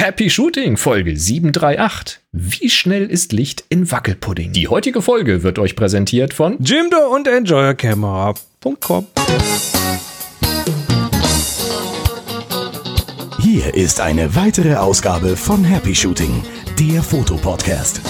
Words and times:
Happy 0.00 0.30
Shooting 0.30 0.78
Folge 0.78 1.14
738. 1.14 2.20
Wie 2.32 2.70
schnell 2.70 3.04
ist 3.10 3.34
Licht 3.34 3.64
in 3.68 3.90
Wackelpudding? 3.90 4.50
Die 4.50 4.66
heutige 4.66 5.02
Folge 5.02 5.42
wird 5.42 5.58
euch 5.58 5.76
präsentiert 5.76 6.32
von 6.32 6.56
Jimdo 6.58 7.14
und 7.14 7.28
EnjoyerCamera.com. 7.28 9.06
Hier 13.42 13.74
ist 13.74 14.00
eine 14.00 14.34
weitere 14.34 14.76
Ausgabe 14.76 15.36
von 15.36 15.64
Happy 15.64 15.94
Shooting, 15.94 16.44
der 16.78 17.02
Fotopodcast. 17.02 18.00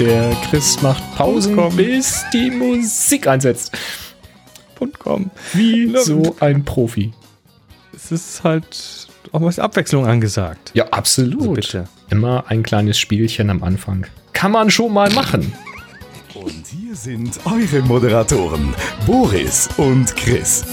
Der 0.00 0.34
Chris 0.50 0.82
macht 0.82 1.04
Pausen, 1.14 1.54
Komm. 1.54 1.76
bis 1.76 2.24
die 2.32 2.50
Musik 2.50 3.28
einsetzt. 3.28 3.70
.com. 4.98 5.30
Wie 5.52 5.96
so 5.98 6.34
ein 6.40 6.64
Profi. 6.64 7.12
Es 7.94 8.10
ist 8.10 8.42
halt 8.42 9.01
auch 9.30 9.40
was 9.42 9.58
Abwechslung 9.58 10.06
angesagt. 10.06 10.72
Ja, 10.74 10.86
absolut. 10.88 11.40
Also 11.40 11.52
bitte. 11.52 11.84
Immer 12.10 12.44
ein 12.48 12.62
kleines 12.62 12.98
Spielchen 12.98 13.50
am 13.50 13.62
Anfang. 13.62 14.06
Kann 14.32 14.52
man 14.52 14.70
schon 14.70 14.92
mal 14.92 15.10
machen. 15.12 15.52
Und 16.34 16.66
hier 16.66 16.94
sind 16.96 17.38
eure 17.44 17.82
Moderatoren, 17.82 18.74
Boris 19.06 19.68
und 19.76 20.14
Chris. 20.16 20.64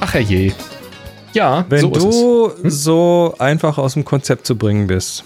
Ach 0.00 0.14
herrje. 0.14 0.52
Ja, 1.32 1.64
Wenn 1.68 1.80
so 1.80 1.90
ist 1.92 2.02
du 2.04 2.52
Hm? 2.62 2.70
so 2.70 3.34
einfach 3.38 3.78
aus 3.78 3.94
dem 3.94 4.04
Konzept 4.04 4.46
zu 4.46 4.56
bringen 4.56 4.86
bist. 4.86 5.24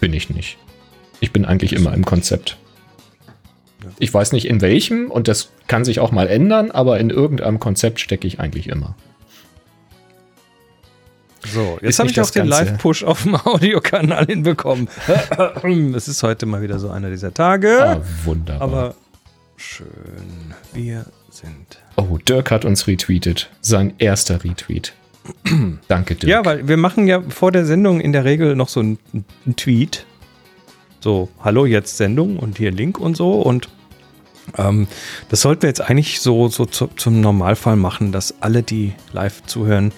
Bin 0.00 0.12
ich 0.12 0.30
nicht. 0.30 0.58
Ich 1.20 1.32
bin 1.32 1.44
eigentlich 1.44 1.72
immer 1.72 1.92
im 1.94 2.04
Konzept. 2.04 2.56
Ich 4.02 4.12
weiß 4.12 4.32
nicht 4.32 4.48
in 4.48 4.60
welchem 4.60 5.12
und 5.12 5.28
das 5.28 5.50
kann 5.68 5.84
sich 5.84 6.00
auch 6.00 6.10
mal 6.10 6.26
ändern, 6.26 6.72
aber 6.72 6.98
in 6.98 7.08
irgendeinem 7.08 7.60
Konzept 7.60 8.00
stecke 8.00 8.26
ich 8.26 8.40
eigentlich 8.40 8.68
immer. 8.68 8.96
So, 11.46 11.78
jetzt 11.80 12.00
habe 12.00 12.10
ich 12.10 12.20
auch 12.20 12.28
den 12.28 12.46
Live-Push 12.46 13.04
auf 13.04 13.22
dem 13.22 13.36
Audiokanal 13.46 14.26
hinbekommen. 14.26 14.88
es 15.94 16.08
ist 16.08 16.24
heute 16.24 16.46
mal 16.46 16.62
wieder 16.62 16.80
so 16.80 16.90
einer 16.90 17.10
dieser 17.10 17.32
Tage. 17.32 17.78
Ah, 17.80 18.00
wunderbar. 18.24 18.60
aber 18.60 18.94
schön. 19.56 19.86
Wir 20.72 21.06
sind. 21.30 21.78
oh, 21.94 22.18
Dirk 22.18 22.50
hat 22.50 22.64
uns 22.64 22.88
retweetet. 22.88 23.50
Sein 23.60 23.94
erster 23.98 24.42
Retweet. 24.42 24.94
Danke, 25.86 26.16
Dirk. 26.16 26.28
Ja, 26.28 26.44
weil 26.44 26.66
wir 26.66 26.76
machen 26.76 27.06
ja 27.06 27.22
vor 27.28 27.52
der 27.52 27.66
Sendung 27.66 28.00
in 28.00 28.12
der 28.12 28.24
Regel 28.24 28.56
noch 28.56 28.68
so 28.68 28.80
einen, 28.80 28.98
einen 29.12 29.54
Tweet. 29.54 30.06
So, 30.98 31.28
hallo, 31.38 31.66
jetzt 31.66 31.96
Sendung 31.96 32.40
und 32.40 32.58
hier 32.58 32.72
Link 32.72 32.98
und 32.98 33.16
so. 33.16 33.40
Und 33.40 33.68
ähm, 34.58 34.86
das 35.28 35.40
sollten 35.42 35.62
wir 35.62 35.68
jetzt 35.68 35.80
eigentlich 35.80 36.20
so, 36.20 36.48
so 36.48 36.66
zu, 36.66 36.88
zum 36.88 37.20
Normalfall 37.20 37.76
machen, 37.76 38.12
dass 38.12 38.34
alle, 38.40 38.62
die 38.62 38.92
live 39.12 39.42
zuhören, 39.46 39.92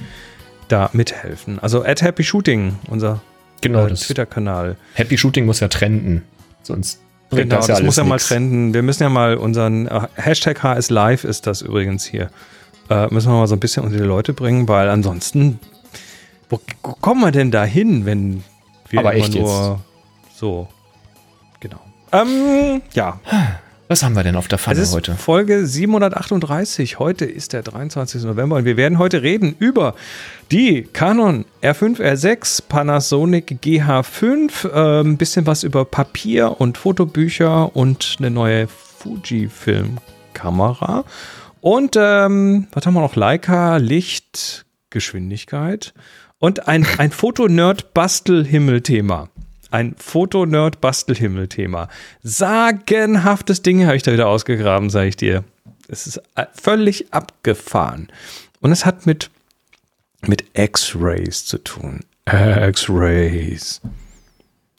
da 0.68 0.90
mithelfen. 0.92 1.58
Also 1.58 1.84
at 1.84 2.02
Happy 2.02 2.24
Shooting, 2.24 2.76
unser 2.88 3.20
genau. 3.60 3.86
äh, 3.86 3.90
Das 3.90 4.00
Twitter-Kanal. 4.00 4.76
Happy 4.94 5.18
Shooting 5.18 5.46
muss 5.46 5.60
ja 5.60 5.68
trenden. 5.68 6.22
Sonst 6.62 7.00
bringt 7.30 7.50
Genau, 7.50 7.56
das 7.56 7.66
das, 7.66 7.68
ja 7.68 7.74
alles 7.76 7.86
muss 7.86 7.96
ja 7.96 8.04
mal 8.04 8.14
nix. 8.16 8.28
trenden. 8.28 8.74
Wir 8.74 8.82
müssen 8.82 9.02
ja 9.02 9.08
mal 9.08 9.36
unseren 9.36 9.86
äh, 9.86 10.00
Hashtag 10.14 10.62
HS 10.62 10.90
Live 10.90 11.24
ist 11.24 11.46
das 11.46 11.60
übrigens 11.62 12.04
hier. 12.04 12.30
Äh, 12.90 13.06
müssen 13.12 13.30
wir 13.30 13.38
mal 13.38 13.46
so 13.46 13.54
ein 13.56 13.60
bisschen 13.60 13.82
unter 13.84 13.96
die 13.96 14.02
Leute 14.04 14.32
bringen, 14.34 14.68
weil 14.68 14.88
ansonsten, 14.88 15.58
wo, 16.50 16.60
wo 16.82 16.92
kommen 16.92 17.20
wir 17.22 17.30
denn 17.32 17.50
da 17.50 17.64
hin, 17.64 18.04
wenn 18.06 18.42
wir 18.90 19.00
Aber 19.00 19.14
immer 19.14 19.28
nur 19.28 19.80
so. 20.34 20.68
Genau. 21.60 21.80
Ähm, 22.12 22.82
ja, 22.92 23.20
Was 23.86 24.02
haben 24.02 24.16
wir 24.16 24.22
denn 24.22 24.36
auf 24.36 24.48
der 24.48 24.56
es 24.56 24.62
Pfanne 24.62 24.80
ist 24.80 24.94
heute? 24.94 25.14
Folge 25.14 25.66
738. 25.66 26.98
Heute 26.98 27.26
ist 27.26 27.52
der 27.52 27.62
23. 27.62 28.22
November 28.22 28.56
und 28.56 28.64
wir 28.64 28.78
werden 28.78 28.98
heute 28.98 29.22
reden 29.22 29.54
über 29.58 29.94
die 30.50 30.84
Canon 30.84 31.44
R5, 31.62 32.00
R6, 32.00 32.62
Panasonic 32.66 33.58
GH5, 33.62 34.70
äh, 34.70 35.02
ein 35.02 35.18
bisschen 35.18 35.46
was 35.46 35.64
über 35.64 35.84
Papier 35.84 36.62
und 36.62 36.78
Fotobücher 36.78 37.76
und 37.76 38.16
eine 38.18 38.30
neue 38.30 38.68
Fujifilm-Kamera. 38.68 41.04
Und 41.60 41.94
ähm, 41.98 42.68
was 42.72 42.86
haben 42.86 42.94
wir 42.94 43.02
noch? 43.02 43.16
Leica, 43.16 43.76
Licht, 43.76 44.64
Geschwindigkeit 44.88 45.92
und 46.38 46.68
ein, 46.68 46.86
ein 46.96 47.10
Fotonerd-Bastelhimmel-Thema. 47.10 49.28
Ein 49.74 49.96
Fotonerd-Bastelhimmel-Thema. 49.98 51.88
Sagenhaftes 52.22 53.60
Ding 53.60 53.84
habe 53.84 53.96
ich 53.96 54.04
da 54.04 54.12
wieder 54.12 54.28
ausgegraben, 54.28 54.88
sage 54.88 55.08
ich 55.08 55.16
dir. 55.16 55.42
Es 55.88 56.06
ist 56.06 56.18
äh, 56.36 56.46
völlig 56.52 57.12
abgefahren. 57.12 58.06
Und 58.60 58.70
es 58.70 58.86
hat 58.86 59.04
mit, 59.04 59.32
mit 60.22 60.44
X-Rays 60.56 61.44
zu 61.44 61.58
tun. 61.58 62.04
X-Rays. 62.24 63.80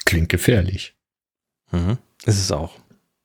Klingt 0.06 0.30
gefährlich. 0.30 0.94
Mhm. 1.74 1.98
Ist 2.26 2.40
es 2.40 2.54
auch. 2.54 2.80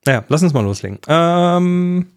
Naja, 0.05 0.25
lass 0.27 0.43
uns 0.43 0.51
mal 0.51 0.65
loslegen. 0.65 0.99
Ähm, 1.07 2.07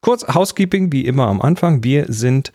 kurz 0.00 0.26
Housekeeping, 0.26 0.90
wie 0.90 1.06
immer 1.06 1.28
am 1.28 1.40
Anfang. 1.40 1.84
Wir 1.84 2.06
sind 2.08 2.50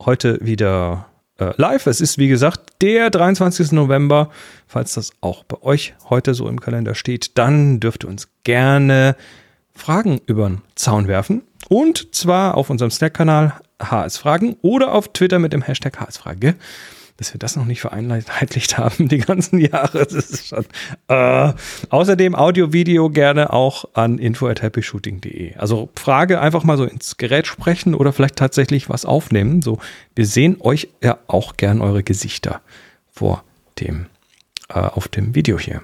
heute 0.00 0.38
wieder 0.42 1.11
äh, 1.50 1.54
live. 1.56 1.86
Es 1.86 2.00
ist, 2.00 2.18
wie 2.18 2.28
gesagt, 2.28 2.60
der 2.80 3.10
23. 3.10 3.72
November. 3.72 4.30
Falls 4.66 4.94
das 4.94 5.12
auch 5.20 5.44
bei 5.44 5.62
euch 5.62 5.94
heute 6.08 6.34
so 6.34 6.48
im 6.48 6.60
Kalender 6.60 6.94
steht, 6.94 7.36
dann 7.38 7.80
dürft 7.80 8.04
ihr 8.04 8.08
uns 8.08 8.28
gerne 8.44 9.16
Fragen 9.74 10.20
über 10.26 10.48
den 10.48 10.62
Zaun 10.74 11.08
werfen. 11.08 11.42
Und 11.68 12.14
zwar 12.14 12.56
auf 12.56 12.70
unserem 12.70 12.90
Slack-Kanal 12.90 13.54
HS 13.80 14.18
Fragen 14.18 14.56
oder 14.62 14.92
auf 14.92 15.12
Twitter 15.12 15.38
mit 15.38 15.52
dem 15.52 15.62
Hashtag 15.62 15.98
HS 15.98 16.18
Frage. 16.18 16.54
Dass 17.22 17.32
wir 17.32 17.38
das 17.38 17.54
noch 17.54 17.66
nicht 17.66 17.80
vereinheitlicht 17.80 18.78
haben, 18.78 19.06
die 19.06 19.18
ganzen 19.18 19.60
Jahre. 19.60 19.98
Das 20.06 20.12
ist 20.12 20.48
schon. 20.48 20.66
Äh, 21.06 21.52
außerdem 21.88 22.34
Audio, 22.34 22.72
Video 22.72 23.10
gerne 23.10 23.52
auch 23.52 23.84
an 23.94 24.18
info 24.18 24.48
at 24.48 24.60
happyshooting.de. 24.60 25.54
Also 25.54 25.88
Frage 25.94 26.40
einfach 26.40 26.64
mal 26.64 26.76
so 26.76 26.84
ins 26.84 27.18
Gerät 27.18 27.46
sprechen 27.46 27.94
oder 27.94 28.12
vielleicht 28.12 28.34
tatsächlich 28.34 28.88
was 28.88 29.04
aufnehmen. 29.04 29.62
So, 29.62 29.78
wir 30.16 30.26
sehen 30.26 30.56
euch 30.58 30.88
ja 31.00 31.18
auch 31.28 31.56
gern 31.56 31.80
eure 31.80 32.02
Gesichter 32.02 32.60
vor 33.12 33.44
dem, 33.78 34.06
äh, 34.68 34.80
auf 34.80 35.06
dem 35.06 35.36
Video 35.36 35.60
hier. 35.60 35.80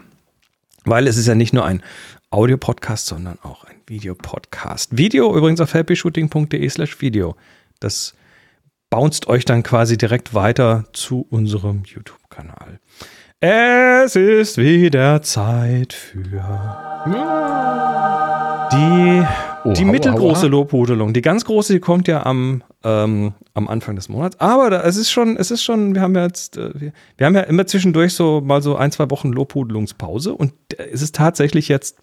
Weil 0.86 1.06
es 1.06 1.16
ist 1.16 1.28
ja 1.28 1.36
nicht 1.36 1.52
nur 1.52 1.64
ein 1.64 1.84
Audio-Podcast, 2.30 3.06
sondern 3.06 3.38
auch 3.44 3.62
ein 3.62 3.76
Videopodcast. 3.86 4.98
Video 4.98 5.36
übrigens 5.36 5.60
auf 5.60 5.72
happyshooting.de 5.72 6.68
slash 6.68 7.00
Video. 7.00 7.36
Das 7.78 8.14
bounced 8.90 9.28
euch 9.28 9.44
dann 9.44 9.62
quasi 9.62 9.96
direkt 9.96 10.34
weiter 10.34 10.84
zu 10.92 11.26
unserem 11.30 11.82
YouTube-Kanal. 11.84 12.80
Es 13.40 14.16
ist 14.16 14.58
wieder 14.58 15.22
Zeit 15.22 15.92
für 15.92 16.22
die, 18.72 19.24
Oh, 19.64 19.72
die 19.72 19.84
aua, 19.84 19.90
mittelgroße 19.90 20.46
aua. 20.46 20.50
Lobhudelung. 20.50 21.12
Die 21.12 21.22
ganz 21.22 21.44
große, 21.44 21.72
die 21.72 21.80
kommt 21.80 22.08
ja 22.08 22.24
am, 22.24 22.62
ähm, 22.84 23.34
am 23.54 23.68
Anfang 23.68 23.96
des 23.96 24.08
Monats. 24.08 24.40
Aber 24.40 24.70
da, 24.70 24.82
es 24.82 24.96
ist 24.96 25.10
schon, 25.10 25.36
es 25.36 25.50
ist 25.50 25.62
schon, 25.62 25.94
wir 25.94 26.02
haben 26.02 26.14
ja 26.14 26.24
jetzt, 26.24 26.56
äh, 26.56 26.70
wir, 26.74 26.92
wir 27.16 27.26
haben 27.26 27.34
ja 27.34 27.42
immer 27.42 27.66
zwischendurch 27.66 28.14
so 28.14 28.40
mal 28.40 28.62
so 28.62 28.76
ein, 28.76 28.92
zwei 28.92 29.10
Wochen 29.10 29.32
Lobhudelungspause 29.32 30.34
und 30.34 30.52
äh, 30.76 30.88
es 30.92 31.02
ist 31.02 31.14
tatsächlich 31.14 31.68
jetzt 31.68 31.96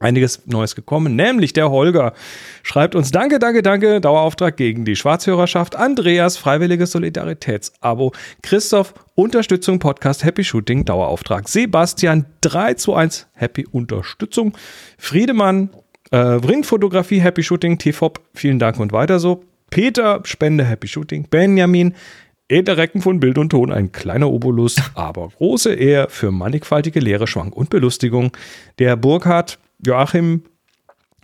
einiges 0.00 0.46
Neues 0.46 0.74
gekommen, 0.74 1.14
nämlich 1.14 1.52
der 1.52 1.70
Holger 1.70 2.14
schreibt 2.62 2.94
uns 2.94 3.10
Danke, 3.10 3.38
danke, 3.38 3.62
danke, 3.62 4.00
Dauerauftrag 4.00 4.56
gegen 4.56 4.84
die 4.84 4.96
Schwarzhörerschaft, 4.96 5.76
Andreas, 5.76 6.38
freiwilliges 6.38 6.90
Solidaritätsabo, 6.92 8.12
Christoph, 8.42 8.94
Unterstützung, 9.14 9.78
Podcast, 9.78 10.24
Happy 10.24 10.42
Shooting, 10.42 10.84
Dauerauftrag, 10.86 11.48
Sebastian, 11.48 12.24
3 12.40 12.74
zu 12.74 12.94
1, 12.94 13.28
Happy 13.34 13.66
Unterstützung, 13.70 14.54
Friedemann, 14.98 15.68
äh, 16.10 16.16
Ringfotografie, 16.16 17.20
Happy 17.20 17.42
Shooting, 17.42 17.78
TFOP, 17.78 18.20
vielen 18.34 18.58
Dank 18.58 18.80
und 18.80 18.92
weiter 18.92 19.20
so, 19.20 19.44
Peter, 19.68 20.20
Spende, 20.24 20.64
Happy 20.64 20.88
Shooting, 20.88 21.26
Benjamin, 21.28 21.94
Edler 22.48 22.78
Recken 22.78 23.02
von 23.02 23.20
Bild 23.20 23.38
und 23.38 23.50
Ton, 23.50 23.70
ein 23.70 23.92
kleiner 23.92 24.30
Obolus, 24.30 24.76
aber 24.94 25.28
große 25.28 25.74
Ehr 25.74 26.08
für 26.08 26.32
mannigfaltige 26.32 27.00
Lehre, 27.00 27.26
Schwank 27.26 27.54
und 27.54 27.70
Belustigung. 27.70 28.32
Der 28.78 28.96
Burkhard 28.96 29.58
Joachim 29.84 30.44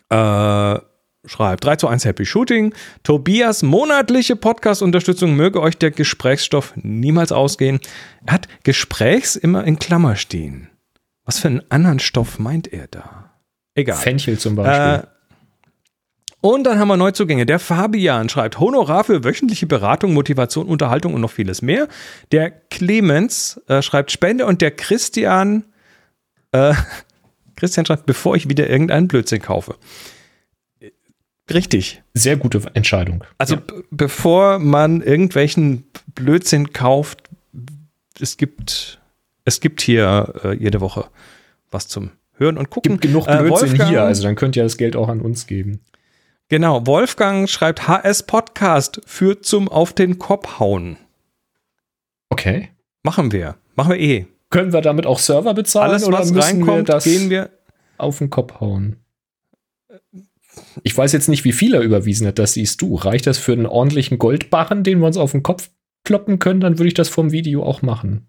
äh, 0.09 0.79
schreibt 1.27 1.65
3 1.65 1.77
zu 1.77 1.89
1 1.89 2.05
Happy 2.05 2.25
Shooting. 2.25 2.75
Tobias, 3.03 3.63
monatliche 3.63 4.37
Podcast-Unterstützung, 4.37 5.35
möge 5.35 5.61
euch 5.61 5.77
der 5.77 5.91
Gesprächsstoff 5.91 6.73
niemals 6.77 7.33
ausgehen. 7.33 7.81
Er 8.25 8.35
hat 8.35 8.49
Gesprächs 8.63 9.37
immer 9.37 9.65
in 9.65 9.79
Klammer 9.79 10.17
stehen. 10.17 10.71
Was 11.25 11.41
für 11.41 11.49
einen 11.49 11.63
anderen 11.71 11.99
Stoff 11.99 12.39
meint 12.39 12.73
er 12.73 12.87
da? 12.87 13.33
Egal. 13.75 13.97
Fenchel 13.97 14.39
zum 14.39 14.55
Beispiel. 14.55 15.09
Äh, 15.09 15.17
und 16.41 16.65
dann 16.65 16.79
haben 16.79 16.89
wir 16.89 16.97
Neuzugänge. 16.97 17.45
Der 17.45 17.59
Fabian 17.59 18.29
schreibt 18.29 18.61
Honorar 18.61 19.03
für 19.03 19.25
wöchentliche 19.25 19.67
Beratung, 19.67 20.15
Motivation, 20.15 20.67
Unterhaltung 20.67 21.15
und 21.15 21.21
noch 21.21 21.33
vieles 21.33 21.61
mehr. 21.61 21.89
Der 22.31 22.51
Clemens 22.51 23.61
äh, 23.67 23.83
schreibt 23.83 24.13
Spende 24.13 24.47
und 24.47 24.63
der 24.63 24.71
Christian 24.71 25.65
äh, 26.53 26.75
Christian 27.57 27.87
schreibt, 27.87 28.07
bevor 28.07 28.37
ich 28.37 28.49
wieder 28.49 28.69
irgendeinen 28.69 29.09
Blödsinn 29.09 29.41
kaufe. 29.43 29.77
Richtig. 31.53 32.03
Sehr 32.13 32.37
gute 32.37 32.61
Entscheidung. 32.75 33.23
Also 33.39 33.57
ja. 33.57 33.63
bevor 33.91 34.59
man 34.59 35.01
irgendwelchen 35.01 35.85
Blödsinn 36.15 36.73
kauft, 36.73 37.23
es 38.21 38.37
gibt, 38.37 39.01
es 39.45 39.61
gibt 39.61 39.81
hier 39.81 40.33
äh, 40.43 40.53
jede 40.55 40.81
Woche 40.81 41.07
was 41.71 41.89
zum 41.89 42.11
Hören 42.35 42.59
und 42.59 42.71
Gucken. 42.71 42.93
Gibt 42.93 43.03
genug 43.03 43.27
Äh, 43.29 43.39
Blödsinn 43.39 43.71
Wolfgang- 43.71 43.91
hier, 43.91 44.03
also 44.03 44.23
dann 44.23 44.35
könnt 44.37 44.57
ihr 44.57 44.63
das 44.63 44.77
Geld 44.77 44.97
auch 44.97 45.09
an 45.09 45.21
uns 45.21 45.47
geben. 45.47 45.81
Genau, 46.49 46.87
Wolfgang 46.87 47.49
schreibt 47.49 47.89
HS 47.89 48.23
Podcast 48.25 49.01
führt 49.05 49.45
zum 49.45 49.69
Auf 49.69 49.93
den 49.93 50.19
Kopf 50.19 50.59
hauen. 50.59 50.97
Okay. 52.29 52.71
Machen 53.03 53.33
wir. 53.33 53.57
Machen 53.75 53.93
wir 53.93 54.01
eh. 54.01 54.27
Können 54.57 54.73
wir 54.73 54.81
damit 54.81 55.05
auch 55.05 55.19
Server 55.19 55.53
bezahlen 55.53 55.91
Alles, 55.91 56.05
oder 56.05 56.21
was 56.21 56.33
müssen 56.33 56.61
wir 56.61 56.73
reinkommt, 56.73 56.89
das 56.89 57.05
gehen 57.05 57.29
wir. 57.29 57.51
auf 57.99 58.17
den 58.17 58.31
Kopf 58.31 58.59
hauen? 58.59 58.97
Ich 60.83 60.97
weiß 60.97 61.13
jetzt 61.13 61.29
nicht, 61.29 61.45
wie 61.45 61.53
viel 61.53 61.75
er 61.75 61.83
überwiesen 61.83 62.27
hat, 62.27 62.39
das 62.39 62.55
siehst 62.55 62.81
du. 62.81 62.95
Reicht 62.95 63.27
das 63.27 63.37
für 63.37 63.53
einen 63.53 63.67
ordentlichen 63.67 64.19
Goldbarren, 64.19 64.83
den 64.83 65.01
wir 65.01 65.09
uns 65.09 65.19
auf 65.19 65.33
den 65.33 65.43
Kopf 65.43 65.69
kloppen 66.05 66.39
können, 66.39 66.61
dann 66.61 66.79
würde 66.79 66.89
ich 66.89 66.95
das 66.95 67.11
vom 67.11 67.33
Video 67.33 67.65
auch 67.65 67.83
machen. 67.83 68.29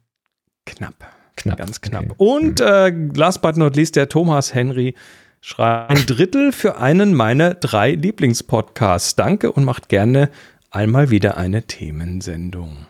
Knapp. 0.65 0.95
Knapp. 1.37 1.59
Ganz 1.59 1.79
knapp. 1.79 2.03
Okay. 2.03 2.15
Und 2.17 2.59
äh, 2.59 2.89
last 2.89 3.41
but 3.41 3.55
not 3.55 3.77
least, 3.77 3.95
der 3.95 4.09
Thomas 4.09 4.53
Henry 4.53 4.95
schreibt 5.39 5.91
ein 5.91 6.05
Drittel 6.07 6.51
für 6.51 6.77
einen 6.77 7.13
meiner 7.13 7.53
drei 7.53 7.91
Lieblingspodcasts. 7.91 9.15
Danke 9.15 9.53
und 9.53 9.63
macht 9.63 9.87
gerne 9.87 10.29
einmal 10.71 11.09
wieder 11.09 11.37
eine 11.37 11.63
Themensendung. 11.63 12.85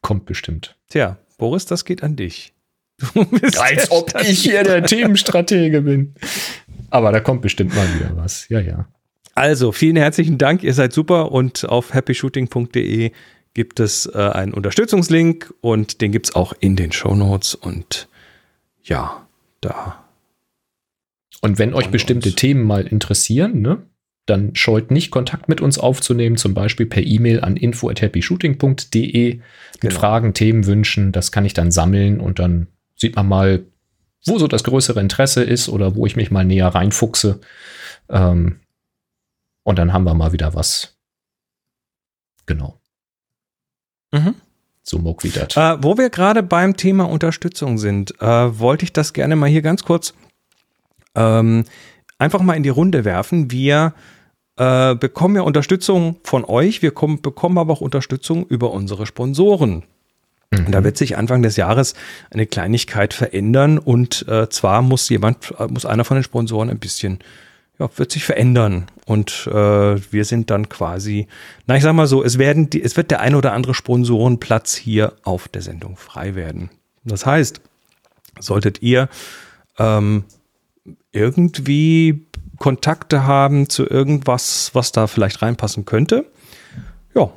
Kommt 0.00 0.24
bestimmt. 0.24 0.78
Tja, 0.88 1.18
Boris, 1.42 1.66
das 1.66 1.84
geht 1.84 2.04
an 2.04 2.14
dich. 2.14 2.52
Du 3.14 3.24
bist 3.24 3.60
Als 3.60 3.90
ob 3.90 4.14
ich 4.22 4.42
hier 4.44 4.62
der 4.62 4.84
Themenstratege 4.86 5.82
bin. 5.82 6.14
Aber 6.90 7.10
da 7.10 7.18
kommt 7.18 7.42
bestimmt 7.42 7.74
mal 7.74 7.92
wieder 7.96 8.16
was. 8.16 8.48
Ja, 8.48 8.60
ja. 8.60 8.86
Also, 9.34 9.72
vielen 9.72 9.96
herzlichen 9.96 10.38
Dank, 10.38 10.62
ihr 10.62 10.72
seid 10.72 10.92
super 10.92 11.32
und 11.32 11.68
auf 11.68 11.94
happyshooting.de 11.94 13.10
gibt 13.54 13.80
es 13.80 14.06
äh, 14.06 14.18
einen 14.18 14.54
Unterstützungslink 14.54 15.52
und 15.60 16.00
den 16.00 16.12
gibt 16.12 16.26
es 16.26 16.36
auch 16.36 16.52
in 16.60 16.76
den 16.76 16.92
Shownotes 16.92 17.56
und 17.56 18.06
ja, 18.84 19.26
da. 19.60 20.04
Und 21.40 21.58
wenn 21.58 21.74
euch 21.74 21.88
bestimmte 21.88 22.28
uns. 22.28 22.36
Themen 22.36 22.62
mal 22.62 22.86
interessieren, 22.86 23.62
ne, 23.62 23.82
dann 24.26 24.54
scheut 24.54 24.90
nicht, 24.90 25.10
Kontakt 25.10 25.48
mit 25.48 25.60
uns 25.60 25.78
aufzunehmen, 25.78 26.36
zum 26.36 26.54
Beispiel 26.54 26.86
per 26.86 27.02
E-Mail 27.02 27.40
an 27.40 27.56
info.happyshooting.de 27.56 29.34
mit 29.34 29.42
Genau. 29.80 29.94
Fragen, 29.94 30.32
Themen, 30.32 30.66
Wünschen. 30.66 31.10
Das 31.10 31.32
kann 31.32 31.44
ich 31.44 31.54
dann 31.54 31.70
sammeln 31.72 32.20
und 32.20 32.38
dann 32.38 32.68
sieht 32.94 33.16
man 33.16 33.26
mal, 33.28 33.64
wo 34.24 34.38
so 34.38 34.46
das 34.46 34.62
größere 34.62 35.00
Interesse 35.00 35.42
ist 35.42 35.68
oder 35.68 35.96
wo 35.96 36.06
ich 36.06 36.14
mich 36.14 36.30
mal 36.30 36.44
näher 36.44 36.68
reinfuchse. 36.68 37.40
Ähm, 38.08 38.60
und 39.64 39.78
dann 39.78 39.92
haben 39.92 40.04
wir 40.04 40.14
mal 40.14 40.32
wieder 40.32 40.54
was. 40.54 40.96
Genau. 42.46 42.80
Mhm. 44.12 44.34
So 44.84 44.98
muck 44.98 45.24
wie 45.24 45.30
das. 45.30 45.56
Äh, 45.56 45.82
wo 45.82 45.96
wir 45.98 46.10
gerade 46.10 46.42
beim 46.42 46.76
Thema 46.76 47.04
Unterstützung 47.04 47.78
sind, 47.78 48.20
äh, 48.20 48.58
wollte 48.58 48.84
ich 48.84 48.92
das 48.92 49.12
gerne 49.12 49.34
mal 49.36 49.48
hier 49.48 49.62
ganz 49.62 49.82
kurz 49.84 50.14
ähm, 51.14 51.64
einfach 52.22 52.40
mal 52.40 52.54
in 52.54 52.62
die 52.62 52.68
Runde 52.68 53.04
werfen. 53.04 53.50
Wir 53.50 53.94
äh, 54.56 54.94
bekommen 54.94 55.36
ja 55.36 55.42
Unterstützung 55.42 56.16
von 56.24 56.44
euch, 56.44 56.82
wir 56.82 56.92
kommen, 56.92 57.20
bekommen 57.20 57.58
aber 57.58 57.72
auch 57.72 57.80
Unterstützung 57.80 58.46
über 58.46 58.70
unsere 58.72 59.06
Sponsoren. 59.06 59.84
Und 60.54 60.70
da 60.72 60.84
wird 60.84 60.98
sich 60.98 61.16
Anfang 61.16 61.42
des 61.42 61.56
Jahres 61.56 61.94
eine 62.30 62.46
Kleinigkeit 62.46 63.14
verändern 63.14 63.78
und 63.78 64.26
äh, 64.28 64.50
zwar 64.50 64.82
muss 64.82 65.08
jemand, 65.08 65.54
äh, 65.58 65.66
muss 65.66 65.86
einer 65.86 66.04
von 66.04 66.18
den 66.18 66.24
Sponsoren 66.24 66.68
ein 66.68 66.78
bisschen, 66.78 67.20
ja, 67.78 67.88
wird 67.96 68.12
sich 68.12 68.24
verändern 68.24 68.84
und 69.06 69.48
äh, 69.50 69.52
wir 70.12 70.24
sind 70.26 70.50
dann 70.50 70.68
quasi, 70.68 71.26
na 71.66 71.76
ich 71.76 71.82
sag 71.82 71.94
mal 71.94 72.06
so, 72.06 72.22
es 72.22 72.36
werden, 72.36 72.68
die, 72.68 72.82
es 72.82 72.98
wird 72.98 73.10
der 73.10 73.20
ein 73.20 73.34
oder 73.34 73.54
andere 73.54 73.72
Sponsorenplatz 73.72 74.74
hier 74.74 75.14
auf 75.22 75.48
der 75.48 75.62
Sendung 75.62 75.96
frei 75.96 76.34
werden. 76.34 76.68
Das 77.02 77.24
heißt, 77.24 77.62
solltet 78.38 78.82
ihr 78.82 79.08
ähm, 79.78 80.24
irgendwie 81.12 82.26
Kontakte 82.58 83.24
haben 83.26 83.68
zu 83.68 83.88
irgendwas, 83.88 84.70
was 84.74 84.92
da 84.92 85.06
vielleicht 85.06 85.42
reinpassen 85.42 85.84
könnte, 85.84 86.26
ja, 87.14 87.30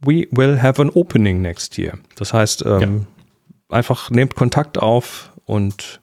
we 0.00 0.26
will 0.30 0.60
have 0.62 0.80
an 0.80 0.90
opening 0.90 1.40
next 1.42 1.78
year. 1.78 1.98
Das 2.16 2.32
heißt, 2.32 2.64
ähm, 2.66 3.06
einfach 3.68 4.10
nehmt 4.10 4.34
Kontakt 4.34 4.78
auf 4.78 5.32
und 5.44 6.00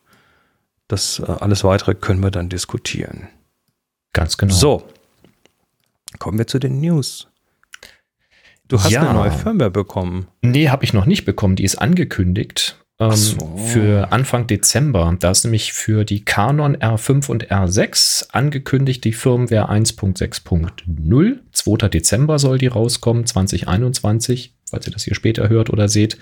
das 0.87 1.19
äh, 1.19 1.23
alles 1.31 1.63
weitere 1.63 1.95
können 1.95 2.21
wir 2.21 2.31
dann 2.31 2.49
diskutieren. 2.49 3.27
Ganz 4.13 4.37
genau. 4.37 4.53
So, 4.53 4.83
kommen 6.19 6.37
wir 6.37 6.47
zu 6.47 6.59
den 6.59 6.79
News. 6.81 7.27
Du 8.67 8.79
hast 8.79 8.91
Ja. 8.91 9.01
eine 9.01 9.13
neue 9.13 9.31
Firmware 9.31 9.71
bekommen. 9.71 10.27
Nee, 10.41 10.69
habe 10.69 10.83
ich 10.83 10.93
noch 10.93 11.05
nicht 11.05 11.25
bekommen. 11.25 11.55
Die 11.55 11.63
ist 11.63 11.75
angekündigt 11.75 12.80
ähm, 13.01 13.15
so. 13.15 13.57
für 13.57 14.11
Anfang 14.11 14.47
Dezember. 14.47 15.15
Da 15.19 15.31
ist 15.31 15.43
nämlich 15.43 15.73
für 15.73 16.05
die 16.05 16.23
Canon 16.23 16.77
R5 16.77 17.29
und 17.29 17.51
R6 17.51 18.27
angekündigt 18.31 19.03
die 19.03 19.13
Firmware 19.13 19.69
1.6.0. 19.71 21.39
2. 21.51 21.87
Dezember 21.89 22.39
soll 22.39 22.57
die 22.57 22.67
rauskommen, 22.67 23.25
2021, 23.25 24.53
falls 24.69 24.87
ihr 24.87 24.93
das 24.93 25.03
hier 25.03 25.15
später 25.15 25.49
hört 25.49 25.69
oder 25.69 25.87
seht. 25.87 26.17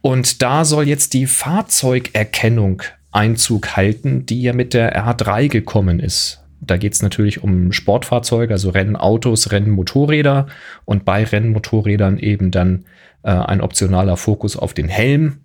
Und 0.00 0.40
da 0.40 0.64
soll 0.64 0.88
jetzt 0.88 1.12
die 1.12 1.26
Fahrzeugerkennung 1.26 2.82
Einzug 3.12 3.76
halten, 3.76 4.24
die 4.24 4.40
ja 4.40 4.52
mit 4.52 4.72
der 4.72 4.96
R3 4.96 5.48
gekommen 5.48 6.00
ist. 6.00 6.42
Da 6.60 6.76
geht 6.76 6.92
es 6.92 7.02
natürlich 7.02 7.42
um 7.42 7.72
Sportfahrzeuge, 7.72 8.54
also 8.54 8.70
Rennautos, 8.70 9.50
Rennmotorräder 9.50 10.46
und 10.84 11.04
bei 11.04 11.24
Rennmotorrädern 11.24 12.18
eben 12.18 12.50
dann 12.50 12.84
äh, 13.22 13.30
ein 13.30 13.60
optionaler 13.60 14.16
Fokus 14.16 14.56
auf 14.56 14.74
den 14.74 14.88
Helm, 14.88 15.40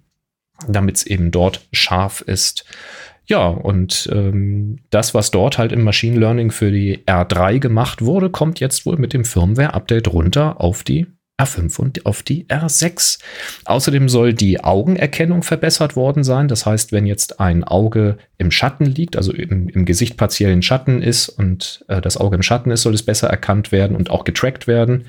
damit 0.68 0.98
es 0.98 1.06
eben 1.06 1.32
dort 1.32 1.68
scharf 1.72 2.22
ist. 2.22 2.66
Ja, 3.28 3.48
und 3.48 4.08
ähm, 4.12 4.80
das, 4.92 5.14
was 5.14 5.32
dort 5.32 5.58
halt 5.58 5.72
im 5.72 5.84
Machine 5.84 6.20
Learning 6.20 6.52
für 6.52 6.72
die 6.72 7.00
R3 7.06 7.60
gemacht 7.60 8.04
wurde, 8.04 8.30
kommt 8.30 8.60
jetzt 8.60 8.86
wohl 8.86 8.98
mit 8.98 9.14
dem 9.14 9.26
Firmware-Update 9.26 10.10
runter 10.10 10.62
auf 10.62 10.84
die 10.84 11.08
R5 11.42 11.80
und 11.80 12.06
auf 12.06 12.24
die 12.24 12.46
R6. 12.46 13.20
Außerdem 13.66 14.08
soll 14.10 14.34
die 14.34 14.64
Augenerkennung 14.64 15.44
verbessert 15.44 15.96
worden 15.96 16.24
sein. 16.24 16.48
Das 16.48 16.66
heißt, 16.66 16.92
wenn 16.92 17.06
jetzt 17.06 17.40
ein 17.40 17.64
Auge 17.64 18.18
im 18.38 18.52
Schatten 18.52 18.86
liegt, 18.86 19.18
also 19.18 19.34
im, 19.34 19.68
im 19.70 19.86
Gesicht 19.86 20.18
partiellen 20.18 20.62
Schatten 20.62 21.02
ist 21.02 21.28
und 21.28 21.84
äh, 21.88 22.00
das 22.02 22.18
Auge 22.18 22.38
im 22.38 22.44
Schatten 22.44 22.72
ist, 22.72 22.84
soll 22.84 22.94
es 22.94 23.04
besser 23.04 23.28
erkannt 23.28 23.72
werden 23.72 23.98
und 23.98 24.12
auch 24.12 24.24
getrackt 24.24 24.68
werden. 24.68 25.06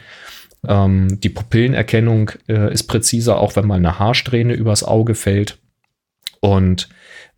Ähm, 0.67 1.21
die 1.21 1.29
Pupillenerkennung 1.29 2.33
äh, 2.49 2.73
ist 2.73 2.85
präziser, 2.85 3.39
auch 3.39 3.57
wenn 3.57 3.67
mal 3.67 3.77
eine 3.77 3.99
Haarsträhne 3.99 4.55
übers 4.55 4.83
Auge 4.85 5.15
fällt. 5.15 5.59
Und 6.41 6.89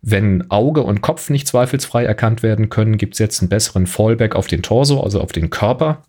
wenn 0.01 0.49
Auge 0.49 0.81
und 0.81 1.01
Kopf 1.01 1.29
nicht 1.29 1.47
zweifelsfrei 1.47 2.05
erkannt 2.05 2.43
werden 2.43 2.69
können, 2.69 2.97
gibt 2.97 3.15
es 3.15 3.19
jetzt 3.19 3.41
einen 3.41 3.49
besseren 3.49 3.87
Fallback 3.87 4.35
auf 4.35 4.47
den 4.47 4.61
Torso, 4.61 5.01
also 5.01 5.19
auf 5.21 5.31
den 5.31 5.49
Körper, 5.49 6.03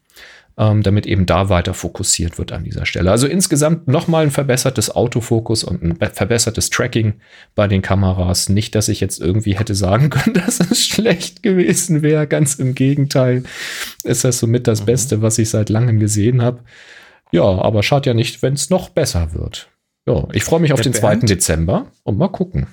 ähm, 0.58 0.82
damit 0.82 1.06
eben 1.06 1.26
da 1.26 1.48
weiter 1.48 1.74
fokussiert 1.74 2.38
wird 2.38 2.52
an 2.52 2.64
dieser 2.64 2.86
Stelle. 2.86 3.10
Also 3.10 3.26
insgesamt 3.26 3.88
nochmal 3.88 4.24
ein 4.24 4.30
verbessertes 4.30 4.94
Autofokus 4.94 5.64
und 5.64 5.82
ein 5.82 5.98
be- 5.98 6.10
verbessertes 6.12 6.70
Tracking 6.70 7.14
bei 7.54 7.66
den 7.66 7.82
Kameras. 7.82 8.48
Nicht, 8.48 8.74
dass 8.74 8.88
ich 8.88 9.00
jetzt 9.00 9.20
irgendwie 9.20 9.58
hätte 9.58 9.74
sagen 9.74 10.10
können, 10.10 10.34
dass 10.34 10.60
es 10.60 10.86
schlecht 10.86 11.42
gewesen 11.42 12.02
wäre. 12.02 12.26
Ganz 12.26 12.56
im 12.56 12.74
Gegenteil 12.74 13.44
ist 14.04 14.24
das 14.24 14.38
somit 14.38 14.66
das 14.66 14.82
Beste, 14.82 15.22
was 15.22 15.38
ich 15.38 15.50
seit 15.50 15.68
langem 15.68 15.98
gesehen 15.98 16.42
habe. 16.42 16.60
Ja, 17.32 17.42
aber 17.42 17.82
schaut 17.82 18.06
ja 18.06 18.14
nicht, 18.14 18.42
wenn 18.42 18.54
es 18.54 18.70
noch 18.70 18.88
besser 18.88 19.32
wird. 19.32 19.68
Ja, 20.06 20.26
ich 20.32 20.44
freue 20.44 20.60
mich 20.60 20.72
auf 20.72 20.80
Der 20.80 20.92
den 20.92 20.94
2. 20.94 21.08
Bernd? 21.08 21.30
Dezember 21.30 21.86
und 22.04 22.18
mal 22.18 22.28
gucken. 22.28 22.66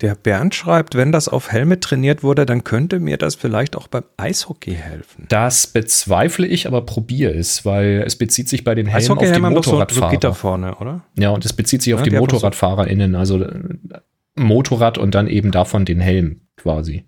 Der 0.00 0.14
Bernd 0.14 0.54
schreibt, 0.54 0.94
wenn 0.94 1.10
das 1.10 1.28
auf 1.28 1.50
Helme 1.50 1.80
trainiert 1.80 2.22
wurde, 2.22 2.46
dann 2.46 2.62
könnte 2.62 3.00
mir 3.00 3.16
das 3.16 3.34
vielleicht 3.34 3.74
auch 3.74 3.88
beim 3.88 4.04
Eishockey 4.16 4.74
helfen. 4.74 5.26
Das 5.28 5.66
bezweifle 5.66 6.46
ich, 6.46 6.68
aber 6.68 6.82
probiere 6.82 7.32
es, 7.32 7.64
weil 7.64 8.04
es 8.06 8.14
bezieht 8.14 8.48
sich 8.48 8.62
bei 8.62 8.76
den 8.76 8.86
Helmen 8.86 9.10
auf 9.10 9.18
die 9.18 9.24
doch 9.26 9.34
so, 9.34 9.40
so 9.40 9.50
Motorradfahrer. 9.50 10.10
Gitter 10.12 10.34
vorne, 10.34 10.76
oder? 10.76 11.00
Ja, 11.18 11.30
und 11.30 11.44
es 11.44 11.52
bezieht 11.52 11.82
sich 11.82 11.94
auf 11.94 12.00
Ja, 12.00 12.04
die 12.04 12.16
MotorradfahrerInnen, 12.16 13.16
also 13.16 13.42
äh, 13.42 13.58
Motorrad 14.36 14.98
und 14.98 15.16
dann 15.16 15.26
eben 15.26 15.50
davon 15.50 15.84
den 15.84 15.98
Helm 15.98 16.42
quasi. 16.56 17.04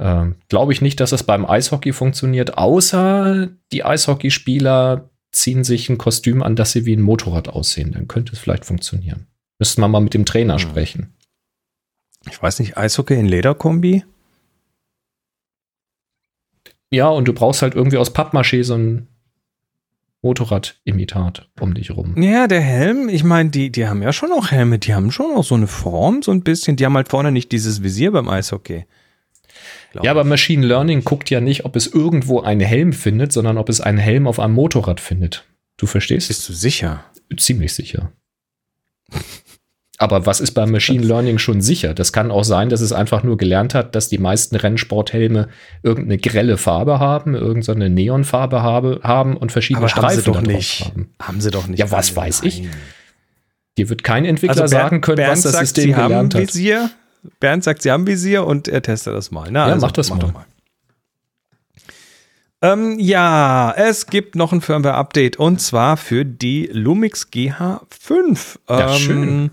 Ähm, 0.00 0.36
Glaube 0.48 0.72
ich 0.72 0.80
nicht, 0.80 0.98
dass 0.98 1.10
das 1.10 1.24
beim 1.24 1.44
Eishockey 1.44 1.92
funktioniert, 1.92 2.56
außer 2.56 3.48
die 3.70 3.84
Eishockeyspieler 3.84 5.10
ziehen 5.30 5.62
sich 5.62 5.88
ein 5.90 5.98
Kostüm 5.98 6.42
an, 6.42 6.56
dass 6.56 6.72
sie 6.72 6.86
wie 6.86 6.96
ein 6.96 7.02
Motorrad 7.02 7.48
aussehen. 7.48 7.92
Dann 7.92 8.08
könnte 8.08 8.32
es 8.32 8.38
vielleicht 8.38 8.64
funktionieren. 8.64 9.26
Müssten 9.58 9.82
wir 9.82 9.88
mal 9.88 10.00
mit 10.00 10.14
dem 10.14 10.24
Trainer 10.24 10.54
Hm. 10.54 10.58
sprechen. 10.58 11.14
Ich 12.28 12.42
weiß 12.42 12.58
nicht, 12.60 12.76
Eishockey 12.76 13.14
in 13.14 13.26
Lederkombi? 13.26 14.04
Ja, 16.90 17.08
und 17.08 17.28
du 17.28 17.32
brauchst 17.32 17.62
halt 17.62 17.74
irgendwie 17.74 17.98
aus 17.98 18.14
Pappmaché 18.14 18.64
so 18.64 18.74
ein 18.74 19.06
Motorrad-Imitat 20.22 21.48
um 21.60 21.72
dich 21.74 21.90
rum. 21.92 22.20
Ja, 22.20 22.46
der 22.46 22.60
Helm, 22.60 23.08
ich 23.08 23.24
meine, 23.24 23.50
die, 23.50 23.70
die 23.70 23.86
haben 23.86 24.02
ja 24.02 24.12
schon 24.12 24.32
auch 24.32 24.50
Helme, 24.50 24.78
die 24.78 24.94
haben 24.94 25.10
schon 25.12 25.34
auch 25.34 25.44
so 25.44 25.54
eine 25.54 25.66
Form, 25.66 26.22
so 26.22 26.30
ein 26.32 26.42
bisschen. 26.42 26.76
Die 26.76 26.84
haben 26.84 26.96
halt 26.96 27.08
vorne 27.08 27.32
nicht 27.32 27.52
dieses 27.52 27.82
Visier 27.82 28.12
beim 28.12 28.28
Eishockey. 28.28 28.84
Ja, 30.02 30.10
aber 30.12 30.24
Machine 30.24 30.64
Learning 30.66 31.02
guckt 31.04 31.30
ja 31.30 31.40
nicht, 31.40 31.64
ob 31.64 31.74
es 31.76 31.86
irgendwo 31.88 32.40
einen 32.40 32.60
Helm 32.60 32.92
findet, 32.92 33.32
sondern 33.32 33.58
ob 33.58 33.68
es 33.68 33.80
einen 33.80 33.98
Helm 33.98 34.26
auf 34.26 34.38
einem 34.38 34.54
Motorrad 34.54 35.00
findet. 35.00 35.44
Du 35.76 35.86
verstehst? 35.86 36.28
Bist 36.28 36.48
du 36.48 36.52
sicher? 36.52 37.04
Ziemlich 37.36 37.74
sicher. 37.74 38.12
Aber 39.98 40.24
was 40.24 40.40
ist 40.40 40.52
beim 40.52 40.70
Machine 40.70 41.04
Learning 41.04 41.38
schon 41.38 41.60
sicher? 41.60 41.92
Das 41.92 42.12
kann 42.12 42.30
auch 42.30 42.44
sein, 42.44 42.70
dass 42.70 42.80
es 42.80 42.92
einfach 42.92 43.22
nur 43.22 43.36
gelernt 43.36 43.74
hat, 43.74 43.94
dass 43.94 44.08
die 44.08 44.16
meisten 44.16 44.56
Rennsporthelme 44.56 45.48
irgendeine 45.82 46.16
grelle 46.16 46.56
Farbe 46.56 46.98
haben, 47.00 47.34
irgendeine 47.34 47.90
Neonfarbe 47.90 48.62
habe, 48.62 49.00
haben 49.02 49.36
und 49.36 49.52
verschiedene 49.52 49.80
Aber 49.84 49.88
Streifen 49.90 50.34
haben 50.34 50.46
sie 50.46 50.48
doch 50.48 50.54
nicht. 50.54 50.84
haben. 50.86 51.10
Haben 51.20 51.40
sie 51.42 51.50
doch 51.50 51.66
nicht. 51.66 51.78
Ja, 51.80 51.90
was 51.90 52.14
Nein. 52.14 52.16
weiß 52.24 52.42
ich? 52.44 52.62
Dir 53.76 53.88
wird 53.90 54.02
kein 54.02 54.24
Entwickler 54.24 54.62
Also 54.62 54.74
Bernd- 54.74 54.84
sagen 54.90 55.00
können, 55.02 55.16
Bernd 55.16 55.32
was 55.32 55.42
das 55.42 55.52
sagt, 55.52 55.66
System 55.66 55.84
sie 55.84 55.94
haben 55.96 56.08
gelernt 56.08 56.34
hat. 56.34 56.50
Bernd 57.38 57.64
sagt, 57.64 57.82
sie 57.82 57.90
haben 57.90 58.06
Visier 58.06 58.46
und 58.46 58.68
er 58.68 58.82
testet 58.82 59.14
das 59.14 59.30
mal. 59.30 59.48
Na, 59.50 59.66
Ja, 59.66 59.74
also, 59.74 59.86
mach 59.86 59.92
das 59.92 60.10
mal. 60.10 60.18
doch 60.18 60.32
Ähm, 62.62 62.98
ja, 62.98 63.72
es 63.76 64.06
gibt 64.06 64.34
noch 64.34 64.52
ein 64.52 64.60
Firmware-Update 64.60 65.38
und 65.38 65.60
zwar 65.60 65.96
für 65.96 66.24
die 66.24 66.68
Lumix 66.72 67.28
GH5. 67.32 68.58
Ja, 68.68 68.92
ähm, 68.92 68.98
schön. 68.98 69.50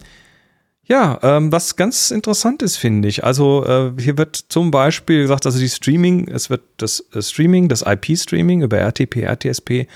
Ja, 0.88 1.20
ähm, 1.22 1.52
was 1.52 1.76
ganz 1.76 2.12
interessant 2.12 2.62
ist, 2.62 2.78
finde 2.78 3.10
ich. 3.10 3.24
Also 3.24 3.66
äh, 3.66 4.02
hier 4.02 4.18
wird 4.18 4.38
zum 4.38 4.72
Beispiel 4.72 5.22
gesagt, 5.22 5.46
also 5.46 5.60
die 5.60 5.68
Streaming, 5.68 6.30
es 6.30 6.50
wird 6.50 6.62
das 6.78 7.06
äh, 7.14 7.22
Streaming, 7.22 7.68
das 7.68 7.82
IP-Streaming 7.82 8.62
über 8.62 8.78
RTP, 8.78 9.24
RTSP 9.24 9.88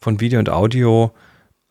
von 0.00 0.20
Video 0.20 0.40
und 0.40 0.48
Audio 0.48 1.12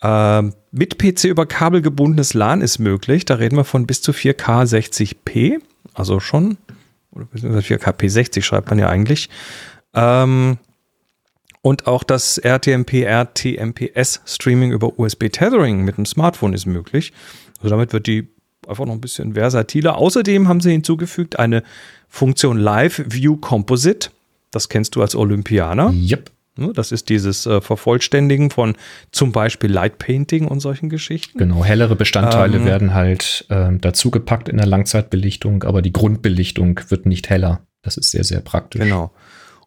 ähm, 0.02 0.54
mit 0.72 0.98
PC 0.98 1.26
über 1.26 1.46
Kabel 1.46 1.82
gebundenes 1.82 2.34
LAN 2.34 2.62
ist 2.62 2.80
möglich. 2.80 3.26
Da 3.26 3.36
reden 3.36 3.58
wir 3.58 3.64
von 3.64 3.86
bis 3.86 4.02
zu 4.02 4.12
4K 4.12 4.66
60p, 4.66 5.60
also 5.94 6.20
schon, 6.20 6.58
oder 7.12 7.26
beziehungsweise 7.26 7.76
4K 7.76 7.94
P60 7.94 8.42
schreibt 8.42 8.70
man 8.70 8.80
ja 8.80 8.88
eigentlich. 8.90 9.30
Ähm, 9.94 10.58
und 11.62 11.86
auch 11.86 12.04
das 12.04 12.40
RTMP, 12.40 13.04
RTMPS 13.04 14.22
Streaming 14.26 14.72
über 14.72 14.98
USB 14.98 15.30
Tethering 15.30 15.84
mit 15.84 15.98
dem 15.98 16.06
Smartphone 16.06 16.54
ist 16.54 16.66
möglich. 16.66 17.14
Also 17.60 17.70
damit 17.70 17.94
wird 17.94 18.08
die 18.08 18.28
einfach 18.68 18.86
noch 18.86 18.94
ein 18.94 19.02
bisschen 19.02 19.34
versatiler. 19.34 19.98
Außerdem 19.98 20.48
haben 20.48 20.62
sie 20.62 20.72
hinzugefügt 20.72 21.38
eine 21.38 21.64
Funktion 22.08 22.58
Live 22.58 23.04
View 23.06 23.38
Composite. 23.38 24.10
Das 24.50 24.70
kennst 24.70 24.96
du 24.96 25.02
als 25.02 25.16
Olympianer. 25.16 25.94
Yep. 25.94 26.32
Ne, 26.62 26.74
Das 26.74 26.92
ist 26.92 27.10
dieses 27.10 27.46
äh, 27.46 27.62
Vervollständigen 27.62 28.50
von 28.52 28.76
zum 29.12 29.32
Beispiel 29.32 29.72
Light 29.72 29.98
Painting 29.98 30.48
und 30.48 30.60
solchen 30.60 30.90
Geschichten. 30.90 31.38
Genau, 31.38 31.64
hellere 31.64 31.96
Bestandteile 31.96 32.58
Ähm. 32.58 32.66
werden 32.66 32.94
halt 32.94 33.46
ähm, 33.50 33.82
dazugepackt 33.82 34.50
in 34.50 34.58
der 34.58 34.68
Langzeitbelichtung, 34.68 35.64
aber 35.64 35.82
die 35.82 35.92
Grundbelichtung 35.94 36.80
wird 36.90 37.06
nicht 37.06 37.30
heller. 37.30 37.62
Das 37.82 37.98
ist 37.98 38.12
sehr, 38.12 38.24
sehr 38.24 38.42
praktisch. 38.42 38.82
Genau. 38.82 39.12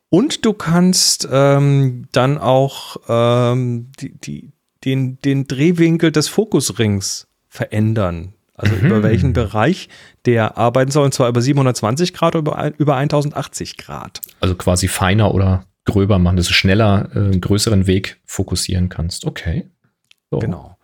Und 0.09 0.45
du 0.45 0.53
kannst 0.53 1.29
ähm, 1.33 2.05
dann 2.13 2.39
auch 2.39 2.97
ähm, 3.09 3.91
die, 4.01 4.13
die, 4.21 4.53
den, 4.85 5.19
den 5.23 5.49
Drehwinkel 5.49 6.13
des 6.13 6.29
Fokusrings 6.29 7.27
verändern. 7.49 8.35
Also 8.57 8.77
Mhm. 8.77 8.87
über 8.87 9.03
welchen 9.03 9.33
Bereich 9.33 9.89
der 10.27 10.57
arbeiten 10.57 10.93
soll. 10.93 11.05
Und 11.07 11.13
zwar 11.15 11.29
über 11.29 11.43
720 11.43 12.13
Grad 12.15 12.37
oder 12.37 12.73
über 12.79 12.95
1080 12.95 13.77
Grad. 13.77 14.21
Also 14.41 14.55
quasi 14.55 14.87
feiner 14.87 15.35
oder 15.35 15.65
gröber 15.85 16.19
machen, 16.19 16.37
dass 16.37 16.47
du 16.47 16.55
schneller 16.55 17.11
äh, 17.15 17.19
einen 17.19 17.41
größeren 17.41 17.87
Weg 17.87 18.21
fokussieren 18.25 18.89
kannst. 18.89 19.27
Okay. 19.27 19.69
So. 20.31 20.39
Genau. 20.39 20.77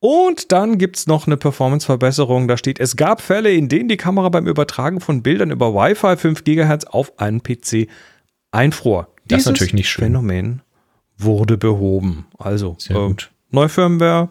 Und 0.00 0.50
dann 0.50 0.78
gibt 0.78 0.96
es 0.96 1.06
noch 1.06 1.26
eine 1.26 1.36
Performance-Verbesserung. 1.36 2.48
Da 2.48 2.56
steht, 2.56 2.80
es 2.80 2.96
gab 2.96 3.20
Fälle, 3.20 3.52
in 3.52 3.68
denen 3.68 3.88
die 3.88 3.98
Kamera 3.98 4.30
beim 4.30 4.46
Übertragen 4.46 5.00
von 5.00 5.22
Bildern 5.22 5.50
über 5.50 5.74
Wi-Fi 5.74 6.16
5 6.16 6.42
GHz 6.44 6.86
auf 6.86 7.18
einen 7.18 7.42
PC 7.42 7.86
einfror. 8.50 9.08
Das 9.26 9.40
ist 9.40 9.46
natürlich 9.46 9.74
nicht 9.74 9.90
schön. 9.90 10.06
Phänomen 10.06 10.62
wurde 11.18 11.58
behoben. 11.58 12.26
Also 12.38 12.76
Sehr 12.78 12.96
äh, 12.96 13.08
gut. 13.08 13.30
neue 13.50 13.68
Firmware, 13.68 14.30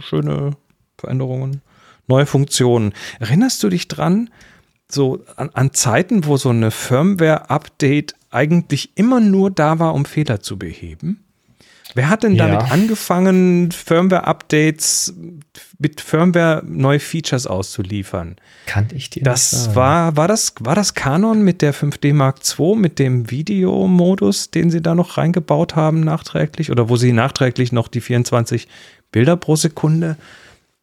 schöne 0.00 0.52
Veränderungen, 0.98 1.62
neue 2.06 2.26
Funktionen. 2.26 2.92
Erinnerst 3.18 3.62
du 3.62 3.70
dich 3.70 3.88
dran, 3.88 4.28
so 4.88 5.24
an, 5.36 5.50
an 5.54 5.72
Zeiten, 5.72 6.26
wo 6.26 6.36
so 6.36 6.50
eine 6.50 6.70
Firmware-Update 6.70 8.14
eigentlich 8.36 8.90
immer 8.94 9.18
nur 9.20 9.50
da 9.50 9.78
war, 9.80 9.94
um 9.94 10.04
Fehler 10.04 10.40
zu 10.40 10.58
beheben? 10.58 11.20
Wer 11.94 12.10
hat 12.10 12.24
denn 12.24 12.34
Ja. 12.34 12.46
damit 12.48 12.70
angefangen, 12.70 13.70
Firmware-Updates 13.72 15.14
mit 15.78 16.00
Firmware 16.02 16.62
neue 16.66 17.00
Features 17.00 17.46
auszuliefern? 17.46 18.36
Kann 18.66 18.88
ich 18.94 19.08
dir 19.08 19.22
Das 19.22 19.52
nicht 19.52 19.62
sagen. 19.62 19.76
war, 19.76 20.16
war 20.16 20.28
das, 20.28 20.52
war 20.60 20.74
das 20.74 20.92
Canon 20.94 21.42
mit 21.42 21.62
der 21.62 21.72
5D 21.72 22.12
Mark 22.12 22.40
II, 22.58 22.76
mit 22.76 22.98
dem 22.98 23.30
Videomodus, 23.30 24.50
den 24.50 24.70
sie 24.70 24.82
da 24.82 24.94
noch 24.94 25.16
reingebaut 25.16 25.74
haben 25.76 26.00
nachträglich 26.00 26.70
oder 26.70 26.88
wo 26.88 26.96
sie 26.96 27.12
nachträglich 27.12 27.72
noch 27.72 27.88
die 27.88 28.00
24 28.00 28.68
Bilder 29.12 29.36
pro 29.36 29.56
Sekunde 29.56 30.16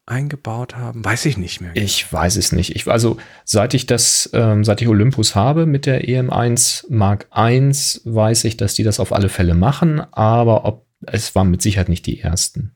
eingebaut 0.06 0.76
haben? 0.76 1.04
Weiß 1.04 1.26
ich 1.26 1.38
nicht 1.38 1.62
mehr. 1.62 1.72
Ich 1.76 2.12
weiß 2.12 2.36
es 2.36 2.52
nicht. 2.52 2.76
Ich, 2.76 2.88
also 2.88 3.18
seit 3.46 3.74
ich 3.74 3.86
das, 3.86 4.30
ähm, 4.34 4.64
seit 4.64 4.82
ich 4.82 4.88
Olympus 4.88 5.36
habe 5.36 5.66
mit 5.66 5.86
der 5.86 6.06
EM1 6.08 6.86
Mark 6.90 7.28
I, 7.36 7.70
weiß 8.04 8.44
ich, 8.46 8.58
dass 8.58 8.74
die 8.74 8.84
das 8.84 9.00
auf 9.00 9.14
alle 9.14 9.30
Fälle 9.30 9.56
machen, 9.56 10.02
aber 10.12 10.66
ob 10.66 10.86
es 11.06 11.36
waren 11.36 11.50
mit 11.50 11.62
Sicherheit 11.62 11.90
nicht 11.90 12.06
die 12.06 12.20
ersten. 12.20 12.74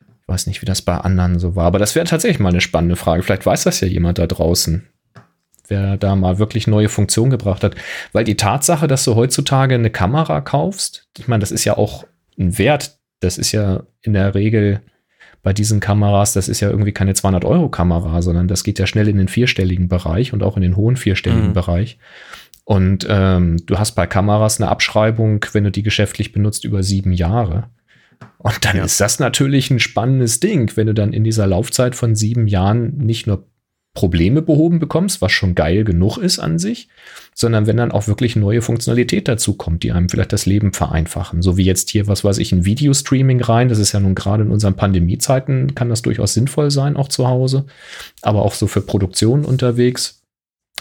Ich 0.00 0.28
weiß 0.28 0.46
nicht, 0.46 0.62
wie 0.62 0.66
das 0.66 0.82
bei 0.82 0.96
anderen 0.96 1.38
so 1.38 1.56
war, 1.56 1.66
aber 1.66 1.78
das 1.78 1.94
wäre 1.94 2.06
tatsächlich 2.06 2.38
mal 2.38 2.50
eine 2.50 2.60
spannende 2.60 2.96
Frage. 2.96 3.22
Vielleicht 3.22 3.46
weiß 3.46 3.64
das 3.64 3.80
ja 3.80 3.88
jemand 3.88 4.18
da 4.18 4.26
draußen, 4.26 4.86
wer 5.68 5.96
da 5.96 6.16
mal 6.16 6.38
wirklich 6.38 6.66
neue 6.66 6.88
Funktionen 6.88 7.30
gebracht 7.30 7.64
hat. 7.64 7.74
Weil 8.12 8.24
die 8.24 8.36
Tatsache, 8.36 8.86
dass 8.86 9.04
du 9.04 9.14
heutzutage 9.14 9.74
eine 9.74 9.90
Kamera 9.90 10.40
kaufst, 10.40 11.08
ich 11.18 11.28
meine, 11.28 11.40
das 11.40 11.50
ist 11.50 11.64
ja 11.64 11.76
auch 11.76 12.04
ein 12.38 12.56
Wert. 12.58 12.98
Das 13.20 13.38
ist 13.38 13.52
ja 13.52 13.84
in 14.00 14.14
der 14.14 14.34
Regel 14.34 14.80
bei 15.42 15.52
diesen 15.52 15.80
Kameras, 15.80 16.32
das 16.34 16.48
ist 16.48 16.60
ja 16.60 16.70
irgendwie 16.70 16.92
keine 16.92 17.14
200 17.14 17.44
Euro 17.44 17.68
Kamera, 17.68 18.22
sondern 18.22 18.46
das 18.48 18.62
geht 18.64 18.78
ja 18.78 18.86
schnell 18.86 19.08
in 19.08 19.16
den 19.18 19.28
vierstelligen 19.28 19.88
Bereich 19.88 20.32
und 20.32 20.42
auch 20.42 20.56
in 20.56 20.62
den 20.62 20.76
hohen 20.76 20.96
vierstelligen 20.96 21.48
Mhm. 21.48 21.52
Bereich. 21.54 21.98
Und 22.64 23.06
ähm, 23.10 23.56
du 23.66 23.78
hast 23.78 23.92
bei 23.92 24.06
Kameras 24.06 24.60
eine 24.60 24.70
Abschreibung, 24.70 25.44
wenn 25.52 25.64
du 25.64 25.70
die 25.72 25.82
geschäftlich 25.82 26.32
benutzt, 26.32 26.64
über 26.64 26.82
sieben 26.84 27.12
Jahre. 27.12 27.64
Und 28.38 28.64
dann 28.64 28.76
Ja. 28.76 28.84
ist 28.84 29.00
das 29.00 29.18
natürlich 29.18 29.70
ein 29.72 29.80
spannendes 29.80 30.38
Ding, 30.38 30.70
wenn 30.76 30.86
du 30.86 30.94
dann 30.94 31.12
in 31.12 31.24
dieser 31.24 31.48
Laufzeit 31.48 31.96
von 31.96 32.14
sieben 32.14 32.46
Jahren 32.46 32.96
nicht 32.98 33.26
nur 33.26 33.44
Probleme 33.94 34.40
behoben 34.40 34.78
bekommst, 34.78 35.20
was 35.20 35.32
schon 35.32 35.54
geil 35.54 35.84
genug 35.84 36.16
ist 36.16 36.38
an 36.38 36.58
sich, 36.58 36.88
sondern 37.34 37.66
wenn 37.66 37.76
dann 37.76 37.92
auch 37.92 38.06
wirklich 38.08 38.36
neue 38.36 38.62
Funktionalität 38.62 39.28
dazu 39.28 39.54
kommt, 39.54 39.82
die 39.82 39.92
einem 39.92 40.08
vielleicht 40.08 40.32
das 40.32 40.46
Leben 40.46 40.72
vereinfachen. 40.72 41.42
So 41.42 41.58
wie 41.58 41.64
jetzt 41.64 41.90
hier, 41.90 42.06
was 42.06 42.24
weiß 42.24 42.38
ich, 42.38 42.52
ein 42.52 42.64
Videostreaming 42.64 43.42
rein. 43.42 43.68
Das 43.68 43.78
ist 43.78 43.92
ja 43.92 44.00
nun 44.00 44.14
gerade 44.14 44.44
in 44.44 44.50
unseren 44.50 44.76
Pandemiezeiten, 44.76 45.74
kann 45.74 45.90
das 45.90 46.00
durchaus 46.00 46.32
sinnvoll 46.32 46.70
sein, 46.70 46.96
auch 46.96 47.08
zu 47.08 47.28
Hause. 47.28 47.66
Aber 48.22 48.42
auch 48.42 48.54
so 48.54 48.66
für 48.66 48.80
Produktionen 48.80 49.44
unterwegs 49.44 50.22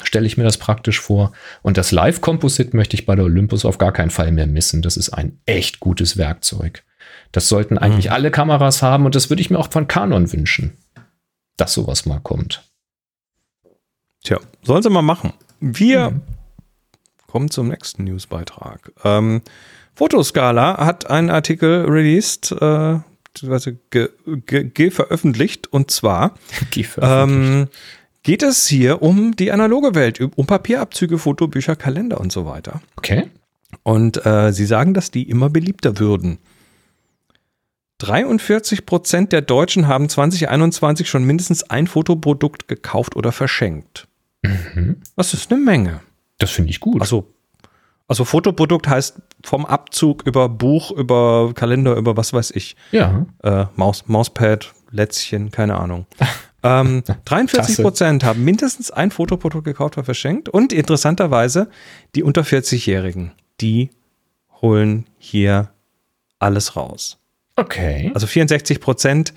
stelle 0.04 0.26
ich 0.26 0.38
mir 0.38 0.46
das 0.46 0.58
praktisch 0.58 1.00
vor. 1.02 1.34
Und 1.62 1.78
das 1.78 1.92
Live-Composite 1.92 2.76
möchte 2.76 2.96
ich 2.96 3.06
bei 3.06 3.16
der 3.16 3.26
Olympus 3.26 3.66
auf 3.66 3.78
gar 3.78 3.92
keinen 3.92 4.10
Fall 4.10 4.32
mehr 4.32 4.48
missen. 4.48 4.82
Das 4.82 4.96
ist 4.96 5.10
ein 5.10 5.40
echt 5.46 5.82
gutes 5.82 6.18
Werkzeug. 6.18 6.84
Das 7.34 7.50
sollten 7.50 7.78
eigentlich 7.78 8.08
Mhm. 8.08 8.14
alle 8.14 8.32
Kameras 8.32 8.82
haben 8.82 9.06
und 9.06 9.16
das 9.16 9.30
würde 9.30 9.42
ich 9.42 9.50
mir 9.50 9.60
auch 9.60 9.70
von 9.72 9.88
Canon 9.88 10.32
wünschen, 10.32 10.78
dass 11.58 11.74
sowas 11.74 12.06
mal 12.06 12.20
kommt. 12.20 12.64
Tja, 14.24 14.40
sollen 14.64 14.84
sie 14.84 14.90
mal 14.90 15.02
machen. 15.02 15.34
Wir 15.60 16.12
Mhm. 16.12 16.22
kommen 17.28 17.50
zum 17.52 17.68
nächsten 17.70 18.04
Newsbeitrag. 18.04 18.92
Ähm, 19.04 19.42
Fotoskala 19.96 20.78
hat 20.86 21.10
einen 21.10 21.30
Artikel 21.30 21.86
released, 21.86 22.52
äh, 22.52 23.00
beziehungsweise 23.26 23.78
ge, 23.90 24.10
ge, 24.46 24.64
ge 24.66 24.92
veröffentlicht 24.92 25.68
und 25.72 25.92
zwar 25.92 26.36
ähm, 27.02 27.68
geht 28.24 28.44
es 28.44 28.68
hier 28.68 29.02
um 29.02 29.36
die 29.36 29.52
analoge 29.52 29.96
Welt, 29.96 30.20
um 30.36 30.46
Papierabzüge, 30.46 31.18
Fotobücher, 31.18 31.76
Kalender 31.76 32.20
und 32.20 32.32
so 32.32 32.46
weiter. 32.46 32.82
okay. 32.98 33.30
Und 33.84 34.26
äh, 34.26 34.52
sie 34.52 34.66
sagen, 34.66 34.94
dass 34.94 35.12
die 35.12 35.30
immer 35.30 35.50
beliebter 35.50 35.98
würden. 35.98 36.40
43 38.00 38.86
Prozent 38.86 39.32
der 39.32 39.42
Deutschen 39.42 39.88
haben 39.88 40.10
2021 40.10 41.08
schon 41.10 41.24
mindestens 41.24 41.64
ein 41.70 41.88
Fotoprodukt 41.88 42.68
gekauft 42.68 43.16
oder 43.16 43.32
verschenkt. 43.32 44.08
Mhm. 44.42 44.98
Das 45.16 45.34
ist 45.34 45.52
eine 45.52 45.62
Menge. 45.62 46.02
Das 46.38 46.52
finde 46.52 46.72
ich 46.72 46.80
gut. 46.80 47.02
Also, 47.02 47.34
also 48.08 48.26
Fotoprodukt 48.26 48.88
heißt 48.88 49.22
vom 49.44 49.66
Abzug 49.66 50.24
über 50.26 50.50
Buch, 50.50 50.92
über 50.92 51.54
Kalender, 51.54 51.96
über 51.96 52.18
was 52.18 52.34
weiß 52.34 52.52
ich. 52.52 52.76
ja. 52.92 53.26
Äh, 53.44 53.66
Maus, 53.76 54.06
Mauspad, 54.08 54.74
Lätzchen, 54.92 55.52
keine 55.52 55.78
Ahnung. 55.78 56.06
ähm, 56.64 57.04
43 57.26 57.78
Prozent 57.78 58.24
haben 58.24 58.44
mindestens 58.44 58.92
ein 58.92 59.12
Fotoprodukt 59.12 59.66
gekauft 59.66 59.98
oder 59.98 60.06
verschenkt. 60.06 60.50
Und 60.50 60.74
interessanterweise, 60.74 61.70
die 62.16 62.24
unter 62.24 62.42
40-Jährigen, 62.42 63.32
die 63.62 63.92
holen 64.62 65.06
hier 65.18 65.70
alles 66.40 66.76
raus. 66.76 67.18
Okay. 67.56 68.12
Also 68.14 68.28
64 68.28 68.80
Prozent 68.80 69.34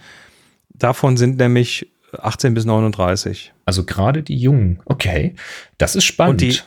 davon 0.70 1.16
sind 1.16 1.36
nämlich 1.36 1.90
18 2.22 2.54
bis 2.54 2.64
39. 2.64 3.52
Also 3.64 3.84
gerade 3.84 4.22
die 4.22 4.36
Jungen. 4.36 4.80
Okay. 4.84 5.34
Das 5.78 5.96
ist 5.96 6.04
spannend. 6.04 6.42
Und 6.42 6.52
die- 6.52 6.58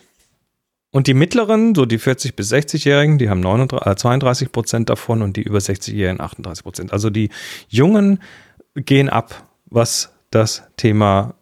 Und 0.92 1.08
die 1.08 1.14
mittleren, 1.14 1.76
so 1.76 1.86
die 1.86 2.00
40- 2.00 2.36
bis 2.36 2.50
60-Jährigen, 2.52 3.18
die 3.18 3.30
haben 3.30 3.42
39, 3.42 3.86
äh, 3.86 3.96
32 3.96 4.52
Prozent 4.52 4.90
davon 4.90 5.22
und 5.22 5.36
die 5.38 5.42
über 5.44 5.60
60-Jährigen 5.60 6.22
38 6.22 6.64
Prozent. 6.64 6.94
Also 6.94 7.10
die 7.10 7.30
Jungen 7.68 8.20
gehen 8.74 9.10
ab, 9.10 9.48
was 9.66 10.14
das 10.32 10.64
Thema 10.78 11.36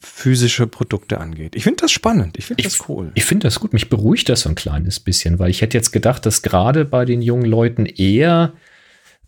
physische 0.00 0.66
Produkte 0.66 1.18
angeht. 1.20 1.54
Ich 1.56 1.62
finde 1.64 1.80
das 1.82 1.92
spannend. 1.92 2.36
Ich 2.38 2.46
finde 2.46 2.62
das 2.64 2.88
cool. 2.88 3.10
Ich 3.14 3.24
finde 3.24 3.46
das 3.46 3.58
gut. 3.60 3.72
Mich 3.72 3.88
beruhigt 3.88 4.28
das 4.28 4.42
so 4.42 4.48
ein 4.48 4.54
kleines 4.54 5.00
bisschen, 5.00 5.38
weil 5.38 5.50
ich 5.50 5.60
hätte 5.62 5.76
jetzt 5.78 5.92
gedacht, 5.92 6.26
dass 6.26 6.42
gerade 6.42 6.84
bei 6.84 7.04
den 7.04 7.22
jungen 7.22 7.46
Leuten 7.46 7.86
eher 7.86 8.52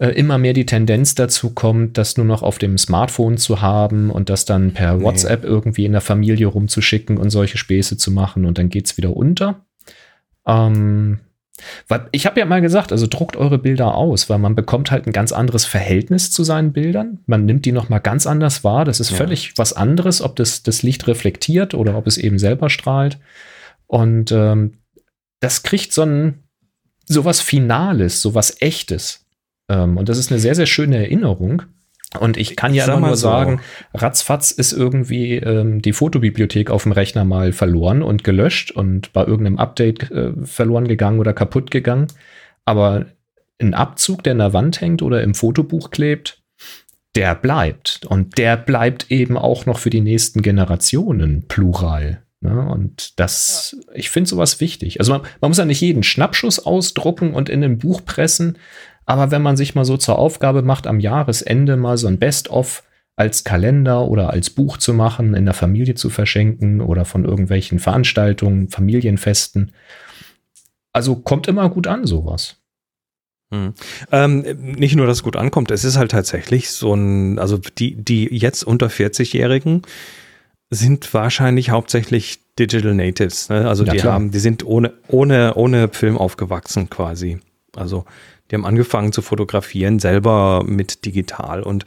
immer 0.09 0.39
mehr 0.39 0.55
die 0.55 0.67
Tendenz 0.67 1.15
dazu 1.15 1.51
kommt, 1.51 1.99
das 1.99 2.17
nur 2.17 2.27
noch 2.27 2.43
auf 2.43 2.59
dem 2.59 2.79
Smartphone 2.79 3.37
zu 3.37 3.61
haben 3.61 4.11
und 4.11 4.31
das 4.31 4.47
dann 4.47 4.73
per 4.73 4.97
nee. 4.97 5.05
WhatsApp 5.05 5.45
irgendwie 5.45 5.85
in 5.85 5.93
der 5.93 6.01
Familie 6.01 6.47
rumzuschicken 6.47 7.19
und 7.19 7.31
solche 7.31 7.59
Späße 7.59 7.99
zu 7.99 8.11
machen 8.11 8.47
und 8.47 8.57
dann 8.57 8.71
geht 8.71 8.87
es 8.87 8.97
wieder 8.97 9.15
unter. 9.17 9.61
Ähm, 10.47 11.21
ich 12.13 12.27
habe 12.27 12.41
ja 12.41 12.47
mal 12.47 12.61
gesagt, 12.61 12.93
also 12.93 13.07
druckt 13.07 13.37
eure 13.37 13.59
Bilder 13.59 13.95
aus, 13.95 14.31
weil 14.31 14.39
man 14.39 14.55
bekommt 14.55 14.91
halt 14.91 15.07
ein 15.07 15.13
ganz 15.13 15.33
anderes 15.33 15.67
Verhältnis 15.67 16.31
zu 16.31 16.45
seinen 16.45 16.73
Bildern. 16.73 17.19
Man 17.27 17.45
nimmt 17.45 17.67
die 17.67 17.73
noch 17.73 17.89
mal 17.91 17.99
ganz 17.99 18.27
anders 18.27 18.65
wahr. 18.65 18.87
Das 18.87 19.01
ist 19.01 19.11
ja. 19.11 19.17
völlig 19.19 19.53
was 19.57 19.75
anderes, 19.75 20.23
ob 20.23 20.37
das, 20.37 20.63
das 20.63 20.83
Licht 20.83 21.07
reflektiert 21.07 21.75
oder 21.75 21.97
ob 21.97 22.07
es 22.07 22.17
eben 22.17 22.39
selber 22.39 22.71
strahlt. 22.71 23.19
Und 23.87 24.33
ähm, 24.33 24.79
das 25.41 25.63
kriegt 25.63 25.93
so 25.93 26.03
ein 26.03 26.39
sowas 27.07 27.41
Finales, 27.41 28.23
sowas 28.23 28.57
Echtes. 28.61 29.27
Ähm, 29.71 29.97
und 29.97 30.09
das 30.09 30.19
ist 30.19 30.31
eine 30.31 30.41
sehr, 30.41 30.55
sehr 30.55 30.67
schöne 30.67 30.97
Erinnerung. 30.97 31.63
Und 32.19 32.37
ich 32.37 32.57
kann 32.57 32.75
ja 32.75 32.87
immer 32.87 33.07
nur 33.07 33.17
so. 33.17 33.29
sagen, 33.29 33.61
ratzfatz 33.95 34.51
ist 34.51 34.73
irgendwie 34.73 35.37
ähm, 35.37 35.81
die 35.81 35.93
Fotobibliothek 35.93 36.69
auf 36.69 36.83
dem 36.83 36.91
Rechner 36.91 37.25
mal 37.25 37.53
verloren 37.53 38.03
und 38.03 38.25
gelöscht 38.25 38.73
und 38.73 39.13
bei 39.13 39.25
irgendeinem 39.25 39.59
Update 39.59 40.11
äh, 40.11 40.33
verloren 40.43 40.89
gegangen 40.89 41.21
oder 41.21 41.33
kaputt 41.33 41.71
gegangen. 41.71 42.09
Aber 42.65 43.07
ein 43.61 43.75
Abzug, 43.75 44.25
der 44.25 44.33
in 44.33 44.39
der 44.39 44.53
Wand 44.53 44.81
hängt 44.81 45.03
oder 45.03 45.23
im 45.23 45.35
Fotobuch 45.35 45.91
klebt, 45.91 46.43
der 47.15 47.37
bleibt. 47.37 48.01
Und 48.07 48.39
der 48.39 48.57
bleibt 48.57 49.11
eben 49.11 49.39
auch 49.39 49.67
noch 49.67 49.79
für 49.79 49.91
die 49.91 50.01
nächsten 50.01 50.43
Generationen 50.43 51.47
plural. 51.47 52.23
Ne? 52.41 52.69
Und 52.69 53.21
das, 53.21 53.77
ich 53.95 54.11
finde 54.11 54.31
sowas 54.31 54.61
wichtig. 54.61 54.99
Also 54.99 55.13
man, 55.13 55.23
man, 55.41 55.51
muss 55.51 55.59
ja 55.59 55.65
nicht 55.65 55.81
jeden 55.81 56.03
Schnappschuss 56.03 56.59
ausdrucken 56.59 57.35
und 57.35 57.49
in 57.49 57.63
ein 57.63 57.79
Buch 57.79 58.05
pressen, 58.05 58.59
aber 59.11 59.33
wenn 59.33 59.43
man 59.43 59.57
sich 59.57 59.75
mal 59.75 59.85
so 59.85 59.97
zur 59.97 60.21
Aufgabe 60.21 60.63
macht, 60.63 60.87
am 60.87 61.01
Jahresende 61.01 61.77
mal 61.77 61.99
so 61.99 62.07
ein 62.07 62.21
Best-of 62.21 62.85
als 63.17 63.43
Kalender 63.43 64.07
oder 64.07 64.31
als 64.31 64.51
Buch 64.51 64.77
zu 64.77 64.95
machen, 64.95 65.35
in 65.35 65.47
der 65.47 65.55
Familie 65.55 65.97
zu 65.97 66.11
verschenken 66.11 66.81
oder 66.81 67.05
von 67.05 67.25
irgendwelchen 67.25 67.81
Veranstaltungen, 67.81 68.69
Familienfesten. 68.69 69.73
Also 70.93 71.17
kommt 71.17 71.49
immer 71.49 71.69
gut 71.71 71.89
an, 71.89 72.07
sowas. 72.07 72.59
Hm. 73.53 73.75
Ähm, 74.13 74.45
nicht 74.61 74.95
nur, 74.95 75.09
dass 75.09 75.19
es 75.19 75.23
gut 75.25 75.35
ankommt, 75.35 75.73
es 75.73 75.83
ist 75.83 75.97
halt 75.97 76.13
tatsächlich 76.13 76.71
so 76.71 76.95
ein, 76.95 77.41
also 77.41 77.59
die, 77.59 77.97
die 77.97 78.29
jetzt 78.33 78.63
unter 78.63 78.87
40-Jährigen 78.87 79.83
sind 80.71 81.13
wahrscheinlich 81.13 81.71
hauptsächlich 81.71 82.39
Digital 82.61 82.95
Natives. 82.95 83.49
Ne? 83.49 83.69
Also 83.69 83.85
ja, 83.85 83.93
die 83.93 83.99
klar. 83.99 84.15
haben, 84.15 84.31
die 84.31 84.39
sind 84.39 84.65
ohne, 84.65 84.93
ohne, 85.09 85.55
ohne 85.57 85.89
Film 85.89 86.17
aufgewachsen 86.17 86.89
quasi. 86.91 87.41
Also 87.75 88.05
die 88.51 88.57
haben 88.57 88.67
angefangen 88.67 89.13
zu 89.13 89.23
fotografieren, 89.23 89.99
selber 89.99 90.65
mit 90.67 91.05
digital. 91.05 91.63
Und 91.63 91.85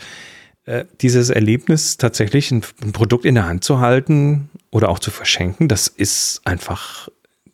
äh, 0.66 0.86
dieses 1.02 1.30
Erlebnis, 1.30 1.98
tatsächlich 1.98 2.52
ein, 2.52 2.64
ein, 2.82 2.94
Produkt 2.94 3.26
in 3.26 3.36
der 3.36 3.46
Hand 3.46 3.64
zu 3.64 3.80
halten 3.80 4.50
oder 4.72 4.90
auch 4.90 5.00
zu 5.00 5.12
verschenken, 5.12 5.68
das 5.68 5.88
ist 5.88 6.42
einfach, 6.46 7.10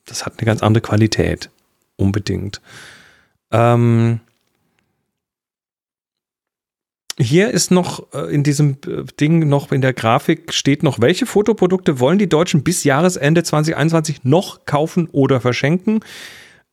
das 0.05 0.25
hat 0.25 0.33
eine 0.37 0.45
ganz 0.45 0.61
andere 0.61 0.81
Qualität. 0.81 1.49
Unbedingt. 1.95 2.61
Ähm, 3.51 4.21
hier 7.21 7.51
ist 7.51 7.69
noch 7.71 8.13
äh, 8.13 8.33
in 8.33 8.43
diesem 8.43 8.77
äh, 8.87 9.03
Ding 9.19 9.49
noch 9.49 9.73
in 9.73 9.81
der 9.81 9.91
Grafik 9.91 10.53
steht 10.53 10.83
noch, 10.83 11.01
welche 11.01 11.25
Fotoprodukte 11.25 11.99
wollen 11.99 12.17
die 12.17 12.29
Deutschen 12.29 12.63
bis 12.63 12.85
Jahresende 12.85 13.43
2021 13.43 14.23
noch 14.23 14.65
kaufen 14.65 15.09
oder 15.11 15.41
verschenken? 15.41 15.99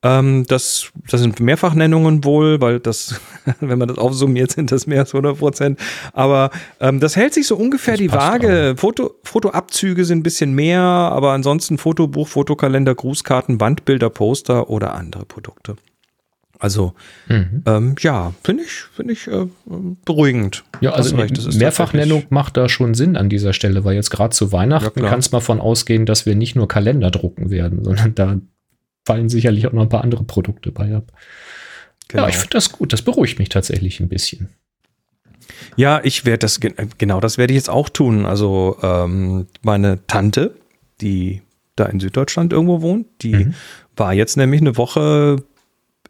Ähm, 0.07 0.45
das, 0.47 0.92
das 1.09 1.21
sind 1.21 1.40
Mehrfachnennungen 1.40 2.25
wohl, 2.25 2.61
weil 2.61 2.79
das, 2.79 3.21
wenn 3.61 3.79
man 3.79 3.88
das 3.88 3.99
aufsummiert, 3.99 4.53
sind 4.53 4.71
das 4.71 4.87
mehr 4.87 5.01
als 5.01 5.14
100 5.14 5.38
Prozent. 5.38 5.81
Aber 6.12 6.51
ähm, 6.81 7.01
das 7.01 7.16
hält 7.16 7.35
sich 7.35 7.47
so 7.47 7.57
ungefähr 7.57 7.95
das 7.95 8.01
die 8.01 8.12
Waage. 8.12 8.75
Foto, 8.77 9.14
Fotoabzüge 9.25 10.05
sind 10.05 10.21
ein 10.21 10.23
bisschen 10.23 10.53
mehr, 10.53 10.81
aber 10.81 11.33
ansonsten 11.33 11.79
Fotobuch, 11.79 12.29
Fotokalender, 12.29 12.95
Grußkarten, 12.95 13.61
Wandbilder, 13.61 14.11
Poster 14.11 14.71
oder 14.71 14.95
andere 14.95 15.25
Produkte. 15.25 15.77
Also 16.59 16.95
mhm. 17.29 17.62
ähm, 17.66 17.95
ja, 17.99 18.33
finde 18.42 18.62
ich, 18.62 18.73
finde 18.95 19.12
ich 19.12 19.27
äh, 19.27 19.47
beruhigend. 20.05 20.64
Ja, 20.81 20.92
also 20.92 21.14
Mehrfachnennung 21.16 22.25
macht 22.31 22.57
da 22.57 22.71
schon 22.71 22.95
Sinn 22.95 23.16
an 23.16 23.29
dieser 23.29 23.53
Stelle, 23.53 23.85
weil 23.85 23.95
jetzt 23.95 24.11
gerade 24.11 24.31
zu 24.31 24.53
Weihnachten 24.53 25.03
ja, 25.03 25.09
kannst 25.09 25.33
du 25.33 25.37
mal 25.37 25.40
von 25.40 25.61
ausgehen, 25.61 26.07
dass 26.07 26.25
wir 26.25 26.35
nicht 26.35 26.57
nur 26.57 26.66
Kalender 26.66 27.11
drucken 27.11 27.51
werden, 27.51 27.85
sondern 27.85 28.14
da 28.14 28.37
fallen 29.07 29.29
sicherlich 29.29 29.66
auch 29.66 29.73
noch 29.73 29.83
ein 29.83 29.88
paar 29.88 30.05
andere 30.05 30.25
Produkte 30.25 30.73
bei 30.73 30.95
ab. 30.95 31.12
Genau. 32.09 32.25
Ja, 32.25 32.29
ich 32.29 32.37
finde 32.37 32.51
das 32.51 32.73
gut. 32.73 32.92
Das 32.92 33.03
beruhigt 33.03 33.38
mich 33.38 33.49
tatsächlich 33.49 34.01
ein 34.01 34.09
bisschen. 34.09 34.51
Ja, 35.77 36.01
ich 36.03 36.25
werde 36.25 36.38
das, 36.38 36.61
genau 36.99 37.21
das 37.21 37.38
werde 37.38 37.53
ich 37.53 37.57
jetzt 37.57 37.71
auch 37.71 37.88
tun. 37.88 38.27
Also 38.27 38.77
ähm, 38.83 39.47
meine 39.62 40.07
Tante, 40.07 40.55
die 41.01 41.42
da 41.77 41.87
in 41.87 42.01
Süddeutschland 42.01 42.53
irgendwo 42.53 42.83
wohnt, 42.83 43.07
die 43.23 43.35
mhm. 43.35 43.55
war 43.97 44.12
jetzt 44.12 44.37
nämlich 44.37 44.61
eine 44.61 44.77
Woche 44.77 45.42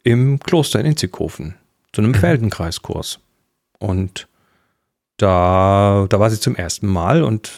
im 0.04 0.38
Kloster 0.38 0.80
in 0.80 0.86
Inzighofen 0.86 1.54
zu 1.92 2.00
einem 2.00 2.12
mhm. 2.12 2.16
Feldenkreiskurs. 2.16 3.18
Und 3.78 4.28
da, 5.16 6.06
da 6.08 6.20
war 6.20 6.30
sie 6.30 6.40
zum 6.40 6.56
ersten 6.56 6.86
Mal 6.86 7.22
und 7.22 7.52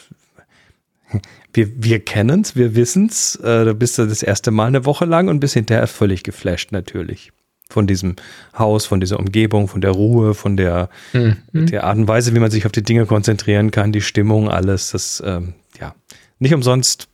wir, 1.53 1.71
wir 1.83 2.01
kennen 2.01 2.43
es, 2.43 2.57
wir 2.57 2.75
wissen 2.75 3.07
es. 3.07 3.37
Äh, 3.37 3.65
da 3.65 3.73
bist 3.73 3.99
du 3.99 4.07
das 4.07 4.23
erste 4.23 4.51
Mal 4.51 4.67
eine 4.67 4.85
Woche 4.85 5.05
lang 5.05 5.29
und 5.29 5.41
bist 5.41 5.55
hinterher 5.55 5.87
völlig 5.87 6.23
geflasht 6.23 6.73
natürlich. 6.73 7.33
Von 7.71 7.87
diesem 7.87 8.17
Haus, 8.57 8.87
von 8.87 9.01
dieser 9.01 9.19
Umgebung, 9.19 9.69
von 9.69 9.81
der 9.81 9.91
Ruhe, 9.91 10.35
von 10.35 10.57
der, 10.57 10.89
mhm. 11.13 11.37
der 11.53 11.85
Art 11.85 11.99
und 11.99 12.09
Weise, 12.09 12.35
wie 12.35 12.39
man 12.39 12.51
sich 12.51 12.65
auf 12.65 12.73
die 12.73 12.83
Dinge 12.83 13.05
konzentrieren 13.05 13.71
kann, 13.71 13.93
die 13.93 14.01
Stimmung, 14.01 14.49
alles. 14.49 14.93
Das, 14.93 15.23
ähm, 15.25 15.55
ja, 15.79 15.95
nicht 16.39 16.55
umsonst 16.55 17.09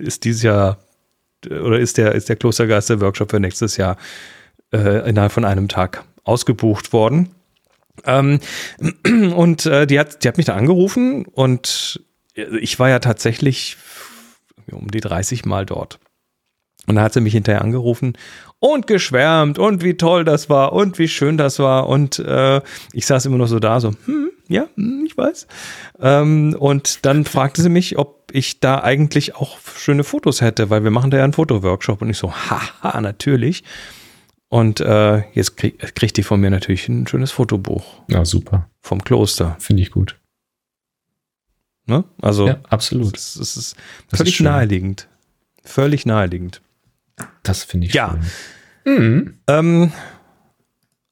ist 0.00 0.24
dieses 0.24 0.42
Jahr 0.42 0.78
oder 1.46 1.78
ist 1.78 1.98
der, 1.98 2.14
ist 2.14 2.28
der 2.28 2.36
Klostergeister-Workshop 2.36 3.30
für 3.30 3.40
nächstes 3.40 3.76
Jahr 3.76 3.96
äh, 4.72 5.08
innerhalb 5.08 5.32
von 5.32 5.44
einem 5.44 5.68
Tag 5.68 6.04
ausgebucht 6.24 6.92
worden. 6.92 7.30
Ähm, 8.04 8.40
und 9.34 9.66
äh, 9.66 9.86
die, 9.86 9.98
hat, 9.98 10.24
die 10.24 10.28
hat 10.28 10.36
mich 10.36 10.46
da 10.46 10.54
angerufen 10.54 11.26
und 11.26 12.00
ich 12.34 12.78
war 12.78 12.88
ja 12.88 12.98
tatsächlich 12.98 13.76
um 14.70 14.90
die 14.90 15.00
30 15.00 15.44
Mal 15.44 15.66
dort. 15.66 15.98
Und 16.86 16.96
da 16.96 17.02
hat 17.02 17.14
sie 17.14 17.20
mich 17.20 17.32
hinterher 17.32 17.62
angerufen 17.62 18.16
und 18.58 18.86
geschwärmt 18.86 19.58
und 19.58 19.82
wie 19.82 19.94
toll 19.94 20.24
das 20.24 20.50
war 20.50 20.74
und 20.74 20.98
wie 20.98 21.08
schön 21.08 21.38
das 21.38 21.58
war. 21.58 21.88
Und 21.88 22.18
äh, 22.18 22.60
ich 22.92 23.06
saß 23.06 23.24
immer 23.26 23.38
noch 23.38 23.46
so 23.46 23.58
da, 23.58 23.80
so, 23.80 23.94
hm, 24.04 24.30
ja, 24.48 24.66
hm, 24.74 25.04
ich 25.06 25.16
weiß. 25.16 25.46
Ähm, 26.00 26.54
und 26.58 27.06
dann 27.06 27.24
fragte 27.24 27.62
sie 27.62 27.70
mich, 27.70 27.96
ob 27.96 28.30
ich 28.32 28.60
da 28.60 28.82
eigentlich 28.82 29.34
auch 29.34 29.58
schöne 29.76 30.04
Fotos 30.04 30.40
hätte, 30.40 30.68
weil 30.68 30.84
wir 30.84 30.90
machen 30.90 31.10
da 31.10 31.18
ja 31.18 31.24
einen 31.24 31.32
Fotoworkshop. 31.32 32.02
Und 32.02 32.10
ich 32.10 32.18
so, 32.18 32.34
haha, 32.34 33.00
natürlich. 33.00 33.64
Und 34.48 34.80
äh, 34.80 35.22
jetzt 35.32 35.56
krieg, 35.56 35.78
kriegt 35.94 36.16
die 36.16 36.22
von 36.22 36.40
mir 36.40 36.50
natürlich 36.50 36.88
ein 36.88 37.06
schönes 37.06 37.32
Fotobuch. 37.32 38.02
Ja, 38.08 38.24
super. 38.24 38.68
Vom 38.82 39.02
Kloster. 39.02 39.56
Finde 39.58 39.82
ich 39.82 39.90
gut. 39.90 40.16
Ne? 41.86 42.04
Also, 42.20 42.48
ja, 42.48 42.60
absolut. 42.68 43.14
Das, 43.14 43.34
das 43.34 43.56
ist 43.56 43.76
das 44.10 44.18
völlig 44.18 44.34
ist 44.34 44.40
naheliegend. 44.40 45.08
Völlig 45.64 46.06
naheliegend. 46.06 46.60
Das 47.42 47.64
finde 47.64 47.86
ich 47.86 47.94
ja. 47.94 48.18
schön. 48.84 48.98
Mhm. 48.98 49.38
Ähm, 49.48 49.92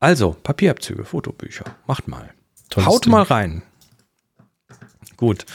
also, 0.01 0.37
Papierabzüge, 0.43 1.05
Fotobücher. 1.05 1.65
Macht 1.87 2.09
mal. 2.09 2.31
Tolles 2.71 2.89
Haut 2.89 3.05
Ding. 3.05 3.13
mal 3.13 3.23
rein. 3.23 3.63
Gut. 5.17 5.47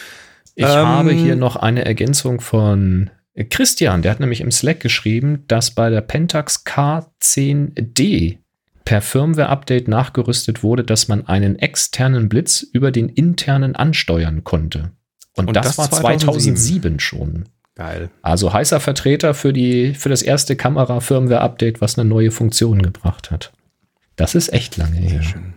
Ich 0.55 0.65
ähm, 0.65 0.71
habe 0.71 1.11
hier 1.11 1.35
noch 1.35 1.55
eine 1.55 1.85
Ergänzung 1.85 2.39
von 2.39 3.09
Christian. 3.49 4.01
Der 4.01 4.11
hat 4.11 4.19
nämlich 4.19 4.41
im 4.41 4.51
Slack 4.51 4.79
geschrieben, 4.79 5.43
dass 5.47 5.71
bei 5.71 5.89
der 5.89 6.01
Pentax 6.01 6.65
K10D 6.65 8.39
per 8.85 9.01
Firmware-Update 9.01 9.87
nachgerüstet 9.87 10.63
wurde, 10.63 10.83
dass 10.83 11.09
man 11.09 11.27
einen 11.27 11.59
externen 11.59 12.29
Blitz 12.29 12.61
über 12.61 12.89
den 12.91 13.09
internen 13.09 13.75
ansteuern 13.75 14.43
konnte. 14.43 14.91
Und, 15.37 15.47
Und 15.47 15.55
das, 15.55 15.67
das, 15.67 15.77
war 15.77 15.91
2007. 15.91 16.57
2007 16.57 16.99
schon. 16.99 17.45
Geil. 17.75 18.09
Also 18.23 18.53
heißer 18.53 18.79
Vertreter 18.79 19.35
für, 19.35 19.53
die, 19.53 19.93
für 19.93 20.09
das 20.09 20.23
erste 20.23 20.55
Kamera-Firmware-Update, 20.55 21.79
was 21.79 21.97
eine 21.97 22.09
neue 22.09 22.31
Funktion 22.31 22.81
gebracht 22.81 23.29
hat. 23.29 23.53
Das 24.15 24.33
ist 24.33 24.51
echt 24.51 24.77
lange 24.77 24.97
her. 24.97 25.21
Schön. 25.21 25.53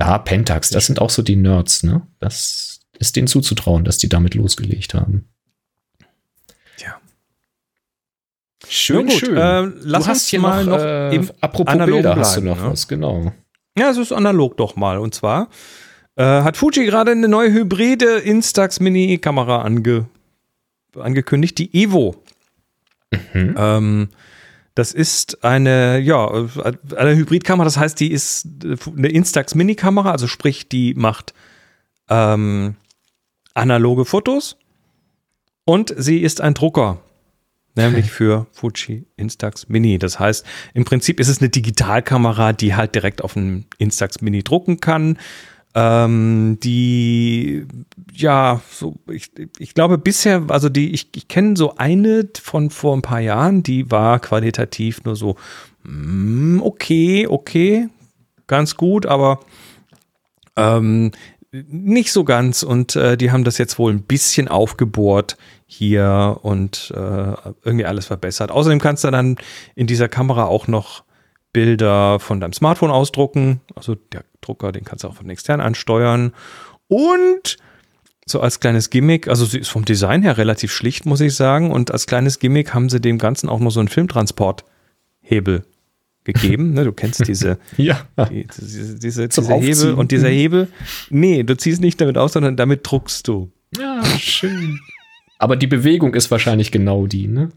Ja, 0.00 0.18
Pentax, 0.18 0.70
das 0.70 0.86
sind 0.86 1.00
auch 1.00 1.10
so 1.10 1.22
die 1.22 1.36
Nerds, 1.36 1.84
ne? 1.84 2.02
Das 2.18 2.80
ist 2.98 3.14
denen 3.14 3.28
zuzutrauen, 3.28 3.84
dass 3.84 3.98
die 3.98 4.08
damit 4.08 4.34
losgelegt 4.34 4.94
haben. 4.94 5.28
Ja. 6.78 7.00
Schön, 8.68 9.06
gut, 9.06 9.14
schön. 9.14 9.36
äh, 9.36 9.60
lass 9.60 9.82
du 9.82 9.94
uns 9.94 10.06
hast 10.08 10.28
hier 10.28 10.40
mal 10.40 10.64
noch, 10.64 10.78
äh, 10.78 11.20
apropos 11.40 11.86
Bilder, 11.86 12.16
hast 12.16 12.36
du 12.36 12.40
bleiben, 12.40 12.58
noch 12.58 12.64
ne? 12.64 12.72
was, 12.72 12.88
genau. 12.88 13.32
Ja, 13.78 13.90
es 13.90 13.98
ist 13.98 14.10
analog 14.10 14.56
doch 14.56 14.74
mal. 14.74 14.98
Und 14.98 15.14
zwar 15.14 15.48
äh, 16.16 16.24
hat 16.24 16.56
Fuji 16.56 16.84
gerade 16.84 17.12
eine 17.12 17.28
neue 17.28 17.52
hybride 17.52 18.18
Instax 18.18 18.80
Mini-Kamera 18.80 19.62
ange 19.62 20.06
angekündigt, 20.94 21.56
die 21.58 21.74
Evo. 21.74 22.22
Mhm. 23.32 23.54
Ähm, 23.56 24.08
das 24.74 24.92
ist 24.92 25.44
eine, 25.44 25.98
ja, 25.98 26.28
eine 26.96 27.14
Hybridkamera, 27.14 27.64
das 27.64 27.76
heißt, 27.76 28.00
die 28.00 28.10
ist 28.10 28.46
eine 28.96 29.08
Instax 29.08 29.54
Mini-Kamera, 29.54 30.10
also 30.10 30.26
sprich, 30.26 30.68
die 30.68 30.94
macht 30.94 31.34
ähm, 32.08 32.76
analoge 33.54 34.04
Fotos 34.04 34.56
und 35.64 35.94
sie 35.96 36.22
ist 36.22 36.40
ein 36.40 36.54
Drucker, 36.54 36.98
nämlich 37.74 38.10
für 38.10 38.46
Fuji 38.52 39.06
Instax 39.16 39.68
Mini. 39.68 39.98
Das 39.98 40.18
heißt, 40.18 40.44
im 40.74 40.84
Prinzip 40.84 41.20
ist 41.20 41.28
es 41.28 41.40
eine 41.40 41.50
Digitalkamera, 41.50 42.52
die 42.52 42.74
halt 42.74 42.94
direkt 42.94 43.22
auf 43.22 43.36
einem 43.36 43.64
Instax 43.78 44.22
Mini 44.22 44.42
drucken 44.42 44.80
kann. 44.80 45.18
Ähm, 45.74 46.58
die, 46.62 47.66
ja, 48.12 48.60
so, 48.70 48.96
ich, 49.10 49.30
ich 49.58 49.72
glaube 49.74 49.96
bisher, 49.96 50.42
also 50.48 50.68
die, 50.68 50.92
ich, 50.92 51.08
ich 51.14 51.28
kenne 51.28 51.56
so 51.56 51.76
eine 51.76 52.28
von 52.40 52.68
vor 52.70 52.94
ein 52.94 53.02
paar 53.02 53.20
Jahren, 53.20 53.62
die 53.62 53.90
war 53.90 54.20
qualitativ 54.20 55.04
nur 55.04 55.16
so, 55.16 55.36
mm, 55.84 56.60
okay, 56.60 57.26
okay, 57.26 57.88
ganz 58.46 58.76
gut, 58.76 59.06
aber 59.06 59.40
ähm, 60.56 61.12
nicht 61.52 62.12
so 62.12 62.24
ganz 62.24 62.62
und 62.62 62.96
äh, 62.96 63.16
die 63.16 63.30
haben 63.30 63.44
das 63.44 63.58
jetzt 63.58 63.78
wohl 63.78 63.92
ein 63.92 64.02
bisschen 64.02 64.48
aufgebohrt 64.48 65.36
hier 65.66 66.38
und 66.42 66.92
äh, 66.94 67.34
irgendwie 67.64 67.86
alles 67.86 68.06
verbessert. 68.06 68.50
Außerdem 68.50 68.78
kannst 68.78 69.04
du 69.04 69.10
dann 69.10 69.36
in 69.74 69.86
dieser 69.86 70.08
Kamera 70.08 70.44
auch 70.44 70.66
noch 70.66 71.04
Bilder 71.52 72.18
von 72.20 72.40
deinem 72.40 72.52
Smartphone 72.52 72.90
ausdrucken. 72.90 73.60
Also 73.74 73.94
der 74.12 74.24
Drucker, 74.40 74.72
den 74.72 74.84
kannst 74.84 75.04
du 75.04 75.08
auch 75.08 75.14
von 75.14 75.28
extern 75.30 75.60
ansteuern. 75.60 76.32
Und 76.88 77.56
so 78.26 78.40
als 78.40 78.60
kleines 78.60 78.90
Gimmick, 78.90 79.28
also 79.28 79.44
sie 79.44 79.58
ist 79.58 79.68
vom 79.68 79.84
Design 79.84 80.22
her 80.22 80.38
relativ 80.38 80.72
schlicht, 80.72 81.06
muss 81.06 81.20
ich 81.20 81.34
sagen. 81.34 81.70
Und 81.70 81.90
als 81.90 82.06
kleines 82.06 82.38
Gimmick 82.38 82.72
haben 82.74 82.88
sie 82.88 83.00
dem 83.00 83.18
Ganzen 83.18 83.48
auch 83.48 83.60
noch 83.60 83.70
so 83.70 83.80
einen 83.80 83.88
Filmtransporthebel 83.88 85.64
gegeben. 86.24 86.72
ne, 86.72 86.84
du 86.84 86.92
kennst 86.92 87.26
diese, 87.26 87.58
Ja. 87.76 88.06
die, 88.30 88.46
diese, 88.46 88.98
diese, 88.98 89.28
Zum 89.28 89.44
dieser 89.44 89.56
Hebel 89.60 89.94
und 89.94 90.12
dieser 90.12 90.28
Hebel. 90.28 90.68
Nee, 91.10 91.42
du 91.42 91.56
ziehst 91.56 91.80
nicht 91.80 92.00
damit 92.00 92.16
aus, 92.16 92.32
sondern 92.34 92.56
damit 92.56 92.80
druckst 92.84 93.26
du. 93.28 93.50
ja, 93.76 94.04
schön. 94.18 94.78
Aber 95.38 95.56
die 95.56 95.66
Bewegung 95.66 96.14
ist 96.14 96.30
wahrscheinlich 96.30 96.70
genau 96.70 97.08
die, 97.08 97.26
ne? 97.26 97.48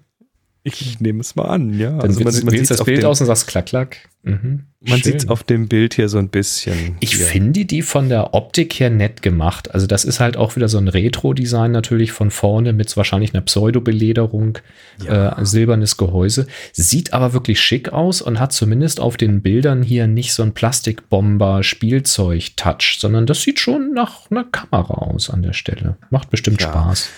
Ich 0.67 0.99
nehme 0.99 1.21
es 1.21 1.35
mal 1.35 1.43
an, 1.45 1.77
ja. 1.77 1.91
Dann 1.91 2.01
Also 2.01 2.23
man, 2.23 2.33
man 2.43 2.51
wählst 2.51 2.71
das 2.71 2.83
Bild 2.83 3.03
dem, 3.03 3.07
aus 3.07 3.21
und 3.21 3.27
sagst 3.27 3.45
klack, 3.45 3.67
klack. 3.67 3.97
Mhm. 4.23 4.63
Man 4.81 4.99
sieht 5.03 5.17
es 5.17 5.27
auf 5.29 5.43
dem 5.43 5.67
Bild 5.67 5.93
hier 5.93 6.09
so 6.09 6.17
ein 6.17 6.29
bisschen. 6.29 6.97
Ich 7.01 7.13
hier. 7.13 7.27
finde 7.27 7.65
die 7.65 7.83
von 7.83 8.09
der 8.09 8.33
Optik 8.33 8.73
her 8.79 8.89
nett 8.89 9.21
gemacht. 9.21 9.69
Also 9.75 9.85
das 9.85 10.05
ist 10.05 10.19
halt 10.19 10.37
auch 10.37 10.55
wieder 10.55 10.67
so 10.67 10.79
ein 10.79 10.87
Retro-Design 10.87 11.71
natürlich 11.71 12.11
von 12.11 12.31
vorne 12.31 12.73
mit 12.73 12.97
wahrscheinlich 12.97 13.35
einer 13.35 13.43
Pseudobelederung, 13.43 14.57
Ja. 15.05 15.39
äh, 15.39 15.45
silbernes 15.45 15.97
Gehäuse. 15.97 16.47
Sieht 16.73 17.13
aber 17.13 17.33
wirklich 17.33 17.61
schick 17.61 17.93
aus 17.93 18.23
und 18.23 18.39
hat 18.39 18.51
zumindest 18.51 18.99
auf 18.99 19.17
den 19.17 19.43
Bildern 19.43 19.83
hier 19.83 20.07
nicht 20.07 20.33
so 20.33 20.41
ein 20.41 20.55
Plastikbomber-Spielzeug-Touch, 20.55 22.97
sondern 22.99 23.27
das 23.27 23.43
sieht 23.43 23.59
schon 23.59 23.93
nach 23.93 24.31
einer 24.31 24.45
Kamera 24.45 24.95
aus 24.95 25.29
an 25.29 25.43
der 25.43 25.53
Stelle. 25.53 25.97
Macht 26.09 26.31
bestimmt 26.31 26.59
Ja. 26.61 26.69
Spaß. 26.69 27.09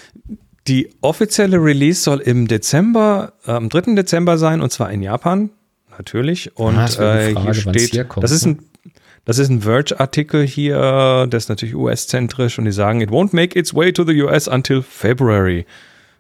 Die 0.68 0.90
offizielle 1.02 1.58
Release 1.58 2.02
soll 2.02 2.20
im 2.20 2.48
Dezember, 2.48 3.34
äh, 3.46 3.52
am 3.52 3.70
3. 3.70 3.96
Dezember 3.96 4.38
sein, 4.38 4.62
und 4.62 4.72
zwar 4.72 4.92
in 4.92 5.02
Japan, 5.02 5.50
natürlich. 5.98 6.58
Und 6.58 6.78
Ah, 6.78 6.88
die 6.88 6.94
äh, 6.94 7.34
Frage, 7.34 7.42
hier 7.42 7.54
steht, 7.54 7.94
herkommt, 7.94 8.24
das 8.24 8.32
ist 8.32 8.46
ne? 8.46 8.54
ein, 8.54 8.92
das 9.26 9.40
ist 9.40 9.50
ein 9.50 9.62
Verge-Artikel 9.62 10.46
hier, 10.46 11.28
der 11.28 11.38
ist 11.38 11.50
natürlich 11.50 11.76
US-zentrisch 11.76 12.60
und 12.60 12.66
die 12.66 12.72
sagen, 12.72 13.02
it 13.02 13.10
won't 13.10 13.36
make 13.36 13.58
its 13.60 13.74
way 13.74 13.92
to 13.92 14.06
the 14.06 14.22
US 14.24 14.48
until 14.48 14.82
February. 14.82 15.66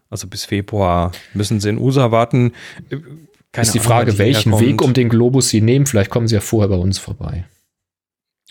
Also 0.10 0.27
bis 0.27 0.45
Februar 0.45 1.12
müssen 1.33 1.60
sie 1.60 1.69
in 1.69 1.77
USA 1.77 2.12
warten. 2.12 2.53
Keine 3.51 3.65
ist 3.65 3.73
die 3.73 3.79
Ahnung, 3.79 3.89
Frage, 3.89 4.17
welchen 4.17 4.51
herkommt. 4.51 4.69
Weg 4.69 4.81
um 4.81 4.93
den 4.93 5.10
Globus 5.10 5.49
sie 5.49 5.62
nehmen. 5.62 5.86
Vielleicht 5.86 6.10
kommen 6.10 6.27
sie 6.27 6.36
ja 6.36 6.41
vorher 6.41 6.69
bei 6.69 6.75
uns 6.75 6.99
vorbei. 6.99 7.45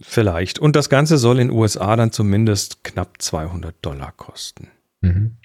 Vielleicht. 0.03 0.59
Und 0.59 0.77
das 0.77 0.91
Ganze 0.91 1.17
soll 1.17 1.39
in 1.39 1.51
USA 1.51 1.97
dann 1.97 2.13
zumindest 2.13 2.85
knapp 2.85 3.21
200 3.23 3.75
Dollar 3.81 4.13
kosten. 4.13 4.69
Mhm. 5.01 5.37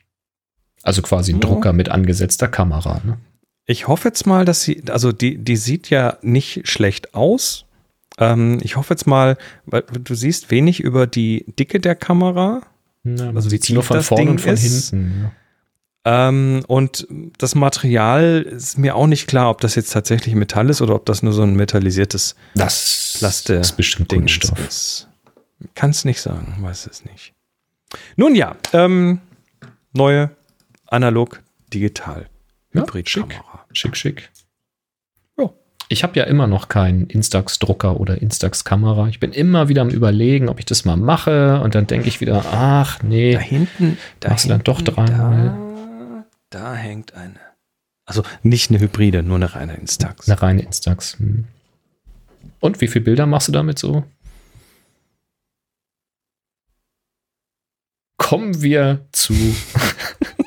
Also 0.83 1.01
quasi 1.01 1.31
ein 1.33 1.35
Ja. 1.41 1.41
Drucker 1.47 1.73
mit 1.73 1.89
angesetzter 1.89 2.47
Kamera. 2.47 3.01
Ne? 3.03 3.17
Ich 3.65 3.87
hoffe 3.87 4.07
jetzt 4.09 4.25
mal, 4.25 4.45
dass 4.45 4.61
sie, 4.63 4.83
also 4.89 5.11
die, 5.11 5.37
die 5.37 5.55
sieht 5.57 5.89
ja 5.89 6.17
nicht 6.21 6.67
schlecht 6.67 7.13
aus. 7.13 7.65
Ähm, 8.17 8.59
ich 8.61 8.75
hoffe 8.75 8.93
jetzt 8.93 9.07
mal, 9.07 9.37
weil 9.65 9.83
du 9.83 10.15
siehst 10.15 10.51
wenig 10.51 10.79
über 10.79 11.07
die 11.07 11.45
Dicke 11.59 11.79
der 11.79 11.95
Kamera. 11.95 12.61
Ja, 13.03 13.27
Also 13.29 13.47
wie 13.49 13.55
sieht's 13.55 13.69
nur 13.69 13.83
von 13.83 14.01
vorne 14.03 14.29
und 14.31 14.41
von 14.41 14.53
ist. 14.53 14.89
hinten. 14.91 15.23
Ja. 15.23 15.31
Ähm, 16.03 16.63
und 16.67 17.07
das 17.37 17.53
Material 17.53 18.41
ist 18.41 18.77
mir 18.79 18.95
auch 18.95 19.05
nicht 19.05 19.27
klar, 19.27 19.51
ob 19.51 19.61
das 19.61 19.75
jetzt 19.75 19.91
tatsächlich 19.93 20.33
Metall 20.33 20.69
ist 20.71 20.81
oder 20.81 20.95
ob 20.95 21.05
das 21.05 21.21
nur 21.21 21.31
so 21.31 21.43
ein 21.43 21.55
metallisiertes 21.55 22.35
Das 22.55 23.15
Plaste 23.19 23.53
ist 23.55 23.73
bestimmt 23.77 24.09
Kunststoff. 24.09 24.57
ist. 24.67 25.07
Kann 25.75 25.91
es 25.91 26.03
nicht 26.05 26.19
sagen, 26.19 26.57
weiß 26.61 26.87
es 26.87 27.05
nicht. 27.05 27.33
Nun 28.15 28.33
ja, 28.33 28.55
ähm, 28.73 29.19
neue 29.93 30.31
analog 30.91 31.41
digital 31.73 32.27
Ja, 32.73 32.81
Hybridkamera. 32.81 33.65
Schick, 33.71 33.97
schick. 33.97 34.31
Ja. 35.37 35.49
Ich 35.89 36.03
habe 36.03 36.17
ja 36.19 36.25
immer 36.25 36.47
noch 36.47 36.67
keinen 36.67 37.07
Instax-Drucker 37.07 37.99
oder 37.99 38.21
Instax-Kamera. 38.21 39.07
Ich 39.07 39.19
bin 39.19 39.31
immer 39.31 39.67
wieder 39.69 39.81
am 39.81 39.89
Überlegen, 39.89 40.49
ob 40.49 40.59
ich 40.59 40.65
das 40.65 40.85
mal 40.85 40.97
mache. 40.97 41.59
Und 41.61 41.75
dann 41.75 41.87
denke 41.87 42.07
ich 42.07 42.21
wieder, 42.21 42.45
ach 42.51 43.01
nee, 43.03 43.33
Da 43.33 43.39
hinten, 43.39 43.97
da 44.19 44.29
Machst 44.29 44.45
du 44.45 44.49
dann 44.49 44.63
doch 44.63 44.81
dreimal? 44.81 46.25
Da, 46.49 46.59
da 46.59 46.75
hängt 46.75 47.13
eine. 47.13 47.39
Also 48.05 48.23
nicht 48.43 48.69
eine 48.69 48.79
Hybride, 48.79 49.23
nur 49.23 49.37
eine 49.37 49.55
reine 49.55 49.75
Instax. 49.75 50.29
eine 50.29 50.41
reine 50.41 50.61
Instax. 50.61 51.17
Hm. 51.19 51.45
Und 52.59 52.81
wie 52.81 52.87
viele 52.87 53.05
Bilder 53.05 53.25
machst 53.25 53.47
du 53.47 53.51
damit 53.51 53.79
so? 53.79 54.03
Kommen 58.17 58.61
wir 58.61 59.07
zu 59.11 59.33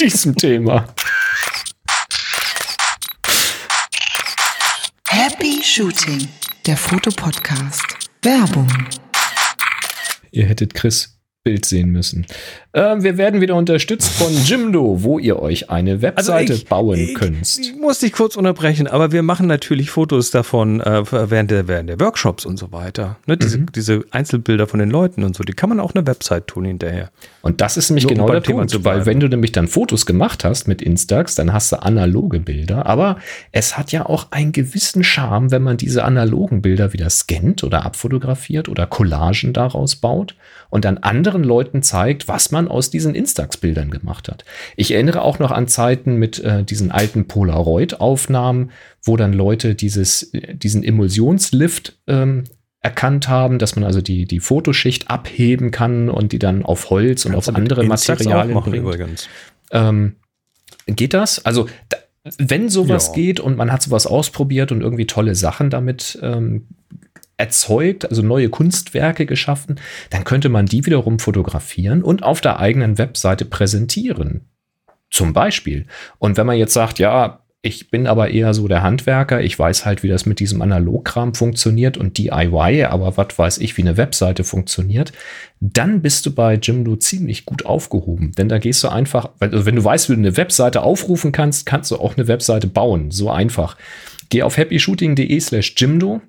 diesem 0.00 0.34
Thema. 0.34 0.86
Happy 5.08 5.62
Shooting, 5.62 6.28
der 6.66 6.76
Fotopodcast. 6.76 7.84
Werbung. 8.22 8.68
Ihr 10.30 10.46
hättet 10.46 10.74
Chris 10.74 11.19
Bild 11.50 11.64
sehen 11.66 11.90
müssen. 11.90 12.26
Ähm, 12.72 13.02
wir 13.02 13.18
werden 13.18 13.40
wieder 13.40 13.56
unterstützt 13.56 14.10
von 14.12 14.32
Jimdo, 14.44 15.02
wo 15.02 15.18
ihr 15.18 15.42
euch 15.42 15.68
eine 15.68 16.00
Webseite 16.00 16.56
bauen 16.68 16.90
Also 16.90 17.02
ich, 17.02 17.14
könnt. 17.14 17.58
Ich 17.58 17.74
muss 17.76 17.98
dich 17.98 18.12
kurz 18.12 18.36
unterbrechen, 18.36 18.86
aber 18.86 19.10
wir 19.10 19.24
machen 19.24 19.48
natürlich 19.48 19.90
Fotos 19.90 20.30
davon 20.30 20.80
äh, 20.80 21.02
während, 21.10 21.50
der, 21.50 21.66
während 21.66 21.88
der 21.88 21.98
Workshops 21.98 22.46
und 22.46 22.56
so 22.56 22.70
weiter. 22.70 23.16
Ne, 23.26 23.36
diese, 23.36 23.58
Mhm. 23.58 23.66
diese 23.74 24.04
Einzelbilder 24.12 24.68
von 24.68 24.78
den 24.78 24.90
Leuten 24.90 25.24
und 25.24 25.34
so, 25.34 25.42
die 25.42 25.54
kann 25.54 25.68
man 25.70 25.80
auch 25.80 25.92
eine 25.92 26.06
Website 26.06 26.46
tun 26.46 26.64
hinterher. 26.66 27.10
Und 27.42 27.60
das 27.60 27.76
ist 27.76 27.90
nämlich 27.90 28.04
Nur 28.04 28.12
um 28.12 28.14
genau 28.14 28.26
beim 28.28 28.42
der 28.44 28.52
Punkt, 28.52 28.84
weil 28.84 29.06
wenn 29.06 29.18
du 29.18 29.28
nämlich 29.28 29.50
dann 29.50 29.66
Fotos 29.66 30.06
gemacht 30.06 30.44
hast 30.44 30.68
mit 30.68 30.80
Instax, 30.80 31.34
dann 31.34 31.52
hast 31.52 31.72
du 31.72 31.82
analoge 31.82 32.38
Bilder, 32.38 32.86
aber 32.86 33.18
es 33.50 33.76
hat 33.76 33.90
ja 33.90 34.06
auch 34.06 34.30
einen 34.30 34.52
gewissen 34.52 35.02
Charme, 35.02 35.50
wenn 35.50 35.64
man 35.64 35.76
diese 35.76 36.04
analogen 36.04 36.62
Bilder 36.62 36.92
wieder 36.92 37.10
scannt 37.10 37.64
oder 37.64 37.84
abfotografiert 37.84 38.68
oder 38.68 38.86
Collagen 38.86 39.52
daraus 39.52 39.96
baut 39.96 40.36
und 40.70 40.84
dann 40.84 40.98
anderen 40.98 41.44
Leuten 41.44 41.82
zeigt, 41.82 42.28
was 42.28 42.50
man 42.52 42.68
aus 42.68 42.90
diesen 42.90 43.14
Instax-Bildern 43.14 43.90
gemacht 43.90 44.28
hat. 44.28 44.44
Ich 44.76 44.92
erinnere 44.92 45.22
auch 45.22 45.38
noch 45.38 45.50
an 45.50 45.68
Zeiten 45.68 46.14
mit 46.16 46.38
äh, 46.38 46.64
diesen 46.64 46.90
alten 46.90 47.26
Polaroid-Aufnahmen, 47.26 48.70
wo 49.02 49.16
dann 49.16 49.32
Leute 49.32 49.74
dieses, 49.74 50.32
äh, 50.34 50.54
diesen 50.54 50.82
Emulsionslift 50.84 51.98
ähm, 52.06 52.44
erkannt 52.80 53.28
haben, 53.28 53.58
dass 53.58 53.76
man 53.76 53.84
also 53.84 54.00
die, 54.00 54.24
die 54.24 54.40
Fotoschicht 54.40 55.10
abheben 55.10 55.70
kann 55.70 56.08
und 56.08 56.32
die 56.32 56.38
dann 56.38 56.64
auf 56.64 56.88
Holz 56.90 57.26
und 57.26 57.32
Kannst 57.32 57.48
auf 57.50 57.54
andere 57.54 57.84
Instax 57.84 58.20
Materialien 58.24 58.54
machen 58.54 58.70
bringt. 58.70 58.84
übrigens. 58.84 59.28
Ähm, 59.70 60.16
geht 60.86 61.12
das? 61.14 61.44
Also, 61.44 61.66
da, 61.88 61.98
wenn 62.38 62.68
sowas 62.68 63.08
Ja. 63.08 63.14
geht 63.14 63.40
und 63.40 63.56
man 63.56 63.72
hat 63.72 63.82
sowas 63.82 64.06
ausprobiert 64.06 64.72
und 64.72 64.80
irgendwie 64.82 65.06
tolle 65.06 65.34
Sachen 65.34 65.70
damit 65.70 66.18
ähm, 66.22 66.66
erzeugt, 67.40 68.08
also 68.08 68.22
neue 68.22 68.50
Kunstwerke 68.50 69.26
geschaffen, 69.26 69.80
dann 70.10 70.24
könnte 70.24 70.48
man 70.48 70.66
die 70.66 70.86
wiederum 70.86 71.18
fotografieren 71.18 72.02
und 72.02 72.22
auf 72.22 72.40
der 72.40 72.60
eigenen 72.60 72.98
Webseite 72.98 73.44
präsentieren. 73.44 74.48
Zum 75.10 75.32
Beispiel. 75.32 75.86
Und 76.18 76.36
wenn 76.36 76.46
man 76.46 76.56
jetzt 76.56 76.74
sagt, 76.74 77.00
ja, 77.00 77.40
Ich 77.62 77.90
bin 77.90 78.06
aber 78.06 78.30
eher 78.30 78.54
so 78.54 78.68
der 78.68 78.82
Handwerker. 78.82 79.42
Ich 79.42 79.58
weiß 79.58 79.84
halt, 79.84 80.02
wie 80.02 80.08
das 80.08 80.24
mit 80.24 80.40
diesem 80.40 80.62
Analogkram 80.62 81.34
funktioniert 81.34 81.98
und 81.98 82.16
DIY, 82.16 82.84
aber 82.84 83.18
was 83.18 83.38
weiß 83.38 83.58
ich, 83.58 83.76
wie 83.76 83.82
eine 83.82 83.98
Webseite 83.98 84.44
funktioniert. 84.44 85.12
Dann 85.60 86.00
bist 86.00 86.24
du 86.24 86.34
bei 86.34 86.54
Jimdo 86.54 86.96
ziemlich 86.96 87.44
gut 87.44 87.66
aufgehoben. 87.66 88.32
Denn 88.32 88.48
da 88.48 88.56
gehst 88.56 88.82
du 88.82 88.88
einfach, 88.88 89.28
also 89.40 89.66
wenn 89.66 89.76
du 89.76 89.84
weißt, 89.84 90.08
wie 90.08 90.14
du 90.14 90.20
eine 90.20 90.38
Webseite 90.38 90.80
aufrufen 90.80 91.32
kannst, 91.32 91.66
kannst 91.66 91.90
du 91.90 91.96
auch 91.96 92.16
eine 92.16 92.28
Webseite 92.28 92.66
bauen. 92.66 93.10
So 93.10 93.30
einfach. 93.30 93.76
Geh 94.30 94.42
auf 94.42 94.56
happyshooting.de 94.56 95.38
slash 95.40 95.74
Jimdo. 95.76 96.22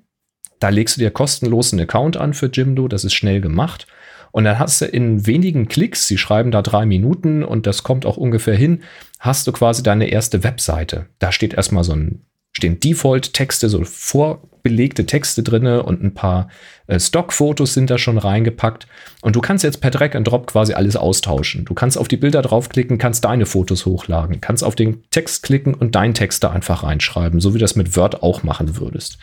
Da 0.62 0.68
legst 0.68 0.96
du 0.96 1.00
dir 1.00 1.10
kostenlos 1.10 1.72
einen 1.72 1.82
Account 1.82 2.16
an 2.16 2.34
für 2.34 2.46
Jimdo. 2.46 2.86
Das 2.86 3.02
ist 3.02 3.14
schnell 3.14 3.40
gemacht. 3.40 3.88
Und 4.30 4.44
dann 4.44 4.58
hast 4.60 4.80
du 4.80 4.86
in 4.86 5.26
wenigen 5.26 5.66
Klicks, 5.66 6.06
sie 6.06 6.16
schreiben 6.16 6.52
da 6.52 6.62
drei 6.62 6.86
Minuten 6.86 7.42
und 7.42 7.66
das 7.66 7.82
kommt 7.82 8.06
auch 8.06 8.16
ungefähr 8.16 8.54
hin, 8.54 8.82
hast 9.18 9.46
du 9.46 9.52
quasi 9.52 9.82
deine 9.82 10.08
erste 10.08 10.42
Webseite. 10.44 11.06
Da 11.18 11.32
steht 11.32 11.52
erstmal 11.52 11.84
so 11.84 11.92
ein, 11.92 12.24
stehen 12.52 12.80
Default-Texte, 12.80 13.68
so 13.68 13.84
vorbelegte 13.84 15.04
Texte 15.04 15.42
drinne 15.42 15.82
und 15.82 16.02
ein 16.02 16.14
paar 16.14 16.48
äh, 16.86 16.98
Stock-Fotos 16.98 17.74
sind 17.74 17.90
da 17.90 17.98
schon 17.98 18.16
reingepackt. 18.16 18.86
Und 19.20 19.36
du 19.36 19.40
kannst 19.40 19.64
jetzt 19.64 19.82
per 19.82 19.90
Drag 19.90 20.14
and 20.14 20.26
Drop 20.28 20.46
quasi 20.46 20.72
alles 20.72 20.96
austauschen. 20.96 21.64
Du 21.66 21.74
kannst 21.74 21.98
auf 21.98 22.08
die 22.08 22.16
Bilder 22.16 22.40
draufklicken, 22.40 22.96
kannst 22.96 23.24
deine 23.24 23.44
Fotos 23.44 23.84
hochladen, 23.84 24.40
kannst 24.40 24.64
auf 24.64 24.76
den 24.76 25.02
Text 25.10 25.42
klicken 25.42 25.74
und 25.74 25.94
deinen 25.94 26.14
Text 26.14 26.42
da 26.42 26.50
einfach 26.52 26.84
reinschreiben, 26.84 27.40
so 27.40 27.52
wie 27.52 27.58
du 27.58 27.64
das 27.64 27.76
mit 27.76 27.96
Word 27.96 28.22
auch 28.22 28.44
machen 28.44 28.78
würdest. 28.78 29.18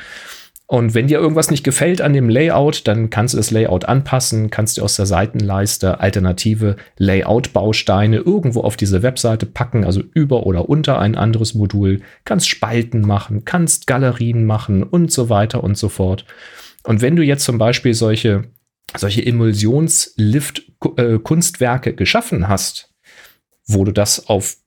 Und 0.72 0.94
wenn 0.94 1.08
dir 1.08 1.18
irgendwas 1.18 1.50
nicht 1.50 1.64
gefällt 1.64 2.00
an 2.00 2.14
dem 2.14 2.30
Layout, 2.30 2.88
dann 2.88 3.10
kannst 3.10 3.34
du 3.34 3.38
das 3.38 3.50
Layout 3.50 3.86
anpassen, 3.86 4.52
kannst 4.52 4.78
du 4.78 4.84
aus 4.84 4.98
der 4.98 5.08
Seitenleiste 5.08 6.00
alternative 6.00 6.76
Layout-Bausteine 6.98 8.18
irgendwo 8.18 8.62
auf 8.62 8.78
diese 8.78 9.02
Webseite 9.02 9.48
packen, 9.48 9.84
also 9.84 10.04
über 10.14 10.46
oder 10.46 10.70
unter 10.70 11.00
ein 11.00 11.16
anderes 11.16 11.56
Modul, 11.56 12.02
kannst 12.24 12.50
Spalten 12.50 13.02
machen, 13.02 13.46
kannst 13.46 13.88
Galerien 13.88 14.46
machen 14.46 14.84
und 14.84 15.12
so 15.12 15.28
weiter 15.28 15.64
und 15.64 15.76
so 15.76 15.90
fort. 15.90 16.26
Und 16.84 17.02
wenn 17.02 17.16
du 17.16 17.24
jetzt 17.24 17.46
zum 17.46 17.58
Beispiel 17.58 17.96
solche, 17.96 18.44
solche 18.96 19.26
Emulsionslift-Kunstwerke 19.26 21.96
geschaffen 21.96 22.48
hast, 22.48 22.94
wo 23.66 23.86
du 23.86 23.92
das 23.92 24.30
auf 24.30 24.58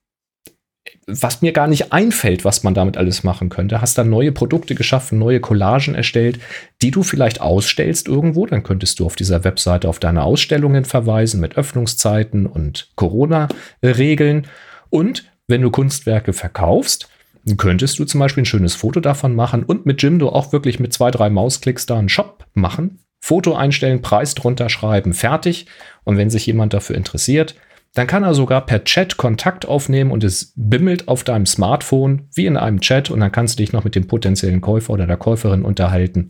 was 1.07 1.41
mir 1.41 1.51
gar 1.51 1.67
nicht 1.67 1.91
einfällt, 1.91 2.45
was 2.45 2.63
man 2.63 2.73
damit 2.73 2.97
alles 2.97 3.23
machen 3.23 3.49
könnte. 3.49 3.81
Hast 3.81 3.97
dann 3.97 4.09
neue 4.09 4.31
Produkte 4.31 4.75
geschaffen, 4.75 5.19
neue 5.19 5.39
Collagen 5.39 5.95
erstellt, 5.95 6.39
die 6.81 6.91
du 6.91 7.03
vielleicht 7.03 7.41
ausstellst 7.41 8.07
irgendwo. 8.07 8.45
Dann 8.45 8.63
könntest 8.63 8.99
du 8.99 9.05
auf 9.05 9.15
dieser 9.15 9.43
Webseite 9.43 9.89
auf 9.89 9.99
deine 9.99 10.23
Ausstellungen 10.23 10.85
verweisen 10.85 11.39
mit 11.39 11.57
Öffnungszeiten 11.57 12.45
und 12.45 12.91
Corona-Regeln. 12.95 14.47
Und 14.89 15.25
wenn 15.47 15.61
du 15.61 15.71
Kunstwerke 15.71 16.33
verkaufst, 16.33 17.09
könntest 17.57 17.99
du 17.99 18.05
zum 18.05 18.19
Beispiel 18.19 18.43
ein 18.43 18.47
schönes 18.47 18.75
Foto 18.75 18.99
davon 18.99 19.35
machen 19.35 19.63
und 19.63 19.85
mit 19.85 20.01
Jimdo 20.01 20.29
auch 20.29 20.53
wirklich 20.53 20.79
mit 20.79 20.93
zwei, 20.93 21.11
drei 21.11 21.29
Mausklicks 21.29 21.85
da 21.85 21.97
einen 21.97 22.09
Shop 22.09 22.45
machen. 22.53 22.99
Foto 23.19 23.55
einstellen, 23.55 24.01
Preis 24.01 24.35
drunter 24.35 24.69
schreiben, 24.69 25.13
fertig. 25.13 25.65
Und 26.03 26.17
wenn 26.17 26.29
sich 26.29 26.45
jemand 26.45 26.73
dafür 26.73 26.95
interessiert, 26.95 27.55
dann 27.93 28.07
kann 28.07 28.23
er 28.23 28.33
sogar 28.33 28.65
per 28.65 28.83
Chat 28.83 29.17
Kontakt 29.17 29.67
aufnehmen 29.67 30.11
und 30.11 30.23
es 30.23 30.53
bimmelt 30.55 31.07
auf 31.07 31.23
deinem 31.23 31.45
Smartphone 31.45 32.27
wie 32.33 32.47
in 32.47 32.57
einem 32.57 32.81
Chat 32.81 33.11
und 33.11 33.19
dann 33.19 33.31
kannst 33.31 33.59
du 33.59 33.63
dich 33.63 33.71
noch 33.71 33.83
mit 33.83 33.95
dem 33.95 34.07
potenziellen 34.07 34.61
Käufer 34.61 34.93
oder 34.93 35.05
der 35.05 35.17
Käuferin 35.17 35.63
unterhalten 35.63 36.29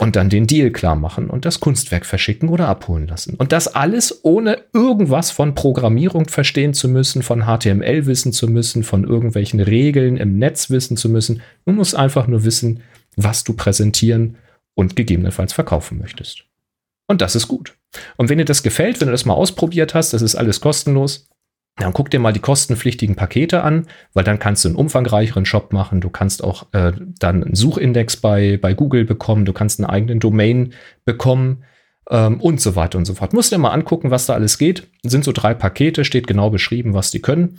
und 0.00 0.16
dann 0.16 0.30
den 0.30 0.46
Deal 0.46 0.70
klar 0.70 0.96
machen 0.96 1.28
und 1.28 1.44
das 1.44 1.60
Kunstwerk 1.60 2.06
verschicken 2.06 2.48
oder 2.48 2.68
abholen 2.68 3.06
lassen. 3.06 3.34
Und 3.34 3.52
das 3.52 3.68
alles 3.74 4.24
ohne 4.24 4.58
irgendwas 4.72 5.30
von 5.30 5.54
Programmierung 5.54 6.28
verstehen 6.28 6.72
zu 6.72 6.88
müssen, 6.88 7.22
von 7.22 7.44
HTML 7.44 8.06
wissen 8.06 8.32
zu 8.32 8.48
müssen, 8.48 8.82
von 8.82 9.04
irgendwelchen 9.04 9.60
Regeln 9.60 10.16
im 10.16 10.38
Netz 10.38 10.70
wissen 10.70 10.96
zu 10.96 11.08
müssen. 11.08 11.42
Du 11.66 11.72
musst 11.72 11.96
einfach 11.96 12.28
nur 12.28 12.44
wissen, 12.44 12.80
was 13.16 13.44
du 13.44 13.52
präsentieren 13.52 14.36
und 14.74 14.94
gegebenenfalls 14.94 15.52
verkaufen 15.52 15.98
möchtest. 15.98 16.47
Und 17.08 17.20
das 17.20 17.34
ist 17.34 17.48
gut. 17.48 17.74
Und 18.16 18.28
wenn 18.28 18.38
dir 18.38 18.44
das 18.44 18.62
gefällt, 18.62 19.00
wenn 19.00 19.08
du 19.08 19.12
das 19.12 19.24
mal 19.24 19.34
ausprobiert 19.34 19.94
hast, 19.94 20.12
das 20.12 20.22
ist 20.22 20.36
alles 20.36 20.60
kostenlos, 20.60 21.28
dann 21.76 21.92
guck 21.92 22.10
dir 22.10 22.18
mal 22.18 22.32
die 22.32 22.40
kostenpflichtigen 22.40 23.16
Pakete 23.16 23.62
an, 23.62 23.86
weil 24.12 24.24
dann 24.24 24.38
kannst 24.38 24.64
du 24.64 24.68
einen 24.68 24.76
umfangreicheren 24.76 25.46
Shop 25.46 25.72
machen. 25.72 26.00
Du 26.00 26.10
kannst 26.10 26.44
auch 26.44 26.66
äh, 26.72 26.92
dann 27.18 27.44
einen 27.44 27.54
Suchindex 27.54 28.16
bei, 28.16 28.58
bei 28.60 28.74
Google 28.74 29.04
bekommen. 29.04 29.44
Du 29.44 29.52
kannst 29.52 29.80
einen 29.80 29.88
eigenen 29.88 30.20
Domain 30.20 30.74
bekommen 31.04 31.64
ähm, 32.10 32.40
und 32.40 32.60
so 32.60 32.74
weiter 32.74 32.98
und 32.98 33.04
so 33.04 33.14
fort. 33.14 33.32
Musst 33.32 33.52
dir 33.52 33.58
mal 33.58 33.70
angucken, 33.70 34.10
was 34.10 34.26
da 34.26 34.34
alles 34.34 34.58
geht. 34.58 34.88
sind 35.04 35.24
so 35.24 35.32
drei 35.32 35.54
Pakete, 35.54 36.04
steht 36.04 36.26
genau 36.26 36.50
beschrieben, 36.50 36.94
was 36.94 37.10
die 37.10 37.22
können. 37.22 37.58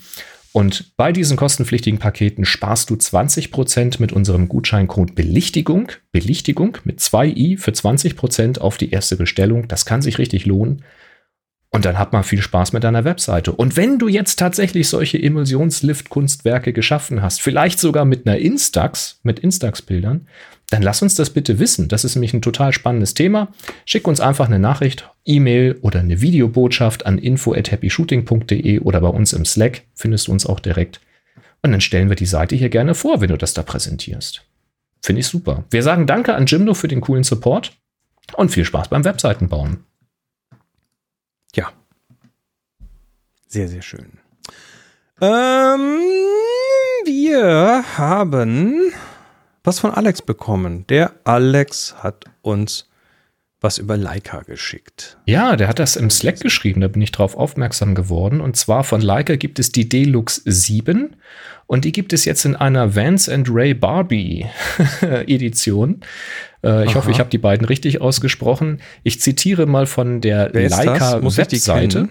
Und 0.51 0.97
bei 0.97 1.11
diesen 1.11 1.37
kostenpflichtigen 1.37 1.99
Paketen 1.99 2.43
sparst 2.43 2.89
du 2.89 2.95
20% 2.95 3.99
mit 3.99 4.11
unserem 4.11 4.47
Gutscheincode 4.47 5.13
Belichtigung, 5.13 5.91
Belichtigung 6.11 6.77
mit 6.83 6.99
2i 6.99 7.57
für 7.57 7.71
20% 7.71 8.59
auf 8.59 8.77
die 8.77 8.89
erste 8.89 9.15
Bestellung. 9.15 9.67
Das 9.67 9.85
kann 9.85 10.01
sich 10.01 10.17
richtig 10.17 10.45
lohnen. 10.45 10.83
Und 11.71 11.85
dann 11.85 11.99
hat 11.99 12.13
man 12.13 12.23
viel 12.23 12.41
Spaß 12.41 12.73
mit 12.73 12.83
deiner 12.83 13.03
Webseite. 13.03 13.51
Und 13.51 13.77
wenn 13.77 13.99
du 13.99 14.07
jetzt 14.07 14.39
tatsächlich 14.39 14.89
solche 14.89 15.21
Emulsionslift-Kunstwerke 15.21 16.73
geschaffen 16.73 17.21
hast, 17.21 17.41
vielleicht 17.41 17.79
sogar 17.79 18.05
mit 18.05 18.25
einer 18.25 18.39
Instax, 18.39 19.19
mit 19.21 19.37
Instax-Bildern, 19.37 20.27
dann 20.69 20.83
lass 20.83 21.01
uns 21.01 21.15
das 21.15 21.31
bitte 21.31 21.59
wissen. 21.59 21.87
Das 21.87 22.03
ist 22.03 22.15
nämlich 22.15 22.33
ein 22.33 22.41
total 22.41 22.73
spannendes 22.73 23.13
Thema. 23.13 23.49
Schick 23.85 24.07
uns 24.07 24.19
einfach 24.19 24.47
eine 24.47 24.59
Nachricht, 24.59 25.09
E-Mail 25.25 25.77
oder 25.81 25.99
eine 25.99 26.21
Videobotschaft 26.21 27.05
an 27.05 27.17
info@happyshooting.de 27.17 28.79
oder 28.79 29.01
bei 29.01 29.07
uns 29.07 29.33
im 29.33 29.45
Slack 29.45 29.83
findest 29.95 30.27
du 30.27 30.31
uns 30.31 30.45
auch 30.45 30.59
direkt. 30.59 31.01
Und 31.61 31.71
dann 31.71 31.81
stellen 31.81 32.09
wir 32.09 32.15
die 32.15 32.25
Seite 32.25 32.55
hier 32.55 32.69
gerne 32.69 32.95
vor, 32.95 33.19
wenn 33.21 33.29
du 33.29 33.37
das 33.37 33.53
da 33.53 33.63
präsentierst. 33.63 34.45
Finde 35.01 35.21
ich 35.21 35.27
super. 35.27 35.63
Wir 35.71 35.83
sagen 35.83 36.07
Danke 36.07 36.35
an 36.35 36.45
Jimdo 36.45 36.73
für 36.73 36.87
den 36.87 37.01
coolen 37.01 37.23
Support 37.23 37.73
und 38.35 38.49
viel 38.49 38.65
Spaß 38.65 38.89
beim 38.89 39.03
Webseitenbauen. 39.03 39.83
Ja. 41.55 41.71
Sehr, 43.47 43.67
sehr 43.67 43.81
schön. 43.81 44.19
Ähm, 45.21 45.99
wir 47.05 47.83
haben 47.97 48.91
was 49.69 49.79
von 49.79 49.91
Alex 49.91 50.23
bekommen. 50.23 50.87
Der 50.87 51.13
Alex 51.25 51.95
hat 51.99 52.25
uns 52.41 52.89
was 53.61 53.77
über 53.77 53.97
Leica 53.97 54.41
geschickt. 54.41 55.17
Ja, 55.25 55.55
der 55.55 55.67
hat 55.67 55.77
das 55.77 55.95
im 55.95 56.09
Slack 56.09 56.39
geschrieben, 56.39 56.81
da 56.81 56.87
bin 56.87 57.03
ich 57.03 57.11
drauf 57.11 57.35
aufmerksam 57.35 57.93
geworden. 57.93 58.41
Und 58.41 58.55
zwar 58.55 58.83
von 58.83 58.99
Leica 58.99 59.35
gibt 59.35 59.59
es 59.59 59.71
die 59.71 59.87
Deluxe 59.87 60.41
7 60.45 61.15
und 61.67 61.85
die 61.85 61.91
gibt 61.91 62.13
es 62.13 62.25
jetzt 62.25 62.45
in 62.45 62.55
einer 62.55 62.95
Vance 62.95 63.31
and 63.31 63.47
Ray 63.51 63.75
Barbie 63.75 64.47
Edition. 65.01 66.01
Äh, 66.63 66.85
ich 66.85 66.91
Aha. 66.91 66.95
hoffe, 66.95 67.11
ich 67.11 67.19
habe 67.19 67.29
die 67.29 67.37
beiden 67.37 67.67
richtig 67.67 68.01
ausgesprochen. 68.01 68.81
Ich 69.03 69.21
zitiere 69.21 69.67
mal 69.67 69.85
von 69.85 70.19
der 70.19 70.49
Leica 70.51 71.21
Webseite. 71.21 72.09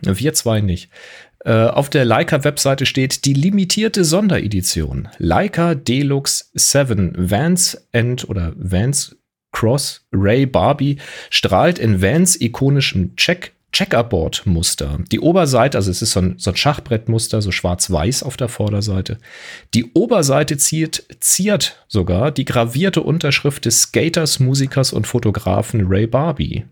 Wir 0.00 0.32
zwei 0.32 0.62
nicht. 0.62 0.88
Äh, 1.44 1.52
auf 1.52 1.88
der 1.88 2.04
Leica-Webseite 2.04 2.84
steht 2.84 3.24
die 3.24 3.32
limitierte 3.32 4.04
Sonderedition. 4.04 5.08
Leica 5.18 5.74
Deluxe 5.74 6.46
7 6.54 7.14
Vans 7.16 7.86
and 7.92 8.28
oder 8.28 8.52
Vans 8.56 9.16
Cross 9.52 10.06
Ray 10.12 10.46
Barbie 10.46 10.98
strahlt 11.30 11.78
in 11.78 12.02
Vans 12.02 12.40
ikonischem 12.40 13.16
Check 13.16 13.52
Checkerboard-Muster. 13.72 14.98
Die 15.12 15.20
Oberseite, 15.20 15.78
also 15.78 15.92
es 15.92 16.02
ist 16.02 16.10
so 16.10 16.20
ein, 16.20 16.34
so 16.38 16.50
ein 16.50 16.56
Schachbrettmuster, 16.56 17.40
so 17.40 17.52
schwarz-weiß 17.52 18.24
auf 18.24 18.36
der 18.36 18.48
Vorderseite. 18.48 19.18
Die 19.74 19.92
Oberseite 19.92 20.56
ziert, 20.56 21.04
ziert 21.20 21.84
sogar 21.86 22.32
die 22.32 22.44
gravierte 22.44 23.00
Unterschrift 23.00 23.64
des 23.64 23.82
Skaters, 23.82 24.40
Musikers 24.40 24.92
und 24.92 25.06
Fotografen 25.06 25.86
Ray 25.86 26.08
Barbie. 26.08 26.64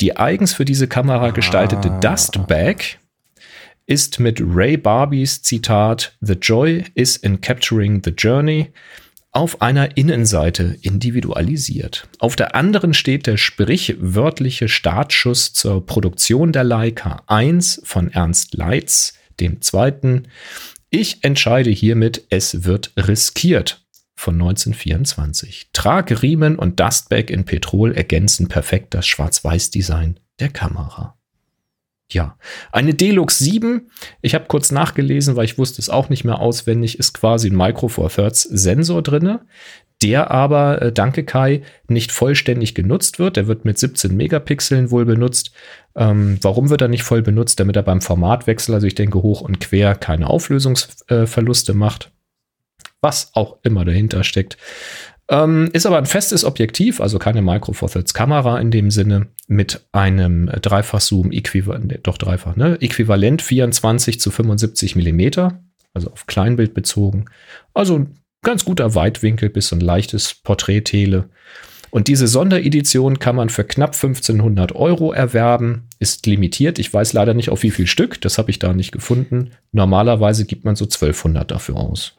Die 0.00 0.16
eigens 0.16 0.52
für 0.52 0.64
diese 0.64 0.86
Kamera 0.86 1.30
gestaltete 1.30 1.90
ah. 1.90 1.98
Dustbag 1.98 2.98
ist 3.86 4.20
mit 4.20 4.40
Ray 4.42 4.76
Barbies 4.76 5.42
Zitat 5.42 6.16
The 6.20 6.34
Joy 6.34 6.84
is 6.94 7.16
in 7.16 7.40
Capturing 7.40 8.02
the 8.04 8.10
Journey 8.10 8.72
auf 9.32 9.62
einer 9.62 9.96
Innenseite 9.96 10.76
individualisiert. 10.82 12.06
Auf 12.18 12.36
der 12.36 12.54
anderen 12.54 12.92
steht 12.92 13.26
der 13.26 13.38
sprichwörtliche 13.38 14.68
Startschuss 14.68 15.54
zur 15.54 15.84
Produktion 15.84 16.52
der 16.52 16.64
Leica 16.64 17.22
1 17.26 17.80
von 17.84 18.10
Ernst 18.10 18.54
Leitz, 18.54 19.14
dem 19.40 19.62
zweiten. 19.62 20.28
Ich 20.90 21.24
entscheide 21.24 21.70
hiermit, 21.70 22.26
es 22.28 22.64
wird 22.64 22.92
riskiert 22.96 23.86
von 24.14 24.34
1924. 24.34 25.70
Tragriemen 25.72 26.56
und 26.56 26.78
Dustbag 26.78 27.30
in 27.30 27.44
Petrol 27.44 27.92
ergänzen 27.92 28.48
perfekt 28.48 28.92
das 28.92 29.06
Schwarz-Weiß-Design 29.06 30.20
der 30.38 30.50
Kamera. 30.50 31.16
Ja, 32.12 32.36
eine 32.72 32.94
Deluxe 32.94 33.44
7, 33.44 33.90
ich 34.20 34.34
habe 34.34 34.46
kurz 34.48 34.70
nachgelesen, 34.72 35.36
weil 35.36 35.44
ich 35.44 35.58
wusste 35.58 35.80
es 35.80 35.90
auch 35.90 36.08
nicht 36.08 36.24
mehr 36.24 36.40
auswendig, 36.40 36.98
ist 36.98 37.14
quasi 37.14 37.50
ein 37.50 37.56
Micro 37.56 37.88
Four 37.88 38.10
Thirds 38.10 38.42
Sensor 38.42 39.02
drinne, 39.02 39.40
der 40.02 40.30
aber, 40.30 40.82
äh, 40.82 40.92
danke 40.92 41.24
Kai, 41.24 41.62
nicht 41.88 42.12
vollständig 42.12 42.74
genutzt 42.74 43.18
wird. 43.18 43.36
Der 43.36 43.46
wird 43.46 43.64
mit 43.64 43.78
17 43.78 44.16
Megapixeln 44.16 44.90
wohl 44.90 45.04
benutzt. 45.04 45.52
Ähm, 45.94 46.38
warum 46.42 46.70
wird 46.70 46.80
er 46.80 46.88
nicht 46.88 47.04
voll 47.04 47.22
benutzt? 47.22 47.60
Damit 47.60 47.76
er 47.76 47.82
beim 47.82 48.00
Formatwechsel, 48.00 48.74
also 48.74 48.86
ich 48.86 48.94
denke 48.94 49.22
hoch 49.22 49.40
und 49.40 49.60
quer, 49.60 49.94
keine 49.94 50.28
Auflösungsverluste 50.28 51.72
äh, 51.72 51.74
macht. 51.76 52.10
was 53.00 53.32
auch 53.34 53.58
immer 53.62 53.84
dahinter 53.84 54.22
steckt. 54.24 54.56
Ähm, 55.28 55.70
ist 55.72 55.86
aber 55.86 55.98
ein 55.98 56.06
festes 56.06 56.44
Objektiv, 56.44 57.00
also 57.00 57.18
keine 57.18 57.42
Micro 57.42 57.72
Four 57.72 57.90
Thirds 57.90 58.12
Kamera 58.12 58.58
in 58.58 58.70
dem 58.70 58.90
Sinne, 58.90 59.28
mit 59.46 59.86
einem 59.92 60.46
Dreifach-Zoom, 60.46 61.30
äquivalent, 61.32 62.00
doch 62.02 62.18
dreifach, 62.18 62.56
ne? 62.56 62.76
Äquivalent 62.80 63.40
24 63.40 64.20
zu 64.20 64.30
75 64.30 64.96
Millimeter, 64.96 65.62
also 65.94 66.10
auf 66.10 66.26
Kleinbild 66.26 66.74
bezogen. 66.74 67.26
Also 67.72 67.98
ein 67.98 68.18
ganz 68.42 68.64
guter 68.64 68.94
Weitwinkel 68.94 69.48
bis 69.48 69.68
so 69.68 69.76
ein 69.76 69.80
leichtes 69.80 70.34
Porträt-Tele. 70.34 71.28
Und 71.90 72.08
diese 72.08 72.26
Sonderedition 72.26 73.18
kann 73.18 73.36
man 73.36 73.50
für 73.50 73.64
knapp 73.64 73.94
1500 73.94 74.74
Euro 74.74 75.12
erwerben, 75.12 75.88
ist 75.98 76.26
limitiert. 76.26 76.78
Ich 76.78 76.92
weiß 76.92 77.12
leider 77.12 77.34
nicht 77.34 77.50
auf 77.50 77.62
wie 77.62 77.70
viel 77.70 77.86
Stück, 77.86 78.18
das 78.22 78.38
habe 78.38 78.50
ich 78.50 78.58
da 78.58 78.72
nicht 78.72 78.92
gefunden. 78.92 79.50
Normalerweise 79.72 80.46
gibt 80.46 80.64
man 80.64 80.74
so 80.74 80.86
1200 80.86 81.50
dafür 81.50 81.76
aus. 81.76 82.16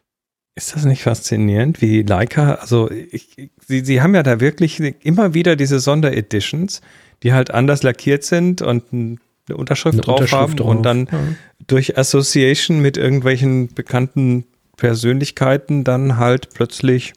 Ist 0.55 0.75
das 0.75 0.85
nicht 0.85 1.01
faszinierend, 1.03 1.81
wie 1.81 2.03
Leica, 2.03 2.53
also 2.55 2.91
ich, 2.91 3.49
sie, 3.67 3.83
sie 3.83 4.01
haben 4.01 4.13
ja 4.13 4.21
da 4.21 4.39
wirklich 4.39 4.79
immer 5.03 5.33
wieder 5.33 5.55
diese 5.55 5.79
Sondereditions, 5.79 6.81
die 7.23 7.33
halt 7.33 7.49
anders 7.51 7.81
lackiert 7.81 8.23
sind 8.23 8.61
und 8.61 8.83
eine 8.93 9.57
Unterschrift 9.57 9.95
Eine 9.95 10.01
drauf 10.03 10.19
Unterschrift 10.19 10.41
haben 10.41 10.55
drauf, 10.55 10.67
und 10.69 10.83
dann 10.83 11.07
ja. 11.11 11.19
durch 11.65 11.97
Association 11.97 12.81
mit 12.81 12.97
irgendwelchen 12.97 13.73
bekannten 13.73 14.45
Persönlichkeiten 14.77 15.83
dann 15.83 16.17
halt 16.17 16.49
plötzlich 16.53 17.13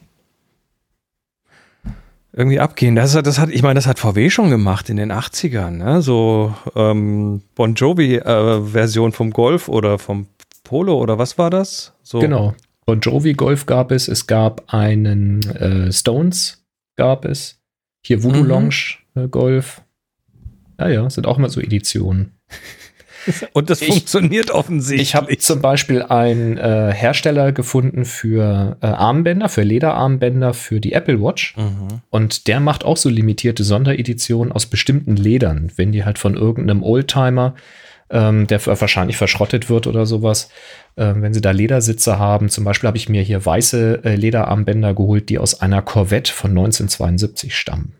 irgendwie 2.33 2.59
abgehen. 2.59 2.95
Das, 2.95 3.15
hat- 3.15 3.25
das 3.27 3.39
hat, 3.39 3.49
ich 3.49 3.61
meine, 3.63 3.75
das 3.75 3.87
hat 3.87 3.99
VW 3.99 4.29
schon 4.29 4.49
gemacht 4.49 4.89
in 4.89 4.97
den 4.97 5.11
80ern, 5.11 5.71
ne? 5.71 6.01
So 6.01 6.53
ähm, 6.75 7.41
Bon 7.55 7.73
Jovi-Version 7.73 9.11
vom 9.11 9.31
Golf 9.31 9.67
oder 9.69 9.97
vom 9.97 10.27
Polo 10.63 10.97
oder 10.99 11.17
was 11.17 11.37
war 11.37 11.49
das? 11.49 11.93
So, 12.03 12.19
Genau. 12.19 12.53
Bon 12.87 13.01
Jovi 13.01 13.33
Golf 13.33 13.65
gab 13.65 13.91
es, 13.91 14.07
es 14.07 14.27
gab 14.27 14.73
einen 14.73 15.41
äh, 15.49 15.91
Stones 15.91 16.65
gab 16.95 17.25
es. 17.25 17.59
Hier 18.05 18.23
Voodoo 18.23 18.43
Mhm. 18.43 18.47
Lounge 18.47 18.75
äh, 19.15 19.27
Golf. 19.27 19.81
Ja, 20.79 20.87
ja, 20.87 21.09
sind 21.09 21.27
auch 21.27 21.37
immer 21.37 21.49
so 21.49 21.59
Editionen. 21.59 22.31
Und 23.51 23.69
das 23.69 23.81
Ich- 23.81 23.89
funktioniert 23.89 24.51
offensichtlich. 24.51 25.09
Ich 25.09 25.15
habe 25.15 25.37
zum 25.37 25.59
Beispiel 25.61 26.01
einen 26.01 26.57
äh, 26.57 26.93
Hersteller 26.93 27.51
gefunden 27.51 28.05
für 28.05 28.77
äh, 28.79 28.85
Armbänder, 28.87 29.49
für 29.49 29.63
Lederarmbänder 29.63 30.53
für 30.53 30.79
die 30.79 30.93
Apple 30.93 31.21
Watch. 31.21 31.57
Mhm. 31.57 31.99
Und 32.09 32.47
der 32.47 32.61
macht 32.61 32.85
auch 32.85 32.95
so 32.95 33.09
limitierte 33.09 33.65
Sondereditionen 33.65 34.53
aus 34.53 34.65
bestimmten 34.65 35.17
Ledern. 35.17 35.73
Wenn 35.75 35.91
die 35.91 36.05
halt 36.05 36.19
von 36.19 36.35
irgendeinem 36.35 36.83
Oldtimer, 36.83 37.53
ähm, 38.09 38.47
der 38.47 38.65
wahrscheinlich 38.65 39.17
verschrottet 39.17 39.69
wird 39.69 39.87
oder 39.87 40.05
sowas, 40.05 40.49
ähm, 40.95 41.21
wenn 41.21 41.33
sie 41.33 41.41
da 41.41 41.51
Ledersitze 41.51 42.19
haben. 42.19 42.49
Zum 42.49 42.63
Beispiel 42.63 42.87
habe 42.87 42.97
ich 42.97 43.09
mir 43.09 43.21
hier 43.21 43.45
weiße 43.45 44.01
äh, 44.03 44.15
Lederarmbänder 44.15 44.93
geholt, 44.93 45.29
die 45.29 45.39
aus 45.39 45.61
einer 45.61 45.81
Corvette 45.81 46.31
von 46.31 46.51
1972 46.51 47.55
stammen. 47.55 47.93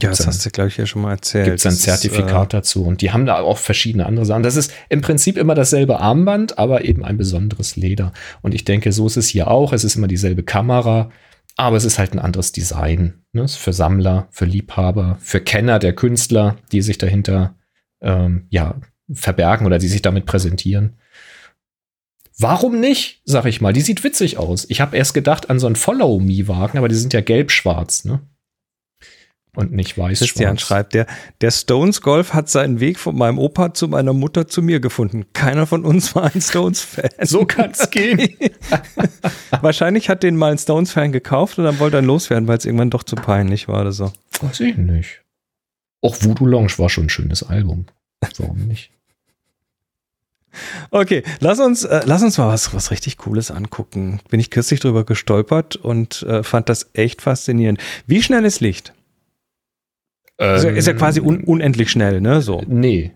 Ja, 0.00 0.10
das 0.10 0.24
hast 0.24 0.46
du, 0.46 0.50
glaube 0.50 0.68
ich, 0.68 0.76
ja 0.76 0.86
schon 0.86 1.02
mal 1.02 1.12
erzählt. 1.12 1.46
Gibt 1.46 1.58
es 1.58 1.66
ein 1.66 1.70
Das 1.70 1.78
ist, 1.78 1.82
Zertifikat 1.82 2.54
dazu. 2.54 2.84
Und 2.84 3.00
die 3.00 3.10
haben 3.10 3.26
da 3.26 3.40
auch 3.40 3.58
verschiedene 3.58 4.06
andere 4.06 4.24
Sachen. 4.24 4.44
Das 4.44 4.54
ist 4.54 4.72
im 4.88 5.00
Prinzip 5.00 5.36
immer 5.36 5.56
dasselbe 5.56 5.98
Armband, 5.98 6.58
aber 6.58 6.84
eben 6.84 7.04
ein 7.04 7.16
besonderes 7.16 7.74
Leder. 7.74 8.12
Und 8.40 8.54
ich 8.54 8.64
denke, 8.64 8.92
so 8.92 9.08
ist 9.08 9.16
es 9.16 9.26
hier 9.26 9.48
auch. 9.48 9.72
Es 9.72 9.82
ist 9.82 9.96
immer 9.96 10.06
dieselbe 10.06 10.44
Kamera, 10.44 11.10
aber 11.56 11.76
es 11.76 11.84
ist 11.84 11.98
halt 11.98 12.12
ein 12.12 12.20
anderes 12.20 12.52
Design. 12.52 13.24
Ne? 13.32 13.42
Ist 13.42 13.56
für 13.56 13.72
Sammler, 13.72 14.28
für 14.30 14.44
Liebhaber, 14.44 15.18
für 15.20 15.40
Kenner 15.40 15.80
der 15.80 15.92
Künstler, 15.92 16.56
die 16.70 16.82
sich 16.82 16.98
dahinter 16.98 17.56
ähm, 18.00 18.46
ja, 18.48 18.76
verbergen 19.12 19.66
oder 19.66 19.78
die 19.78 19.88
sich 19.88 20.02
damit 20.02 20.26
präsentieren. 20.26 20.96
Warum 22.38 22.80
nicht, 22.80 23.20
sag 23.24 23.44
ich 23.44 23.60
mal? 23.60 23.74
Die 23.74 23.82
sieht 23.82 24.02
witzig 24.02 24.38
aus. 24.38 24.66
Ich 24.70 24.80
habe 24.80 24.96
erst 24.96 25.12
gedacht 25.12 25.50
an 25.50 25.58
so 25.58 25.66
einen 25.66 25.76
Follow-Me-Wagen, 25.76 26.78
aber 26.78 26.88
die 26.88 26.94
sind 26.94 27.12
ja 27.12 27.20
gelb-schwarz, 27.20 28.04
ne? 28.04 28.20
Und 29.54 29.72
nicht 29.72 29.98
äh, 29.98 30.00
weiß-schwarz. 30.00 30.30
Christian 30.30 30.58
schreibt, 30.58 30.94
der, 30.94 31.06
der 31.40 31.50
Stones 31.50 32.00
Golf 32.00 32.32
hat 32.32 32.48
seinen 32.48 32.80
Weg 32.80 32.98
von 32.98 33.16
meinem 33.16 33.38
Opa 33.38 33.74
zu 33.74 33.88
meiner 33.88 34.12
Mutter 34.12 34.46
zu 34.46 34.62
mir 34.62 34.80
gefunden. 34.80 35.26
Keiner 35.32 35.66
von 35.66 35.84
uns 35.84 36.14
war 36.14 36.32
ein 36.32 36.40
Stones-Fan. 36.40 37.10
So 37.26 37.44
kann's 37.44 37.90
gehen. 37.90 38.36
Wahrscheinlich 39.60 40.08
hat 40.08 40.22
den 40.22 40.36
mal 40.36 40.52
ein 40.52 40.58
Stones-Fan 40.58 41.12
gekauft 41.12 41.58
und 41.58 41.64
dann 41.64 41.78
wollte 41.78 41.96
er 41.96 42.02
loswerden, 42.02 42.48
weil 42.48 42.58
es 42.58 42.64
irgendwann 42.64 42.90
doch 42.90 43.02
zu 43.02 43.16
peinlich 43.16 43.68
war 43.68 43.80
oder 43.80 43.92
so. 43.92 44.12
Weiß 44.40 44.60
ich 44.60 44.76
nicht. 44.76 45.22
Auch 46.00 46.16
Voodoo 46.22 46.46
Lounge 46.46 46.72
war 46.78 46.88
schon 46.88 47.06
ein 47.06 47.10
schönes 47.10 47.42
Album. 47.42 47.86
Warum 48.38 48.66
nicht? 48.66 48.92
Okay, 50.90 51.22
lass 51.40 51.60
uns, 51.60 51.84
äh, 51.84 52.00
lass 52.04 52.22
uns 52.22 52.36
mal 52.38 52.48
was, 52.48 52.74
was 52.74 52.90
richtig 52.90 53.16
Cooles 53.18 53.50
angucken. 53.50 54.20
Bin 54.30 54.40
ich 54.40 54.50
kürzlich 54.50 54.80
drüber 54.80 55.04
gestolpert 55.04 55.76
und 55.76 56.22
äh, 56.24 56.42
fand 56.42 56.68
das 56.68 56.90
echt 56.94 57.22
faszinierend. 57.22 57.78
Wie 58.06 58.22
schnell 58.22 58.44
ist 58.44 58.60
Licht? 58.60 58.92
Ist 60.38 60.64
ja, 60.64 60.70
ist 60.70 60.86
ja 60.86 60.94
quasi 60.94 61.20
un 61.20 61.44
unendlich 61.44 61.90
schnell, 61.90 62.20
ne? 62.20 62.40
So. 62.40 62.62
Nee. 62.66 63.12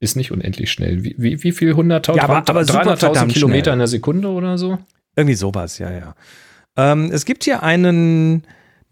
Ist 0.00 0.16
nicht 0.16 0.32
unendlich 0.32 0.70
schnell. 0.70 1.02
Wie, 1.02 1.14
wie, 1.16 1.42
wie 1.42 1.52
viel? 1.52 1.72
100.000? 1.74 2.16
Ja, 2.16 2.24
aber- 2.24 2.36
aber 2.48 2.64
super 2.64 2.82
300.000 2.82 2.96
verdammt 2.98 3.32
Kilometer 3.32 3.62
schnell. 3.64 3.72
in 3.74 3.78
der 3.78 3.86
Sekunde 3.88 4.28
oder 4.28 4.58
so? 4.58 4.78
Irgendwie 5.16 5.34
sowas, 5.34 5.78
ja, 5.78 5.90
ja. 5.90 6.14
Ähm, 6.76 7.10
es 7.12 7.24
gibt 7.24 7.44
hier 7.44 7.62
einen 7.62 8.44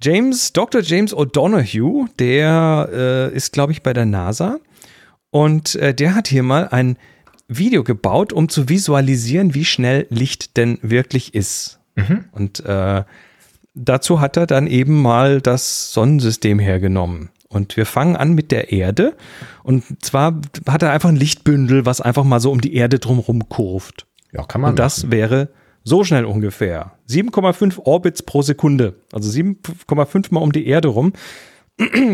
James, 0.02 0.52
Dr. 0.54 0.80
James 0.82 1.14
O'Donoghue, 1.14 2.06
der 2.18 2.88
äh, 3.32 3.36
ist, 3.36 3.52
glaube 3.52 3.72
ich, 3.72 3.82
bei 3.82 3.92
der 3.92 4.06
NASA. 4.06 4.58
Und 5.30 5.74
äh, 5.76 5.94
der 5.94 6.14
hat 6.14 6.28
hier 6.28 6.42
mal 6.42 6.68
ein 6.68 6.96
Video 7.52 7.82
gebaut, 7.84 8.32
um 8.32 8.48
zu 8.48 8.68
visualisieren, 8.68 9.54
wie 9.54 9.64
schnell 9.64 10.06
Licht 10.10 10.56
denn 10.56 10.78
wirklich 10.82 11.34
ist. 11.34 11.80
Mhm. 11.96 12.24
Und 12.32 12.60
äh, 12.64 13.02
dazu 13.74 14.20
hat 14.20 14.36
er 14.36 14.46
dann 14.46 14.66
eben 14.66 15.02
mal 15.02 15.40
das 15.40 15.92
Sonnensystem 15.92 16.58
hergenommen. 16.58 17.30
Und 17.48 17.76
wir 17.76 17.84
fangen 17.86 18.14
an 18.16 18.34
mit 18.34 18.52
der 18.52 18.70
Erde. 18.72 19.16
Und 19.64 19.82
zwar 20.04 20.40
hat 20.68 20.82
er 20.84 20.92
einfach 20.92 21.08
ein 21.08 21.16
Lichtbündel, 21.16 21.84
was 21.84 22.00
einfach 22.00 22.22
mal 22.22 22.38
so 22.40 22.52
um 22.52 22.60
die 22.60 22.74
Erde 22.74 23.00
drumherum 23.00 23.48
kurvt. 23.48 24.06
Ja, 24.32 24.44
kann 24.44 24.60
man. 24.60 24.70
Und 24.70 24.78
das 24.78 25.10
wäre 25.10 25.48
so 25.82 26.04
schnell 26.04 26.24
ungefähr. 26.26 26.92
7,5 27.08 27.80
Orbits 27.80 28.22
pro 28.22 28.42
Sekunde. 28.42 28.94
Also 29.12 29.28
7,5 29.30 30.32
mal 30.32 30.40
um 30.40 30.52
die 30.52 30.66
Erde 30.68 30.88
rum. 30.88 31.12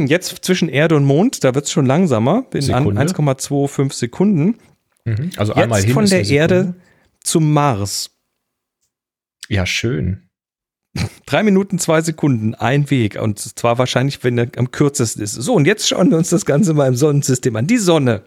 Jetzt 0.06 0.44
zwischen 0.44 0.68
Erde 0.68 0.96
und 0.96 1.04
Mond, 1.04 1.42
da 1.44 1.54
wird 1.54 1.66
es 1.66 1.72
schon 1.72 1.84
langsamer, 1.86 2.44
in 2.54 2.58
an- 2.72 2.84
Sekunde. 2.84 3.00
1,25 3.02 3.92
Sekunden. 3.92 4.54
Mhm. 5.06 5.30
Also 5.36 5.54
einmal 5.54 5.80
Jetzt 5.80 5.92
von 5.92 6.06
der. 6.06 6.26
Erde 6.26 6.74
zum 7.22 7.52
Mars. 7.52 8.10
Ja, 9.48 9.64
schön. 9.64 10.28
Drei 11.26 11.42
Minuten, 11.42 11.78
zwei 11.78 12.02
Sekunden, 12.02 12.54
ein 12.54 12.90
Weg. 12.90 13.20
Und 13.20 13.38
zwar 13.38 13.78
wahrscheinlich, 13.78 14.24
wenn 14.24 14.38
er 14.38 14.48
am 14.56 14.70
kürzesten 14.70 15.22
ist. 15.22 15.32
So, 15.32 15.54
und 15.54 15.66
jetzt 15.66 15.88
schauen 15.88 16.10
wir 16.10 16.18
uns 16.18 16.30
das 16.30 16.44
Ganze 16.44 16.74
mal 16.74 16.88
im 16.88 16.96
Sonnensystem 16.96 17.54
an. 17.56 17.66
Die 17.66 17.78
Sonne. 17.78 18.22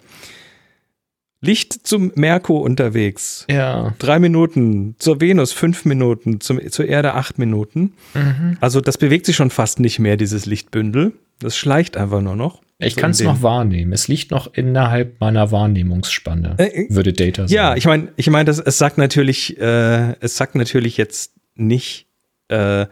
Licht 1.41 1.87
zum 1.87 2.11
Merkur 2.15 2.61
unterwegs. 2.61 3.45
Ja. 3.49 3.95
Drei 3.99 4.19
Minuten. 4.19 4.95
Zur 4.99 5.21
Venus 5.21 5.53
fünf 5.53 5.85
Minuten. 5.85 6.41
Zum, 6.41 6.59
zur 6.69 6.85
Erde 6.85 7.13
acht 7.13 7.39
Minuten. 7.39 7.93
Mhm. 8.13 8.57
Also 8.59 8.81
das 8.81 8.97
bewegt 8.97 9.25
sich 9.25 9.37
schon 9.37 9.49
fast 9.49 9.79
nicht 9.79 9.99
mehr, 9.99 10.17
dieses 10.17 10.45
Lichtbündel. 10.45 11.13
Das 11.39 11.57
schleicht 11.57 11.95
einfach 11.95 12.21
nur 12.21 12.35
noch. 12.35 12.61
Ich 12.81 12.95
So 12.95 13.01
kann 13.01 13.11
es 13.11 13.19
noch 13.21 13.41
wahrnehmen. 13.41 13.91
Es 13.91 14.07
liegt 14.07 14.31
noch 14.31 14.53
innerhalb 14.53 15.19
meiner 15.19 15.51
Wahrnehmungsspanne, 15.51 16.55
Äh, 16.57 16.85
äh, 16.85 16.87
würde 16.89 17.11
Data 17.11 17.43
sagen. 17.43 17.53
Ja, 17.53 17.75
ich 17.75 17.85
meine, 17.85 18.07
ich 18.15 18.29
meine, 18.29 18.45
das 18.45 18.57
es 18.59 18.77
sagt 18.77 18.97
natürlich, 18.97 19.59
äh, 19.59 20.13
es 20.21 20.37
sagt 20.37 20.55
natürlich 20.55 20.95
jetzt 20.95 21.33
nicht 21.55 22.07
äh, 22.47 22.85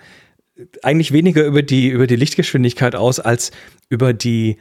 eigentlich 0.84 1.14
weniger 1.14 1.46
über 1.46 1.62
die 1.64 1.88
über 1.88 2.06
die 2.06 2.18
Lichtgeschwindigkeit 2.18 2.96
aus 2.96 3.20
als 3.22 3.52
über 3.90 4.12
die 4.14 4.58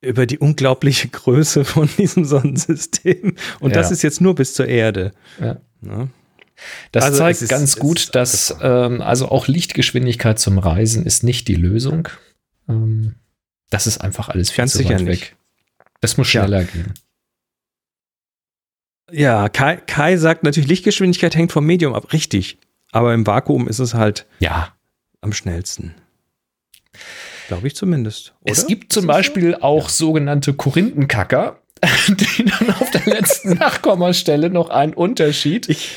über 0.00 0.26
die 0.26 0.38
unglaubliche 0.38 1.08
Größe 1.08 1.64
von 1.64 1.88
diesem 1.98 2.24
Sonnensystem. 2.24 3.34
Und 3.58 3.74
das 3.74 3.88
Ja. 3.88 3.94
ist 3.94 4.02
jetzt 4.02 4.20
nur 4.20 4.36
bis 4.36 4.54
zur 4.54 4.68
Erde. 4.68 5.10
Ja. 5.40 5.56
Ne? 5.80 6.08
Das 6.92 7.02
Also 7.04 7.18
zeigt 7.18 7.42
ist- 7.42 7.48
ganz 7.48 7.76
gut, 7.76 8.14
dass 8.14 8.54
ähm, 8.62 9.00
also 9.02 9.28
auch 9.28 9.48
Lichtgeschwindigkeit 9.48 10.38
zum 10.38 10.58
Reisen 10.58 11.04
ist 11.04 11.24
nicht 11.24 11.48
die 11.48 11.56
Lösung. 11.56 12.08
Ähm, 12.68 13.16
das 13.70 13.86
ist 13.86 13.98
einfach 13.98 14.28
alles 14.28 14.50
viel 14.50 14.58
Ganz 14.62 14.72
zu 14.72 14.78
sicher 14.78 15.04
weg. 15.06 15.36
Das 16.00 16.16
muss 16.16 16.32
Ja. 16.32 16.42
schneller 16.42 16.64
gehen. 16.64 16.94
Ja, 19.12 19.48
Kai, 19.48 19.76
Kai 19.76 20.16
sagt 20.16 20.42
natürlich, 20.42 20.68
Lichtgeschwindigkeit 20.68 21.34
hängt 21.36 21.52
vom 21.52 21.64
Medium 21.64 21.94
ab. 21.94 22.12
Richtig. 22.12 22.58
Aber 22.92 23.14
im 23.14 23.26
Vakuum 23.26 23.68
ist 23.68 23.78
es 23.78 23.94
halt 23.94 24.26
Ja. 24.40 24.74
am 25.20 25.32
schnellsten. 25.32 25.94
Glaube 27.48 27.68
ich 27.68 27.76
zumindest. 27.76 28.34
Oder? 28.40 28.52
Es 28.52 28.66
gibt 28.66 28.92
zum 28.92 29.06
das 29.06 29.14
so? 29.16 29.18
Beispiel 29.18 29.54
auch 29.54 29.88
sogenannte 29.88 30.54
Korinthenkacker, 30.54 31.60
die 32.08 32.44
dann 32.44 32.70
auf 32.74 32.90
der 32.90 33.04
letzten 33.06 33.54
Nachkommastelle 33.58 34.50
noch 34.50 34.70
einen 34.70 34.94
Unterschied. 34.94 35.68
Ich, 35.68 35.96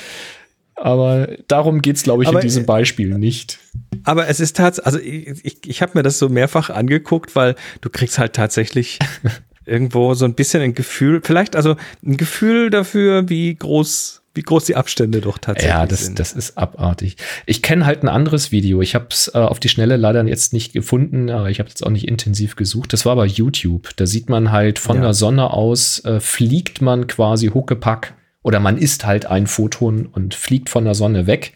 Aber 0.82 1.28
darum 1.48 1.82
geht 1.82 1.98
es, 1.98 2.04
glaube 2.04 2.24
ich, 2.24 2.30
Aber, 2.30 2.40
in 2.40 2.44
diesem 2.48 2.64
äh, 2.64 2.66
Beispiel 2.66 3.18
nicht. 3.18 3.60
Aber 4.04 4.28
es 4.28 4.40
ist 4.40 4.56
tatsächlich, 4.56 4.86
also 4.86 5.00
ich, 5.00 5.46
ich, 5.46 5.58
ich 5.70 5.82
habe 5.82 5.92
mir 5.96 6.04
das 6.04 6.20
so 6.20 6.30
mehrfach 6.30 6.70
angeguckt, 6.70 7.36
weil 7.36 7.56
du 7.82 7.90
kriegst 7.90 8.18
halt 8.18 8.34
tatsächlich 8.34 9.00
irgendwo 9.66 10.14
so 10.14 10.26
ein 10.26 10.36
bisschen 10.36 10.62
ein 10.62 10.74
Gefühl, 10.74 11.22
vielleicht 11.24 11.56
also 11.56 11.76
ein 12.06 12.18
Gefühl 12.18 12.70
dafür, 12.70 13.30
wie 13.30 13.54
groß, 13.56 14.16
wie 14.16 14.20
wie 14.36 14.44
groß 14.44 14.64
die 14.66 14.76
Abstände 14.78 15.20
doch 15.22 15.38
tatsächlich 15.38 15.70
Ja, 15.74 15.86
das, 15.86 16.06
sind. 16.06 16.18
das 16.20 16.32
ist 16.32 16.58
abartig. 16.58 17.18
Ich 17.46 17.62
kenne 17.62 17.86
halt 17.86 18.04
ein 18.04 18.08
anderes 18.08 18.52
Video. 18.54 18.82
Ich 18.82 18.96
habe 18.96 19.08
es 19.10 19.30
äh, 19.34 19.38
auf 19.38 19.60
die 19.60 19.68
Schnelle 19.70 19.98
leider 19.98 20.24
jetzt 20.26 20.54
nicht 20.54 20.72
gefunden, 20.72 21.30
aber 21.30 21.50
ich 21.50 21.60
habe 21.60 21.68
jetzt 21.68 21.86
auch 21.86 21.90
nicht 21.90 22.08
intensiv 22.08 22.56
gesucht. 22.56 22.94
Das 22.94 23.06
war 23.06 23.16
bei 23.18 23.26
YouTube. 23.26 23.90
Da 23.98 24.06
sieht 24.06 24.30
man 24.30 24.52
halt 24.52 24.80
von 24.80 24.98
Ja. 24.98 25.02
der 25.02 25.14
Sonne 25.14 25.52
aus, 25.52 26.06
äh, 26.06 26.20
fliegt 26.22 26.82
man 26.82 27.08
quasi 27.08 27.48
Huckepack 27.48 28.14
oder 28.44 28.60
man 28.60 28.78
ist 28.78 29.06
halt 29.06 29.26
ein 29.26 29.48
Photon 29.48 30.06
und 30.06 30.34
fliegt 30.34 30.70
von 30.70 30.86
der 30.86 30.96
Sonne 30.96 31.28
weg. 31.28 31.54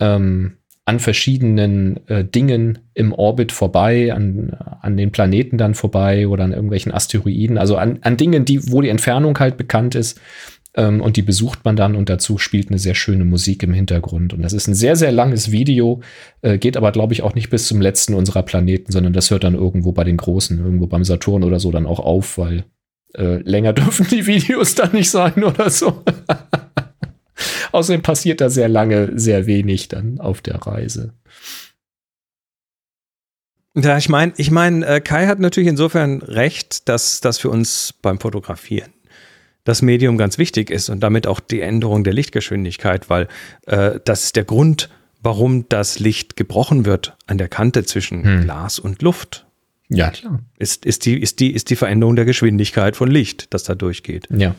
Ähm, 0.00 0.58
an 0.88 1.00
verschiedenen 1.00 2.00
äh, 2.08 2.24
Dingen 2.24 2.78
im 2.94 3.12
Orbit 3.12 3.52
vorbei, 3.52 4.14
an, 4.14 4.56
an 4.80 4.96
den 4.96 5.12
Planeten 5.12 5.58
dann 5.58 5.74
vorbei 5.74 6.26
oder 6.26 6.44
an 6.44 6.52
irgendwelchen 6.52 6.92
Asteroiden, 6.92 7.58
also 7.58 7.76
an, 7.76 7.98
an 8.00 8.16
Dingen, 8.16 8.46
die, 8.46 8.72
wo 8.72 8.80
die 8.80 8.88
Entfernung 8.88 9.38
halt 9.38 9.58
bekannt 9.58 9.94
ist. 9.94 10.18
Ähm, 10.74 11.02
und 11.02 11.18
die 11.18 11.22
besucht 11.22 11.66
man 11.66 11.76
dann 11.76 11.94
und 11.94 12.08
dazu 12.08 12.38
spielt 12.38 12.70
eine 12.70 12.78
sehr 12.78 12.94
schöne 12.94 13.26
Musik 13.26 13.62
im 13.62 13.74
Hintergrund. 13.74 14.32
Und 14.32 14.40
das 14.40 14.54
ist 14.54 14.66
ein 14.66 14.74
sehr, 14.74 14.96
sehr 14.96 15.12
langes 15.12 15.52
Video, 15.52 16.00
äh, 16.40 16.56
geht 16.56 16.78
aber, 16.78 16.90
glaube 16.90 17.12
ich, 17.12 17.22
auch 17.22 17.34
nicht 17.34 17.50
bis 17.50 17.66
zum 17.66 17.82
letzten 17.82 18.14
unserer 18.14 18.42
Planeten, 18.42 18.90
sondern 18.90 19.12
das 19.12 19.30
hört 19.30 19.44
dann 19.44 19.54
irgendwo 19.54 19.92
bei 19.92 20.04
den 20.04 20.16
Großen, 20.16 20.58
irgendwo 20.58 20.86
beim 20.86 21.04
Saturn 21.04 21.44
oder 21.44 21.60
so 21.60 21.70
dann 21.70 21.84
auch 21.84 22.00
auf, 22.00 22.38
weil 22.38 22.64
äh, 23.14 23.36
länger 23.42 23.72
dürfen 23.74 24.06
die 24.08 24.26
Videos 24.26 24.74
dann 24.74 24.92
nicht 24.92 25.10
sein 25.10 25.42
oder 25.44 25.70
so. 25.70 26.04
Außerdem 27.72 28.02
passiert 28.02 28.40
da 28.40 28.50
sehr 28.50 28.68
lange 28.68 29.18
sehr 29.18 29.46
wenig 29.46 29.88
dann 29.88 30.20
auf 30.20 30.40
der 30.40 30.56
Reise. 30.56 31.12
Ja, 33.76 33.96
ich 33.96 34.08
meine, 34.08 34.32
ich 34.36 34.50
mein, 34.50 34.82
äh, 34.82 35.00
Kai 35.00 35.26
hat 35.26 35.38
natürlich 35.38 35.68
insofern 35.68 36.20
recht, 36.22 36.88
dass 36.88 37.20
das 37.20 37.38
für 37.38 37.50
uns 37.50 37.94
beim 38.02 38.18
Fotografieren 38.18 38.92
das 39.68 39.82
Medium 39.82 40.16
ganz 40.16 40.38
wichtig 40.38 40.70
ist 40.70 40.88
und 40.88 41.00
damit 41.00 41.26
auch 41.26 41.40
die 41.40 41.60
Änderung 41.60 42.02
der 42.02 42.14
Lichtgeschwindigkeit, 42.14 43.10
weil 43.10 43.28
äh, 43.66 44.00
das 44.02 44.24
ist 44.24 44.36
der 44.36 44.44
Grund, 44.44 44.88
warum 45.20 45.68
das 45.68 45.98
Licht 45.98 46.36
gebrochen 46.36 46.86
wird 46.86 47.16
an 47.26 47.36
der 47.36 47.48
Kante 47.48 47.84
zwischen 47.84 48.24
Hm. 48.24 48.44
Glas 48.44 48.78
und 48.78 49.02
Luft. 49.02 49.46
Ja, 49.88 50.10
klar. 50.10 50.40
Ist, 50.58 50.84
ist, 50.84 51.06
die, 51.06 51.20
ist, 51.20 51.40
die, 51.40 51.52
ist 51.52 51.70
die 51.70 51.76
Veränderung 51.76 52.16
der 52.16 52.24
Geschwindigkeit 52.24 52.96
von 52.96 53.10
Licht, 53.10 53.52
das 53.54 53.64
da 53.64 53.74
durchgeht. 53.74 54.28
Ja. 54.30 54.54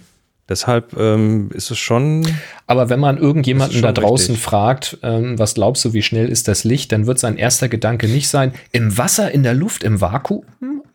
Deshalb 0.50 0.98
ähm, 0.98 1.52
ist 1.54 1.70
es 1.70 1.78
schon. 1.78 2.28
Aber 2.66 2.90
wenn 2.90 3.00
man 3.00 3.18
irgendjemanden 3.18 3.84
da 3.84 3.92
draußen 3.92 4.34
richtig. 4.34 4.44
fragt, 4.44 4.98
ähm, 5.04 5.38
was 5.38 5.54
glaubst 5.54 5.86
du, 5.86 5.94
wie 5.94 6.02
schnell 6.02 6.28
ist 6.28 6.48
das 6.48 6.64
Licht, 6.64 6.92
dann 6.92 7.06
wird 7.06 7.20
sein 7.20 7.38
erster 7.38 7.70
Gedanke 7.70 8.08
nicht 8.08 8.30
sein, 8.30 8.54
im 8.72 8.98
Wasser, 8.98 9.32
in 9.32 9.44
der 9.44 9.54
Luft, 9.54 9.84
im 9.84 10.02
Vakuum 10.02 10.44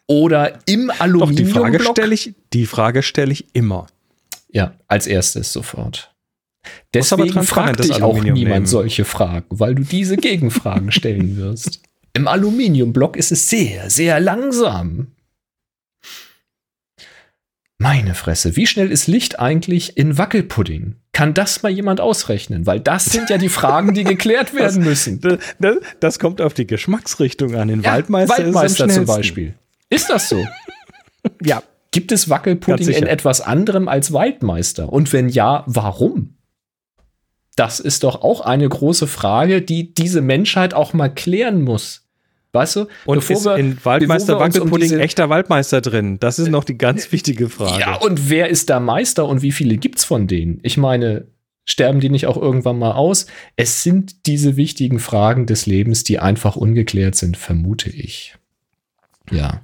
oder 0.09 0.59
im 0.67 0.91
Doch, 0.99 1.31
die 1.31 1.45
Frage 1.45 1.81
stelle 1.81 2.15
ich, 2.15 2.35
die 2.53 2.67
Frage 2.67 3.05
stelle 3.05 3.33
ich 3.33 3.47
immer. 3.53 3.87
Ja, 4.51 4.73
als 4.89 5.07
erstes 5.07 5.53
sofort. 5.53 6.13
Deswegen 6.93 7.43
fragt 7.45 7.85
dich 7.85 8.03
auch 8.03 8.15
Aluminium 8.15 8.35
niemand 8.35 8.55
nehmen. 8.55 8.67
solche 8.67 9.05
Fragen, 9.05 9.47
weil 9.51 9.77
du 9.77 9.85
diese 9.85 10.17
Gegenfragen 10.17 10.91
stellen 10.91 11.37
wirst. 11.37 11.81
Im 12.15 12.29
Aluminiumblock 12.29 13.17
ist 13.17 13.33
es 13.33 13.49
sehr, 13.49 13.91
sehr 13.91 14.21
langsam. 14.21 15.09
Meine 17.77 18.15
Fresse, 18.15 18.55
wie 18.57 18.69
schnell 18.69 18.91
ist 18.91 19.09
Licht 19.09 19.41
eigentlich 19.41 19.97
in 19.97 20.17
Wackelpudding? 20.17 20.95
Kann 21.13 21.35
das 21.35 21.63
mal 21.65 21.71
jemand 21.71 22.01
ausrechnen? 22.01 22.67
Weil 22.67 22.79
das 22.79 23.07
sind 23.07 23.31
ja 23.31 23.37
die 23.37 23.49
Fragen, 23.49 23.95
die 23.95 24.05
geklärt 24.05 24.55
werden 24.55 24.85
müssen. 24.85 25.21
Das, 25.21 25.39
das, 25.59 25.77
das 25.99 26.19
kommt 26.21 26.41
auf 26.41 26.55
die 26.55 26.69
Geschmacksrichtung 26.69 27.57
an. 27.57 27.69
Den 27.69 27.83
Ja, 27.83 27.95
Waldmeister, 27.95 28.45
Waldmeister 28.45 28.89
zum. 28.89 29.07
Beispiel. 29.07 29.55
Ist 29.91 30.09
das 30.09 30.29
so? 30.29 30.45
Ja. 31.43 31.63
Gibt 31.91 32.13
es 32.13 32.29
Wackelpudding 32.29 32.89
in 32.89 33.07
etwas 33.07 33.41
anderem 33.41 33.89
als 33.89 34.13
Waldmeister? 34.13 34.93
Und 34.93 35.11
wenn 35.15 35.31
ja, 35.31 35.65
warum? 35.67 36.37
Das 37.57 37.81
ist 37.81 38.03
doch 38.03 38.21
auch 38.23 38.43
eine 38.43 38.69
große 38.69 39.07
Frage, 39.07 39.63
die 39.63 39.95
diese 39.95 40.21
Menschheit 40.21 40.75
auch 40.75 40.93
mal 40.93 41.09
klären 41.09 41.63
muss. 41.63 42.04
Weißt 42.55 42.77
du? 42.77 42.87
Und 43.05 43.17
Bevor 43.17 43.37
ist 43.37 43.45
wir- 43.45 43.57
in 43.57 43.85
Waldmeister 43.85 44.37
um 44.37 44.43
Wackelpudding 44.43 44.89
diese- 44.89 45.01
echter 45.03 45.29
Waldmeister 45.29 45.81
drin? 45.81 46.19
Das 46.21 46.39
ist 46.39 46.49
noch 46.51 46.63
die 46.65 46.79
ganz 46.79 47.11
wichtige 47.11 47.49
Frage. 47.49 47.81
Ja, 47.81 47.97
und 47.97 48.31
wer 48.31 48.49
ist 48.49 48.71
da 48.71 48.79
Meister 48.81 49.27
und 49.27 49.43
wie 49.43 49.51
viele 49.53 49.77
gibt's 49.77 50.05
von 50.05 50.29
denen? 50.29 50.61
Ich 50.63 50.77
meine, 50.77 51.27
sterben 51.65 51.99
die 51.99 52.11
nicht 52.11 52.27
auch 52.29 52.37
irgendwann 52.37 52.79
mal 52.79 52.93
aus? 52.93 53.27
Es 53.57 53.83
sind 53.83 54.27
diese 54.27 54.57
wichtigen 54.57 55.01
Fragen 55.01 55.47
des 55.47 55.67
Lebens, 55.67 56.05
die 56.05 56.21
einfach 56.21 56.55
ungeklärt 56.57 57.17
sind, 57.17 57.37
vermute 57.37 57.91
ich. 57.91 58.37
Ja. 59.33 59.63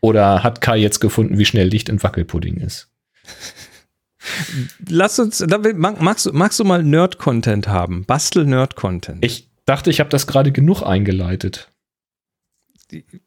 Oder 0.00 0.42
hat 0.42 0.60
Kai 0.60 0.78
jetzt 0.78 0.98
gefunden, 1.00 1.38
wie 1.38 1.44
schnell 1.44 1.68
Licht 1.68 1.88
in 1.88 2.02
Wackelpudding 2.02 2.56
ist? 2.56 2.88
Lass 4.88 5.18
uns, 5.18 5.44
magst, 5.76 6.26
du- 6.26 6.32
magst 6.32 6.58
du 6.58 6.64
mal 6.64 6.82
Nerd-Content 6.82 7.68
haben? 7.68 8.04
Bastel-Nerd-Content. 8.04 9.24
Ich 9.24 9.48
dachte, 9.66 9.90
ich 9.90 10.00
habe 10.00 10.10
das 10.10 10.26
gerade 10.26 10.50
genug 10.52 10.82
eingeleitet. 10.82 11.68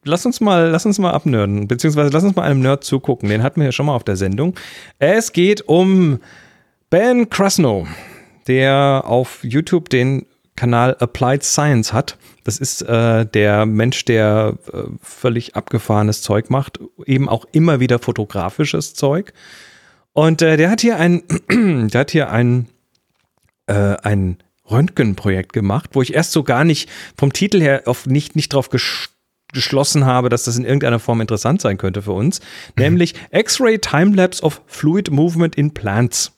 Lass 0.04 0.26
uns 0.26 0.40
mal, 0.40 0.70
lass 0.70 0.86
uns 0.86 0.98
mal 0.98 1.12
abnörden, 1.12 1.68
beziehungsweise 1.68 2.10
lass 2.10 2.24
uns 2.24 2.34
mal 2.34 2.42
einem 2.42 2.60
Nerd 2.60 2.84
zugucken. 2.84 3.28
Den 3.28 3.42
hatten 3.42 3.60
wir 3.60 3.66
ja 3.66 3.72
schon 3.72 3.86
mal 3.86 3.94
auf 3.94 4.04
der 4.04 4.16
Sendung. 4.16 4.54
Es 4.98 5.32
geht 5.32 5.62
um 5.68 6.18
Ben 6.90 7.30
Krasno, 7.30 7.86
der 8.46 9.04
auf 9.06 9.44
YouTube 9.44 9.88
den 9.88 10.26
Kanal 10.56 10.96
Applied 10.98 11.42
Science 11.42 11.92
hat. 11.92 12.18
Das 12.44 12.58
ist 12.58 12.82
äh, 12.82 13.24
der 13.24 13.66
Mensch, 13.66 14.04
der 14.04 14.58
äh, 14.72 14.82
völlig 15.00 15.56
abgefahrenes 15.56 16.22
Zeug 16.22 16.50
macht, 16.50 16.80
eben 17.06 17.28
auch 17.28 17.46
immer 17.52 17.80
wieder 17.80 17.98
fotografisches 17.98 18.94
Zeug. 18.94 19.32
Und 20.12 20.42
äh, 20.42 20.56
der 20.56 20.70
hat 20.70 20.80
hier 20.80 20.98
ein, 20.98 21.22
der 21.88 22.00
hat 22.00 22.10
hier 22.10 22.30
ein, 22.30 22.68
äh, 23.66 23.96
ein 24.02 24.38
Röntgenprojekt 24.70 25.52
gemacht, 25.52 25.90
wo 25.92 26.02
ich 26.02 26.14
erst 26.14 26.32
so 26.32 26.42
gar 26.42 26.64
nicht 26.64 26.88
vom 27.16 27.32
Titel 27.32 27.60
her 27.60 27.82
auf 27.86 28.06
nicht, 28.06 28.36
nicht 28.36 28.52
drauf 28.52 28.68
gesch 28.68 29.11
geschlossen 29.52 30.06
habe, 30.06 30.28
dass 30.28 30.44
das 30.44 30.56
in 30.56 30.64
irgendeiner 30.64 30.98
Form 30.98 31.20
interessant 31.20 31.60
sein 31.60 31.78
könnte 31.78 32.02
für 32.02 32.12
uns, 32.12 32.40
nämlich 32.78 33.14
X-Ray 33.30 33.78
Timelapse 33.78 34.42
of 34.42 34.62
Fluid 34.66 35.10
Movement 35.10 35.54
in 35.56 35.72
Plants. 35.72 36.32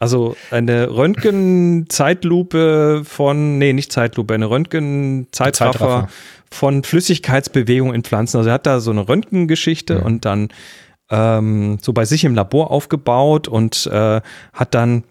Also 0.00 0.36
eine 0.52 0.90
Röntgen-Zeitlupe 0.90 3.02
von, 3.04 3.58
nee, 3.58 3.72
nicht 3.72 3.90
Zeitlupe, 3.92 4.34
eine 4.34 4.48
Röntgen-Zeitraffer 4.48 5.72
Zeitraffer. 5.78 6.08
von 6.52 6.84
Flüssigkeitsbewegung 6.84 7.92
in 7.94 8.04
Pflanzen. 8.04 8.36
Also 8.38 8.50
er 8.50 8.54
hat 8.54 8.66
da 8.66 8.78
so 8.80 8.90
eine 8.92 9.08
Röntgengeschichte 9.08 9.94
Ja. 9.94 10.02
und 10.02 10.24
dann 10.24 10.48
ähm, 11.10 11.78
so 11.82 11.92
bei 11.92 12.04
sich 12.04 12.24
im 12.24 12.34
Labor 12.34 12.70
aufgebaut 12.70 13.48
und 13.48 13.86
äh, 13.86 14.20
hat 14.52 14.74
dann 14.74 15.02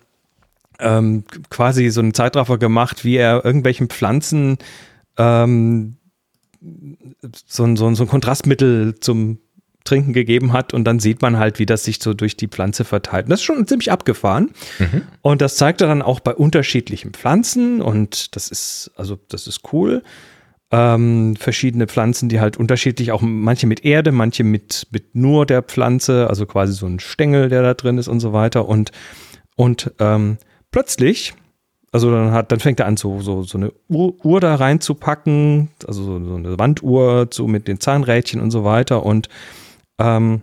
ähm, 0.79 1.23
quasi 1.49 1.89
so 1.89 1.99
einen 2.01 2.13
Zeitraffer 2.13 2.57
gemacht, 2.57 3.03
wie 3.03 3.17
er 3.17 3.43
irgendwelchen 3.43 3.89
Pflanzen 3.89 4.57
ähm, 5.17 5.97
so, 7.45 7.63
ein- 7.63 7.75
so, 7.75 7.87
ein- 7.87 7.95
so 7.95 8.03
ein 8.03 8.07
Kontrastmittel 8.09 8.95
zum 8.99 9.39
Trinken 9.83 10.11
gegeben 10.11 10.51
hat 10.51 10.73
und 10.73 10.83
dann 10.83 10.99
sieht 10.99 11.21
man 11.21 11.37
halt, 11.37 11.59
wie 11.59 11.65
das 11.65 11.85
sich 11.85 11.99
so 12.01 12.13
durch 12.13 12.35
die 12.35 12.49
Pflanze 12.49 12.83
verteilt. 12.83 13.25
Und 13.25 13.29
das 13.31 13.39
ist 13.39 13.45
schon 13.45 13.65
ziemlich 13.67 13.89
abgefahren. 13.91 14.51
Und 15.21 15.41
das 15.41 15.55
zeigt 15.55 15.79
er 15.79 15.87
dann 15.87 16.01
auch 16.01 16.19
bei 16.19 16.33
unterschiedlichen 16.35 17.13
Pflanzen 17.13 17.81
und 17.81 18.35
das 18.35 18.49
ist, 18.49 18.91
also 18.97 19.17
das 19.29 19.47
ist 19.47 19.61
cool. 19.71 20.03
Ähm, 20.71 21.37
verschiedene 21.37 21.87
Pflanzen, 21.87 22.27
die 22.27 22.41
halt 22.41 22.57
unterschiedlich, 22.57 23.13
auch 23.13 23.21
manche 23.21 23.65
mit 23.67 23.85
Erde, 23.85 24.11
manche 24.11 24.43
mit, 24.43 24.87
mit 24.91 25.15
nur 25.15 25.45
der 25.45 25.61
Pflanze, 25.63 26.27
also 26.29 26.45
quasi 26.45 26.73
so 26.73 26.85
ein 26.85 26.99
Stängel, 26.99 27.47
der 27.47 27.61
da 27.61 27.73
drin 27.73 27.97
ist 27.97 28.09
und 28.09 28.19
so 28.19 28.33
weiter. 28.33 28.67
Und, 28.67 28.91
und 29.55 29.93
ähm, 29.99 30.37
plötzlich, 30.71 31.33
also 31.91 32.11
dann 32.11 32.31
hat, 32.31 32.51
dann 32.51 32.59
fängt 32.59 32.79
er 32.79 32.85
an, 32.85 32.97
so, 32.97 33.21
so, 33.21 33.43
so 33.43 33.57
eine 33.57 33.71
Uhr, 33.87 34.13
Uhr 34.23 34.39
da 34.39 34.55
reinzupacken, 34.55 35.69
also 35.87 36.03
so, 36.03 36.23
so 36.23 36.35
eine 36.35 36.59
Wanduhr, 36.59 37.27
so 37.31 37.47
mit 37.47 37.67
den 37.67 37.79
Zahnrädchen 37.79 38.41
und 38.41 38.51
so 38.51 38.63
weiter. 38.63 39.05
Und, 39.05 39.29
ähm, 39.99 40.41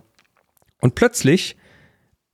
und 0.81 0.95
plötzlich 0.95 1.57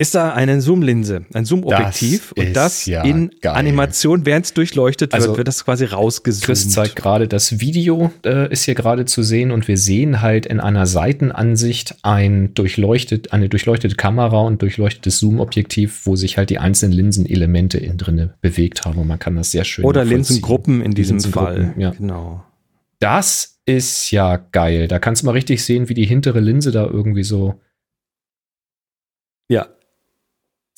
ist 0.01 0.14
da 0.14 0.32
eine 0.32 0.61
Zoomlinse, 0.61 1.26
ein 1.34 1.44
Zoomobjektiv 1.44 2.32
und 2.32 2.55
das 2.55 2.86
ja 2.86 3.05
in 3.05 3.30
geil. 3.42 3.55
Animation, 3.55 4.24
während 4.24 4.46
es 4.46 4.55
durchleuchtet 4.55 5.12
Also, 5.12 5.28
wird, 5.28 5.38
wird 5.38 5.48
das 5.48 5.62
quasi 5.64 5.84
rausgezoomt. 5.84 6.46
Chris 6.46 6.70
zeigt 6.70 6.96
gerade 6.96 7.28
das 7.28 7.61
Video, 7.61 8.11
äh, 8.24 8.51
ist 8.51 8.64
hier 8.64 8.74
gerade 8.74 9.05
zu 9.05 9.22
sehen 9.22 9.51
und 9.51 9.68
wir 9.68 9.76
sehen 9.76 10.22
halt 10.22 10.46
in 10.46 10.59
einer 10.59 10.86
Seitenansicht 10.86 11.96
ein 12.03 12.55
durchleuchtet, 12.55 13.34
eine 13.34 13.51
durchleuchtete 13.51 13.94
Kamera 13.94 14.40
und 14.40 14.62
durchleuchtetes 14.62 15.18
Zoom-Objektiv, 15.18 16.07
wo 16.07 16.16
sich 16.16 16.38
halt 16.38 16.48
die 16.48 16.59
einzelnen 16.59 16.92
Linsenelemente 16.92 17.76
innen 17.76 17.98
drinne 17.98 18.34
bewegt 18.40 18.86
haben 18.86 18.98
und 18.98 19.07
man 19.07 19.18
kann 19.18 19.36
das 19.36 19.51
sehr 19.51 19.64
schön 19.64 19.84
Oder. 19.84 20.07
Linsengruppen 20.07 20.80
in 20.80 20.92
diesem 20.92 21.20
Fall. 21.20 21.74
Ja. 21.76 21.90
Genau. 21.90 22.42
Das 23.01 23.61
ist 23.66 24.11
ja 24.11 24.36
geil. 24.36 24.88
Da 24.88 24.98
kannst 24.98 25.22
du 25.22 25.26
mal 25.26 25.32
richtig 25.32 25.62
sehen, 25.62 25.90
wie 25.90 25.94
die 25.94 26.07
hintere 26.07 26.40
Linse 26.40 26.72
da 26.72 26.86
irgendwie 26.86 27.22
so 27.22 27.61
Ja. 29.51 29.68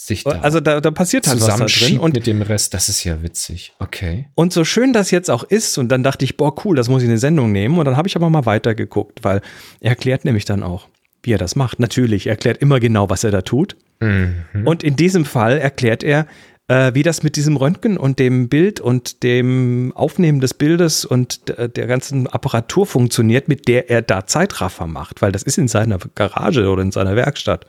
Sich 0.07 0.25
da 0.25 0.31
Also 0.41 0.61
da, 0.61 0.81
da 0.81 0.91
passiert 0.91 1.27
halt 1.27 1.41
was 1.41 1.47
da 1.47 1.65
drin. 1.67 1.99
Und, 1.99 2.15
mit 2.15 2.27
dem 2.27 2.43
Rest. 2.43 2.75
Das 2.75 2.89
ist 2.89 3.05
ja 3.05 3.23
witzig. 3.23 3.73
Okay. 3.79 4.27
und 4.35 4.53
so 4.53 4.65
schön 4.65 4.93
das 4.93 5.11
jetzt 5.11 5.31
auch 5.31 5.45
ist, 5.45 5.79
und 5.79 5.89
dann 5.89 6.03
dachte 6.03 6.25
ich, 6.25 6.37
boah, 6.37 6.55
cool, 6.65 6.77
das 6.77 6.89
muss 6.89 7.03
ich 7.03 7.07
in 7.07 7.13
eine 7.13 7.19
Sendung 7.19 7.53
nehmen. 7.53 7.79
Und 7.79 7.85
dann 7.85 7.97
habe 7.97 8.09
ich 8.09 8.17
aber 8.17 8.29
mal 8.31 8.47
weitergeguckt, 8.47 9.25
weil 9.25 9.41
er 9.81 9.91
erklärt 9.91 10.25
nämlich 10.25 10.45
dann 10.45 10.63
auch, 10.63 10.89
wie 11.23 11.33
er 11.33 11.39
das 11.39 11.57
macht. 11.57 11.79
Natürlich, 11.81 12.27
er 12.27 12.33
erklärt 12.33 12.59
immer 12.59 12.81
genau, 12.81 13.11
was 13.11 13.25
er 13.25 13.31
da 13.31 13.43
tut. 13.43 13.77
Mhm. 14.01 14.35
Und 14.65 14.83
in 14.83 14.97
diesem 14.97 15.25
Fall 15.25 15.59
erklärt 15.59 16.03
er, 16.03 16.27
äh, 16.69 16.95
wie 16.95 17.03
das 17.03 17.23
mit 17.23 17.37
diesem 17.37 17.57
Röntgen 17.57 17.97
und 17.97 18.19
dem 18.19 18.49
Bild 18.49 18.81
und 18.81 19.23
dem 19.23 19.93
Aufnehmen 19.95 20.41
des 20.41 20.55
Bildes 20.55 21.05
und 21.05 21.49
d- 21.49 21.69
der 21.69 21.87
ganzen 21.87 22.27
Apparatur 22.29 22.87
funktioniert, 22.87 23.49
mit 23.49 23.69
der 23.69 23.91
er 23.91 24.03
da 24.03 24.27
Zeitraffer 24.27 24.87
macht, 24.87 25.23
weil 25.23 25.33
das 25.33 25.43
ist 25.43 25.59
in 25.59 25.69
seiner 25.69 25.99
Garage 26.15 26.69
oder 26.69 26.83
in 26.83 26.93
seiner 26.93 27.15
Werkstatt. 27.17 27.67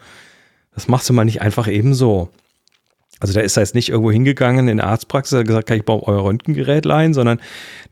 Das 0.76 0.88
machst 0.88 1.10
du 1.10 1.14
mal 1.14 1.26
nicht 1.26 1.42
einfach 1.42 1.68
eben 1.68 1.94
so. 1.94 2.30
Also 3.20 3.34
der 3.34 3.44
ist 3.44 3.56
da 3.56 3.62
jetzt 3.62 3.76
nicht 3.76 3.90
irgendwo 3.90 4.12
hingegangen 4.12 4.68
in 4.68 4.78
der 4.78 4.88
Arztpraxis, 4.88 5.40
hat 5.40 5.48
gesagt, 5.48 5.68
kann 5.68 5.78
ich 5.78 5.86
baue 5.86 6.04
euer 6.04 6.26
Röntgengerät 6.26 6.84
leihen, 6.84 7.14
sondern 7.14 7.40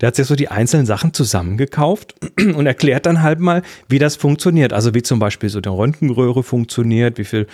der 0.01 0.07
hat 0.07 0.15
sich 0.15 0.27
so 0.27 0.35
die 0.35 0.49
einzelnen 0.49 0.85
Sachen 0.85 1.13
zusammengekauft 1.13 2.15
und 2.37 2.65
erklärt 2.65 3.05
dann 3.05 3.21
halt 3.21 3.39
mal, 3.39 3.61
wie 3.87 3.99
das 3.99 4.17
funktioniert. 4.17 4.73
Also 4.73 4.93
wie 4.93 5.03
zum 5.03 5.19
Beispiel 5.19 5.47
so 5.47 5.61
eine 5.63 5.69
Röntgenröhre 5.69 6.43
funktioniert, 6.43 7.17
wie 7.17 7.23
viel 7.23 7.47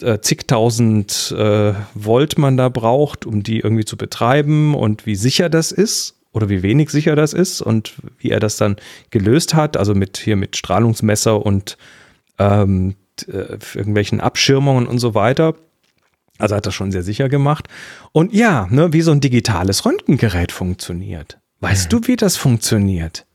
äh, 0.00 0.20
zigtausend 0.20 1.34
äh, 1.36 1.74
Volt 1.94 2.38
man 2.38 2.56
da 2.56 2.68
braucht, 2.68 3.26
um 3.26 3.42
die 3.42 3.60
irgendwie 3.60 3.84
zu 3.84 3.96
betreiben 3.96 4.74
und 4.74 5.04
wie 5.04 5.16
sicher 5.16 5.50
das 5.50 5.70
ist 5.70 6.14
oder 6.32 6.48
wie 6.48 6.62
wenig 6.62 6.88
sicher 6.88 7.14
das 7.14 7.34
ist 7.34 7.60
und 7.60 7.94
wie 8.18 8.30
er 8.30 8.40
das 8.40 8.56
dann 8.56 8.76
gelöst 9.10 9.54
hat, 9.54 9.76
also 9.76 9.94
mit 9.94 10.16
hier 10.16 10.36
mit 10.36 10.56
Strahlungsmesser 10.56 11.44
und 11.44 11.76
ähm, 12.38 12.94
äh, 13.28 13.58
irgendwelchen 13.74 14.20
Abschirmungen 14.20 14.86
und 14.86 14.98
so 14.98 15.14
weiter. 15.14 15.54
Also 16.38 16.56
hat 16.56 16.66
das 16.66 16.74
schon 16.74 16.92
sehr 16.92 17.02
sicher 17.02 17.28
gemacht. 17.28 17.68
Und 18.12 18.32
ja, 18.32 18.66
ne, 18.70 18.92
wie 18.92 19.02
so 19.02 19.12
ein 19.12 19.20
digitales 19.20 19.84
Röntgengerät 19.84 20.50
funktioniert. 20.50 21.38
Weißt 21.60 21.92
du, 21.92 22.00
wie 22.06 22.16
das 22.16 22.36
funktioniert? 22.36 23.26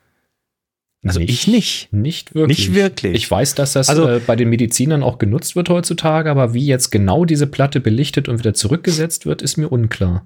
Also 1.05 1.19
ich 1.21 1.47
nicht. 1.47 1.93
Nicht 1.93 2.35
wirklich. 2.35 2.57
Nicht 2.69 2.75
wirklich. 2.75 3.13
Ich 3.15 3.31
weiß, 3.31 3.55
dass 3.55 3.73
das 3.73 3.87
Also- 3.87 4.07
äh, 4.09 4.19
bei 4.19 4.35
den 4.35 4.49
Medizinern 4.49 5.03
auch 5.03 5.19
genutzt 5.19 5.55
wird 5.55 5.69
heutzutage, 5.69 6.29
aber 6.29 6.53
wie 6.53 6.65
jetzt 6.65 6.89
genau 6.89 7.23
diese 7.23 7.47
Platte 7.47 7.79
belichtet 7.79 8.27
und 8.27 8.39
wieder 8.39 8.53
zurückgesetzt 8.53 9.25
wird, 9.25 9.41
ist 9.41 9.57
mir 9.57 9.69
unklar. 9.71 10.25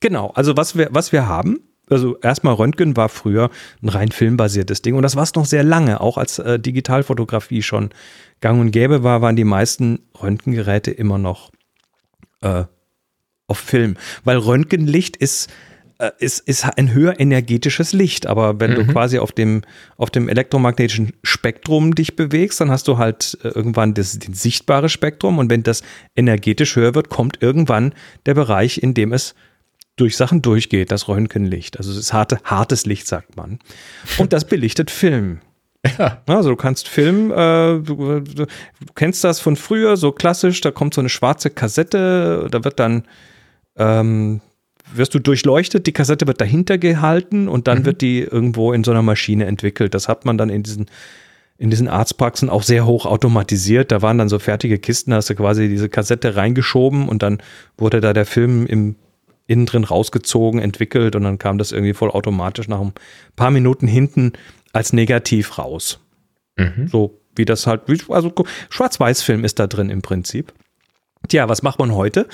Genau, 0.00 0.30
also 0.30 0.56
was 0.56 0.78
wir, 0.78 0.88
was 0.92 1.12
wir 1.12 1.26
haben, 1.26 1.60
also 1.90 2.16
erstmal 2.20 2.54
Röntgen 2.54 2.96
war 2.96 3.08
früher 3.08 3.50
ein 3.82 3.88
rein 3.88 4.10
filmbasiertes 4.10 4.82
Ding. 4.82 4.94
Und 4.94 5.02
das 5.02 5.16
war 5.16 5.24
es 5.24 5.34
noch 5.34 5.44
sehr 5.44 5.64
lange, 5.64 6.00
auch 6.00 6.16
als 6.18 6.38
äh, 6.38 6.58
Digitalfotografie 6.58 7.62
schon 7.62 7.90
gang 8.40 8.60
und 8.60 8.70
gäbe 8.70 9.02
war, 9.02 9.20
waren 9.22 9.36
die 9.36 9.44
meisten 9.44 10.00
Röntgengeräte 10.20 10.90
immer 10.90 11.18
noch 11.18 11.50
äh, 12.40 12.64
auf 13.46 13.58
Film, 13.58 13.96
weil 14.24 14.38
Röntgenlicht 14.38 15.16
ist 15.16 15.50
äh, 16.00 16.12
ist, 16.18 16.48
ist 16.48 16.64
ein 16.64 16.94
höher 16.94 17.20
energetisches 17.20 17.92
Licht, 17.92 18.26
aber 18.26 18.58
wenn 18.58 18.74
du 18.74 18.84
Mhm. 18.84 18.88
quasi 18.88 19.18
auf 19.18 19.32
dem, 19.32 19.60
auf 19.98 20.08
dem 20.08 20.30
elektromagnetischen 20.30 21.12
Spektrum 21.22 21.94
dich 21.94 22.16
bewegst, 22.16 22.60
dann 22.60 22.70
hast 22.70 22.88
du 22.88 22.96
halt 22.96 23.36
äh, 23.42 23.48
irgendwann 23.48 23.92
das, 23.92 24.18
das 24.18 24.40
sichtbare 24.40 24.88
Spektrum. 24.88 25.36
Und 25.36 25.50
wenn 25.50 25.62
das 25.62 25.82
energetisch 26.16 26.76
höher 26.76 26.94
wird, 26.94 27.10
kommt 27.10 27.42
irgendwann 27.42 27.92
der 28.24 28.32
Bereich, 28.32 28.82
in 28.82 28.94
dem 28.94 29.12
es 29.12 29.34
durch 30.00 30.16
Sachen 30.16 30.42
durchgeht, 30.42 30.90
das 30.90 31.08
Röntgenlicht. 31.08 31.78
Also 31.78 31.90
es 31.90 31.96
ist 31.96 32.12
harte, 32.12 32.38
hartes 32.44 32.86
Licht, 32.86 33.06
sagt 33.06 33.36
man. 33.36 33.58
Und 34.18 34.32
das 34.32 34.44
belichtet 34.46 34.90
Film. 34.90 35.40
Ja. 35.98 36.22
Also 36.26 36.50
du 36.50 36.56
kannst 36.56 36.88
Film, 36.88 37.30
äh, 37.30 37.78
du, 37.78 38.20
du, 38.20 38.46
kennst 38.94 39.24
das 39.24 39.40
von 39.40 39.56
früher, 39.56 39.96
so 39.96 40.12
klassisch, 40.12 40.60
da 40.60 40.70
kommt 40.70 40.92
so 40.92 41.00
eine 41.00 41.08
schwarze 41.08 41.48
Kassette, 41.48 42.48
da 42.50 42.64
wird 42.64 42.78
dann, 42.78 43.04
ähm, 43.76 44.40
wirst 44.92 45.14
du 45.14 45.20
durchleuchtet, 45.20 45.86
die 45.86 45.92
Kassette 45.92 46.26
wird 46.26 46.40
dahinter 46.40 46.76
gehalten 46.76 47.48
und 47.48 47.66
dann 47.66 47.86
wird 47.86 48.02
die 48.02 48.20
irgendwo 48.20 48.72
in 48.72 48.84
so 48.84 48.90
einer 48.90 49.02
Maschine 49.02 49.46
entwickelt. 49.46 49.94
Das 49.94 50.08
hat 50.08 50.24
man 50.24 50.36
dann 50.36 50.50
in 50.50 50.62
diesen 50.62 50.86
in 51.56 51.68
diesen 51.68 51.88
Arztpraxen 51.88 52.48
auch 52.48 52.62
sehr 52.62 52.86
hoch 52.86 53.04
automatisiert. 53.04 53.92
Da 53.92 54.00
waren 54.00 54.16
dann 54.16 54.30
so 54.30 54.38
fertige 54.38 54.78
Kisten, 54.78 55.10
da 55.10 55.18
hast 55.18 55.28
du 55.28 55.34
quasi 55.34 55.68
diese 55.68 55.90
Kassette 55.90 56.34
reingeschoben 56.34 57.06
und 57.06 57.22
dann 57.22 57.36
wurde 57.76 58.00
da 58.00 58.14
der 58.14 58.24
Film 58.24 58.66
im 58.66 58.96
innen 59.50 59.66
drin 59.66 59.84
rausgezogen, 59.84 60.60
entwickelt 60.60 61.16
und 61.16 61.24
dann 61.24 61.38
kam 61.38 61.58
das 61.58 61.72
irgendwie 61.72 61.92
voll 61.92 62.10
automatisch 62.10 62.68
nach 62.68 62.80
ein 62.80 62.92
paar 63.34 63.50
Minuten 63.50 63.88
hinten 63.88 64.32
als 64.72 64.92
negativ 64.92 65.58
raus. 65.58 65.98
Mhm. 66.56 66.86
So 66.88 67.20
wie 67.34 67.44
das 67.44 67.66
halt, 67.66 67.82
also 68.08 68.32
Schwarz-Weiß-Film 68.70 69.44
ist 69.44 69.58
da 69.58 69.66
drin 69.66 69.90
im 69.90 70.02
Prinzip. 70.02 70.52
Tja, 71.28 71.48
was 71.48 71.62
macht 71.62 71.78
man 71.78 71.94
heute? 71.94 72.28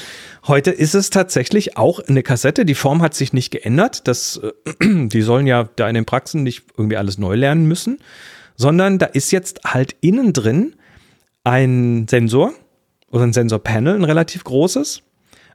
Heute 0.47 0.71
ist 0.71 0.95
es 0.95 1.11
tatsächlich 1.11 1.77
auch 1.77 2.01
eine 2.01 2.23
Kassette. 2.23 2.65
Die 2.65 2.75
Form 2.75 3.03
hat 3.03 3.15
sich 3.15 3.33
nicht 3.33 3.51
geändert. 3.51 4.07
Das, 4.07 4.41
äh, 4.43 5.07
die 5.09 5.23
sollen 5.23 5.47
ja 5.47 5.69
da 5.77 5.89
in 5.89 5.95
den 5.95 6.05
Praxen 6.05 6.43
nicht 6.43 6.65
irgendwie 6.77 6.97
alles 6.97 7.19
neu 7.19 7.35
lernen 7.35 7.67
müssen, 7.67 7.99
sondern 8.57 8.99
da 8.99 9.07
ist 9.07 9.33
jetzt 9.33 9.61
halt 9.65 9.97
innen 10.03 10.33
drin 10.33 10.77
ein 11.45 12.07
Sensor 12.09 12.53
oder 13.11 13.25
ein 13.25 13.33
Sensorpanel, 13.33 13.95
ein 13.95 14.05
relativ 14.05 14.45
großes. 14.45 15.03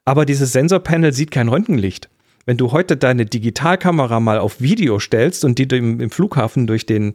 Aber 0.06 0.26
dieses 0.26 0.52
Sensorpanel 0.52 1.14
sieht 1.14 1.32
kein 1.32 1.48
Röntgenlicht. 1.48 2.10
Wenn 2.46 2.58
du 2.58 2.72
heute 2.72 2.98
deine 2.98 3.26
Digitalkamera 3.26 4.20
mal 4.20 4.40
auf 4.40 4.62
Video 4.62 5.00
stellst 5.00 5.46
und 5.46 5.60
die 5.60 5.68
du 5.68 5.78
im, 5.78 6.00
im 6.00 6.10
Flughafen 6.10 6.66
durch 6.68 6.86
den, 6.86 7.14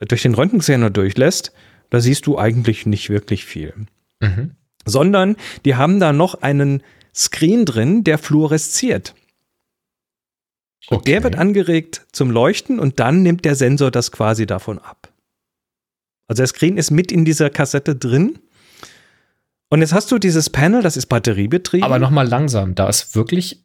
durch 0.00 0.22
den 0.22 0.34
Röntgenscanner 0.34 0.90
durchlässt, 0.90 1.52
da 1.90 2.00
siehst 2.00 2.26
du 2.26 2.38
eigentlich 2.38 2.86
nicht 2.86 3.10
wirklich 3.10 3.44
viel. 3.44 3.74
Mhm. 4.20 4.52
Sondern 4.86 5.36
die 5.64 5.74
haben 5.74 6.00
da 6.00 6.12
noch 6.12 6.40
einen 6.42 6.82
Screen 7.14 7.66
drin, 7.66 8.02
der 8.02 8.16
fluoresziert. 8.18 9.14
Und 10.88 11.06
der 11.06 11.22
wird 11.22 11.36
angeregt 11.36 12.06
zum 12.12 12.30
Leuchten 12.30 12.80
und 12.80 12.98
dann 12.98 13.22
nimmt 13.22 13.44
der 13.44 13.54
Sensor 13.54 13.90
das 13.90 14.10
quasi 14.10 14.46
davon 14.46 14.78
ab. 14.78 15.12
Also 16.28 16.40
der 16.40 16.46
Screen 16.46 16.78
ist 16.78 16.90
mit 16.90 17.12
in 17.12 17.24
dieser 17.24 17.50
Kassette 17.50 17.94
drin. 17.94 18.38
Und 19.72 19.80
jetzt 19.80 19.94
hast 19.94 20.12
du 20.12 20.18
dieses 20.18 20.50
Panel, 20.50 20.82
das 20.82 20.98
ist 20.98 21.06
batteriebetrieben. 21.06 21.82
Aber 21.82 21.98
nochmal 21.98 22.28
langsam, 22.28 22.74
da 22.74 22.90
ist 22.90 23.16
wirklich 23.16 23.64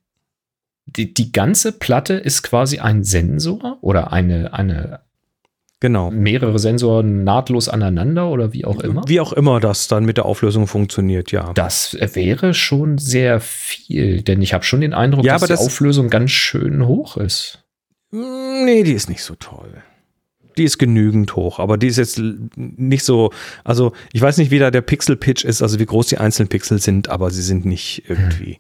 die, 0.86 1.14
die 1.14 1.34
ganze 1.34 1.74
Platte 1.74 2.14
ist 2.14 2.44
quasi 2.44 2.80
ein 2.80 3.04
Sensor 3.04 3.78
oder 3.82 4.14
eine, 4.14 4.54
eine 4.54 5.02
genau. 5.82 6.10
mehrere 6.10 6.60
Sensoren 6.60 7.26
nahtlos 7.26 7.68
aneinander 7.68 8.30
oder 8.30 8.54
wie 8.54 8.64
auch 8.64 8.80
immer. 8.80 9.04
Wie 9.06 9.20
auch 9.20 9.34
immer 9.34 9.60
das 9.60 9.90
dann 9.90 10.06
mit 10.06 10.16
der 10.16 10.26
Auflösung 10.26 10.66
funktioniert, 10.66 11.34
ja. 11.34 11.52
Das 11.56 11.98
wäre 12.00 12.54
schon 12.54 12.98
sehr 13.00 13.42
viel, 13.42 14.22
denn 14.22 14.42
ich 14.42 14.54
habe 14.54 14.64
schon 14.64 14.80
den 14.80 14.94
Eindruck, 14.94 15.26
Ja, 15.26 15.34
dass 15.34 15.44
aber 15.44 15.48
die 15.48 15.58
das- 15.60 15.66
Auflösung 15.66 16.10
ganz 16.10 16.32
schön 16.32 16.88
hoch 16.88 17.18
ist. 17.18 17.66
Mm, 18.12 18.64
Nee, 18.64 18.84
die 18.84 18.94
ist 18.94 19.10
nicht 19.10 19.24
so 19.24 19.36
toll. 19.36 19.84
Die 20.58 20.64
ist 20.64 20.78
genügend 20.78 21.36
hoch, 21.36 21.60
aber 21.60 21.78
die 21.78 21.88
ist 21.88 21.98
jetzt 21.98 22.20
nicht 22.56 23.04
so, 23.04 23.32
also 23.64 23.94
ich 24.14 24.22
weiß 24.22 24.38
nicht, 24.38 24.50
wie 24.52 24.60
da 24.60 24.72
der 24.72 24.82
Pixel-Pitch 24.82 25.46
ist, 25.46 25.62
also 25.62 25.80
wie 25.80 25.86
groß 25.86 26.08
die 26.08 26.18
einzelnen 26.18 26.50
Pixel 26.50 26.80
sind, 26.82 27.10
aber 27.10 27.30
sie 27.30 27.42
sind 27.44 27.66
nicht 27.66 28.04
irgendwie, 28.08 28.60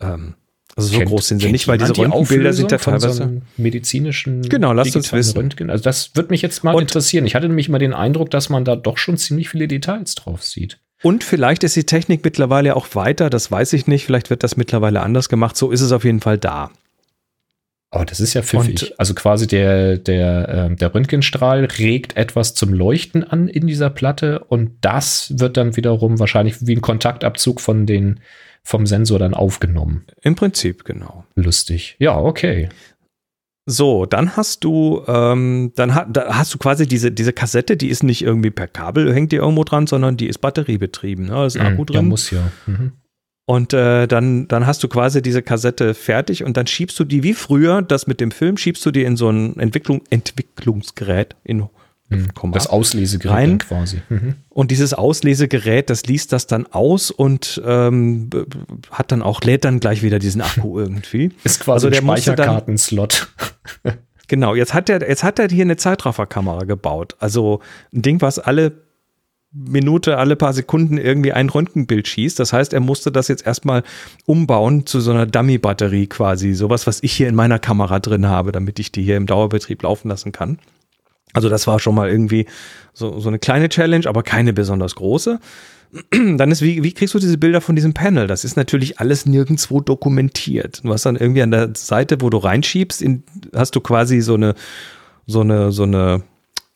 ähm, 0.00 0.34
also 0.76 0.88
so 0.88 0.98
Kennt- 0.98 1.10
groß 1.10 1.28
sind 1.28 1.42
sie 1.42 1.52
nicht, 1.52 1.68
weil 1.68 1.78
diese 1.78 1.92
die 1.92 2.00
Röntgenbilder 2.00 2.52
sind 2.52 2.70
von 2.70 2.98
teilweise. 2.98 3.12
so 3.12 3.42
medizinischen 3.62 4.42
Genau, 4.42 4.72
lasst 4.72 4.96
uns 4.96 5.12
wissen. 5.12 5.36
Röntgen. 5.36 5.70
Also 5.70 5.84
das 5.84 6.16
würde 6.16 6.30
mich 6.30 6.42
jetzt 6.42 6.64
mal 6.64 6.74
Und- 6.74 6.82
interessieren. 6.82 7.26
Ich 7.26 7.34
hatte 7.34 7.46
nämlich 7.46 7.68
immer 7.68 7.78
den 7.78 7.92
Eindruck, 7.94 8.30
dass 8.30 8.48
man 8.48 8.64
da 8.64 8.74
doch 8.74 8.98
schon 8.98 9.16
ziemlich 9.16 9.48
viele 9.50 9.68
Details 9.68 10.14
drauf 10.16 10.42
sieht. 10.42 10.78
Und 11.02 11.22
vielleicht 11.22 11.62
ist 11.64 11.76
die 11.76 11.84
Technik 11.84 12.24
mittlerweile 12.24 12.74
auch 12.76 12.88
weiter, 12.94 13.28
das 13.28 13.50
weiß 13.50 13.74
ich 13.74 13.86
nicht, 13.86 14.06
vielleicht 14.06 14.30
wird 14.30 14.42
das 14.42 14.56
mittlerweile 14.56 15.00
anders 15.02 15.28
gemacht, 15.28 15.56
so 15.56 15.70
ist 15.70 15.82
es 15.82 15.92
auf 15.92 16.04
jeden 16.04 16.20
Fall 16.20 16.38
da. 16.38 16.70
Aber 17.94 18.04
das 18.04 18.20
ist 18.20 18.34
ja 18.34 18.42
pfiffig. 18.42 18.82
Und- 18.90 18.98
also 18.98 19.14
quasi 19.14 19.46
der, 19.46 19.98
der, 19.98 20.48
ähm, 20.48 20.76
der 20.76 20.94
Röntgenstrahl 20.94 21.64
regt 21.78 22.16
etwas 22.16 22.54
zum 22.54 22.72
Leuchten 22.74 23.22
an 23.24 23.48
in 23.48 23.66
dieser 23.66 23.90
Platte 23.90 24.40
und 24.40 24.72
das 24.80 25.32
wird 25.38 25.56
dann 25.56 25.76
wiederum 25.76 26.18
wahrscheinlich 26.18 26.66
wie 26.66 26.74
ein 26.74 26.80
Kontaktabzug 26.80 27.60
von 27.60 27.86
den, 27.86 28.20
vom 28.62 28.86
Sensor 28.86 29.18
dann 29.18 29.34
aufgenommen. 29.34 30.04
Im 30.22 30.34
Prinzip, 30.34 30.84
genau. 30.84 31.24
Lustig. 31.34 31.96
Ja, 31.98 32.18
okay. 32.18 32.68
So, 33.66 34.04
dann 34.04 34.36
hast 34.36 34.62
du, 34.64 35.02
ähm, 35.06 35.72
dann 35.74 35.94
ha 35.94 36.04
da 36.04 36.34
hast 36.36 36.52
du 36.52 36.58
quasi 36.58 36.86
diese, 36.86 37.10
diese 37.10 37.32
Kassette, 37.32 37.78
die 37.78 37.88
ist 37.88 38.02
nicht 38.02 38.20
irgendwie 38.22 38.50
per 38.50 38.66
Kabel, 38.68 39.14
hängt 39.14 39.32
die 39.32 39.36
irgendwo 39.36 39.64
dran, 39.64 39.86
sondern 39.86 40.18
die 40.18 40.26
ist 40.28 40.38
batteriebetrieben. 40.42 41.26
Ne? 41.26 41.30
Da 41.32 41.46
ist 41.46 41.56
ein 41.56 41.66
Akku 41.68 41.78
Hm, 41.78 41.86
drin. 41.86 41.96
Ja, 41.96 42.02
muss 42.02 42.30
ja. 42.30 42.50
Mhm. 42.66 42.92
Und 43.46 43.74
äh, 43.74 44.06
dann, 44.06 44.48
dann 44.48 44.66
hast 44.66 44.82
du 44.82 44.88
quasi 44.88 45.20
diese 45.20 45.42
Kassette 45.42 45.92
fertig 45.92 46.44
und 46.44 46.56
dann 46.56 46.66
schiebst 46.66 46.98
du 46.98 47.04
die 47.04 47.22
wie 47.22 47.34
früher, 47.34 47.82
das 47.82 48.06
mit 48.06 48.20
dem 48.20 48.30
Film, 48.30 48.56
schiebst 48.56 48.84
du 48.86 48.90
die 48.90 49.04
in 49.04 49.16
so 49.16 49.28
ein 49.28 49.58
Entwicklung, 49.58 50.02
Entwicklungsgerät 50.10 51.36
in. 51.44 51.68
Komma. 52.34 52.52
Das 52.52 52.68
Auslesegerät 52.68 53.34
Rein. 53.34 53.58
quasi. 53.58 54.02
Mhm. 54.08 54.34
Und 54.50 54.70
dieses 54.70 54.94
Auslesegerät, 54.94 55.90
das 55.90 56.04
liest 56.04 56.32
das 56.32 56.46
dann 56.46 56.66
aus 56.66 57.10
und 57.10 57.60
ähm, 57.64 58.30
hat 58.90 59.10
dann 59.10 59.22
auch, 59.22 59.40
lädt 59.40 59.64
dann 59.64 59.80
gleich 59.80 60.02
wieder 60.02 60.18
diesen 60.18 60.42
Akku 60.42 60.78
irgendwie. 60.78 61.32
Ist 61.42 61.60
quasi 61.60 61.86
Also 61.86 61.90
der 61.90 62.00
ein 62.00 62.04
Speicherkartenslot. 62.04 63.28
Genau, 64.26 64.54
jetzt 64.54 64.72
hat 64.72 64.88
er, 64.88 65.06
jetzt 65.06 65.22
hat 65.22 65.38
er 65.38 65.48
hier 65.48 65.64
eine 65.64 65.76
Zeitrafferkamera 65.76 66.64
gebaut. 66.64 67.14
Also 67.18 67.60
ein 67.92 68.00
Ding, 68.00 68.22
was 68.22 68.38
alle 68.38 68.72
Minute, 69.54 70.18
alle 70.18 70.34
paar 70.34 70.52
Sekunden 70.52 70.98
irgendwie 70.98 71.32
ein 71.32 71.48
Röntgenbild 71.48 72.08
schießt. 72.08 72.40
Das 72.40 72.52
heißt, 72.52 72.72
er 72.72 72.80
musste 72.80 73.12
das 73.12 73.28
jetzt 73.28 73.46
erstmal 73.46 73.84
umbauen 74.26 74.84
zu 74.84 75.00
so 75.00 75.12
einer 75.12 75.26
Dummy-Batterie 75.26 76.08
quasi. 76.08 76.54
Sowas, 76.54 76.88
was 76.88 77.02
ich 77.02 77.12
hier 77.12 77.28
in 77.28 77.36
meiner 77.36 77.60
Kamera 77.60 78.00
drin 78.00 78.26
habe, 78.26 78.50
damit 78.50 78.80
ich 78.80 78.90
die 78.90 79.04
hier 79.04 79.16
im 79.16 79.26
Dauerbetrieb 79.26 79.82
laufen 79.84 80.08
lassen 80.08 80.32
kann. 80.32 80.58
Also 81.34 81.48
das 81.48 81.66
war 81.66 81.78
schon 81.78 81.94
mal 81.94 82.08
irgendwie 82.08 82.46
so, 82.92 83.20
so 83.20 83.28
eine 83.28 83.38
kleine 83.38 83.68
Challenge, 83.68 84.06
aber 84.08 84.24
keine 84.24 84.52
besonders 84.52 84.96
große. 84.96 85.38
Dann 86.10 86.50
ist, 86.50 86.62
wie, 86.62 86.82
wie 86.82 86.92
kriegst 86.92 87.14
du 87.14 87.20
diese 87.20 87.38
Bilder 87.38 87.60
von 87.60 87.76
diesem 87.76 87.94
Panel? 87.94 88.26
Das 88.26 88.44
ist 88.44 88.56
natürlich 88.56 88.98
alles 88.98 89.24
nirgendwo 89.24 89.80
dokumentiert. 89.80 90.82
Du 90.82 90.92
hast 90.92 91.06
dann 91.06 91.14
irgendwie 91.14 91.42
an 91.42 91.52
der 91.52 91.70
Seite, 91.74 92.20
wo 92.20 92.30
du 92.30 92.38
reinschiebst, 92.38 93.00
in, 93.00 93.22
hast 93.54 93.76
du 93.76 93.80
quasi 93.80 94.20
so 94.20 94.34
eine, 94.34 94.54
so 95.26 95.42
eine, 95.42 95.70
so 95.70 95.84
eine, 95.84 96.22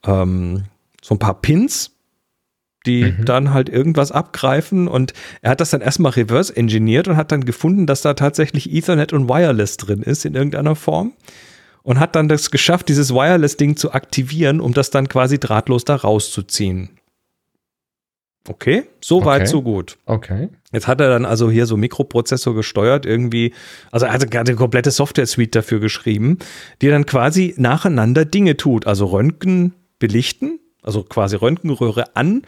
ähm, 0.05 0.65
so 1.03 1.17
ein 1.17 1.19
paar 1.19 1.35
Pins, 1.41 1.98
die 2.87 3.05
mhm. 3.05 3.25
dann 3.25 3.55
halt 3.55 3.69
irgendwas 3.69 4.13
abgreifen 4.13 4.89
und 4.89 5.13
er 5.43 5.51
hat 5.51 5.61
das 5.61 5.71
dann 5.71 5.81
erstmal 5.81 6.13
reverse 6.13 6.57
engineert 6.57 7.09
und 7.09 7.17
hat 7.17 7.33
dann 7.33 7.45
gefunden, 7.45 7.87
dass 7.87 8.03
da 8.03 8.15
tatsächlich 8.15 8.73
Ethernet 8.73 9.13
und 9.13 9.29
Wireless 9.29 9.77
drin 9.77 10.03
ist 10.03 10.25
in 10.25 10.35
irgendeiner 10.35 10.77
Form 10.77 11.13
und 11.83 12.01
hat 12.01 12.17
dann 12.17 12.29
das 12.29 12.51
geschafft, 12.51 12.89
dieses 12.89 13.13
Wireless-Ding 13.13 13.77
zu 13.77 13.93
aktivieren, 13.93 14.61
um 14.61 14.75
das 14.75 14.91
dann 14.91 15.09
quasi 15.09 15.39
drahtlos 15.39 15.85
da 15.85 15.97
rauszuziehen. 15.97 16.91
Okay, 18.49 18.85
so 19.01 19.25
weit, 19.25 19.43
okay. 19.43 19.51
so 19.51 19.63
gut. 19.63 19.99
Okay. 20.07 20.49
Jetzt 20.73 20.87
hat 20.87 21.01
er 21.01 21.09
dann 21.11 21.25
also 21.27 21.51
hier 21.51 21.67
so 21.67 21.77
Mikroprozessor 21.77 22.55
gesteuert, 22.55 23.05
irgendwie, 23.05 23.53
also 23.91 24.07
er 24.07 24.13
hat 24.13 24.35
eine 24.35 24.55
komplette 24.55 24.91
Software-Suite 24.91 25.55
dafür 25.55 25.81
geschrieben, 25.81 26.39
die 26.81 26.89
dann 26.89 27.05
quasi 27.05 27.55
nacheinander 27.59 28.25
Dinge 28.25 28.57
tut. 28.57 28.87
Also 28.87 29.07
Röntgen 29.07 29.75
belichten, 29.99 30.61
also 30.83 31.03
quasi 31.03 31.37
Röntgenröhre 31.37 32.17
an, 32.17 32.43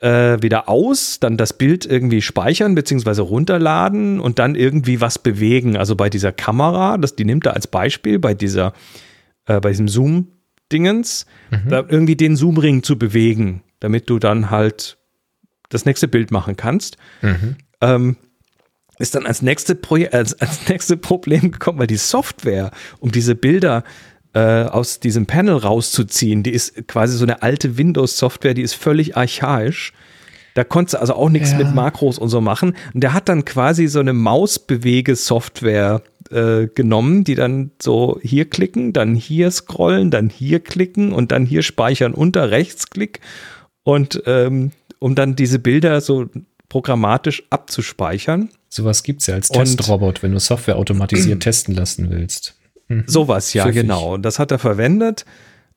äh, 0.00 0.40
wieder 0.40 0.68
aus, 0.68 1.20
dann 1.20 1.36
das 1.36 1.52
Bild 1.52 1.86
irgendwie 1.86 2.22
speichern 2.22 2.74
bzw. 2.74 3.20
runterladen 3.20 4.20
und 4.20 4.38
dann 4.38 4.54
irgendwie 4.54 5.00
was 5.00 5.18
bewegen. 5.18 5.76
Also 5.76 5.94
bei 5.94 6.08
dieser 6.08 6.32
Kamera, 6.32 6.96
das, 6.98 7.16
die 7.16 7.24
nimmt 7.24 7.46
er 7.46 7.54
als 7.54 7.66
Beispiel, 7.66 8.18
bei 8.18 8.34
dieser, 8.34 8.72
äh, 9.46 9.60
bei 9.60 9.70
diesem 9.70 9.88
Zoom-Dingens, 9.88 11.26
mhm. 11.50 11.68
da 11.68 11.84
irgendwie 11.86 12.16
den 12.16 12.36
Zoom-Ring 12.36 12.82
zu 12.82 12.98
bewegen, 12.98 13.62
damit 13.78 14.08
du 14.08 14.18
dann 14.18 14.50
halt 14.50 14.96
das 15.68 15.84
nächste 15.84 16.08
Bild 16.08 16.30
machen 16.30 16.56
kannst. 16.56 16.96
Mhm. 17.22 17.56
Ähm, 17.80 18.16
ist 18.98 19.14
dann 19.14 19.26
als, 19.26 19.40
nächste 19.40 19.78
als, 20.12 20.38
als 20.40 20.68
nächste 20.68 20.96
Problem 20.96 21.52
gekommen, 21.52 21.78
weil 21.78 21.86
die 21.86 21.96
Software, 21.96 22.70
um 23.00 23.10
diese 23.10 23.34
Bilder 23.34 23.78
äh, 23.78 23.82
aus 24.38 25.00
diesem 25.00 25.26
Panel 25.26 25.56
rauszuziehen, 25.56 26.42
die 26.42 26.52
ist 26.52 26.86
quasi 26.86 27.16
so 27.16 27.24
eine 27.24 27.42
alte 27.42 27.76
Windows-Software, 27.76 28.54
die 28.54 28.62
ist 28.62 28.74
völlig 28.74 29.16
archaisch. 29.16 29.92
Da 30.54 30.64
konntest 30.64 30.94
du 30.94 31.00
also 31.00 31.14
auch 31.14 31.28
nichts 31.28 31.52
ja. 31.52 31.58
mit 31.58 31.74
Makros 31.74 32.18
und 32.18 32.28
so 32.28 32.40
machen. 32.40 32.76
Und 32.94 33.02
der 33.02 33.12
hat 33.12 33.28
dann 33.28 33.44
quasi 33.44 33.86
so 33.86 34.00
eine 34.00 34.12
Mausbewege-Software 34.12 36.02
äh, 36.30 36.66
genommen, 36.68 37.24
die 37.24 37.34
dann 37.34 37.70
so 37.80 38.18
hier 38.22 38.48
klicken, 38.48 38.92
dann 38.92 39.14
hier 39.14 39.50
scrollen, 39.50 40.10
dann 40.10 40.28
hier 40.28 40.60
klicken 40.60 41.12
und 41.12 41.32
dann 41.32 41.46
hier 41.46 41.62
speichern 41.62 42.14
unter 42.14 42.50
Rechtsklick. 42.50 43.20
Und 43.82 44.22
ähm, 44.26 44.72
um 44.98 45.14
dann 45.14 45.34
diese 45.34 45.58
Bilder 45.58 46.00
so 46.00 46.28
programmatisch 46.68 47.42
abzuspeichern. 47.50 48.50
Sowas 48.68 49.02
gibt 49.02 49.22
es 49.22 49.26
ja 49.26 49.34
als 49.34 49.48
Testrobot, 49.48 50.22
wenn 50.22 50.32
du 50.32 50.38
Software 50.38 50.76
automatisiert 50.76 51.40
testen 51.42 51.74
lassen 51.74 52.10
willst. 52.10 52.59
Mhm. 52.90 53.04
Sowas, 53.06 53.54
ja, 53.54 53.64
Pfiffig. 53.64 53.82
genau. 53.82 54.16
Das 54.18 54.38
hat 54.38 54.50
er 54.50 54.58
verwendet. 54.58 55.24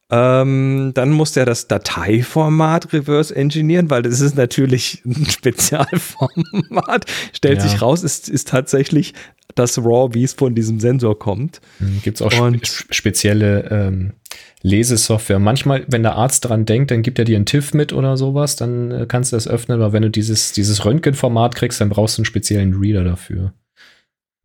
Ähm, 0.10 0.92
dann 0.94 1.12
musste 1.12 1.40
er 1.42 1.46
das 1.46 1.68
Dateiformat 1.68 2.92
reverse 2.92 3.36
engineeren, 3.36 3.90
weil 3.90 4.02
das 4.02 4.20
ist 4.20 4.36
natürlich 4.36 5.02
ein 5.06 5.26
Spezialformat. 5.30 7.06
Stellt 7.32 7.60
ja. 7.60 7.68
sich 7.68 7.82
raus, 7.82 8.04
ist, 8.04 8.30
ist 8.30 8.50
tatsächlich 8.50 9.14
das 9.56 9.78
RAW, 9.78 10.14
wie 10.14 10.24
es 10.24 10.34
von 10.34 10.56
diesem 10.56 10.80
Sensor 10.80 11.18
kommt. 11.18 11.62
Mhm, 11.80 12.02
gibt 12.04 12.20
es 12.20 12.22
auch 12.22 12.38
Und, 12.42 12.68
spezielle 12.90 13.70
ähm, 13.70 14.14
Lesesoftware. 14.62 15.40
Manchmal, 15.40 15.86
wenn 15.88 16.04
der 16.04 16.16
Arzt 16.16 16.46
dran 16.46 16.66
denkt, 16.66 16.92
dann 16.92 17.04
gibt 17.04 17.20
er 17.20 17.26
dir 17.26 17.36
einen 17.36 17.46
TIFF 17.46 17.74
mit 17.74 17.94
oder 17.94 18.18
sowas, 18.18 18.56
dann 18.56 18.92
äh, 18.92 19.06
kannst 19.08 19.32
du 19.32 19.36
das 19.36 19.48
öffnen. 19.48 19.80
Aber 19.80 19.94
wenn 19.94 20.02
du 20.02 20.10
dieses, 20.10 20.52
dieses 20.52 20.84
Röntgenformat 20.84 21.56
kriegst, 21.56 21.80
dann 21.80 21.90
brauchst 21.90 22.18
du 22.18 22.22
einen 22.22 22.26
speziellen 22.26 22.74
Reader 22.74 23.04
dafür. 23.04 23.54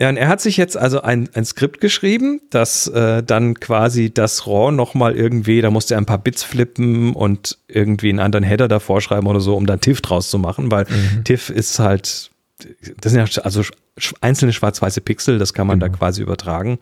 Ja, 0.00 0.08
und 0.08 0.16
er 0.16 0.28
hat 0.28 0.40
sich 0.40 0.56
jetzt 0.56 0.76
also 0.76 1.00
ein, 1.00 1.28
ein 1.34 1.44
Skript 1.44 1.80
geschrieben, 1.80 2.40
das 2.50 2.86
äh, 2.86 3.20
dann 3.22 3.58
quasi 3.58 4.14
das 4.14 4.46
RAW 4.46 4.70
nochmal 4.70 5.16
irgendwie, 5.16 5.60
da 5.60 5.70
musste 5.70 5.94
er 5.94 5.98
ein 5.98 6.06
paar 6.06 6.18
Bits 6.22 6.44
flippen 6.44 7.14
und 7.14 7.58
irgendwie 7.66 8.10
einen 8.10 8.20
anderen 8.20 8.44
Header 8.44 8.68
davor 8.68 9.00
schreiben 9.00 9.26
oder 9.26 9.40
so, 9.40 9.56
um 9.56 9.66
dann 9.66 9.80
TIFF 9.80 10.00
draus 10.00 10.30
zu 10.30 10.38
machen, 10.38 10.70
weil 10.70 10.84
mhm. 10.84 11.24
TIFF 11.24 11.50
ist 11.50 11.80
halt, 11.80 12.30
das 13.00 13.12
sind 13.12 13.34
ja 13.34 13.42
also 13.42 13.62
einzelne 14.20 14.52
schwarz-weiße 14.52 15.00
Pixel, 15.00 15.38
das 15.38 15.52
kann 15.52 15.66
man 15.66 15.78
mhm. 15.78 15.80
da 15.80 15.88
quasi 15.88 16.22
übertragen. 16.22 16.78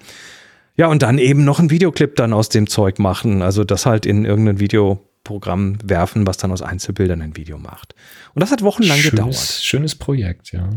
Ja, 0.76 0.88
und 0.88 1.00
dann 1.00 1.16
eben 1.16 1.42
noch 1.42 1.58
ein 1.58 1.70
Videoclip 1.70 2.16
dann 2.16 2.34
aus 2.34 2.50
dem 2.50 2.66
Zeug 2.66 2.98
machen, 2.98 3.40
also 3.40 3.64
das 3.64 3.86
halt 3.86 4.04
in 4.04 4.26
irgendein 4.26 4.60
Videoprogramm 4.60 5.78
werfen, 5.82 6.26
was 6.26 6.36
dann 6.36 6.52
aus 6.52 6.60
Einzelbildern 6.60 7.22
ein 7.22 7.34
Video 7.34 7.56
macht. 7.56 7.94
Und 8.34 8.42
das 8.42 8.50
hat 8.50 8.60
wochenlang 8.60 8.98
schönes, 8.98 9.10
gedauert. 9.10 9.60
Schönes 9.62 9.94
Projekt, 9.94 10.52
ja. 10.52 10.68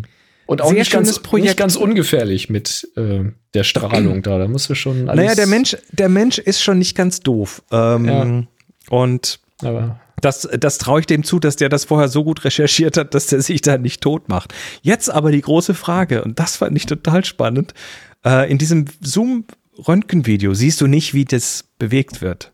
Und 0.50 0.64
auch 0.64 0.70
Sehr 0.70 0.80
nicht 0.80 0.92
ganz, 0.92 1.20
Projekt. 1.20 1.46
nicht 1.46 1.58
ganz 1.58 1.76
ungefährlich 1.76 2.50
mit 2.50 2.90
äh, 2.96 3.26
der 3.54 3.64
Strahlung 3.64 4.22
da. 4.24 4.40
Da 4.40 4.48
musst 4.48 4.68
du 4.68 4.74
schon 4.74 5.08
alles. 5.08 5.24
Naja, 5.24 5.36
der 5.36 5.46
Mensch, 5.46 5.78
der 5.92 6.10
Mensch 6.10 6.40
ist 6.40 6.64
schon 6.64 6.80
nicht 6.80 6.98
ganz 6.98 7.20
doof. 7.20 7.62
Ähm, 7.72 8.06
ja. 8.06 8.44
Und 8.90 9.42
Aber 9.62 10.00
das, 10.22 10.50
das 10.60 10.80
traue 10.80 11.02
ich 11.02 11.06
dem 11.06 11.24
zu, 11.24 11.40
dass 11.40 11.56
der 11.56 11.70
das 11.70 11.86
vorher 11.86 12.08
so 12.08 12.24
gut 12.24 12.46
recherchiert 12.46 12.98
hat, 12.98 13.14
dass 13.14 13.28
der 13.28 13.44
sich 13.44 13.62
da 13.62 13.78
nicht 13.78 14.02
tot 14.02 14.28
macht. 14.28 14.56
Jetzt 14.82 15.12
aber 15.12 15.32
die 15.32 15.42
große 15.42 15.76
Frage, 15.76 16.24
und 16.24 16.40
das 16.40 16.58
fand 16.58 16.76
ich 16.76 16.88
total 16.88 17.24
spannend. 17.26 17.76
Äh, 18.26 18.50
in 18.50 18.58
diesem 18.58 18.86
Zoom-Röntgenvideo 19.02 20.56
siehst 20.56 20.82
du 20.82 20.88
nicht, 20.88 21.14
wie 21.14 21.26
das 21.26 21.66
bewegt 21.78 22.24
wird. 22.24 22.54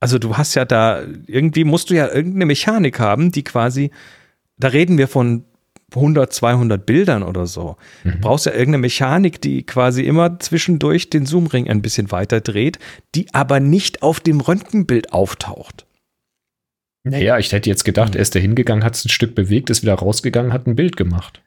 Also 0.00 0.18
du 0.18 0.36
hast 0.36 0.54
ja 0.54 0.66
da, 0.66 1.00
irgendwie 1.26 1.64
musst 1.64 1.88
du 1.88 1.94
ja 1.94 2.12
irgendeine 2.12 2.44
Mechanik 2.44 3.00
haben, 3.00 3.32
die 3.32 3.42
quasi, 3.42 3.90
da 4.58 4.68
reden 4.68 4.98
wir 4.98 5.08
von 5.08 5.46
100, 5.94 6.32
200 6.32 6.84
Bildern 6.86 7.22
oder 7.22 7.46
so. 7.46 7.76
Mhm. 8.04 8.12
Du 8.12 8.18
brauchst 8.20 8.46
ja 8.46 8.52
irgendeine 8.52 8.78
Mechanik, 8.78 9.40
die 9.40 9.64
quasi 9.64 10.02
immer 10.02 10.38
zwischendurch 10.38 11.10
den 11.10 11.26
Zoomring 11.26 11.68
ein 11.68 11.82
bisschen 11.82 12.10
weiter 12.10 12.40
dreht, 12.40 12.78
die 13.14 13.26
aber 13.32 13.60
nicht 13.60 14.02
auf 14.02 14.20
dem 14.20 14.40
Röntgenbild 14.40 15.12
auftaucht. 15.12 15.86
Naja, 17.02 17.38
ich 17.38 17.50
hätte 17.52 17.70
jetzt 17.70 17.84
gedacht, 17.84 18.14
er 18.14 18.20
ist 18.20 18.34
da 18.34 18.38
hingegangen, 18.38 18.84
hat 18.84 18.94
es 18.94 19.04
ein 19.04 19.08
Stück 19.08 19.34
bewegt, 19.34 19.70
ist 19.70 19.82
wieder 19.82 19.94
rausgegangen, 19.94 20.52
hat 20.52 20.66
ein 20.66 20.76
Bild 20.76 20.96
gemacht. 20.96 21.40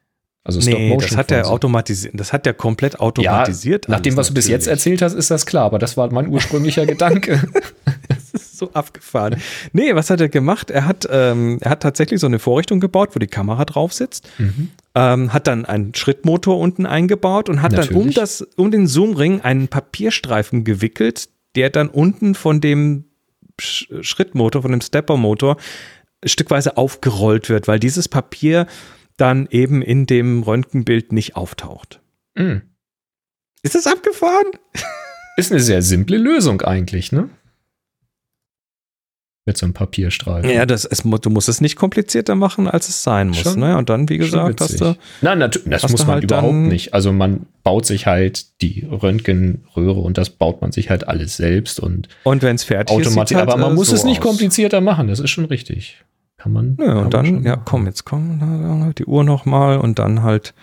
Also 0.45 0.59
Stop 0.59 0.73
nee, 0.77 0.97
das 0.97 1.15
hat 1.15 1.31
er 1.31 1.49
automatisiert, 1.49 2.19
das 2.19 2.33
hat 2.33 2.45
er 2.45 2.53
komplett 2.53 2.99
automatisiert. 2.99 3.85
Ja, 3.85 3.91
nach 3.91 4.01
dem, 4.01 4.17
was 4.17 4.27
du 4.27 4.33
bis 4.33 4.49
jetzt 4.49 4.67
erzählt 4.67 5.01
hast, 5.01 5.13
ist 5.13 5.31
das 5.31 5.45
klar, 5.45 5.65
aber 5.65 5.79
das 5.79 5.95
war 5.95 6.11
mein 6.11 6.27
ursprünglicher 6.27 6.85
Gedanke. 6.85 7.41
So 8.57 8.71
abgefahren. 8.73 9.41
Nee, 9.71 9.95
was 9.95 10.09
hat 10.09 10.21
er 10.21 10.29
gemacht? 10.29 10.69
Er 10.69 10.85
hat, 10.85 11.07
ähm, 11.09 11.57
er 11.61 11.71
hat 11.71 11.81
tatsächlich 11.81 12.19
so 12.19 12.27
eine 12.27 12.39
Vorrichtung 12.39 12.79
gebaut, 12.79 13.09
wo 13.13 13.19
die 13.19 13.27
Kamera 13.27 13.65
drauf 13.65 13.93
sitzt, 13.93 14.27
mhm. 14.37 14.69
ähm, 14.95 15.33
hat 15.33 15.47
dann 15.47 15.65
einen 15.65 15.93
Schrittmotor 15.95 16.59
unten 16.59 16.85
eingebaut 16.85 17.49
und 17.49 17.61
hat 17.61 17.71
Natürlich. 17.71 17.89
dann 17.89 18.01
um 18.01 18.13
das, 18.13 18.41
um 18.55 18.71
den 18.71 18.87
Zoomring 18.87 19.41
einen 19.41 19.67
Papierstreifen 19.67 20.63
gewickelt, 20.63 21.29
der 21.55 21.69
dann 21.69 21.89
unten 21.89 22.35
von 22.35 22.61
dem 22.61 23.05
Schrittmotor, 23.59 24.61
von 24.61 24.71
dem 24.71 24.81
Steppermotor 24.81 25.57
stückweise 26.25 26.77
aufgerollt 26.77 27.49
wird, 27.49 27.67
weil 27.67 27.79
dieses 27.79 28.07
Papier 28.07 28.67
dann 29.17 29.47
eben 29.51 29.81
in 29.81 30.05
dem 30.05 30.43
Röntgenbild 30.43 31.11
nicht 31.11 31.35
auftaucht. 31.35 32.01
Mm. 32.35 32.57
Ist 33.61 33.75
das 33.75 33.87
abgefahren? 33.87 34.47
Ist 35.37 35.51
eine 35.51 35.61
sehr 35.61 35.81
simple 35.81 36.17
Lösung 36.17 36.61
eigentlich, 36.61 37.11
ne? 37.11 37.29
Mit 39.45 39.57
so 39.57 39.65
einem 39.65 39.73
Papierstreifen. 39.73 40.49
Ja, 40.49 40.65
das, 40.65 40.85
es, 40.85 41.03
du 41.03 41.29
musst 41.29 41.49
es 41.49 41.59
nicht 41.59 41.75
komplizierter 41.75 42.33
machen, 42.33 42.69
als 42.69 42.87
es 42.87 43.03
sein 43.03 43.27
muss. 43.27 43.39
Schon, 43.39 43.59
ne? 43.59 43.77
Und 43.77 43.89
dann, 43.89 44.07
wie 44.07 44.17
gesagt, 44.17 44.61
hast 44.61 44.79
du. 44.79 44.95
Nein, 45.21 45.41
das 45.41 45.89
muss 45.89 46.05
man 46.05 46.15
halt 46.15 46.23
überhaupt 46.23 46.53
nicht. 46.53 46.93
Also 46.93 47.11
man 47.11 47.45
baut 47.61 47.85
sich 47.85 48.07
halt 48.07 48.61
die 48.61 48.87
Röntgenröhre 48.89 49.99
und 49.99 50.17
das 50.17 50.29
baut 50.29 50.61
man 50.61 50.71
sich 50.71 50.89
halt 50.89 51.09
alles 51.09 51.35
selbst 51.35 51.81
und, 51.81 52.07
und 52.23 52.41
wenn 52.41 52.55
es 52.55 52.63
fertig 52.63 52.97
ist. 52.97 53.17
Halt, 53.17 53.33
aber 53.35 53.57
man 53.57 53.75
muss 53.75 53.89
so 53.89 53.95
es 53.95 54.05
nicht 54.05 54.19
aus. 54.19 54.27
komplizierter 54.27 54.79
machen, 54.79 55.09
das 55.09 55.19
ist 55.19 55.29
schon 55.29 55.45
richtig. 55.45 56.05
Kann 56.37 56.53
man. 56.53 56.77
Ja, 56.79 56.99
und 56.99 57.13
dann, 57.13 57.43
ja, 57.43 57.57
komm, 57.57 57.85
jetzt 57.85 58.05
komm, 58.05 58.93
die 58.97 59.05
Uhr 59.05 59.23
nochmal 59.25 59.77
und 59.77 59.99
dann 59.99 60.23
halt. 60.23 60.53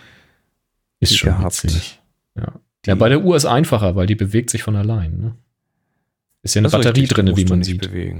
Ist 0.99 1.17
schon 1.17 1.29
gehabt. 1.29 1.63
witzig. 1.63 1.99
Ja. 2.35 2.53
ja, 2.85 2.95
bei 2.95 3.09
der 3.09 3.23
Uhr 3.23 3.35
ist 3.35 3.45
einfacher, 3.45 3.95
weil 3.95 4.07
die 4.07 4.15
bewegt 4.15 4.49
sich 4.49 4.63
von 4.63 4.75
allein. 4.75 5.17
Ne? 5.17 5.35
Ist 6.43 6.55
ja 6.55 6.61
eine 6.61 6.69
Batterie 6.69 7.05
drin, 7.05 7.35
wie 7.35 7.45
man 7.45 7.63
sieht. 7.63 7.81
Bewegen. 7.81 8.19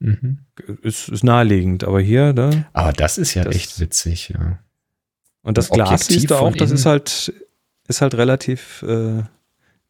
Mhm. 0.00 0.38
Ist, 0.82 1.08
ist 1.08 1.24
naheliegend, 1.24 1.84
aber 1.84 2.00
hier, 2.00 2.32
da. 2.32 2.50
Aber 2.72 2.92
das 2.92 3.18
ist 3.18 3.34
ja 3.34 3.44
das, 3.44 3.54
echt 3.54 3.80
witzig, 3.80 4.30
ja. 4.30 4.58
Und 5.42 5.56
das 5.58 5.70
Glas 5.70 6.06
siehst 6.06 6.30
du 6.30 6.36
auch, 6.36 6.54
das 6.54 6.70
ist 6.70 6.86
halt, 6.86 7.32
ist 7.86 8.02
halt 8.02 8.14
relativ 8.14 8.82
äh, 8.82 9.22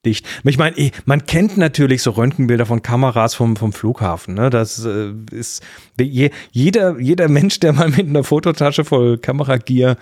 dicht. 0.04 0.26
Ich 0.44 0.58
meine, 0.58 0.76
eh, 0.78 0.90
man 1.04 1.26
kennt 1.26 1.56
natürlich 1.56 2.02
so 2.02 2.12
Röntgenbilder 2.12 2.66
von 2.66 2.82
Kameras 2.82 3.34
vom, 3.34 3.56
vom 3.56 3.72
Flughafen. 3.72 4.34
Ne? 4.34 4.50
Das 4.50 4.84
äh, 4.84 5.12
ist 5.30 5.62
je, 5.98 6.30
jeder, 6.52 6.98
jeder 6.98 7.28
Mensch, 7.28 7.60
der 7.60 7.72
mal 7.72 7.88
mit 7.88 8.08
einer 8.08 8.24
Fototasche 8.24 8.84
voll 8.84 9.18
Kameragier 9.18 9.96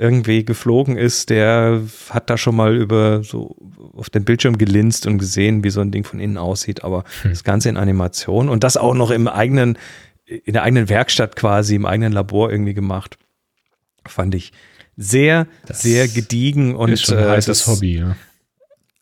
irgendwie 0.00 0.44
geflogen 0.44 0.96
ist, 0.96 1.28
der 1.28 1.82
hat 2.08 2.30
da 2.30 2.38
schon 2.38 2.56
mal 2.56 2.74
über 2.74 3.22
so 3.22 3.54
auf 3.94 4.08
dem 4.08 4.24
Bildschirm 4.24 4.56
gelinst 4.56 5.06
und 5.06 5.18
gesehen, 5.18 5.62
wie 5.62 5.70
so 5.70 5.80
ein 5.80 5.90
Ding 5.90 6.04
von 6.04 6.20
innen 6.20 6.38
aussieht, 6.38 6.82
aber 6.82 7.04
hm. 7.22 7.30
das 7.30 7.44
Ganze 7.44 7.68
in 7.68 7.76
Animation 7.76 8.48
und 8.48 8.64
das 8.64 8.78
auch 8.78 8.94
noch 8.94 9.10
im 9.10 9.28
eigenen, 9.28 9.76
in 10.24 10.54
der 10.54 10.62
eigenen 10.62 10.88
Werkstatt 10.88 11.36
quasi, 11.36 11.74
im 11.74 11.84
eigenen 11.84 12.12
Labor 12.12 12.50
irgendwie 12.50 12.72
gemacht. 12.72 13.18
Fand 14.06 14.34
ich 14.34 14.52
sehr, 14.96 15.46
das 15.66 15.82
sehr 15.82 16.08
gediegen 16.08 16.74
und 16.74 16.90
ist 16.90 17.04
schon 17.04 17.18
ein 17.18 17.24
äh, 17.24 17.28
heißes 17.28 17.58
das, 17.58 17.66
Hobby, 17.66 17.98
ja. 17.98 18.16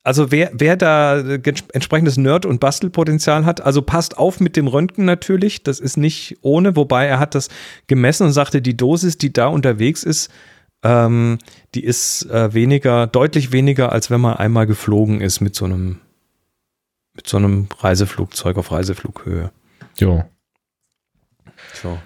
Also 0.03 0.31
wer, 0.31 0.51
wer 0.55 0.77
da 0.77 1.19
entsprechendes 1.19 2.17
Nerd- 2.17 2.47
und 2.47 2.61
Bastelpotenzial 2.61 3.45
hat, 3.45 3.61
also 3.61 3.83
passt 3.83 4.17
auf 4.17 4.41
mit 4.41 4.57
dem 4.57 4.67
Röntgen 4.67 5.05
natürlich, 5.05 5.63
das 5.63 5.81
ist 5.81 5.99
nicht 5.99 6.39
ohne, 6.41 6.77
wobei 6.77 7.05
er 7.05 7.19
hat 7.19 7.35
das 7.35 7.51
gemessen 7.89 8.27
und 8.27 8.33
sagte, 8.33 8.63
die 8.63 8.77
Dosis, 8.77 9.19
die 9.19 9.33
da 9.33 9.49
unterwegs 9.49 10.05
ist, 10.05 10.31
ähm, 10.83 11.39
die 11.75 11.85
ist 11.85 12.31
äh, 12.31 12.55
weniger, 12.55 13.07
deutlich 13.07 13.53
weniger, 13.53 13.93
als 13.93 14.11
wenn 14.11 14.21
man 14.21 14.37
einmal 14.37 14.67
geflogen 14.67 15.21
ist 15.21 15.41
mit 15.41 15.55
so 15.55 15.65
einem, 15.65 16.01
mit 17.15 17.27
so 17.27 17.37
einem 17.37 17.69
Reiseflugzeug 17.79 18.57
auf 18.57 18.71
Reiseflughöhe. 18.71 19.51
Jo. 19.97 20.25
So. 21.75 21.99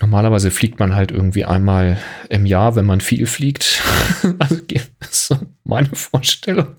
Normalerweise 0.00 0.50
fliegt 0.50 0.78
man 0.80 0.94
halt 0.94 1.10
irgendwie 1.10 1.44
einmal 1.44 1.98
im 2.28 2.46
Jahr, 2.46 2.76
wenn 2.76 2.84
man 2.84 3.00
viel 3.00 3.26
fliegt. 3.26 3.82
also 4.38 4.56
das 4.98 5.10
ist 5.10 5.26
so 5.26 5.38
meine 5.64 5.94
Vorstellung. 5.94 6.74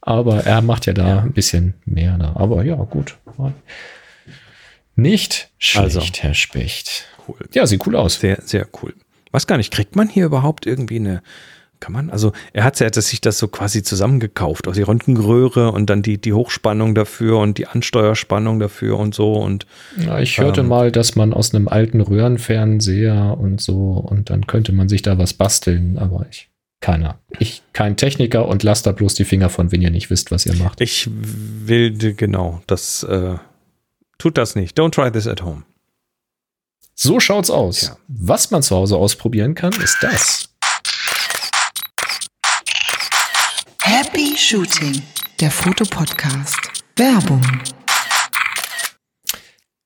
Aber 0.00 0.44
er 0.44 0.62
macht 0.62 0.86
ja 0.86 0.92
da 0.92 1.08
ja. 1.08 1.18
ein 1.20 1.32
bisschen 1.32 1.74
mehr. 1.84 2.16
Da. 2.18 2.34
Aber 2.36 2.64
ja, 2.64 2.76
gut. 2.76 3.18
Nicht 4.96 5.50
schlecht, 5.58 5.96
also, 5.96 6.00
Herr 6.00 6.34
Specht. 6.34 7.06
Cool. 7.26 7.36
Ja, 7.52 7.66
sieht 7.66 7.86
cool 7.86 7.96
aus. 7.96 8.20
Sehr, 8.20 8.40
sehr 8.42 8.66
cool. 8.82 8.94
Was 9.32 9.46
gar 9.46 9.56
nicht, 9.56 9.72
kriegt 9.72 9.96
man 9.96 10.08
hier 10.08 10.26
überhaupt 10.26 10.66
irgendwie 10.66 10.96
eine 10.96 11.22
kann 11.80 11.92
man? 11.92 12.10
Also 12.10 12.32
er 12.52 12.64
hat 12.64 12.78
ja 12.78 12.92
sich 12.92 13.20
das 13.20 13.38
so 13.38 13.48
quasi 13.48 13.82
zusammengekauft, 13.82 14.68
aus 14.68 14.76
die 14.76 14.82
Röntgenröhre 14.82 15.72
und 15.72 15.90
dann 15.90 16.02
die, 16.02 16.20
die 16.20 16.32
Hochspannung 16.32 16.94
dafür 16.94 17.38
und 17.38 17.58
die 17.58 17.66
Ansteuerspannung 17.66 18.60
dafür 18.60 18.98
und 18.98 19.14
so. 19.14 19.32
Und 19.32 19.66
ja, 19.96 20.20
ich 20.20 20.38
hörte 20.38 20.60
ähm, 20.60 20.68
mal, 20.68 20.92
dass 20.92 21.16
man 21.16 21.32
aus 21.32 21.54
einem 21.54 21.68
alten 21.68 22.00
Röhrenfernseher 22.00 23.36
und 23.38 23.60
so 23.60 23.92
und 23.92 24.30
dann 24.30 24.46
könnte 24.46 24.72
man 24.72 24.88
sich 24.88 25.02
da 25.02 25.18
was 25.18 25.32
basteln, 25.34 25.98
aber 25.98 26.26
ich 26.30 26.50
keiner. 26.80 27.18
Ich 27.38 27.62
kein 27.72 27.96
Techniker 27.96 28.46
und 28.46 28.62
lasst 28.62 28.86
da 28.86 28.92
bloß 28.92 29.14
die 29.14 29.24
Finger 29.24 29.50
von, 29.50 29.72
wenn 29.72 29.82
ihr 29.82 29.90
nicht 29.90 30.10
wisst, 30.10 30.30
was 30.30 30.46
ihr 30.46 30.54
macht. 30.54 30.80
Ich 30.80 31.10
will 31.10 32.14
genau, 32.14 32.62
das 32.66 33.02
äh, 33.02 33.34
tut 34.18 34.38
das 34.38 34.54
nicht. 34.54 34.78
Don't 34.78 34.92
try 34.92 35.10
this 35.10 35.26
at 35.26 35.42
home. 35.42 35.64
So 37.02 37.18
schaut's 37.18 37.48
aus. 37.48 37.80
Ja. 37.80 37.96
Was 38.08 38.50
man 38.50 38.62
zu 38.62 38.76
Hause 38.76 38.98
ausprobieren 38.98 39.54
kann, 39.54 39.72
ist 39.72 39.96
das. 40.02 40.50
Happy 43.80 44.36
Shooting, 44.36 45.00
der 45.40 45.50
Fotopodcast. 45.50 46.58
Werbung. 46.96 47.40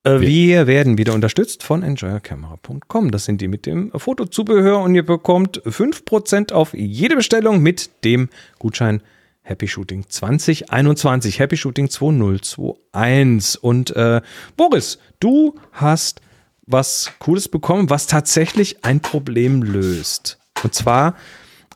Äh, 0.03 0.19
wir 0.19 0.67
werden 0.67 0.99
wieder 0.99 1.15
unterstützt 1.15 1.62
von 1.62 1.85
enjoyercamera.com. 1.85 3.12
Das 3.12 3.27
sind 3.27 3.41
die 3.41 3.47
mit 3.47 3.67
dem 3.67 3.93
Fotozubehör 3.95 4.81
und 4.81 4.97
ihr 4.97 5.07
bekommt 5.07 5.62
5% 5.62 6.53
auf 6.53 6.75
jede 6.75 7.15
Bestellung 7.15 7.61
mit 7.61 7.91
dem 8.03 8.29
Gutschein 8.59 9.05
Happy 9.43 9.69
Shooting 9.69 10.07
2021. 10.09 11.39
Happy 11.39 11.57
Shooting 11.57 11.91
2021. 11.91 13.62
Und 13.62 13.95
äh, 13.95 14.21
Boris, 14.57 14.99
du 15.21 15.55
hast 15.71 16.21
was 16.67 17.12
Cooles 17.19 17.49
bekommen, 17.49 17.91
was 17.91 18.07
tatsächlich 18.07 18.85
ein 18.85 19.01
Problem 19.01 19.62
löst. 19.62 20.39
Und 20.62 20.75
zwar 20.75 21.15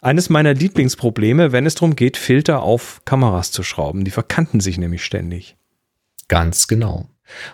eines 0.01 0.30
meiner 0.30 0.55
Lieblingsprobleme, 0.55 1.53
wenn 1.53 1.66
es 1.66 1.74
darum 1.74 1.97
geht, 1.97 2.16
Filter 2.16 2.62
auf 2.62 3.03
Kameras 3.05 3.51
zu 3.51 3.62
schrauben. 3.62 4.05
Die 4.05 4.11
verkanten 4.11 4.61
sich 4.61 4.78
nämlich 4.78 5.05
ständig. 5.05 5.57
Ganz 6.28 6.68
genau. 6.68 7.09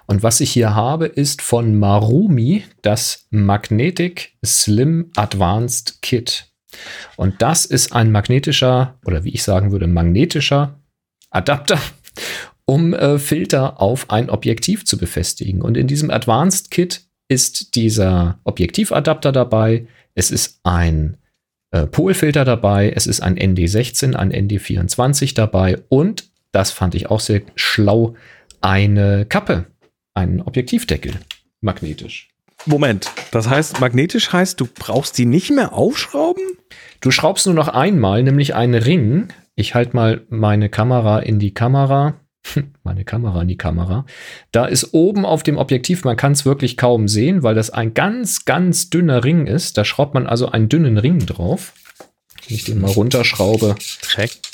Und 0.07 0.23
was 0.23 0.41
ich 0.41 0.53
hier 0.53 0.75
habe, 0.75 1.07
ist 1.07 1.43
von 1.43 1.79
Marumi 1.79 2.65
das 2.83 3.27
Magnetic 3.31 4.37
Slim 4.45 5.11
Advanced 5.17 6.01
Kit. 6.03 6.47
Und 7.17 7.43
das 7.43 7.65
ist 7.65 7.93
ein 7.93 8.13
magnetischer, 8.13 8.99
oder 9.05 9.25
wie 9.25 9.31
ich 9.31 9.43
sagen 9.43 9.73
würde, 9.73 9.87
magnetischer 9.87 10.81
Adapter, 11.31 11.79
um 12.65 12.95
äh, 12.95 13.19
Filter 13.19 13.81
auf 13.81 14.11
ein 14.11 14.31
Objektiv 14.31 14.85
zu 14.85 14.97
befestigen. 14.97 15.63
Und 15.63 15.77
in 15.77 15.87
diesem 15.87 16.11
Advanced 16.11 16.71
Kit 16.71 17.03
ist 17.29 17.75
dieser 17.75 18.39
Objektivadapter 18.45 19.33
dabei. 19.33 19.87
Es 20.15 20.31
ist 20.31 20.61
ein 20.63 21.17
äh, 21.71 21.87
Polfilter 21.87 22.45
dabei, 22.45 22.93
es 22.95 23.07
ist 23.07 23.21
ein 23.21 23.37
ND16, 23.37 24.15
ein 24.15 24.33
ND24 24.33 25.35
dabei 25.35 25.79
und, 25.89 26.31
das 26.53 26.71
fand 26.71 26.95
ich 26.95 27.11
auch 27.11 27.21
sehr 27.21 27.43
schlau, 27.57 28.15
eine 28.61 29.27
Kappe, 29.27 29.67
ein 30.15 30.41
Objektivdeckel, 30.41 31.15
magnetisch. 31.61 32.29
Moment, 32.67 33.11
das 33.33 33.49
heißt, 33.49 33.81
magnetisch 33.81 34.33
heißt, 34.33 34.61
du 34.61 34.67
brauchst 34.67 35.19
die 35.19 35.27
nicht 35.27 35.51
mehr 35.51 35.73
aufschrauben? 35.73 36.43
Du 37.01 37.11
schraubst 37.11 37.47
nur 37.47 37.55
noch 37.55 37.69
einmal, 37.69 38.23
nämlich 38.23 38.55
einen 38.55 38.81
Ring. 38.81 39.29
Ich 39.55 39.75
halte 39.75 39.97
mal 39.97 40.23
meine 40.29 40.69
Kamera 40.71 41.19
in 41.19 41.39
die 41.39 41.53
Kamera. 41.53 42.15
Meine 42.85 43.05
Kamera 43.05 43.43
in 43.43 43.49
die 43.49 43.57
Kamera. 43.57 44.07
Da 44.53 44.67
ist 44.67 44.93
oben 44.93 45.25
auf 45.25 45.43
dem 45.43 45.57
Objektiv, 45.57 46.05
man 46.05 46.17
kann 46.17 46.33
es 46.33 46.45
wirklich 46.45 46.77
kaum 46.77 47.09
sehen, 47.09 47.43
weil 47.43 47.55
das 47.55 47.71
ein 47.71 47.95
ganz, 47.95 48.45
ganz 48.45 48.91
dünner 48.91 49.25
Ring 49.25 49.47
ist. 49.47 49.79
Da 49.79 49.85
schraubt 49.85 50.15
man 50.15 50.27
also 50.27 50.49
einen 50.51 50.69
dünnen 50.69 50.99
Ring 50.99 51.25
drauf. 51.27 51.75
Wenn 52.47 52.57
ich 52.57 52.65
den 52.65 52.81
mal 52.81 52.91
runterschraube, 52.91 53.77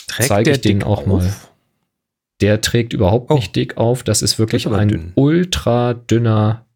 zeige 0.07 0.51
ich 0.53 0.61
den 0.61 0.83
auch 0.83 1.01
auf? 1.01 1.07
mal. 1.07 1.35
Der 2.41 2.61
trägt 2.61 2.93
überhaupt 2.93 3.31
oh. 3.31 3.35
nicht 3.35 3.55
dick 3.55 3.77
auf. 3.77 4.03
Das 4.03 4.23
ist 4.23 4.39
wirklich 4.39 4.67
ein 4.67 4.89
dünn. 4.89 5.13
ultra 5.15 5.95
dünner, 5.95 6.67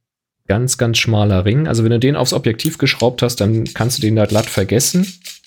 ganz, 0.47 0.77
ganz 0.77 0.99
schmaler 0.99 1.45
Ring. 1.45 1.69
Also 1.69 1.85
wenn 1.85 1.91
du 1.91 1.99
den 1.99 2.17
aufs 2.17 2.33
Objektiv 2.33 2.79
geschraubt 2.79 3.23
hast, 3.23 3.37
dann 3.37 3.65
kannst 3.65 3.99
du 3.99 4.03
den 4.03 4.17
da 4.17 4.27
glatt 4.27 4.47
vergessen. 4.47 5.07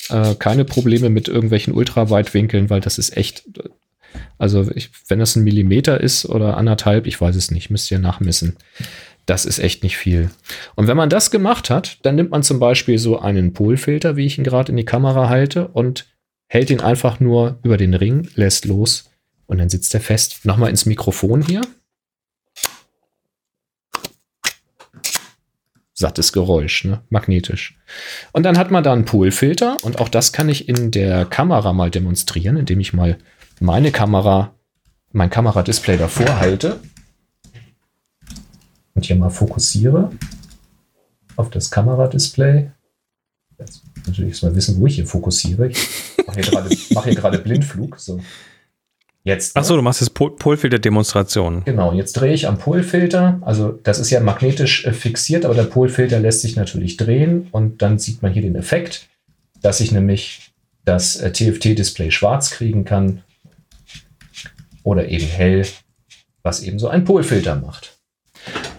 Äh, 0.09 0.35
keine 0.35 0.65
Probleme 0.65 1.09
mit 1.09 1.27
irgendwelchen 1.27 1.73
Ultraweitwinkeln, 1.73 2.69
weil 2.69 2.81
das 2.81 2.97
ist 2.97 3.15
echt 3.15 3.43
also 4.37 4.69
ich, 4.73 4.89
wenn 5.07 5.19
das 5.19 5.35
ein 5.35 5.43
Millimeter 5.43 5.99
ist 6.01 6.25
oder 6.25 6.57
anderthalb, 6.57 7.07
ich 7.07 7.19
weiß 7.19 7.35
es 7.35 7.51
nicht, 7.51 7.69
müsst 7.69 7.91
ihr 7.91 7.99
nachmessen. 7.99 8.57
Das 9.25 9.45
ist 9.45 9.59
echt 9.59 9.83
nicht 9.83 9.97
viel. 9.97 10.29
Und 10.75 10.87
wenn 10.87 10.95
man 10.95 11.09
das 11.09 11.31
gemacht 11.31 11.69
hat, 11.69 11.97
dann 12.03 12.15
nimmt 12.15 12.31
man 12.31 12.43
zum 12.43 12.59
Beispiel 12.59 12.97
so 12.97 13.19
einen 13.19 13.53
Polfilter, 13.53 14.15
wie 14.15 14.25
ich 14.25 14.37
ihn 14.37 14.43
gerade 14.43 14.71
in 14.71 14.77
die 14.77 14.85
Kamera 14.85 15.27
halte, 15.27 15.67
und 15.67 16.05
hält 16.47 16.69
ihn 16.69 16.79
einfach 16.79 17.19
nur 17.19 17.59
über 17.63 17.77
den 17.77 17.93
Ring, 17.93 18.29
lässt 18.35 18.65
los 18.65 19.09
und 19.45 19.57
dann 19.57 19.69
sitzt 19.69 19.93
er 19.93 20.01
fest. 20.01 20.45
Nochmal 20.45 20.69
ins 20.69 20.85
Mikrofon 20.85 21.41
hier. 21.41 21.61
Sattes 25.93 26.31
Geräusch, 26.31 26.85
ne? 26.85 27.01
magnetisch. 27.09 27.77
Und 28.31 28.43
dann 28.43 28.57
hat 28.57 28.69
man 28.69 28.83
da 28.83 28.93
einen 28.93 29.05
Polfilter 29.05 29.77
und 29.81 29.99
auch 29.99 30.09
das 30.09 30.31
kann 30.31 30.47
ich 30.47 30.69
in 30.69 30.91
der 30.91 31.25
Kamera 31.25 31.73
mal 31.73 31.89
demonstrieren, 31.89 32.55
indem 32.55 32.79
ich 32.79 32.93
mal 32.93 33.17
meine 33.59 33.91
Kamera, 33.91 34.53
mein 35.11 35.29
Kameradisplay 35.29 35.97
davor 35.97 36.39
halte 36.39 36.79
und 38.93 39.05
hier 39.05 39.15
mal 39.15 39.29
fokussiere 39.29 40.11
auf 41.35 41.49
das 41.49 41.71
Kameradisplay. 41.71 42.69
Jetzt 43.59 43.83
natürlich 44.05 44.31
erstmal 44.31 44.55
wissen, 44.55 44.79
wo 44.79 44.87
ich 44.87 44.95
hier 44.95 45.07
fokussiere. 45.07 45.69
Ich 45.69 45.87
mache 46.25 46.41
hier 46.41 47.15
gerade 47.15 47.37
mach 47.37 47.43
Blindflug. 47.43 47.99
So. 47.99 48.19
Jetzt. 49.23 49.57
Achso, 49.57 49.75
du 49.75 49.81
machst 49.81 50.01
jetzt 50.01 50.13
Pol 50.13 50.35
Polfilter-Demonstrationen. 50.35 51.65
Genau, 51.65 51.91
jetzt 51.93 52.13
drehe 52.13 52.33
ich 52.33 52.47
am 52.47 52.57
Polfilter. 52.57 53.39
Also, 53.41 53.71
das 53.71 53.99
ist 53.99 54.09
ja 54.09 54.19
magnetisch 54.19 54.85
äh, 54.85 54.93
fixiert, 54.93 55.45
aber 55.45 55.53
der 55.53 55.63
Polfilter 55.63 56.19
lässt 56.19 56.41
sich 56.41 56.55
natürlich 56.55 56.97
drehen 56.97 57.47
und 57.51 57.81
dann 57.81 57.99
sieht 57.99 58.21
man 58.21 58.31
hier 58.31 58.43
den 58.43 58.55
Effekt, 58.55 59.09
dass 59.61 59.79
ich 59.79 59.91
nämlich 59.91 60.53
das 60.85 61.17
äh, 61.17 61.31
TFT-Display 61.31 62.11
schwarz 62.11 62.51
kriegen 62.51 62.85
kann 62.85 63.23
oder 64.87 65.09
eben 65.09 65.25
hell, 65.25 65.67
was 66.43 66.63
eben 66.63 66.79
so 66.79 66.87
ein 66.87 67.03
Polfilter 67.03 67.55
macht. 67.57 67.99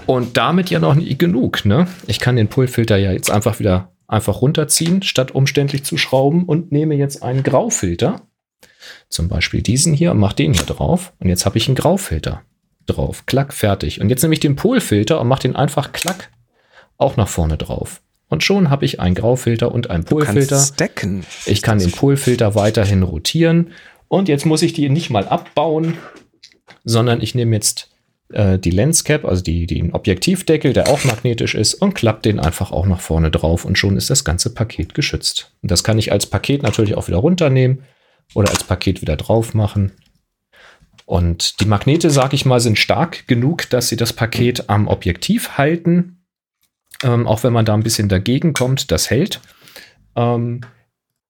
Und 0.06 0.38
damit 0.38 0.70
ja 0.70 0.78
noch 0.78 0.94
nie 0.94 1.18
genug. 1.18 1.66
Ne? 1.66 1.86
Ich 2.06 2.18
kann 2.18 2.36
den 2.36 2.48
Polfilter 2.48 2.96
ja 2.96 3.12
jetzt 3.12 3.30
einfach 3.30 3.58
wieder 3.58 3.92
einfach 4.06 4.40
runterziehen, 4.40 5.02
statt 5.02 5.32
umständlich 5.32 5.84
zu 5.84 5.98
schrauben 5.98 6.46
und 6.46 6.72
nehme 6.72 6.94
jetzt 6.94 7.22
einen 7.22 7.42
Graufilter. 7.42 8.22
Zum 9.10 9.28
Beispiel 9.28 9.60
diesen 9.60 9.92
hier 9.92 10.12
und 10.12 10.18
mache 10.18 10.36
den 10.36 10.54
hier 10.54 10.64
drauf. 10.64 11.12
Und 11.18 11.28
jetzt 11.28 11.44
habe 11.44 11.58
ich 11.58 11.68
einen 11.68 11.74
Graufilter 11.74 12.40
drauf. 12.86 13.26
Klack, 13.26 13.52
fertig. 13.52 14.00
Und 14.00 14.08
jetzt 14.08 14.22
nehme 14.22 14.32
ich 14.32 14.40
den 14.40 14.56
Polfilter 14.56 15.20
und 15.20 15.28
mache 15.28 15.42
den 15.42 15.56
einfach 15.56 15.92
klack 15.92 16.30
auch 16.96 17.18
nach 17.18 17.28
vorne 17.28 17.58
drauf. 17.58 18.00
Und 18.30 18.42
schon 18.42 18.70
habe 18.70 18.86
ich 18.86 18.98
einen 18.98 19.14
Graufilter 19.14 19.72
und 19.72 19.90
einen 19.90 20.04
Polfilter. 20.04 20.56
Ich 21.44 21.60
kann 21.60 21.78
den 21.78 21.92
Polfilter 21.92 22.54
weiterhin 22.54 23.02
rotieren 23.02 23.72
und 24.08 24.28
jetzt 24.28 24.46
muss 24.46 24.62
ich 24.62 24.72
die 24.72 24.88
nicht 24.88 25.10
mal 25.10 25.28
abbauen, 25.28 25.94
sondern 26.84 27.20
ich 27.20 27.34
nehme 27.34 27.54
jetzt 27.54 27.90
äh, 28.32 28.58
die 28.58 28.70
Lenscap, 28.70 29.24
also 29.24 29.42
die, 29.42 29.66
den 29.66 29.92
Objektivdeckel, 29.92 30.72
der 30.72 30.88
auch 30.88 31.04
magnetisch 31.04 31.54
ist, 31.54 31.74
und 31.74 31.94
klappt 31.94 32.24
den 32.24 32.40
einfach 32.40 32.72
auch 32.72 32.86
nach 32.86 33.00
vorne 33.00 33.30
drauf 33.30 33.64
und 33.64 33.78
schon 33.78 33.96
ist 33.96 34.10
das 34.10 34.24
ganze 34.24 34.54
Paket 34.54 34.94
geschützt. 34.94 35.52
Und 35.62 35.70
das 35.70 35.84
kann 35.84 35.98
ich 35.98 36.12
als 36.12 36.26
Paket 36.26 36.62
natürlich 36.62 36.94
auch 36.94 37.08
wieder 37.08 37.18
runternehmen 37.18 37.84
oder 38.34 38.50
als 38.50 38.64
Paket 38.64 39.00
wieder 39.00 39.16
drauf 39.16 39.54
machen. 39.54 39.92
Und 41.06 41.60
die 41.60 41.64
Magnete, 41.64 42.10
sag 42.10 42.34
ich 42.34 42.44
mal, 42.44 42.60
sind 42.60 42.78
stark 42.78 43.26
genug, 43.26 43.70
dass 43.70 43.88
sie 43.88 43.96
das 43.96 44.12
Paket 44.12 44.68
am 44.68 44.88
Objektiv 44.88 45.56
halten. 45.56 46.26
Ähm, 47.02 47.26
auch 47.26 47.44
wenn 47.44 47.52
man 47.52 47.64
da 47.64 47.72
ein 47.72 47.82
bisschen 47.82 48.10
dagegen 48.10 48.52
kommt, 48.52 48.90
das 48.90 49.08
hält. 49.08 49.40
Ähm, 50.16 50.60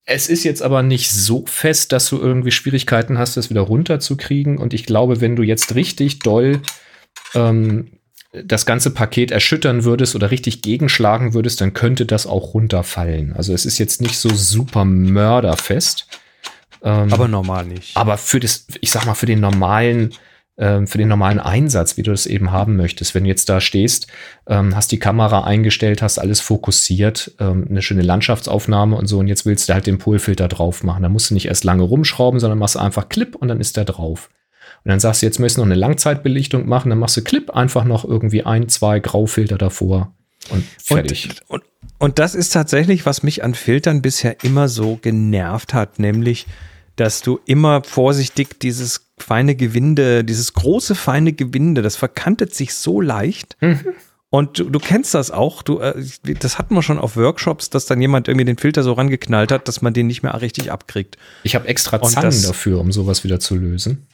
es 0.05 0.27
ist 0.27 0.43
jetzt 0.43 0.61
aber 0.61 0.81
nicht 0.81 1.11
so 1.11 1.45
fest, 1.45 1.91
dass 1.91 2.09
du 2.09 2.17
irgendwie 2.17 2.51
Schwierigkeiten 2.51 3.17
hast, 3.17 3.37
das 3.37 3.49
wieder 3.49 3.61
runterzukriegen. 3.61 4.57
Und 4.57 4.73
ich 4.73 4.85
glaube, 4.85 5.21
wenn 5.21 5.35
du 5.35 5.43
jetzt 5.43 5.75
richtig 5.75 6.19
doll 6.19 6.61
ähm, 7.35 7.91
das 8.31 8.65
ganze 8.65 8.91
Paket 8.91 9.31
erschüttern 9.31 9.83
würdest 9.83 10.15
oder 10.15 10.31
richtig 10.31 10.61
gegenschlagen 10.61 11.33
würdest, 11.33 11.61
dann 11.61 11.73
könnte 11.73 12.05
das 12.05 12.27
auch 12.27 12.53
runterfallen. 12.53 13.33
Also 13.33 13.53
es 13.53 13.65
ist 13.65 13.77
jetzt 13.77 14.01
nicht 14.01 14.17
so 14.17 14.29
super 14.29 14.85
mörderfest. 14.85 16.07
Ähm, 16.83 17.11
aber 17.11 17.27
normal 17.27 17.65
nicht. 17.65 17.97
Aber 17.97 18.17
für 18.17 18.39
das, 18.39 18.67
ich 18.81 18.91
sag 18.91 19.05
mal, 19.05 19.15
für 19.15 19.25
den 19.25 19.39
normalen, 19.39 20.13
ähm, 20.59 20.87
für 20.87 20.97
den 20.97 21.07
normalen 21.07 21.39
Einsatz, 21.39 21.95
wie 21.97 22.03
du 22.03 22.11
das 22.11 22.25
eben 22.25 22.51
haben 22.51 22.75
möchtest, 22.75 23.15
wenn 23.15 23.23
du 23.23 23.29
jetzt 23.29 23.47
da 23.47 23.61
stehst, 23.61 24.07
ähm, 24.45 24.75
hast 24.75 24.91
die 24.91 24.99
Kamera 24.99 25.45
eingestellt, 25.45 26.01
hast 26.01 26.19
alles 26.19 26.41
fokussiert, 26.41 27.31
ähm, 27.39 27.65
eine 27.69 27.81
schöne 27.81 28.01
Landschaftsaufnahme 28.01 28.95
und 28.95 29.07
so, 29.07 29.19
und 29.19 29.27
jetzt 29.27 29.45
willst 29.45 29.69
du 29.69 29.73
halt 29.73 29.87
den 29.87 29.97
Polfilter 29.97 30.49
drauf 30.49 30.83
machen. 30.83 31.01
Da 31.01 31.09
musst 31.09 31.29
du 31.29 31.33
nicht 31.33 31.47
erst 31.47 31.63
lange 31.63 31.83
rumschrauben, 31.83 32.39
sondern 32.39 32.59
machst 32.59 32.77
einfach 32.77 33.07
Clip 33.07 33.35
und 33.35 33.47
dann 33.47 33.61
ist 33.61 33.77
der 33.77 33.85
drauf. 33.85 34.29
Und 34.83 34.89
dann 34.89 34.99
sagst 34.99 35.21
du, 35.21 35.25
jetzt 35.25 35.39
möchtest 35.39 35.57
du 35.57 35.61
noch 35.61 35.67
eine 35.67 35.75
Langzeitbelichtung 35.75 36.67
machen, 36.67 36.89
dann 36.89 36.99
machst 36.99 37.17
du 37.17 37.21
Clip 37.21 37.49
einfach 37.49 37.85
noch 37.85 38.03
irgendwie 38.03 38.43
ein, 38.43 38.67
zwei 38.67 38.99
Graufilter 38.99 39.57
davor 39.57 40.13
und 40.49 40.65
fertig. 40.77 41.29
Und, 41.47 41.61
und, 41.61 41.63
und 41.99 42.19
das 42.19 42.35
ist 42.35 42.51
tatsächlich, 42.51 43.05
was 43.05 43.23
mich 43.23 43.43
an 43.43 43.53
Filtern 43.53 44.01
bisher 44.01 44.43
immer 44.43 44.67
so 44.67 44.97
genervt 45.01 45.73
hat, 45.73 45.99
nämlich 45.99 46.47
dass 46.99 47.21
du 47.21 47.39
immer 47.45 47.83
vorsichtig 47.83 48.59
dieses 48.59 49.11
feine 49.17 49.55
Gewinde, 49.55 50.23
dieses 50.23 50.53
große 50.53 50.95
feine 50.95 51.33
Gewinde, 51.33 51.81
das 51.81 51.95
verkantet 51.95 52.53
sich 52.53 52.73
so 52.73 52.99
leicht. 52.99 53.57
Mhm. 53.61 53.79
Und 54.31 54.59
du, 54.59 54.69
du, 54.69 54.79
kennst 54.79 55.15
das 55.15 55.31
auch. 55.31 55.63
Du, 55.63 55.79
äh, 55.79 56.03
das 56.39 56.59
hatten 56.59 56.75
wir 56.75 56.83
schon 56.83 56.99
auf 56.99 57.15
Workshops, 57.15 57.69
dass 57.69 57.87
dann 57.87 57.99
jemand 57.99 58.27
irgendwie 58.27 58.45
den 58.45 58.57
Filter 58.57 58.83
so 58.83 58.93
rangeknallt 58.93 59.51
hat, 59.51 59.67
dass 59.67 59.81
man 59.81 59.93
den 59.93 60.07
nicht 60.07 60.21
mehr 60.21 60.39
richtig 60.39 60.71
abkriegt. 60.71 61.17
Ich 61.43 61.55
habe 61.55 61.67
extra 61.67 62.01
Zangen 62.01 62.43
dafür, 62.43 62.79
um 62.79 62.91
sowas 62.91 63.23
wieder 63.23 63.39
zu 63.39 63.55
lösen. 63.55 64.05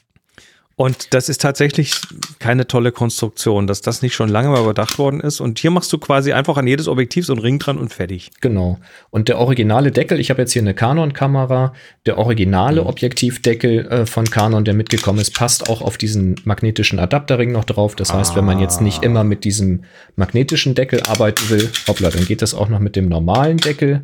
Und 0.78 1.14
das 1.14 1.30
ist 1.30 1.40
tatsächlich 1.40 1.94
keine 2.38 2.66
tolle 2.66 2.92
Konstruktion, 2.92 3.66
dass 3.66 3.80
das 3.80 4.02
nicht 4.02 4.14
schon 4.14 4.28
lange 4.28 4.50
mal 4.50 4.60
überdacht 4.60 4.98
worden 4.98 5.20
ist. 5.20 5.40
Und 5.40 5.58
hier 5.58 5.70
machst 5.70 5.90
du 5.90 5.96
quasi 5.96 6.34
einfach 6.34 6.58
an 6.58 6.66
jedes 6.66 6.86
Objektiv 6.86 7.24
so 7.24 7.32
einen 7.32 7.40
Ring 7.40 7.58
dran 7.58 7.78
und 7.78 7.94
fertig. 7.94 8.30
Genau. 8.42 8.78
Und 9.08 9.28
der 9.28 9.38
originale 9.38 9.90
Deckel, 9.90 10.20
ich 10.20 10.28
habe 10.28 10.42
jetzt 10.42 10.52
hier 10.52 10.60
eine 10.60 10.74
Canon-Kamera, 10.74 11.72
der 12.04 12.18
originale 12.18 12.82
mhm. 12.82 12.88
Objektivdeckel 12.88 13.86
äh, 13.86 14.06
von 14.06 14.26
Canon, 14.26 14.66
der 14.66 14.74
mitgekommen 14.74 15.18
ist, 15.18 15.34
passt 15.34 15.70
auch 15.70 15.80
auf 15.80 15.96
diesen 15.96 16.34
magnetischen 16.44 16.98
Adapterring 16.98 17.52
noch 17.52 17.64
drauf. 17.64 17.96
Das 17.96 18.12
heißt, 18.12 18.32
ah. 18.32 18.36
wenn 18.36 18.44
man 18.44 18.58
jetzt 18.58 18.82
nicht 18.82 19.02
immer 19.02 19.24
mit 19.24 19.44
diesem 19.44 19.84
magnetischen 20.16 20.74
Deckel 20.74 21.02
arbeiten 21.04 21.48
will, 21.48 21.70
hoppla, 21.88 22.10
dann 22.10 22.26
geht 22.26 22.42
das 22.42 22.52
auch 22.52 22.68
noch 22.68 22.80
mit 22.80 22.96
dem 22.96 23.08
normalen 23.08 23.56
Deckel. 23.56 24.02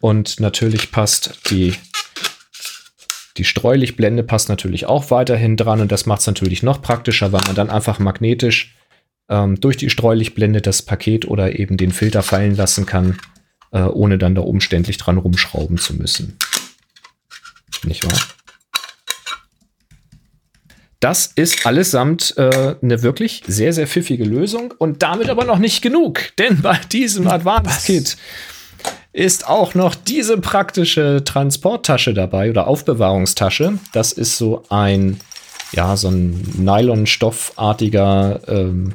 Und 0.00 0.40
natürlich 0.40 0.90
passt 0.90 1.38
die 1.50 1.74
die 3.36 3.44
Streulichtblende 3.44 4.22
passt 4.22 4.48
natürlich 4.48 4.86
auch 4.86 5.10
weiterhin 5.10 5.56
dran 5.56 5.80
und 5.80 5.90
das 5.90 6.06
macht 6.06 6.20
es 6.20 6.26
natürlich 6.26 6.62
noch 6.62 6.82
praktischer, 6.82 7.32
weil 7.32 7.42
man 7.46 7.54
dann 7.54 7.70
einfach 7.70 7.98
magnetisch 7.98 8.76
ähm, 9.28 9.60
durch 9.60 9.76
die 9.76 9.90
Streulichtblende 9.90 10.60
das 10.60 10.82
Paket 10.82 11.26
oder 11.26 11.58
eben 11.58 11.76
den 11.76 11.92
Filter 11.92 12.22
fallen 12.22 12.56
lassen 12.56 12.86
kann, 12.86 13.18
äh, 13.72 13.82
ohne 13.82 14.18
dann 14.18 14.34
da 14.34 14.42
umständlich 14.42 14.98
dran 14.98 15.18
rumschrauben 15.18 15.78
zu 15.78 15.94
müssen. 15.94 16.36
Nicht 17.84 18.04
wahr? 18.04 18.20
Das 21.00 21.26
ist 21.34 21.66
allesamt 21.66 22.34
äh, 22.36 22.76
eine 22.80 23.02
wirklich 23.02 23.42
sehr, 23.46 23.72
sehr 23.72 23.88
pfiffige 23.88 24.24
Lösung 24.24 24.72
und 24.78 25.02
damit 25.02 25.30
aber 25.30 25.44
noch 25.44 25.58
nicht 25.58 25.82
genug, 25.82 26.36
denn 26.38 26.62
bei 26.62 26.78
diesem 26.92 27.26
Advanced 27.26 27.86
Kit 27.86 28.16
ist 29.12 29.46
auch 29.48 29.74
noch 29.74 29.94
diese 29.94 30.38
praktische 30.38 31.22
Transporttasche 31.24 32.14
dabei 32.14 32.50
oder 32.50 32.66
Aufbewahrungstasche. 32.66 33.78
Das 33.92 34.12
ist 34.12 34.38
so 34.38 34.64
ein, 34.70 35.20
ja, 35.72 35.96
so 35.96 36.08
ein 36.08 36.40
Nylonstoffartiger, 36.56 38.40
ähm, 38.48 38.94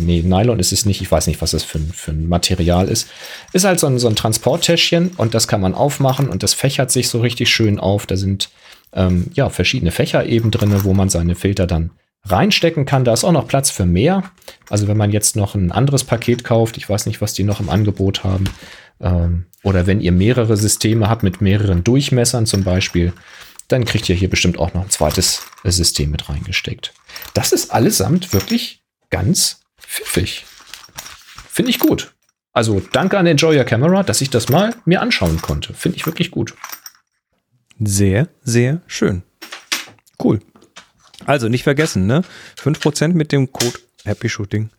nee, 0.00 0.22
Nylon 0.22 0.58
ist 0.58 0.72
es 0.72 0.84
nicht, 0.84 1.00
ich 1.00 1.10
weiß 1.10 1.28
nicht, 1.28 1.40
was 1.40 1.52
das 1.52 1.62
für, 1.62 1.78
für 1.78 2.10
ein 2.10 2.28
Material 2.28 2.88
ist. 2.88 3.08
Ist 3.52 3.64
halt 3.64 3.78
so 3.78 3.86
ein, 3.86 3.98
so 3.98 4.08
ein 4.08 4.16
Transporttäschchen 4.16 5.12
und 5.16 5.34
das 5.34 5.46
kann 5.46 5.60
man 5.60 5.74
aufmachen 5.74 6.28
und 6.28 6.42
das 6.42 6.54
fächert 6.54 6.90
sich 6.90 7.08
so 7.08 7.20
richtig 7.20 7.48
schön 7.50 7.78
auf. 7.78 8.06
Da 8.06 8.16
sind 8.16 8.50
ähm, 8.92 9.30
ja 9.34 9.48
verschiedene 9.48 9.92
Fächer 9.92 10.26
eben 10.26 10.50
drin, 10.50 10.74
wo 10.82 10.92
man 10.92 11.08
seine 11.08 11.36
Filter 11.36 11.68
dann 11.68 11.90
reinstecken 12.28 12.84
kann. 12.84 13.04
Da 13.04 13.12
ist 13.12 13.24
auch 13.24 13.32
noch 13.32 13.48
Platz 13.48 13.70
für 13.70 13.86
mehr. 13.86 14.24
Also 14.68 14.88
wenn 14.88 14.96
man 14.96 15.12
jetzt 15.12 15.36
noch 15.36 15.54
ein 15.54 15.72
anderes 15.72 16.04
Paket 16.04 16.44
kauft, 16.44 16.76
ich 16.76 16.88
weiß 16.88 17.06
nicht, 17.06 17.20
was 17.20 17.34
die 17.34 17.44
noch 17.44 17.60
im 17.60 17.70
Angebot 17.70 18.24
haben, 18.24 18.44
ähm, 19.00 19.46
oder 19.62 19.86
wenn 19.86 20.00
ihr 20.00 20.12
mehrere 20.12 20.56
Systeme 20.56 21.08
habt 21.08 21.22
mit 21.22 21.40
mehreren 21.40 21.84
Durchmessern 21.84 22.46
zum 22.46 22.64
Beispiel, 22.64 23.12
dann 23.68 23.84
kriegt 23.84 24.08
ihr 24.08 24.14
hier 24.14 24.30
bestimmt 24.30 24.58
auch 24.58 24.74
noch 24.74 24.82
ein 24.82 24.90
zweites 24.90 25.42
System 25.64 26.10
mit 26.10 26.28
reingesteckt. 26.28 26.94
Das 27.34 27.52
ist 27.52 27.72
allesamt 27.72 28.32
wirklich 28.32 28.82
ganz 29.10 29.60
pfiffig. 29.80 30.44
Finde 31.50 31.70
ich 31.70 31.78
gut. 31.78 32.12
Also 32.52 32.80
danke 32.92 33.18
an 33.18 33.26
Enjoy 33.26 33.58
Your 33.58 33.64
Camera, 33.64 34.02
dass 34.02 34.20
ich 34.20 34.30
das 34.30 34.48
mal 34.48 34.74
mir 34.84 35.02
anschauen 35.02 35.42
konnte. 35.42 35.74
Finde 35.74 35.96
ich 35.96 36.06
wirklich 36.06 36.30
gut. 36.30 36.54
Sehr, 37.78 38.28
sehr 38.42 38.80
schön. 38.86 39.22
Cool. 40.22 40.40
Also 41.26 41.48
nicht 41.48 41.64
vergessen, 41.64 42.06
ne? 42.06 42.22
5% 42.62 43.14
mit 43.14 43.32
dem 43.32 43.52
Code 43.52 43.78
Happy 44.04 44.28
Shooting 44.28 44.70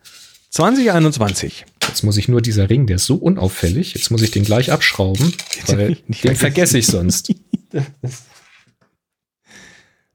2021. 0.51 1.65
Jetzt 1.87 2.03
muss 2.03 2.17
ich 2.17 2.27
nur 2.27 2.41
dieser 2.41 2.69
Ring, 2.69 2.87
der 2.87 2.95
ist 2.95 3.05
so 3.05 3.15
unauffällig. 3.15 3.93
Jetzt 3.93 4.11
muss 4.11 4.21
ich 4.21 4.31
den 4.31 4.43
gleich 4.43 4.71
abschrauben, 4.71 5.33
weil 5.67 5.97
den 6.07 6.35
vergesse 6.35 6.77
ich 6.77 6.87
sonst. 6.87 7.33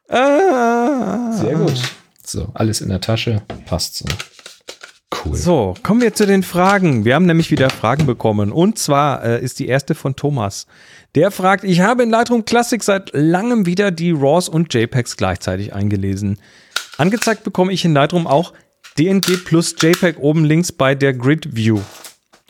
ah. 0.09 1.33
Sehr 1.39 1.55
gut. 1.55 1.81
So, 2.25 2.51
alles 2.55 2.81
in 2.81 2.89
der 2.89 3.01
Tasche. 3.01 3.43
Passt 3.67 3.97
so. 3.97 4.07
Cool. 5.25 5.37
So, 5.37 5.75
kommen 5.83 6.01
wir 6.01 6.15
zu 6.15 6.27
den 6.27 6.43
Fragen. 6.43 7.05
Wir 7.05 7.15
haben 7.15 7.27
nämlich 7.27 7.51
wieder 7.51 7.69
Fragen 7.69 8.07
bekommen. 8.07 8.51
Und 8.51 8.79
zwar 8.79 9.23
äh, 9.23 9.45
ist 9.45 9.59
die 9.59 9.69
erste 9.69 9.95
von 9.95 10.17
Thomas. 10.17 10.67
Der 11.15 11.31
fragt, 11.31 11.65
ich 11.65 11.81
habe 11.81 12.05
in 12.05 12.11
Lightroom 12.11 12.47
Classic 12.47 12.83
seit 12.83 13.11
langem 13.13 13.67
wieder 13.67 13.91
die 13.91 14.13
RAWs 14.13 14.49
und 14.49 14.73
JPEGs 14.73 15.19
gleichzeitig 15.19 15.75
eingelesen. 15.75 16.39
Angezeigt 16.97 17.45
bekomme 17.45 17.73
ich 17.73 17.85
in 17.85 17.93
Lightroom 17.93 18.27
auch 18.27 18.55
DNG 18.99 19.45
plus 19.45 19.75
JPEG 19.79 20.19
oben 20.19 20.45
links 20.45 20.73
bei 20.73 20.95
der 20.95 21.13
Grid 21.13 21.55
View. 21.55 21.81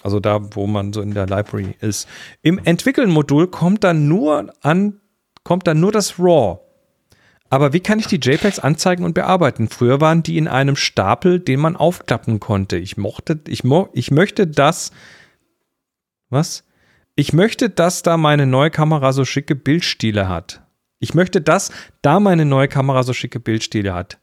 Also 0.02 0.20
da, 0.20 0.40
wo 0.54 0.66
man 0.66 0.92
so 0.92 1.00
in 1.00 1.14
der 1.14 1.26
Library 1.26 1.76
ist. 1.80 2.08
Im 2.42 2.58
Entwickeln-Modul 2.58 3.48
kommt 3.48 3.82
dann 3.84 4.06
nur 4.06 4.52
an, 4.60 5.00
kommt 5.42 5.66
dann 5.66 5.80
nur 5.80 5.92
das 5.92 6.18
RAW. 6.18 6.60
Aber 7.50 7.72
wie 7.72 7.80
kann 7.80 7.98
ich 7.98 8.06
die 8.06 8.16
JPEGs 8.16 8.60
anzeigen 8.60 9.04
und 9.04 9.14
bearbeiten? 9.14 9.68
Früher 9.68 10.00
waren 10.00 10.22
die 10.22 10.38
in 10.38 10.48
einem 10.48 10.76
Stapel, 10.76 11.38
den 11.38 11.60
man 11.60 11.76
aufklappen 11.76 12.40
konnte. 12.40 12.78
Ich 12.78 12.96
mochte, 12.96 13.40
ich, 13.46 13.62
mo, 13.64 13.88
ich 13.92 14.10
möchte 14.10 14.46
das. 14.46 14.90
Was? 16.30 16.64
Ich 17.14 17.32
möchte, 17.32 17.68
dass 17.68 18.02
da 18.02 18.16
meine 18.16 18.46
neue 18.46 18.70
Kamera 18.70 19.12
so 19.12 19.24
schicke 19.24 19.54
Bildstile 19.54 20.28
hat. 20.28 20.62
Ich 20.98 21.14
möchte, 21.14 21.40
dass 21.40 21.70
da 22.00 22.20
meine 22.20 22.44
neue 22.44 22.68
Kamera 22.68 23.02
so 23.02 23.12
schicke 23.12 23.40
Bildstile 23.40 23.92
hat. 23.92 24.18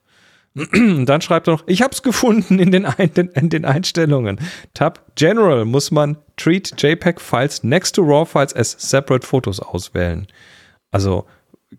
Und 0.56 1.06
dann 1.08 1.22
schreibt 1.22 1.48
er 1.48 1.54
noch, 1.54 1.64
ich 1.68 1.82
habe 1.82 1.94
es 1.94 2.02
gefunden 2.02 2.58
in 2.58 2.72
den, 2.72 2.86
Ein 2.86 3.10
in 3.10 3.50
den 3.50 3.66
Einstellungen. 3.66 4.40
Tab 4.74 5.16
General 5.16 5.66
muss 5.66 5.92
man 5.92 6.18
Treat 6.38 6.82
JPEG 6.82 7.22
Files 7.22 7.64
next 7.64 7.96
to 7.96 8.02
RAW 8.02 8.26
Files 8.26 8.56
as 8.56 8.72
separate 8.72 9.26
Photos 9.26 9.60
auswählen. 9.60 10.28
Also 10.92 11.28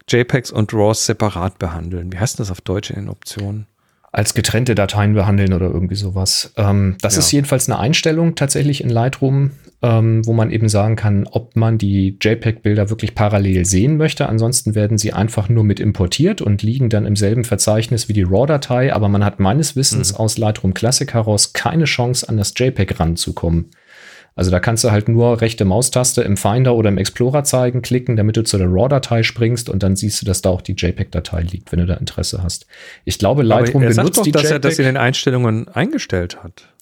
JPEGs 0.08 0.52
und 0.52 0.72
RAWs 0.72 1.06
separat 1.06 1.58
behandeln. 1.58 2.12
Wie 2.12 2.18
heißt 2.18 2.38
das 2.38 2.50
auf 2.50 2.60
Deutsch 2.60 2.90
in 2.90 2.96
den 2.96 3.08
Optionen? 3.08 3.66
Als 4.12 4.34
getrennte 4.34 4.74
Dateien 4.74 5.14
behandeln 5.14 5.52
oder 5.52 5.66
irgendwie 5.66 5.94
sowas. 5.94 6.52
Ähm, 6.56 6.96
das 7.00 7.14
ja. 7.14 7.20
ist 7.20 7.30
jedenfalls 7.32 7.68
eine 7.68 7.78
Einstellung 7.78 8.34
tatsächlich 8.34 8.82
in 8.82 8.90
Lightroom, 8.90 9.52
ähm, 9.82 10.26
wo 10.26 10.32
man 10.32 10.50
eben 10.50 10.68
sagen 10.68 10.96
kann, 10.96 11.28
ob 11.30 11.54
man 11.54 11.78
die 11.78 12.16
JPEG-Bilder 12.20 12.90
wirklich 12.90 13.14
parallel 13.14 13.64
sehen 13.64 13.96
möchte. 13.96 14.28
Ansonsten 14.28 14.74
werden 14.74 14.98
sie 14.98 15.12
einfach 15.12 15.48
nur 15.48 15.62
mit 15.62 15.78
importiert 15.78 16.42
und 16.42 16.62
liegen 16.62 16.88
dann 16.88 17.06
im 17.06 17.14
selben 17.14 17.44
Verzeichnis 17.44 18.08
wie 18.08 18.12
die 18.12 18.24
RAW-Datei. 18.24 18.92
Aber 18.92 19.08
man 19.08 19.24
hat 19.24 19.38
meines 19.38 19.76
Wissens 19.76 20.12
mhm. 20.12 20.18
aus 20.18 20.38
Lightroom 20.38 20.74
Classic 20.74 21.12
heraus 21.12 21.52
keine 21.52 21.84
Chance, 21.84 22.28
an 22.28 22.36
das 22.36 22.52
JPEG 22.56 22.98
ranzukommen. 22.98 23.70
Also 24.40 24.50
da 24.50 24.58
kannst 24.58 24.84
du 24.84 24.90
halt 24.90 25.06
nur 25.06 25.42
rechte 25.42 25.66
Maustaste 25.66 26.22
im 26.22 26.38
Finder 26.38 26.74
oder 26.74 26.88
im 26.88 26.96
Explorer 26.96 27.44
zeigen, 27.44 27.82
klicken, 27.82 28.16
damit 28.16 28.38
du 28.38 28.42
zu 28.42 28.56
der 28.56 28.68
RAW-Datei 28.68 29.22
springst 29.22 29.68
und 29.68 29.82
dann 29.82 29.96
siehst 29.96 30.22
du, 30.22 30.24
dass 30.24 30.40
da 30.40 30.48
auch 30.48 30.62
die 30.62 30.72
JPEG-Datei 30.72 31.42
liegt, 31.42 31.70
wenn 31.72 31.80
du 31.80 31.84
da 31.84 31.92
Interesse 31.96 32.42
hast. 32.42 32.64
Ich 33.04 33.18
glaube, 33.18 33.42
Lightroom 33.42 33.82
er 33.82 33.92
sagt 33.92 34.04
benutzt 34.06 34.16
doch, 34.20 34.22
die 34.22 34.32
dass 34.32 34.44
JPEG. 34.44 34.52
er 34.54 34.58
das 34.60 34.78
in 34.78 34.86
den 34.86 34.96
Einstellungen 34.96 35.68
eingestellt 35.68 36.42
hat. 36.42 36.72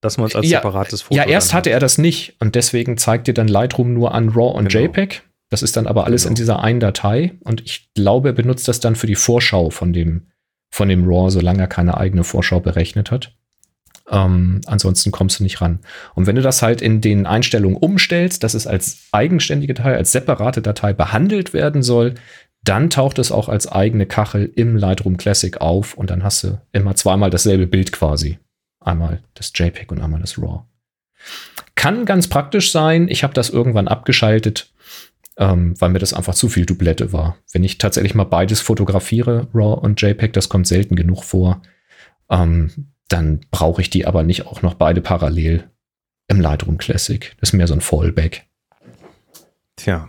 Dass 0.00 0.16
man 0.16 0.28
es 0.28 0.34
als 0.34 0.48
Ja, 0.48 0.60
separates 0.60 1.02
Foto 1.02 1.20
ja, 1.20 1.26
erst 1.28 1.52
hatte 1.52 1.68
er 1.68 1.78
das 1.78 1.98
nicht 1.98 2.36
und 2.40 2.54
deswegen 2.54 2.96
zeigt 2.96 3.26
dir 3.26 3.34
dann 3.34 3.48
Lightroom 3.48 3.92
nur 3.92 4.14
an 4.14 4.30
RAW 4.30 4.56
und 4.56 4.70
Genau. 4.70 4.84
JPEG. 4.86 5.24
Das 5.50 5.62
ist 5.62 5.76
dann 5.76 5.86
aber 5.86 6.06
alles 6.06 6.22
Genau. 6.22 6.30
in 6.30 6.34
dieser 6.36 6.62
einen 6.62 6.80
Datei 6.80 7.34
und 7.40 7.60
ich 7.66 7.90
glaube, 7.94 8.30
er 8.30 8.34
benutzt 8.34 8.66
das 8.66 8.80
dann 8.80 8.96
für 8.96 9.06
die 9.06 9.14
Vorschau 9.14 9.68
von 9.68 9.92
dem, 9.92 10.28
von 10.70 10.88
dem 10.88 11.06
RAW, 11.06 11.28
solange 11.28 11.60
er 11.60 11.66
keine 11.68 11.98
eigene 11.98 12.24
Vorschau 12.24 12.60
berechnet 12.60 13.10
hat. 13.10 13.34
Ähm, 14.08 14.60
ansonsten 14.66 15.10
kommst 15.10 15.40
du 15.40 15.42
nicht 15.42 15.60
ran. 15.60 15.80
Und 16.14 16.26
wenn 16.26 16.36
du 16.36 16.42
das 16.42 16.62
halt 16.62 16.80
in 16.80 17.00
den 17.00 17.26
Einstellungen 17.26 17.76
umstellst, 17.76 18.44
dass 18.44 18.54
es 18.54 18.66
als 18.66 19.08
eigenständige 19.12 19.74
Datei, 19.74 19.96
als 19.96 20.12
separate 20.12 20.62
Datei 20.62 20.92
behandelt 20.92 21.52
werden 21.52 21.82
soll, 21.82 22.14
dann 22.62 22.90
taucht 22.90 23.18
es 23.18 23.32
auch 23.32 23.48
als 23.48 23.70
eigene 23.70 24.06
Kachel 24.06 24.50
im 24.54 24.76
Lightroom 24.76 25.16
Classic 25.16 25.60
auf 25.60 25.94
und 25.94 26.10
dann 26.10 26.24
hast 26.24 26.44
du 26.44 26.60
immer 26.72 26.94
zweimal 26.94 27.30
dasselbe 27.30 27.66
Bild 27.66 27.92
quasi. 27.92 28.38
Einmal 28.80 29.22
das 29.34 29.52
JPEG 29.54 29.90
und 29.92 30.00
einmal 30.00 30.20
das 30.20 30.38
RAW. 30.38 30.62
Kann 31.74 32.04
ganz 32.04 32.28
praktisch 32.28 32.72
sein. 32.72 33.08
Ich 33.08 33.22
habe 33.22 33.34
das 33.34 33.50
irgendwann 33.50 33.88
abgeschaltet, 33.88 34.72
ähm, 35.36 35.74
weil 35.80 35.90
mir 35.90 35.98
das 35.98 36.14
einfach 36.14 36.34
zu 36.34 36.48
viel 36.48 36.66
Doublette 36.66 37.12
war. 37.12 37.36
Wenn 37.52 37.64
ich 37.64 37.78
tatsächlich 37.78 38.14
mal 38.14 38.24
beides 38.24 38.60
fotografiere, 38.60 39.48
RAW 39.52 39.80
und 39.80 40.00
JPEG, 40.00 40.32
das 40.32 40.48
kommt 40.48 40.66
selten 40.66 40.96
genug 40.96 41.24
vor, 41.24 41.62
ähm, 42.30 42.92
dann 43.08 43.40
brauche 43.50 43.80
ich 43.82 43.90
die 43.90 44.06
aber 44.06 44.22
nicht 44.22 44.46
auch 44.46 44.62
noch 44.62 44.74
beide 44.74 45.00
parallel 45.00 45.64
im 46.28 46.40
Lightroom 46.40 46.78
Classic. 46.78 47.34
Das 47.40 47.50
ist 47.50 47.52
mehr 47.52 47.66
so 47.68 47.74
ein 47.74 47.80
Fallback. 47.80 48.46
Tja. 49.76 50.08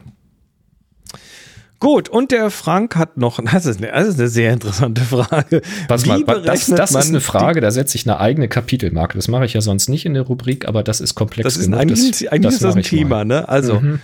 Gut, 1.80 2.10
und 2.10 2.32
der 2.32 2.50
Frank 2.50 2.95
hat 2.95 3.18
noch, 3.18 3.39
das 3.54 3.66
ist 3.68 3.78
eine, 3.78 3.91
das 3.91 4.08
ist 4.08 4.20
eine 4.20 4.30
sehr 4.30 4.52
interessante 4.52 5.02
Frage. 5.02 5.62
Wie 5.89 6.24
mal, 6.24 6.41
das, 6.41 6.66
das 6.68 6.91
ist 6.91 7.10
eine 7.10 7.22
Frage, 7.22 7.62
da 7.62 7.70
setze 7.70 7.98
ich 7.98 8.08
eine 8.08 8.20
eigene 8.20 8.48
Kapitelmarke. 8.48 9.16
Das 9.16 9.28
mache 9.28 9.45
ich 9.45 9.54
ja 9.54 9.62
sonst 9.62 9.88
nicht 9.89 10.06
in 10.06 10.16
der 10.16 10.24
Rubrik, 10.24 10.68
aber 10.68 10.82
das 10.82 11.02
ist 11.02 11.14
komplex 11.14 11.43
Das 11.45 11.58
ist 11.58 11.66
genug. 11.66 11.80
eigentlich, 11.80 12.12
das, 12.20 12.28
eigentlich 12.32 12.54
ist 12.56 12.64
das 12.64 12.76
ein 12.76 12.80
ich 12.82 12.91
mal. 12.91 12.98
Thema, 12.98 13.26
ne? 13.26 13.48
Also, 13.48 13.80
Mhm. 13.80 14.00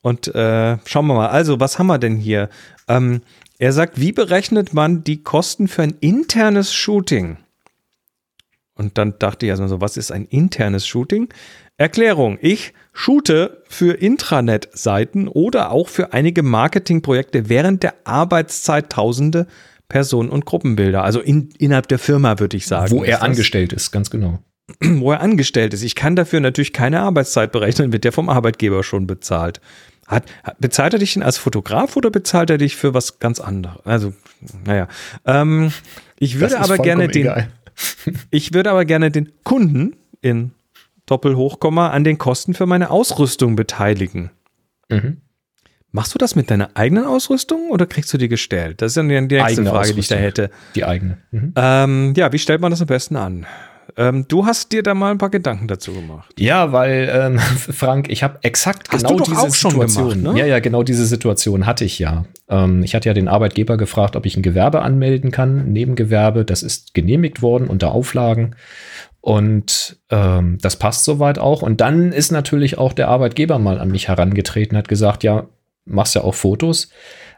und 0.00 0.34
äh, 0.34 0.78
schauen 0.86 1.06
wir 1.06 1.14
mal. 1.14 1.28
Also, 1.28 1.60
was 1.60 1.78
haben 1.78 1.88
wir 1.88 1.98
denn 1.98 2.16
hier? 2.16 2.48
Ähm, 2.88 3.20
er 3.58 3.72
sagt, 3.74 4.00
wie 4.00 4.12
berechnet 4.12 4.72
man 4.72 5.04
die 5.04 5.22
Kosten 5.22 5.68
für 5.68 5.82
ein 5.82 5.94
internes 6.00 6.72
Shooting? 6.72 7.36
Und 8.78 8.96
dann 8.96 9.14
dachte 9.18 9.44
ich 9.44 9.50
erstmal 9.50 9.68
so, 9.68 9.80
was 9.80 9.96
ist 9.96 10.12
ein 10.12 10.24
internes 10.24 10.86
Shooting? 10.86 11.28
Erklärung. 11.76 12.38
Ich 12.40 12.72
shoote 12.92 13.62
für 13.68 13.92
Intranet-Seiten 13.92 15.28
oder 15.28 15.70
auch 15.70 15.88
für 15.88 16.12
einige 16.12 16.42
Marketingprojekte 16.42 17.48
während 17.48 17.82
der 17.82 17.94
Arbeitszeit 18.04 18.90
tausende 18.90 19.46
Personen- 19.88 20.30
und 20.30 20.44
Gruppenbilder. 20.44 21.02
Also 21.02 21.20
in, 21.20 21.50
innerhalb 21.58 21.88
der 21.88 21.98
Firma, 21.98 22.38
würde 22.38 22.56
ich 22.56 22.66
sagen. 22.66 22.90
Wo 22.90 23.02
ist 23.02 23.08
er 23.08 23.18
das 23.18 23.22
angestellt 23.22 23.72
ist, 23.72 23.90
ganz 23.90 24.10
genau. 24.10 24.38
wo 24.80 25.12
er 25.12 25.20
angestellt 25.20 25.74
ist. 25.74 25.82
Ich 25.82 25.94
kann 25.94 26.16
dafür 26.16 26.40
natürlich 26.40 26.72
keine 26.72 27.00
Arbeitszeit 27.00 27.52
berechnen, 27.52 27.92
wird 27.92 28.04
der 28.04 28.12
vom 28.12 28.28
Arbeitgeber 28.28 28.82
schon 28.84 29.06
bezahlt. 29.06 29.60
Hat, 30.06 30.24
bezahlt 30.58 30.94
er 30.94 30.98
dich 30.98 31.14
denn 31.14 31.22
als 31.22 31.36
Fotograf 31.36 31.96
oder 31.96 32.10
bezahlt 32.10 32.48
er 32.48 32.58
dich 32.58 32.76
für 32.76 32.94
was 32.94 33.18
ganz 33.18 33.40
anderes? 33.40 33.84
Also, 33.84 34.14
naja. 34.64 34.88
Ähm, 35.26 35.70
ich 36.18 36.40
würde 36.40 36.54
ist 36.54 36.60
aber 36.60 36.78
gerne 36.78 37.08
den, 37.08 37.22
egal. 37.22 37.48
Ich 38.30 38.52
würde 38.52 38.70
aber 38.70 38.84
gerne 38.84 39.10
den 39.10 39.32
Kunden 39.44 39.96
in 40.20 40.52
Doppelhochkomma 41.06 41.88
an 41.88 42.04
den 42.04 42.18
Kosten 42.18 42.54
für 42.54 42.66
meine 42.66 42.90
Ausrüstung 42.90 43.56
beteiligen. 43.56 44.30
Mhm. 44.88 45.18
Machst 45.90 46.14
du 46.14 46.18
das 46.18 46.34
mit 46.36 46.50
deiner 46.50 46.70
eigenen 46.74 47.04
Ausrüstung 47.04 47.70
oder 47.70 47.86
kriegst 47.86 48.12
du 48.12 48.18
die 48.18 48.28
gestellt? 48.28 48.82
Das 48.82 48.90
ist 48.90 48.96
dann 48.98 49.08
die 49.08 49.18
nächste 49.18 49.42
Eigene 49.42 49.70
Frage, 49.70 49.94
die 49.94 50.00
ich 50.00 50.08
da 50.08 50.16
Ausrüstung. 50.16 50.44
hätte. 50.44 50.50
Die 50.74 50.84
eigene. 50.84 51.18
Mhm. 51.30 51.52
Ähm, 51.56 52.14
ja, 52.14 52.30
wie 52.32 52.38
stellt 52.38 52.60
man 52.60 52.70
das 52.70 52.82
am 52.82 52.88
besten 52.88 53.16
an? 53.16 53.46
Ähm, 53.96 54.26
du 54.28 54.46
hast 54.46 54.72
dir 54.72 54.82
da 54.82 54.94
mal 54.94 55.10
ein 55.10 55.18
paar 55.18 55.30
Gedanken 55.30 55.68
dazu 55.68 55.92
gemacht. 55.92 56.32
Ja, 56.38 56.72
weil, 56.72 57.10
ähm, 57.12 57.38
Frank, 57.56 58.10
ich 58.10 58.22
habe 58.22 58.38
exakt 58.42 58.88
Hast 58.90 59.02
genau 59.02 59.14
du 59.14 59.18
doch 59.18 59.26
diese 59.26 59.40
auch 59.40 59.54
schon 59.54 59.70
Situation. 59.72 60.08
gemacht, 60.10 60.34
ne? 60.34 60.40
Ja, 60.40 60.46
ja, 60.46 60.58
genau 60.60 60.82
diese 60.82 61.06
Situation 61.06 61.66
hatte 61.66 61.84
ich 61.84 61.98
ja. 61.98 62.24
Ähm, 62.48 62.82
ich 62.82 62.94
hatte 62.94 63.08
ja 63.08 63.14
den 63.14 63.28
Arbeitgeber 63.28 63.76
gefragt, 63.76 64.16
ob 64.16 64.26
ich 64.26 64.36
ein 64.36 64.42
Gewerbe 64.42 64.82
anmelden 64.82 65.30
kann, 65.30 65.72
Nebengewerbe. 65.72 66.44
Das 66.44 66.62
ist 66.62 66.94
genehmigt 66.94 67.42
worden 67.42 67.68
unter 67.68 67.92
Auflagen. 67.92 68.54
Und 69.20 69.98
ähm, 70.10 70.58
das 70.60 70.76
passt 70.76 71.04
soweit 71.04 71.38
auch. 71.38 71.62
Und 71.62 71.80
dann 71.80 72.12
ist 72.12 72.30
natürlich 72.30 72.78
auch 72.78 72.92
der 72.92 73.08
Arbeitgeber 73.08 73.58
mal 73.58 73.78
an 73.80 73.90
mich 73.90 74.08
herangetreten, 74.08 74.76
hat 74.76 74.88
gesagt, 74.88 75.24
ja, 75.24 75.46
machst 75.88 76.14
ja 76.14 76.22
auch 76.22 76.34
Fotos, 76.34 76.90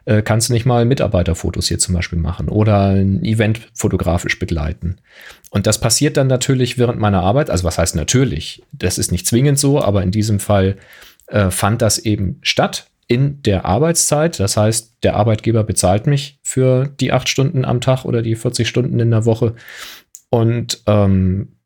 äh, 0.05 0.21
kannst 0.21 0.49
du 0.49 0.53
nicht 0.53 0.65
mal 0.65 0.85
Mitarbeiterfotos 0.85 1.67
hier 1.67 1.79
zum 1.79 1.95
Beispiel 1.95 2.19
machen 2.19 2.49
oder 2.49 2.89
ein 2.89 3.23
Event 3.23 3.61
fotografisch 3.73 4.39
begleiten. 4.39 4.97
Und 5.49 5.67
das 5.67 5.79
passiert 5.79 6.17
dann 6.17 6.27
natürlich 6.27 6.77
während 6.77 6.99
meiner 6.99 7.21
Arbeit. 7.21 7.49
Also 7.49 7.63
was 7.63 7.77
heißt 7.77 7.95
natürlich? 7.95 8.63
Das 8.71 8.97
ist 8.97 9.11
nicht 9.11 9.27
zwingend 9.27 9.59
so, 9.59 9.81
aber 9.81 10.01
in 10.03 10.11
diesem 10.11 10.39
Fall 10.39 10.77
äh, 11.27 11.51
fand 11.51 11.81
das 11.81 11.99
eben 11.99 12.39
statt 12.41 12.87
in 13.07 13.43
der 13.43 13.65
Arbeitszeit. 13.65 14.39
Das 14.39 14.57
heißt, 14.57 14.97
der 15.03 15.15
Arbeitgeber 15.15 15.63
bezahlt 15.63 16.07
mich 16.07 16.39
für 16.43 16.87
die 16.87 17.11
acht 17.11 17.29
Stunden 17.29 17.65
am 17.65 17.81
Tag 17.81 18.05
oder 18.05 18.21
die 18.21 18.35
40 18.35 18.67
Stunden 18.67 18.99
in 18.99 19.11
der 19.11 19.25
Woche. 19.25 19.55
Und 20.29 20.81
ähm, 20.87 21.57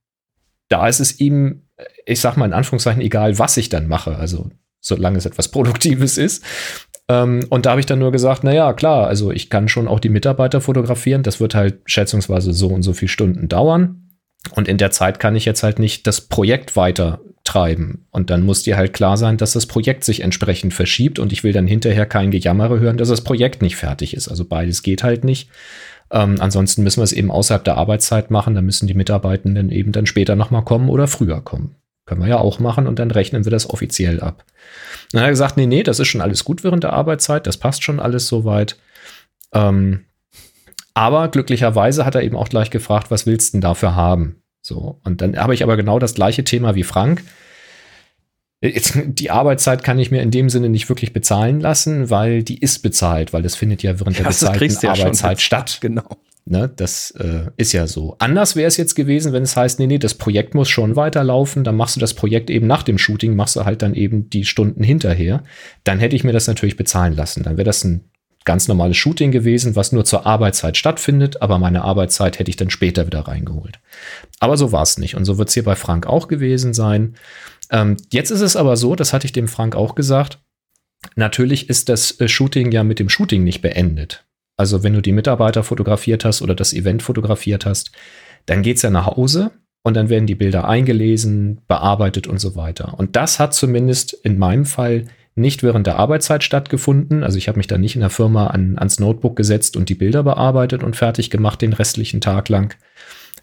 da 0.69 0.87
ist 0.87 0.99
es 0.99 1.19
ihm, 1.19 1.61
ich 2.05 2.19
sag 2.19 2.35
mal 2.35 2.45
in 2.45 2.53
Anführungszeichen, 2.53 3.01
egal, 3.01 3.37
was 3.37 3.57
ich 3.57 3.69
dann 3.69 3.87
mache. 3.87 4.15
Also 4.15 4.49
solange 4.85 5.17
es 5.17 5.25
etwas 5.25 5.47
Produktives 5.51 6.17
ist. 6.17 6.43
Ähm, 7.07 7.45
und 7.49 7.65
da 7.65 7.71
habe 7.71 7.79
ich 7.79 7.85
dann 7.85 7.99
nur 7.99 8.11
gesagt, 8.11 8.43
na 8.43 8.53
ja, 8.53 8.73
klar, 8.73 9.07
also 9.07 9.31
ich 9.31 9.49
kann 9.49 9.67
schon 9.67 9.87
auch 9.87 9.99
die 9.99 10.09
Mitarbeiter 10.09 10.61
fotografieren. 10.61 11.23
Das 11.23 11.39
wird 11.39 11.55
halt 11.55 11.79
schätzungsweise 11.85 12.53
so 12.53 12.67
und 12.67 12.83
so 12.83 12.93
viele 12.93 13.09
Stunden 13.09 13.47
dauern. 13.47 14.01
Und 14.53 14.67
in 14.67 14.77
der 14.77 14.91
Zeit 14.91 15.19
kann 15.19 15.35
ich 15.35 15.45
jetzt 15.45 15.63
halt 15.63 15.79
nicht 15.79 16.05
das 16.07 16.21
Projekt 16.21 16.75
weiter 16.75 17.21
treiben. 17.43 18.07
Und 18.11 18.29
dann 18.29 18.43
muss 18.43 18.63
dir 18.63 18.77
halt 18.77 18.93
klar 18.93 19.17
sein, 19.17 19.37
dass 19.37 19.53
das 19.53 19.65
Projekt 19.65 20.03
sich 20.03 20.21
entsprechend 20.21 20.73
verschiebt. 20.73 21.19
Und 21.19 21.31
ich 21.31 21.43
will 21.43 21.53
dann 21.53 21.67
hinterher 21.67 22.05
kein 22.05 22.31
Gejammere 22.31 22.79
hören, 22.79 22.97
dass 22.97 23.09
das 23.09 23.21
Projekt 23.21 23.61
nicht 23.61 23.75
fertig 23.75 24.15
ist. 24.15 24.27
Also 24.27 24.45
beides 24.45 24.83
geht 24.83 25.03
halt 25.03 25.23
nicht. 25.23 25.49
Ähm, 26.11 26.35
ansonsten 26.39 26.83
müssen 26.83 26.99
wir 26.99 27.03
es 27.03 27.13
eben 27.13 27.31
außerhalb 27.31 27.63
der 27.63 27.77
Arbeitszeit 27.77 28.31
machen. 28.31 28.55
Da 28.55 28.61
müssen 28.61 28.87
die 28.87 28.93
Mitarbeitenden 28.93 29.71
eben 29.71 29.91
dann 29.91 30.05
später 30.05 30.35
nochmal 30.35 30.63
kommen 30.63 30.89
oder 30.89 31.07
früher 31.07 31.41
kommen. 31.41 31.75
Können 32.05 32.21
wir 32.21 32.27
ja 32.27 32.37
auch 32.37 32.59
machen 32.59 32.87
und 32.87 32.99
dann 32.99 33.11
rechnen 33.11 33.45
wir 33.45 33.51
das 33.51 33.69
offiziell 33.69 34.21
ab. 34.21 34.45
Dann 35.11 35.21
hat 35.21 35.27
er 35.27 35.31
gesagt, 35.31 35.57
nee, 35.57 35.65
nee, 35.65 35.83
das 35.83 35.99
ist 35.99 36.07
schon 36.07 36.21
alles 36.21 36.43
gut 36.43 36.63
während 36.63 36.83
der 36.83 36.93
Arbeitszeit, 36.93 37.47
das 37.47 37.57
passt 37.57 37.83
schon 37.83 37.99
alles 37.99 38.27
soweit. 38.27 38.77
Ähm, 39.53 40.05
aber 40.93 41.27
glücklicherweise 41.27 42.05
hat 42.05 42.15
er 42.15 42.23
eben 42.23 42.37
auch 42.37 42.49
gleich 42.49 42.69
gefragt, 42.69 43.11
was 43.11 43.25
willst 43.25 43.49
du 43.49 43.57
denn 43.57 43.61
dafür 43.61 43.95
haben? 43.95 44.41
So, 44.61 44.99
und 45.03 45.21
dann 45.21 45.37
habe 45.37 45.53
ich 45.53 45.63
aber 45.63 45.77
genau 45.77 45.99
das 45.99 46.15
gleiche 46.15 46.43
Thema 46.43 46.75
wie 46.75 46.83
Frank. 46.83 47.23
Jetzt, 48.61 48.97
die 49.05 49.29
Arbeitszeit 49.29 49.83
kann 49.83 49.99
ich 49.99 50.11
mir 50.11 50.21
in 50.21 50.31
dem 50.31 50.49
Sinne 50.49 50.69
nicht 50.69 50.89
wirklich 50.89 51.13
bezahlen 51.13 51.59
lassen, 51.59 52.09
weil 52.09 52.41
die 52.41 52.59
ist 52.59 52.79
bezahlt, 52.79 53.33
weil 53.33 53.43
das 53.43 53.55
findet 53.55 53.83
ja 53.83 53.99
während 53.99 54.17
der 54.17 54.25
das 54.25 54.39
bezahlten 54.39 54.77
ja 54.81 54.91
Arbeitszeit 54.91 55.41
statt. 55.41 55.77
Genau. 55.81 56.17
Ne, 56.47 56.71
das 56.75 57.09
äh, 57.11 57.49
ist 57.57 57.73
ja 57.73 57.87
so. 57.87 58.17
Anders 58.19 58.55
wäre 58.55 58.67
es 58.67 58.77
jetzt 58.77 58.93
gewesen, 58.93 59.33
wenn 59.33 59.41
es 59.41 59.57
heißt, 59.57 59.79
nee, 59.79 59.87
nee, 59.87 59.97
das 59.97 60.13
Projekt 60.13 60.53
muss 60.53 60.69
schon 60.69 60.95
weiterlaufen, 60.95 61.63
dann 61.63 61.75
machst 61.75 61.95
du 61.95 61.99
das 61.99 62.13
Projekt 62.13 62.51
eben 62.51 62.67
nach 62.67 62.83
dem 62.83 62.99
Shooting, 62.99 63.35
machst 63.35 63.55
du 63.55 63.65
halt 63.65 63.81
dann 63.81 63.95
eben 63.95 64.29
die 64.29 64.45
Stunden 64.45 64.83
hinterher. 64.83 65.43
Dann 65.83 65.97
hätte 65.97 66.15
ich 66.15 66.23
mir 66.23 66.33
das 66.33 66.45
natürlich 66.47 66.77
bezahlen 66.77 67.15
lassen. 67.15 67.41
Dann 67.41 67.57
wäre 67.57 67.65
das 67.65 67.83
ein 67.83 68.11
ganz 68.45 68.67
normales 68.67 68.95
Shooting 68.95 69.31
gewesen, 69.31 69.75
was 69.75 69.91
nur 69.91 70.05
zur 70.05 70.27
Arbeitszeit 70.27 70.77
stattfindet, 70.77 71.41
aber 71.41 71.57
meine 71.57 71.83
Arbeitszeit 71.83 72.37
hätte 72.37 72.51
ich 72.51 72.57
dann 72.57 72.69
später 72.69 73.07
wieder 73.07 73.21
reingeholt. 73.21 73.79
Aber 74.39 74.55
so 74.55 74.71
war 74.71 74.83
es 74.83 74.99
nicht. 74.99 75.15
Und 75.15 75.25
so 75.25 75.39
wird 75.39 75.47
es 75.49 75.55
hier 75.55 75.63
bei 75.63 75.75
Frank 75.75 76.05
auch 76.05 76.27
gewesen 76.27 76.75
sein. 76.75 77.15
Ähm, 77.71 77.97
jetzt 78.11 78.29
ist 78.29 78.41
es 78.41 78.55
aber 78.55 78.77
so, 78.77 78.95
das 78.95 79.13
hatte 79.13 79.25
ich 79.25 79.33
dem 79.33 79.47
Frank 79.47 79.75
auch 79.75 79.95
gesagt, 79.95 80.39
natürlich 81.15 81.69
ist 81.69 81.89
das 81.89 82.19
äh, 82.19 82.27
Shooting 82.27 82.71
ja 82.71 82.83
mit 82.83 82.99
dem 82.99 83.09
Shooting 83.09 83.43
nicht 83.43 83.61
beendet. 83.61 84.25
Also 84.57 84.83
wenn 84.83 84.93
du 84.93 85.01
die 85.01 85.11
Mitarbeiter 85.11 85.63
fotografiert 85.63 86.25
hast 86.25 86.41
oder 86.41 86.55
das 86.55 86.73
Event 86.73 87.03
fotografiert 87.03 87.65
hast, 87.65 87.91
dann 88.45 88.61
geht's 88.61 88.81
ja 88.81 88.89
nach 88.89 89.07
Hause 89.07 89.51
und 89.83 89.95
dann 89.95 90.09
werden 90.09 90.27
die 90.27 90.35
Bilder 90.35 90.67
eingelesen, 90.67 91.61
bearbeitet 91.67 92.27
und 92.27 92.39
so 92.39 92.55
weiter. 92.55 92.95
Und 92.97 93.15
das 93.15 93.39
hat 93.39 93.53
zumindest 93.53 94.13
in 94.13 94.37
meinem 94.37 94.65
Fall 94.65 95.05
nicht 95.35 95.63
während 95.63 95.85
der 95.85 95.99
Arbeitszeit 95.99 96.43
stattgefunden. 96.43 97.23
Also 97.23 97.37
ich 97.37 97.47
habe 97.47 97.57
mich 97.57 97.67
da 97.67 97.77
nicht 97.77 97.95
in 97.95 98.01
der 98.01 98.09
Firma 98.09 98.47
an, 98.47 98.77
ans 98.77 98.99
Notebook 98.99 99.35
gesetzt 99.35 99.75
und 99.75 99.89
die 99.89 99.95
Bilder 99.95 100.23
bearbeitet 100.23 100.81
und 100.81 100.95
fertig 100.95 101.29
gemacht 101.29 101.61
den 101.61 101.73
restlichen 101.73 102.21
Tag 102.21 102.47
lang, 102.49 102.75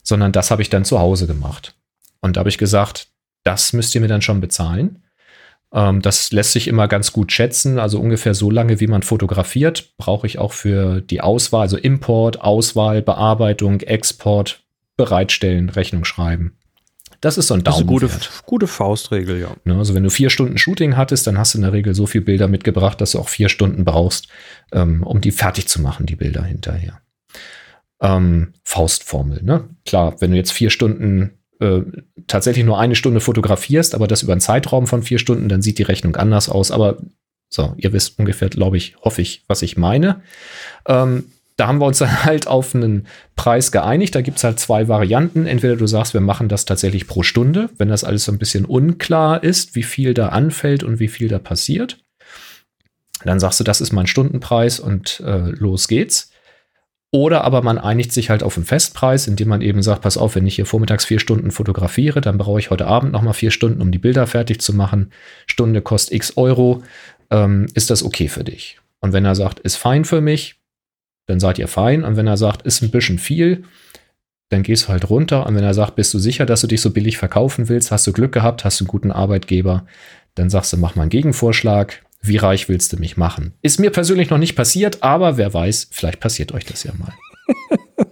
sondern 0.03 0.33
das 0.33 0.51
habe 0.51 0.63
ich 0.63 0.71
dann 0.71 0.85
zu 0.85 0.99
Hause 0.99 1.27
gemacht. 1.27 1.77
Und 2.21 2.37
da 2.37 2.41
habe 2.41 2.49
ich 2.49 2.59
gesagt, 2.59 3.09
das 3.45 3.73
müsst 3.73 3.95
ihr 3.95 4.01
mir 4.01 4.09
dann 4.09 4.23
schon 4.23 4.41
bezahlen. 4.41 5.02
Ähm, 5.73 6.03
das 6.03 6.33
lässt 6.33 6.53
sich 6.53 6.68
immer 6.68 6.89
ganz 6.89 7.12
gut 7.12 7.33
schätzen. 7.33 7.79
Also 7.79 7.99
ungefähr 7.99 8.35
so 8.35 8.51
lange, 8.51 8.81
wie 8.81 8.87
man 8.87 9.03
fotografiert, 9.03 9.97
brauche 9.97 10.27
ich 10.27 10.39
auch 10.39 10.53
für 10.53 11.01
die 11.01 11.20
Auswahl, 11.20 11.62
also 11.62 11.77
Import, 11.77 12.41
Auswahl, 12.41 13.03
Bearbeitung, 13.03 13.81
Export, 13.81 14.62
bereitstellen, 14.97 15.68
Rechnung 15.68 16.05
schreiben. 16.05 16.57
Das 17.20 17.39
ist 17.39 17.47
so 17.47 17.55
ein 17.55 17.62
Das 17.62 17.77
ist 17.77 17.83
eine 17.83 17.87
gute, 17.87 18.11
gute 18.47 18.66
Faustregel, 18.66 19.41
ja. 19.41 19.55
Ne, 19.64 19.77
also 19.77 19.95
wenn 19.95 20.03
du 20.03 20.11
vier 20.11 20.29
Stunden 20.29 20.59
Shooting 20.59 20.97
hattest, 20.97 21.27
dann 21.27 21.39
hast 21.39 21.55
du 21.55 21.59
in 21.59 21.62
der 21.62 21.73
Regel 21.73 21.95
so 21.95 22.07
viel 22.07 22.20
Bilder 22.20 22.49
mitgebracht, 22.49 23.01
dass 23.01 23.12
du 23.12 23.20
auch 23.20 23.29
vier 23.29 23.49
Stunden 23.49 23.85
brauchst, 23.85 24.27
ähm, 24.73 25.05
um 25.05 25.20
die 25.20 25.31
fertig 25.31 25.68
zu 25.68 25.81
machen, 25.81 26.05
die 26.05 26.16
Bilder 26.16 26.43
hinterher. 26.43 27.01
Ähm, 28.01 28.55
Faustformel, 28.64 29.41
ne? 29.45 29.68
Klar, 29.87 30.16
wenn 30.20 30.33
du 30.33 30.37
jetzt 30.37 30.51
vier 30.51 30.70
Stunden 30.70 31.39
äh, 31.61 31.83
tatsächlich 32.27 32.65
nur 32.65 32.79
eine 32.79 32.95
Stunde 32.95 33.21
fotografierst, 33.21 33.95
aber 33.95 34.07
das 34.07 34.23
über 34.23 34.33
einen 34.33 34.41
Zeitraum 34.41 34.87
von 34.87 35.03
vier 35.03 35.19
Stunden, 35.19 35.49
dann 35.49 35.63
sieht 35.63 35.79
die 35.79 35.85
Rechnung 35.85 36.17
anders 36.17 36.49
aus. 36.49 36.71
Aber 36.71 36.99
so, 37.49 37.75
ihr 37.77 37.93
wisst 37.93 38.19
ungefähr, 38.19 38.49
glaube 38.49 38.77
ich, 38.79 38.97
hoffe 39.03 39.23
ich, 39.23 39.45
was 39.47 39.63
ich 39.63 39.77
meine. 39.77 40.23
Ähm, 40.87 41.25
da 41.57 41.69
haben 41.69 41.81
wir 41.81 41.87
uns 41.87 41.99
dann 41.99 42.25
halt 42.25 42.47
auf 42.47 42.75
einen 42.75 43.07
Preis 43.37 43.73
geeinigt. 43.73 44.15
Da 44.15 44.23
gibt 44.23 44.39
es 44.39 44.45
halt 44.45 44.59
zwei 44.59 44.89
Varianten. 44.89 45.47
Entweder 45.47 45.77
du 45.77 45.87
sagst, 45.87 46.15
wir 46.15 46.21
machen 46.21 46.49
das 46.49 46.65
tatsächlich 46.65 47.07
pro 47.07 47.23
Stunde, 47.23 47.71
wenn 47.79 47.89
das 47.89 48.05
alles 48.05 48.25
so 48.25 48.33
ein 48.33 48.39
bisschen 48.39 48.65
unklar 48.65 49.43
ist, 49.43 49.75
wie 49.75 49.83
viel 49.83 50.15
da 50.15 50.31
anfällt 50.31 50.83
und 50.83 50.99
wie 50.99 51.09
viel 51.09 51.29
da 51.29 51.39
passiert. 51.39 51.99
Dann 53.25 53.39
sagst 53.39 53.61
du, 53.61 53.65
das 53.65 53.81
ist 53.81 53.93
mein 53.93 54.07
Stundenpreis 54.09 54.81
und 54.81 55.21
äh, 55.21 55.51
los 55.51 55.87
geht's. 55.87 56.32
Oder 57.15 57.45
aber 57.45 57.61
man 57.61 57.77
einigt 57.77 58.11
sich 58.11 58.31
halt 58.31 58.43
auf 58.43 58.57
einen 58.57 58.65
Festpreis, 58.65 59.27
indem 59.27 59.49
man 59.49 59.61
eben 59.61 59.83
sagt, 59.83 60.01
pass 60.01 60.17
auf, 60.17 60.35
wenn 60.35 60.47
ich 60.47 60.55
hier 60.55 60.65
vormittags 60.65 61.05
vier 61.05 61.19
Stunden 61.19 61.51
fotografiere, 61.51 62.23
dann 62.23 62.39
brauche 62.39 62.59
ich 62.59 62.71
heute 62.71 62.87
Abend 62.87 63.13
nochmal 63.13 63.35
vier 63.35 63.51
Stunden, 63.51 63.83
um 63.83 63.93
die 63.93 63.99
Bilder 63.99 64.27
fertig 64.27 64.63
zu 64.63 64.73
machen. 64.73 65.13
Stunde 65.47 65.83
kostet 65.83 66.15
x 66.15 66.39
Euro. 66.39 66.83
Ähm, 67.31 67.67
ist 67.75 67.91
das 67.91 68.03
okay 68.03 68.29
für 68.29 68.45
dich? 68.45 68.81
Und 69.01 69.13
wenn 69.13 69.27
er 69.27 69.35
sagt, 69.35 69.61
ist 69.61 69.77
fein 69.77 70.07
für 70.07 70.23
mich, 70.23 70.57
dann 71.27 71.39
seid 71.39 71.59
ihr 71.59 71.69
fein. 71.69 72.03
Und 72.03 72.17
wenn 72.17 72.27
er 72.27 72.39
sagt, 72.39 72.63
ist 72.63 72.83
ein 72.83 72.91
bisschen 72.91 73.19
viel, 73.19 73.65
dann 74.49 74.63
gehst 74.63 74.85
du 74.85 74.89
halt 74.89 75.11
runter. 75.11 75.47
Und 75.47 75.55
wenn 75.55 75.65
er 75.65 75.75
sagt, 75.75 75.97
bist 75.97 76.15
du 76.15 76.19
sicher, 76.19 76.47
dass 76.47 76.63
du 76.63 76.67
dich 76.67 76.81
so 76.81 76.93
billig 76.93 77.19
verkaufen 77.19 77.69
willst, 77.69 77.91
hast 77.91 78.07
du 78.07 78.13
Glück 78.13 78.33
gehabt, 78.33 78.65
hast 78.65 78.81
du 78.81 78.85
einen 78.85 78.89
guten 78.89 79.13
Arbeitgeber, 79.13 79.87
dann 80.35 80.49
sagst 80.49 80.73
du, 80.73 80.79
mach 80.79 80.95
mal 80.95 81.03
einen 81.03 81.11
Gegenvorschlag. 81.11 82.03
Wie 82.23 82.37
reich 82.37 82.68
willst 82.68 82.93
du 82.93 82.99
mich 82.99 83.16
machen? 83.16 83.55
Ist 83.62 83.81
mir 83.81 83.91
persönlich 83.91 84.31
noch 84.31 84.39
nicht 84.39 84.55
passiert, 84.55 85.03
aber 85.03 85.37
wer 85.37 85.53
weiß, 85.53 85.89
vielleicht 85.91 86.20
passiert 86.20 86.53
euch 86.53 86.64
das 86.64 86.85
ja 86.85 86.93
mal. 86.97 87.12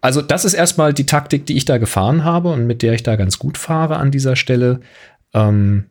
also, 0.00 0.20
das 0.20 0.44
ist 0.44 0.54
erstmal 0.54 0.92
die 0.92 1.06
Taktik, 1.06 1.46
die 1.46 1.56
ich 1.56 1.64
da 1.64 1.78
gefahren 1.78 2.24
habe 2.24 2.50
und 2.50 2.66
mit 2.66 2.82
der 2.82 2.94
ich 2.94 3.04
da 3.04 3.14
ganz 3.14 3.38
gut 3.38 3.56
fahre 3.56 3.98
an 3.98 4.10
dieser 4.10 4.34
Stelle. 4.34 4.80
Ähm, 5.32 5.84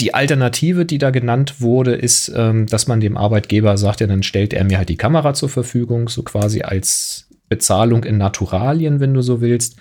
die 0.00 0.14
Alternative, 0.14 0.86
die 0.86 0.98
da 0.98 1.10
genannt 1.10 1.60
wurde, 1.60 1.94
ist, 1.94 2.32
ähm, 2.34 2.66
dass 2.66 2.86
man 2.86 3.00
dem 3.00 3.16
Arbeitgeber 3.16 3.76
sagt, 3.76 4.00
ja, 4.00 4.06
dann 4.06 4.22
stellt 4.22 4.54
er 4.54 4.64
mir 4.64 4.78
halt 4.78 4.88
die 4.88 4.96
Kamera 4.96 5.34
zur 5.34 5.48
Verfügung, 5.48 6.08
so 6.08 6.22
quasi 6.22 6.62
als 6.62 7.28
Bezahlung 7.48 8.04
in 8.04 8.16
Naturalien, 8.16 9.00
wenn 9.00 9.12
du 9.12 9.22
so 9.22 9.40
willst. 9.40 9.76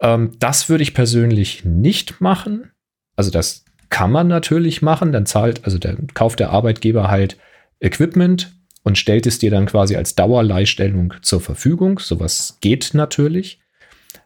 Ähm, 0.00 0.32
das 0.38 0.68
würde 0.68 0.82
ich 0.82 0.94
persönlich 0.94 1.64
nicht 1.64 2.20
machen. 2.20 2.70
Also 3.16 3.30
das 3.30 3.63
kann 3.90 4.10
man 4.10 4.28
natürlich 4.28 4.82
machen. 4.82 5.12
Dann 5.12 5.26
zahlt, 5.26 5.64
also 5.64 5.78
dann 5.78 6.08
kauft 6.14 6.40
der 6.40 6.50
Arbeitgeber 6.50 7.10
halt 7.10 7.36
Equipment 7.80 8.52
und 8.82 8.98
stellt 8.98 9.26
es 9.26 9.38
dir 9.38 9.50
dann 9.50 9.66
quasi 9.66 9.96
als 9.96 10.14
Dauerleihstellung 10.14 11.14
zur 11.22 11.40
Verfügung. 11.40 11.98
Sowas 11.98 12.58
geht 12.60 12.90
natürlich. 12.92 13.60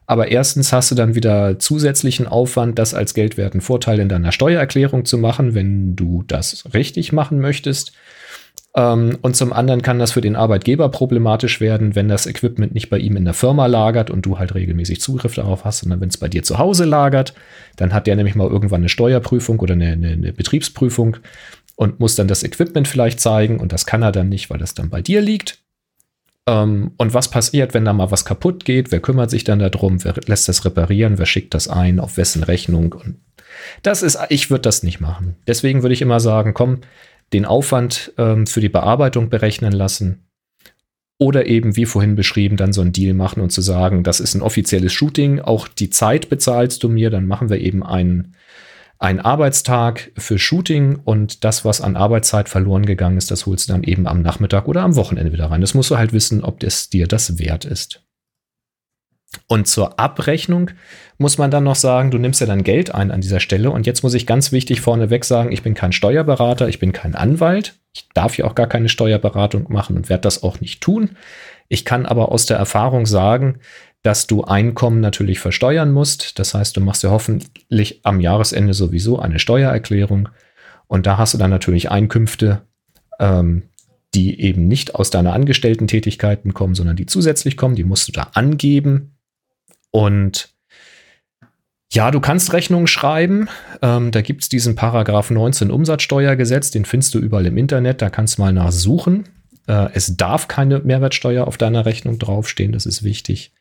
Aber 0.05 0.29
erstens 0.29 0.73
hast 0.73 0.89
du 0.89 0.95
dann 0.95 1.13
wieder 1.13 1.59
zusätzlichen 1.59 2.27
Aufwand, 2.27 2.79
das 2.79 2.95
als 2.95 3.13
geldwerten 3.13 3.61
Vorteil 3.61 3.99
in 3.99 4.09
deiner 4.09 4.31
Steuererklärung 4.31 5.05
zu 5.05 5.19
machen, 5.19 5.53
wenn 5.53 5.95
du 5.95 6.23
das 6.25 6.73
richtig 6.73 7.11
machen 7.11 7.39
möchtest. 7.39 7.93
Ähm, 8.75 9.17
und 9.21 9.35
zum 9.35 9.51
anderen 9.51 9.81
kann 9.81 9.99
das 9.99 10.11
für 10.11 10.21
den 10.21 10.35
Arbeitgeber 10.35 10.89
problematisch 10.89 11.59
werden, 11.59 11.95
wenn 11.95 12.07
das 12.07 12.27
Equipment 12.27 12.73
nicht 12.73 12.89
bei 12.89 12.99
ihm 12.99 13.17
in 13.17 13.25
der 13.25 13.33
Firma 13.33 13.65
lagert 13.65 14.09
und 14.09 14.25
du 14.25 14.37
halt 14.37 14.53
regelmäßig 14.53 15.01
Zugriff 15.01 15.35
darauf 15.35 15.65
hast, 15.65 15.79
sondern 15.79 16.01
wenn 16.01 16.09
es 16.09 16.17
bei 16.17 16.27
dir 16.27 16.43
zu 16.43 16.59
Hause 16.59 16.85
lagert, 16.85 17.33
dann 17.77 17.93
hat 17.93 18.05
der 18.05 18.15
nämlich 18.15 18.35
mal 18.35 18.47
irgendwann 18.47 18.81
eine 18.81 18.89
Steuerprüfung 18.89 19.59
oder 19.59 19.73
eine, 19.73 19.93
eine, 19.93 20.09
eine 20.09 20.33
Betriebsprüfung 20.33 21.17
und 21.75 21.99
muss 21.99 22.15
dann 22.15 22.27
das 22.27 22.43
Equipment 22.43 22.87
vielleicht 22.87 23.19
zeigen 23.19 23.59
und 23.59 23.73
das 23.73 23.85
kann 23.85 24.03
er 24.03 24.11
dann 24.11 24.29
nicht, 24.29 24.49
weil 24.49 24.59
das 24.59 24.75
dann 24.75 24.89
bei 24.89 25.01
dir 25.01 25.21
liegt. 25.21 25.59
Ähm, 26.47 26.91
und 26.97 27.13
was 27.13 27.31
passiert, 27.31 27.73
wenn 27.73 27.85
da 27.85 27.93
mal 27.93 28.11
was 28.11 28.25
kaputt 28.25 28.65
geht? 28.65 28.91
Wer 28.91 28.99
kümmert 28.99 29.31
sich 29.31 29.45
dann 29.45 29.59
darum? 29.59 30.03
Wer 30.03 30.13
lässt 30.25 30.47
das 30.47 30.65
reparieren? 30.65 31.17
Wer 31.17 31.25
schickt 31.25 31.53
das 31.53 31.67
ein? 31.67 31.99
Auf 31.99 32.17
wessen 32.17 32.43
Rechnung? 32.43 32.93
Und 32.93 33.17
das 33.81 34.03
ist, 34.03 34.19
ich 34.29 34.49
würde 34.49 34.61
das 34.63 34.83
nicht 34.83 34.99
machen. 34.99 35.35
Deswegen 35.47 35.81
würde 35.81 35.93
ich 35.93 36.01
immer 36.01 36.19
sagen, 36.19 36.53
komm, 36.53 36.81
den 37.33 37.45
Aufwand 37.45 38.13
ähm, 38.17 38.47
für 38.47 38.61
die 38.61 38.69
Bearbeitung 38.69 39.29
berechnen 39.29 39.71
lassen. 39.71 40.25
Oder 41.17 41.47
eben, 41.47 41.75
wie 41.75 41.85
vorhin 41.85 42.15
beschrieben, 42.15 42.55
dann 42.55 42.71
so 42.71 42.81
einen 42.81 42.93
Deal 42.93 43.13
machen 43.13 43.41
und 43.41 43.51
zu 43.51 43.61
sagen, 43.61 44.03
das 44.03 44.21
ist 44.21 44.35
ein 44.35 44.41
offizielles 44.41 44.93
Shooting, 44.93 45.41
auch 45.41 45.67
die 45.67 45.89
Zeit 45.89 46.29
bezahlst 46.29 46.81
du 46.81 46.87
mir, 46.87 47.09
dann 47.09 47.27
machen 47.27 47.49
wir 47.49 47.59
eben 47.59 47.83
einen, 47.83 48.35
einen 48.99 49.19
Arbeitstag 49.19 50.11
für 50.17 50.39
Shooting 50.39 50.95
und 51.03 51.43
das, 51.43 51.65
was 51.65 51.81
an 51.81 51.97
Arbeitszeit 51.97 52.47
verloren 52.47 52.85
gegangen 52.85 53.17
ist, 53.17 53.31
das 53.31 53.45
holst 53.45 53.67
du 53.67 53.73
dann 53.73 53.83
eben 53.83 54.07
am 54.07 54.21
Nachmittag 54.21 54.67
oder 54.67 54.81
am 54.81 54.95
Wochenende 54.95 55.33
wieder 55.33 55.51
rein. 55.51 55.61
Das 55.61 55.73
musst 55.73 55.91
du 55.91 55.97
halt 55.97 56.13
wissen, 56.13 56.43
ob 56.43 56.63
es 56.63 56.89
dir 56.89 57.05
das 57.05 57.37
wert 57.37 57.65
ist. 57.65 58.01
Und 59.47 59.67
zur 59.67 59.99
Abrechnung 59.99 60.71
muss 61.17 61.37
man 61.37 61.51
dann 61.51 61.63
noch 61.63 61.75
sagen, 61.75 62.09
du 62.11 62.17
nimmst 62.17 62.41
ja 62.41 62.47
dann 62.47 62.63
Geld 62.63 62.95
ein 62.95 63.11
an 63.11 63.21
dieser 63.21 63.39
Stelle. 63.39 63.69
Und 63.69 63.85
jetzt 63.85 64.03
muss 64.03 64.15
ich 64.15 64.25
ganz 64.25 64.51
wichtig 64.51 64.81
vorneweg 64.81 65.23
sagen, 65.23 65.51
ich 65.51 65.61
bin 65.61 65.75
kein 65.75 65.91
Steuerberater, 65.91 66.67
ich 66.67 66.79
bin 66.79 66.93
kein 66.93 67.15
Anwalt. 67.15 67.75
Ich 67.93 68.07
darf 68.13 68.37
ja 68.37 68.45
auch 68.45 68.55
gar 68.55 68.67
keine 68.67 68.89
Steuerberatung 68.89 69.71
machen 69.71 69.97
und 69.97 70.09
werde 70.09 70.21
das 70.21 70.41
auch 70.41 70.61
nicht 70.61 70.81
tun. 70.81 71.11
Ich 71.67 71.85
kann 71.85 72.05
aber 72.05 72.31
aus 72.31 72.47
der 72.47 72.57
Erfahrung 72.57 73.05
sagen, 73.05 73.59
dass 74.01 74.27
du 74.27 74.43
Einkommen 74.43 75.01
natürlich 75.01 75.39
versteuern 75.39 75.91
musst. 75.91 76.39
Das 76.39 76.53
heißt, 76.53 76.75
du 76.75 76.81
machst 76.81 77.03
ja 77.03 77.11
hoffentlich 77.11 77.99
am 78.03 78.19
Jahresende 78.19 78.73
sowieso 78.73 79.19
eine 79.19 79.39
Steuererklärung. 79.39 80.29
Und 80.87 81.05
da 81.05 81.17
hast 81.17 81.33
du 81.33 81.37
dann 81.37 81.51
natürlich 81.51 81.91
Einkünfte, 81.91 82.63
ähm, 83.19 83.69
die 84.15 84.39
eben 84.41 84.67
nicht 84.67 84.95
aus 84.95 85.11
deiner 85.11 85.33
Angestellten-Tätigkeiten 85.33 86.53
kommen, 86.53 86.73
sondern 86.73 86.95
die 86.95 87.05
zusätzlich 87.05 87.57
kommen. 87.57 87.75
Die 87.75 87.83
musst 87.83 88.07
du 88.07 88.11
da 88.11 88.31
angeben. 88.33 89.18
Und 89.91 90.53
ja, 91.91 92.11
du 92.11 92.19
kannst 92.19 92.53
Rechnungen 92.53 92.87
schreiben. 92.87 93.49
Ähm, 93.81 94.11
da 94.11 94.21
gibt 94.21 94.43
es 94.43 94.49
diesen 94.49 94.75
Paragraph 94.75 95.31
19 95.31 95.71
Umsatzsteuergesetz, 95.71 96.71
den 96.71 96.85
findest 96.85 97.15
du 97.15 97.19
überall 97.19 97.47
im 97.47 97.57
Internet, 97.57 98.01
da 98.01 98.09
kannst 98.09 98.37
du 98.37 98.43
mal 98.43 98.53
nachsuchen. 98.53 99.23
Äh, 99.67 99.89
es 99.93 100.15
darf 100.15 100.47
keine 100.47 100.79
Mehrwertsteuer 100.79 101.47
auf 101.47 101.57
deiner 101.57 101.85
Rechnung 101.85 102.19
draufstehen, 102.19 102.73
das 102.73 102.85
ist 102.85 103.03
wichtig. 103.03 103.53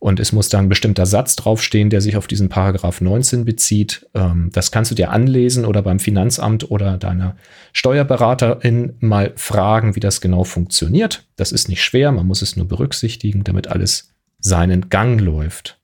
Und 0.00 0.20
es 0.20 0.32
muss 0.32 0.48
da 0.48 0.58
ein 0.58 0.68
bestimmter 0.68 1.06
Satz 1.06 1.34
draufstehen, 1.34 1.90
der 1.90 2.00
sich 2.00 2.16
auf 2.16 2.28
diesen 2.28 2.48
Paragraph 2.48 3.00
19 3.00 3.44
bezieht. 3.44 4.08
Ähm, 4.14 4.50
das 4.52 4.70
kannst 4.70 4.90
du 4.90 4.94
dir 4.94 5.10
anlesen 5.10 5.64
oder 5.64 5.82
beim 5.82 5.98
Finanzamt 5.98 6.70
oder 6.70 6.98
deiner 6.98 7.36
Steuerberaterin 7.72 8.94
mal 9.00 9.32
fragen, 9.36 9.96
wie 9.96 10.00
das 10.00 10.20
genau 10.20 10.44
funktioniert. 10.44 11.26
Das 11.36 11.52
ist 11.52 11.68
nicht 11.68 11.82
schwer, 11.82 12.12
man 12.12 12.26
muss 12.26 12.42
es 12.42 12.56
nur 12.56 12.66
berücksichtigen, 12.66 13.42
damit 13.44 13.68
alles 13.68 14.14
seinen 14.38 14.88
Gang 14.88 15.20
läuft. 15.20 15.78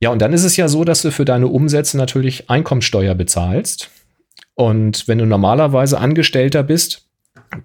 Ja, 0.00 0.10
und 0.10 0.22
dann 0.22 0.32
ist 0.32 0.44
es 0.44 0.56
ja 0.56 0.68
so, 0.68 0.84
dass 0.84 1.02
du 1.02 1.10
für 1.10 1.24
deine 1.24 1.48
Umsätze 1.48 1.96
natürlich 1.96 2.48
Einkommensteuer 2.48 3.14
bezahlst. 3.14 3.90
Und 4.54 5.08
wenn 5.08 5.18
du 5.18 5.26
normalerweise 5.26 5.98
Angestellter 5.98 6.62
bist, 6.62 7.08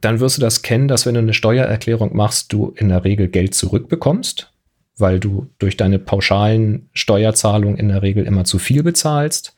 dann 0.01 0.19
wirst 0.19 0.37
du 0.37 0.41
das 0.41 0.61
kennen, 0.61 0.87
dass 0.87 1.05
wenn 1.05 1.15
du 1.15 1.19
eine 1.19 1.33
Steuererklärung 1.33 2.15
machst, 2.15 2.53
du 2.53 2.73
in 2.75 2.89
der 2.89 3.03
Regel 3.03 3.27
Geld 3.27 3.53
zurückbekommst, 3.53 4.51
weil 4.97 5.19
du 5.19 5.47
durch 5.59 5.77
deine 5.77 5.99
pauschalen 5.99 6.89
Steuerzahlungen 6.93 7.77
in 7.77 7.89
der 7.89 8.01
Regel 8.01 8.25
immer 8.25 8.45
zu 8.45 8.59
viel 8.59 8.83
bezahlst. 8.83 9.55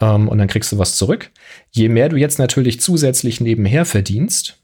Ähm, 0.00 0.28
und 0.28 0.38
dann 0.38 0.48
kriegst 0.48 0.72
du 0.72 0.78
was 0.78 0.96
zurück. 0.96 1.30
Je 1.70 1.88
mehr 1.88 2.08
du 2.08 2.16
jetzt 2.16 2.38
natürlich 2.38 2.80
zusätzlich 2.80 3.40
nebenher 3.40 3.84
verdienst, 3.84 4.58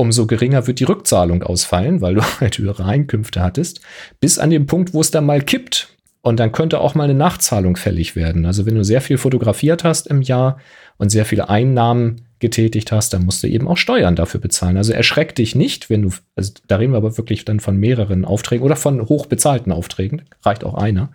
umso 0.00 0.26
geringer 0.26 0.66
wird 0.66 0.80
die 0.80 0.84
Rückzahlung 0.84 1.42
ausfallen, 1.42 2.00
weil 2.00 2.14
du 2.14 2.22
halt 2.40 2.58
höhere 2.58 2.84
Einkünfte 2.84 3.42
hattest, 3.42 3.80
bis 4.18 4.38
an 4.38 4.50
den 4.50 4.66
Punkt, 4.66 4.94
wo 4.94 5.00
es 5.00 5.10
dann 5.10 5.26
mal 5.26 5.42
kippt. 5.42 5.88
Und 6.22 6.38
dann 6.38 6.52
könnte 6.52 6.80
auch 6.80 6.94
mal 6.94 7.04
eine 7.04 7.14
Nachzahlung 7.14 7.76
fällig 7.76 8.14
werden. 8.14 8.44
Also 8.44 8.66
wenn 8.66 8.74
du 8.74 8.84
sehr 8.84 9.00
viel 9.00 9.16
fotografiert 9.16 9.84
hast 9.84 10.06
im 10.06 10.20
Jahr 10.20 10.58
und 10.98 11.08
sehr 11.08 11.24
viele 11.24 11.48
Einnahmen 11.48 12.26
getätigt 12.40 12.92
hast, 12.92 13.14
dann 13.14 13.24
musst 13.24 13.42
du 13.42 13.46
eben 13.46 13.66
auch 13.66 13.78
Steuern 13.78 14.16
dafür 14.16 14.38
bezahlen. 14.38 14.76
Also 14.76 14.92
erschreck 14.92 15.34
dich 15.34 15.54
nicht, 15.54 15.88
wenn 15.88 16.02
du, 16.02 16.10
also 16.36 16.52
da 16.66 16.76
reden 16.76 16.92
wir 16.92 16.98
aber 16.98 17.16
wirklich 17.16 17.46
dann 17.46 17.58
von 17.58 17.78
mehreren 17.78 18.26
Aufträgen 18.26 18.64
oder 18.64 18.76
von 18.76 19.08
hochbezahlten 19.08 19.72
Aufträgen, 19.72 20.22
reicht 20.42 20.62
auch 20.62 20.74
einer. 20.74 21.10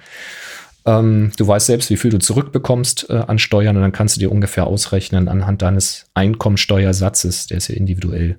Ähm, 0.85 1.31
du 1.37 1.47
weißt 1.47 1.67
selbst, 1.67 1.91
wie 1.91 1.97
viel 1.97 2.09
du 2.09 2.17
zurückbekommst 2.17 3.09
äh, 3.09 3.13
an 3.13 3.37
Steuern 3.37 3.75
und 3.75 3.83
dann 3.83 3.91
kannst 3.91 4.15
du 4.15 4.19
dir 4.19 4.31
ungefähr 4.31 4.65
ausrechnen 4.65 5.27
anhand 5.27 5.61
deines 5.61 6.07
Einkommensteuersatzes, 6.15 7.45
der 7.45 7.57
ist 7.57 7.67
ja 7.67 7.75
individuell, 7.75 8.37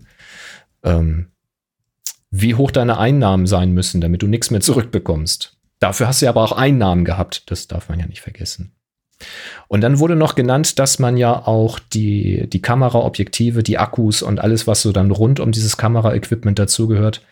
ähm, 0.86 1.26
wie 2.30 2.54
hoch 2.54 2.70
deine 2.70 2.98
Einnahmen 2.98 3.46
sein 3.46 3.72
müssen, 3.72 4.00
damit 4.00 4.22
du 4.22 4.26
nichts 4.26 4.50
mehr 4.50 4.60
zurückbekommst. 4.60 5.56
Dafür 5.78 6.08
hast 6.08 6.22
du 6.22 6.28
aber 6.28 6.42
auch 6.42 6.52
Einnahmen 6.52 7.04
gehabt, 7.04 7.50
das 7.50 7.68
darf 7.68 7.88
man 7.90 8.00
ja 8.00 8.06
nicht 8.06 8.22
vergessen. 8.22 8.72
Und 9.68 9.80
dann 9.80 9.98
wurde 9.98 10.16
noch 10.16 10.34
genannt, 10.34 10.78
dass 10.78 10.98
man 10.98 11.16
ja 11.16 11.46
auch 11.46 11.78
die, 11.78 12.48
die 12.48 12.60
Kameraobjektive, 12.60 13.62
die 13.62 13.78
Akkus 13.78 14.22
und 14.22 14.40
alles, 14.40 14.66
was 14.66 14.82
so 14.82 14.92
dann 14.92 15.10
rund 15.10 15.40
um 15.40 15.52
dieses 15.52 15.76
Kameraequipment 15.76 16.58
dazugehört, 16.58 17.22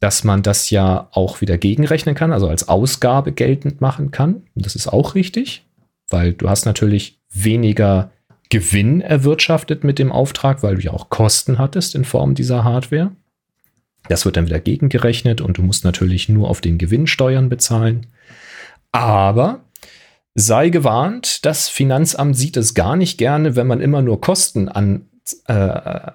dass 0.00 0.24
man 0.24 0.42
das 0.42 0.70
ja 0.70 1.08
auch 1.12 1.40
wieder 1.40 1.56
gegenrechnen 1.58 2.14
kann, 2.14 2.32
also 2.32 2.48
als 2.48 2.68
Ausgabe 2.68 3.32
geltend 3.32 3.80
machen 3.80 4.10
kann. 4.10 4.42
Und 4.54 4.66
das 4.66 4.74
ist 4.74 4.88
auch 4.88 5.14
richtig, 5.14 5.66
weil 6.08 6.32
du 6.32 6.48
hast 6.48 6.64
natürlich 6.64 7.20
weniger 7.30 8.10
Gewinn 8.50 9.00
erwirtschaftet 9.00 9.84
mit 9.84 9.98
dem 9.98 10.12
Auftrag, 10.12 10.62
weil 10.62 10.76
du 10.76 10.82
ja 10.82 10.92
auch 10.92 11.08
Kosten 11.08 11.58
hattest 11.58 11.94
in 11.94 12.04
Form 12.04 12.34
dieser 12.34 12.64
Hardware. 12.64 13.12
Das 14.08 14.24
wird 14.24 14.36
dann 14.36 14.46
wieder 14.46 14.60
gegengerechnet 14.60 15.40
und 15.40 15.58
du 15.58 15.62
musst 15.62 15.84
natürlich 15.84 16.28
nur 16.28 16.50
auf 16.50 16.60
den 16.60 16.78
Gewinn 16.78 17.06
Steuern 17.06 17.48
bezahlen. 17.48 18.06
Aber 18.92 19.64
sei 20.34 20.68
gewarnt, 20.68 21.44
das 21.46 21.68
Finanzamt 21.68 22.36
sieht 22.36 22.56
es 22.56 22.74
gar 22.74 22.96
nicht 22.96 23.18
gerne, 23.18 23.56
wenn 23.56 23.66
man 23.66 23.80
immer 23.80 24.02
nur 24.02 24.20
Kosten 24.20 24.68
an, 24.68 25.06
äh, 25.46 26.12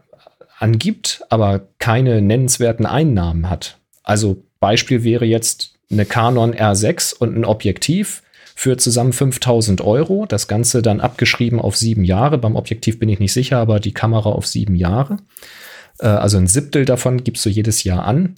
angibt, 0.59 1.23
aber 1.29 1.67
keine 1.79 2.21
nennenswerten 2.21 2.85
Einnahmen 2.85 3.49
hat. 3.49 3.79
Also 4.03 4.43
Beispiel 4.59 5.03
wäre 5.03 5.25
jetzt 5.25 5.73
eine 5.91 6.05
Canon 6.05 6.53
R6 6.53 7.15
und 7.17 7.35
ein 7.35 7.45
Objektiv 7.45 8.21
für 8.59 8.75
zusammen 8.75 9.13
5000 9.13 9.79
Euro. 9.79 10.25
Das 10.25 10.49
Ganze 10.49 10.81
dann 10.81 10.99
abgeschrieben 10.99 11.61
auf 11.61 11.77
sieben 11.77 12.03
Jahre. 12.03 12.37
Beim 12.37 12.57
Objektiv 12.57 12.99
bin 12.99 13.07
ich 13.07 13.19
nicht 13.19 13.31
sicher, 13.31 13.57
aber 13.57 13.79
die 13.79 13.93
Kamera 13.93 14.31
auf 14.31 14.45
sieben 14.45 14.75
Jahre. 14.75 15.15
Äh, 15.99 16.07
also 16.07 16.37
ein 16.37 16.47
Siebtel 16.47 16.83
davon 16.83 17.23
gibst 17.23 17.45
du 17.45 17.49
jedes 17.49 17.85
Jahr 17.85 18.03
an. 18.03 18.35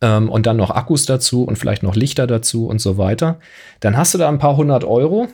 Ähm, 0.00 0.30
und 0.30 0.46
dann 0.46 0.56
noch 0.56 0.72
Akkus 0.72 1.06
dazu 1.06 1.44
und 1.44 1.60
vielleicht 1.60 1.84
noch 1.84 1.94
Lichter 1.94 2.26
dazu 2.26 2.66
und 2.66 2.80
so 2.80 2.98
weiter. 2.98 3.38
Dann 3.78 3.96
hast 3.96 4.14
du 4.14 4.18
da 4.18 4.28
ein 4.28 4.40
paar 4.40 4.56
hundert 4.56 4.82
Euro 4.82 5.28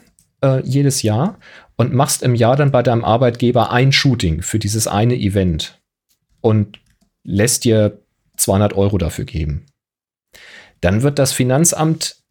äh, 0.44 0.60
jedes 0.62 1.00
Jahr 1.00 1.38
und 1.76 1.94
machst 1.94 2.22
im 2.22 2.34
Jahr 2.34 2.56
dann 2.56 2.70
bei 2.70 2.82
deinem 2.82 3.06
Arbeitgeber 3.06 3.72
ein 3.72 3.92
Shooting 3.92 4.42
für 4.42 4.58
dieses 4.58 4.86
eine 4.86 5.16
Event 5.16 5.80
und 6.42 6.80
lässt 7.24 7.64
dir 7.64 8.02
200 8.36 8.74
Euro 8.74 8.98
dafür 8.98 9.24
geben. 9.24 9.64
Dann 10.82 11.00
wird 11.02 11.18
das 11.18 11.32
Finanzamt 11.32 12.21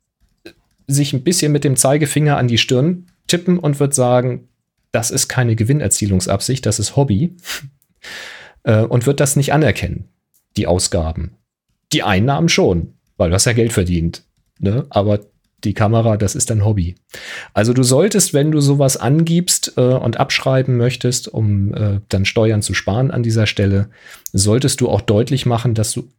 sich 0.87 1.13
ein 1.13 1.23
bisschen 1.23 1.51
mit 1.51 1.63
dem 1.63 1.75
Zeigefinger 1.75 2.37
an 2.37 2.47
die 2.47 2.57
Stirn 2.57 3.07
tippen 3.27 3.57
und 3.57 3.79
wird 3.79 3.93
sagen, 3.93 4.47
das 4.91 5.11
ist 5.11 5.27
keine 5.27 5.55
Gewinnerzielungsabsicht, 5.55 6.65
das 6.65 6.79
ist 6.79 6.95
Hobby. 6.95 7.35
Äh, 8.63 8.83
und 8.83 9.07
wird 9.07 9.19
das 9.19 9.35
nicht 9.35 9.53
anerkennen, 9.53 10.09
die 10.55 10.67
Ausgaben. 10.67 11.31
Die 11.93 12.03
Einnahmen 12.03 12.47
schon, 12.47 12.93
weil 13.17 13.29
du 13.29 13.33
hast 13.33 13.45
ja 13.45 13.53
Geld 13.53 13.73
verdient. 13.73 14.23
Ne? 14.59 14.85
Aber 14.91 15.21
die 15.63 15.73
Kamera, 15.73 16.17
das 16.17 16.35
ist 16.35 16.49
dein 16.49 16.65
Hobby. 16.65 16.95
Also 17.53 17.73
du 17.73 17.83
solltest, 17.83 18.33
wenn 18.33 18.51
du 18.51 18.61
sowas 18.61 18.97
angibst 18.97 19.73
äh, 19.77 19.81
und 19.81 20.19
abschreiben 20.19 20.77
möchtest, 20.77 21.27
um 21.27 21.73
äh, 21.73 21.99
dann 22.09 22.25
Steuern 22.25 22.61
zu 22.61 22.73
sparen 22.73 23.11
an 23.11 23.23
dieser 23.23 23.47
Stelle, 23.47 23.89
solltest 24.33 24.81
du 24.81 24.89
auch 24.89 25.01
deutlich 25.01 25.45
machen, 25.45 25.73
dass 25.73 25.91
du 25.93 26.09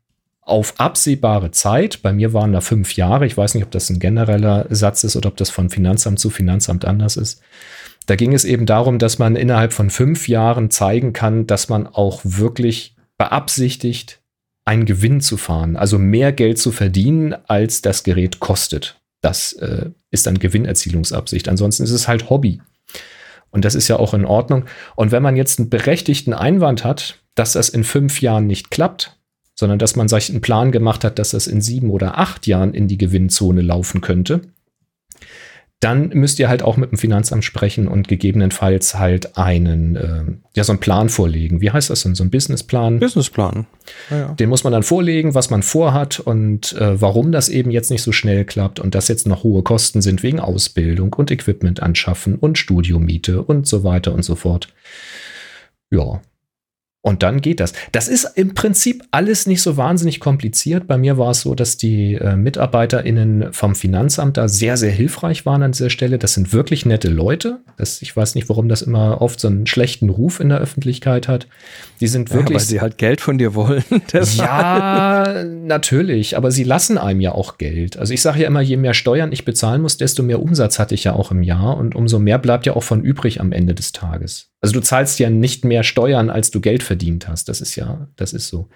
auf 0.42 0.74
absehbare 0.78 1.52
Zeit, 1.52 2.02
bei 2.02 2.12
mir 2.12 2.32
waren 2.32 2.52
da 2.52 2.60
fünf 2.60 2.96
Jahre, 2.96 3.26
ich 3.26 3.36
weiß 3.36 3.54
nicht, 3.54 3.64
ob 3.64 3.70
das 3.70 3.88
ein 3.90 4.00
genereller 4.00 4.66
Satz 4.70 5.04
ist 5.04 5.16
oder 5.16 5.28
ob 5.28 5.36
das 5.36 5.50
von 5.50 5.70
Finanzamt 5.70 6.18
zu 6.18 6.30
Finanzamt 6.30 6.84
anders 6.84 7.16
ist. 7.16 7.40
Da 8.06 8.16
ging 8.16 8.34
es 8.34 8.44
eben 8.44 8.66
darum, 8.66 8.98
dass 8.98 9.20
man 9.20 9.36
innerhalb 9.36 9.72
von 9.72 9.88
fünf 9.88 10.26
Jahren 10.26 10.70
zeigen 10.70 11.12
kann, 11.12 11.46
dass 11.46 11.68
man 11.68 11.86
auch 11.86 12.20
wirklich 12.24 12.96
beabsichtigt, 13.16 14.20
einen 14.64 14.84
Gewinn 14.84 15.20
zu 15.20 15.36
fahren, 15.36 15.76
also 15.76 15.98
mehr 15.98 16.32
Geld 16.32 16.58
zu 16.58 16.72
verdienen, 16.72 17.34
als 17.46 17.82
das 17.82 18.02
Gerät 18.02 18.40
kostet. 18.40 19.00
Das 19.20 19.52
äh, 19.54 19.90
ist 20.10 20.26
dann 20.26 20.38
Gewinnerzielungsabsicht. 20.38 21.48
Ansonsten 21.48 21.84
ist 21.84 21.90
es 21.90 22.08
halt 22.08 22.30
Hobby. 22.30 22.60
Und 23.50 23.64
das 23.64 23.74
ist 23.74 23.88
ja 23.88 23.96
auch 23.98 24.14
in 24.14 24.24
Ordnung. 24.24 24.64
Und 24.96 25.12
wenn 25.12 25.22
man 25.22 25.36
jetzt 25.36 25.58
einen 25.58 25.70
berechtigten 25.70 26.32
Einwand 26.32 26.84
hat, 26.84 27.20
dass 27.34 27.52
das 27.52 27.68
in 27.68 27.84
fünf 27.84 28.20
Jahren 28.20 28.46
nicht 28.46 28.70
klappt, 28.70 29.18
sondern 29.62 29.78
dass 29.78 29.94
man 29.94 30.08
sich 30.08 30.28
einen 30.28 30.40
Plan 30.40 30.72
gemacht 30.72 31.04
hat, 31.04 31.20
dass 31.20 31.30
das 31.30 31.46
in 31.46 31.60
sieben 31.60 31.90
oder 31.90 32.18
acht 32.18 32.48
Jahren 32.48 32.74
in 32.74 32.88
die 32.88 32.98
Gewinnzone 32.98 33.60
laufen 33.60 34.00
könnte, 34.00 34.40
dann 35.78 36.08
müsst 36.08 36.40
ihr 36.40 36.48
halt 36.48 36.64
auch 36.64 36.76
mit 36.76 36.90
dem 36.90 36.98
Finanzamt 36.98 37.44
sprechen 37.44 37.86
und 37.86 38.08
gegebenenfalls 38.08 38.98
halt 38.98 39.38
einen, 39.38 39.94
äh, 39.94 40.24
ja, 40.56 40.64
so 40.64 40.72
einen 40.72 40.80
Plan 40.80 41.08
vorlegen. 41.08 41.60
Wie 41.60 41.70
heißt 41.70 41.90
das 41.90 42.02
denn? 42.02 42.16
So 42.16 42.24
ein 42.24 42.30
Businessplan? 42.30 42.98
Businessplan. 42.98 43.66
Ja, 44.10 44.18
ja. 44.18 44.34
Den 44.34 44.48
muss 44.48 44.64
man 44.64 44.72
dann 44.72 44.82
vorlegen, 44.82 45.36
was 45.36 45.48
man 45.50 45.62
vorhat 45.62 46.18
und 46.18 46.72
äh, 46.72 47.00
warum 47.00 47.30
das 47.30 47.48
eben 47.48 47.70
jetzt 47.70 47.92
nicht 47.92 48.02
so 48.02 48.10
schnell 48.10 48.44
klappt 48.44 48.80
und 48.80 48.96
dass 48.96 49.06
jetzt 49.06 49.28
noch 49.28 49.44
hohe 49.44 49.62
Kosten 49.62 50.02
sind 50.02 50.24
wegen 50.24 50.40
Ausbildung 50.40 51.12
und 51.12 51.30
Equipment 51.30 51.80
anschaffen 51.80 52.34
und 52.34 52.58
Studiomiete 52.58 53.42
und 53.42 53.68
so 53.68 53.84
weiter 53.84 54.12
und 54.12 54.24
so 54.24 54.34
fort. 54.34 54.74
Ja, 55.88 56.20
und 57.04 57.24
dann 57.24 57.40
geht 57.40 57.58
das. 57.58 57.72
Das 57.90 58.06
ist 58.06 58.24
im 58.36 58.54
Prinzip 58.54 59.02
alles 59.10 59.48
nicht 59.48 59.60
so 59.60 59.76
wahnsinnig 59.76 60.20
kompliziert. 60.20 60.86
Bei 60.86 60.96
mir 60.96 61.18
war 61.18 61.32
es 61.32 61.40
so, 61.40 61.56
dass 61.56 61.76
die 61.76 62.14
äh, 62.14 62.36
MitarbeiterInnen 62.36 63.52
vom 63.52 63.74
Finanzamt 63.74 64.36
da 64.36 64.46
sehr, 64.46 64.76
sehr 64.76 64.92
hilfreich 64.92 65.44
waren 65.44 65.64
an 65.64 65.72
dieser 65.72 65.90
Stelle. 65.90 66.18
Das 66.18 66.34
sind 66.34 66.52
wirklich 66.52 66.86
nette 66.86 67.08
Leute. 67.08 67.58
Das, 67.76 68.02
ich 68.02 68.16
weiß 68.16 68.36
nicht, 68.36 68.48
warum 68.48 68.68
das 68.68 68.82
immer 68.82 69.20
oft 69.20 69.40
so 69.40 69.48
einen 69.48 69.66
schlechten 69.66 70.10
Ruf 70.10 70.38
in 70.38 70.48
der 70.48 70.58
Öffentlichkeit 70.58 71.26
hat. 71.26 71.48
Die 72.00 72.06
sind 72.06 72.30
wirklich. 72.30 72.50
Ja, 72.50 72.60
weil 72.60 72.66
sie 72.66 72.80
halt 72.80 72.98
Geld 72.98 73.20
von 73.20 73.36
dir 73.36 73.56
wollen. 73.56 73.82
ja, 74.36 75.42
natürlich. 75.44 76.36
Aber 76.36 76.52
sie 76.52 76.62
lassen 76.62 76.98
einem 76.98 77.20
ja 77.20 77.32
auch 77.32 77.58
Geld. 77.58 77.96
Also 77.96 78.14
ich 78.14 78.22
sage 78.22 78.42
ja 78.42 78.46
immer, 78.46 78.60
je 78.60 78.76
mehr 78.76 78.94
Steuern 78.94 79.32
ich 79.32 79.44
bezahlen 79.44 79.82
muss, 79.82 79.96
desto 79.96 80.22
mehr 80.22 80.40
Umsatz 80.40 80.78
hatte 80.78 80.94
ich 80.94 81.02
ja 81.02 81.14
auch 81.14 81.32
im 81.32 81.42
Jahr. 81.42 81.76
Und 81.76 81.96
umso 81.96 82.20
mehr 82.20 82.38
bleibt 82.38 82.64
ja 82.64 82.76
auch 82.76 82.84
von 82.84 83.02
übrig 83.02 83.40
am 83.40 83.50
Ende 83.50 83.74
des 83.74 83.90
Tages. 83.90 84.51
Also 84.62 84.74
du 84.74 84.80
zahlst 84.80 85.18
ja 85.18 85.28
nicht 85.28 85.64
mehr 85.64 85.82
Steuern, 85.82 86.30
als 86.30 86.52
du 86.52 86.60
Geld 86.60 86.84
verdient 86.84 87.26
hast. 87.26 87.48
Das 87.48 87.60
ist 87.60 87.74
ja, 87.74 88.06
das 88.14 88.32
ist 88.32 88.46
so. 88.46 88.68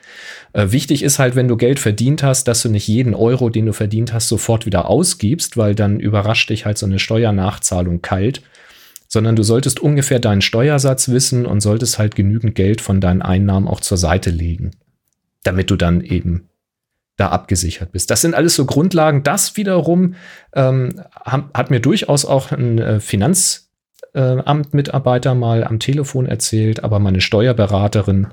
Äh, 0.52 0.72
wichtig 0.72 1.04
ist 1.04 1.20
halt, 1.20 1.36
wenn 1.36 1.46
du 1.46 1.56
Geld 1.56 1.78
verdient 1.78 2.24
hast, 2.24 2.48
dass 2.48 2.62
du 2.62 2.68
nicht 2.68 2.88
jeden 2.88 3.14
Euro, 3.14 3.50
den 3.50 3.66
du 3.66 3.72
verdient 3.72 4.12
hast, 4.12 4.26
sofort 4.26 4.66
wieder 4.66 4.90
ausgibst, 4.90 5.56
weil 5.56 5.76
dann 5.76 6.00
überrascht 6.00 6.50
dich 6.50 6.66
halt 6.66 6.76
so 6.76 6.86
eine 6.86 6.98
Steuernachzahlung 6.98 8.02
kalt, 8.02 8.42
sondern 9.06 9.36
du 9.36 9.44
solltest 9.44 9.78
ungefähr 9.78 10.18
deinen 10.18 10.42
Steuersatz 10.42 11.08
wissen 11.08 11.46
und 11.46 11.60
solltest 11.60 12.00
halt 12.00 12.16
genügend 12.16 12.56
Geld 12.56 12.80
von 12.80 13.00
deinen 13.00 13.22
Einnahmen 13.22 13.68
auch 13.68 13.80
zur 13.80 13.96
Seite 13.96 14.30
legen, 14.30 14.72
damit 15.44 15.70
du 15.70 15.76
dann 15.76 16.00
eben 16.00 16.48
da 17.16 17.28
abgesichert 17.28 17.92
bist. 17.92 18.10
Das 18.10 18.22
sind 18.22 18.34
alles 18.34 18.56
so 18.56 18.66
Grundlagen. 18.66 19.22
Das 19.22 19.56
wiederum 19.56 20.16
ähm, 20.52 21.00
hat 21.24 21.70
mir 21.70 21.80
durchaus 21.80 22.24
auch 22.24 22.50
ein 22.50 22.78
äh, 22.78 22.98
Finanz 22.98 23.65
äh, 24.16 24.38
Amtmitarbeiter 24.44 25.34
mal 25.34 25.62
am 25.62 25.78
Telefon 25.78 26.26
erzählt, 26.26 26.82
aber 26.82 26.98
meine 26.98 27.20
Steuerberaterin 27.20 28.28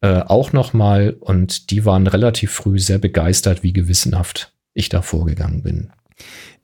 äh, 0.00 0.22
auch 0.22 0.52
noch 0.52 0.72
mal 0.72 1.16
und 1.20 1.70
die 1.70 1.84
waren 1.84 2.06
relativ 2.06 2.52
früh 2.52 2.78
sehr 2.78 2.98
begeistert, 2.98 3.62
wie 3.62 3.72
gewissenhaft 3.72 4.52
ich 4.72 4.88
da 4.88 5.02
vorgegangen 5.02 5.62
bin. 5.62 5.90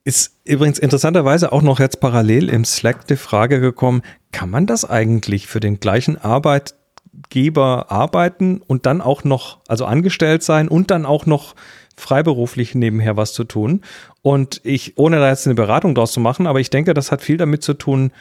Ist 0.05 0.39
übrigens 0.45 0.79
interessanterweise 0.79 1.53
auch 1.53 1.63
noch 1.63 1.79
jetzt 1.79 2.01
parallel 2.01 2.49
im 2.49 2.65
Slack 2.65 3.07
die 3.07 3.17
Frage 3.17 3.61
gekommen, 3.61 4.03
kann 4.33 4.51
man 4.51 4.67
das 4.67 4.89
eigentlich 4.89 5.47
für 5.47 5.61
den 5.61 5.81
gleichen 5.81 6.17
Arbeitgeber 6.17 7.91
arbeiten 7.91 8.63
und 8.67 8.87
dann 8.87 9.01
auch 9.01 9.25
noch, 9.25 9.59
also 9.69 9.85
angestellt 9.85 10.43
sein 10.43 10.69
und 10.69 10.91
dann 10.91 11.07
auch 11.07 11.27
noch 11.27 11.55
freiberuflich 11.97 12.75
nebenher 12.75 13.17
was 13.17 13.33
zu 13.33 13.45
tun? 13.45 13.83
Und 14.23 14.61
ich, 14.65 14.97
ohne 14.97 15.19
da 15.19 15.29
jetzt 15.29 15.47
eine 15.47 15.55
Beratung 15.55 15.95
draus 15.95 16.13
zu 16.13 16.21
machen, 16.21 16.47
aber 16.47 16.61
ich 16.61 16.71
denke, 16.71 16.95
das 16.95 17.11
hat 17.11 17.23
viel 17.23 17.37
damit 17.37 17.63
zu 17.63 17.75
tun, 17.75 18.13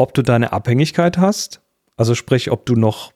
ob 0.00 0.14
du 0.14 0.22
deine 0.22 0.52
Abhängigkeit 0.52 1.18
hast. 1.18 1.60
Also 1.96 2.14
sprich, 2.14 2.50
ob 2.50 2.64
du 2.64 2.74
noch, 2.74 3.12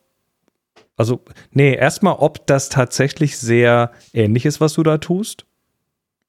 also, 0.97 1.21
nee, 1.51 1.75
erstmal, 1.75 2.15
ob 2.15 2.47
das 2.47 2.69
tatsächlich 2.69 3.39
sehr 3.39 3.93
ähnlich 4.13 4.45
ist, 4.45 4.61
was 4.61 4.75
du 4.75 4.83
da 4.83 4.99
tust. 4.99 5.47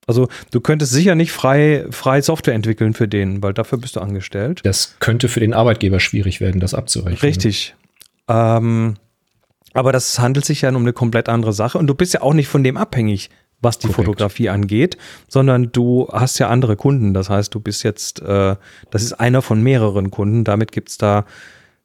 Also 0.07 0.29
du 0.51 0.61
könntest 0.61 0.91
sicher 0.91 1.15
nicht 1.15 1.31
frei, 1.31 1.85
frei 1.89 2.21
Software 2.21 2.53
entwickeln 2.53 2.93
für 2.93 3.07
den, 3.07 3.43
weil 3.43 3.53
dafür 3.53 3.79
bist 3.79 3.95
du 3.95 3.99
angestellt. 3.99 4.61
Das 4.63 4.95
könnte 4.99 5.27
für 5.27 5.39
den 5.39 5.53
Arbeitgeber 5.53 5.99
schwierig 5.99 6.39
werden, 6.39 6.61
das 6.61 6.73
abzurechnen. 6.73 7.17
Richtig. 7.17 7.75
Ähm, 8.29 8.95
aber 9.73 9.91
das 9.91 10.19
handelt 10.19 10.45
sich 10.45 10.61
ja 10.61 10.69
um 10.69 10.77
eine 10.77 10.93
komplett 10.93 11.27
andere 11.27 11.53
Sache 11.53 11.77
und 11.77 11.87
du 11.87 11.95
bist 11.95 12.13
ja 12.13 12.21
auch 12.21 12.33
nicht 12.33 12.47
von 12.47 12.63
dem 12.63 12.77
abhängig, 12.77 13.29
was 13.65 13.79
die 13.79 13.87
Korrekt. 13.87 14.05
Fotografie 14.05 14.47
angeht, 14.47 14.97
sondern 15.27 15.73
du 15.73 16.07
hast 16.09 16.39
ja 16.39 16.47
andere 16.47 16.77
Kunden. 16.77 17.13
Das 17.13 17.29
heißt, 17.29 17.53
du 17.53 17.59
bist 17.59 17.83
jetzt, 17.83 18.21
äh, 18.21 18.55
das 18.91 19.03
ist 19.03 19.13
einer 19.13 19.41
von 19.41 19.61
mehreren 19.61 20.09
Kunden. 20.09 20.45
Damit 20.45 20.71
gibt 20.71 20.89
es 20.89 20.97
da 20.97 21.25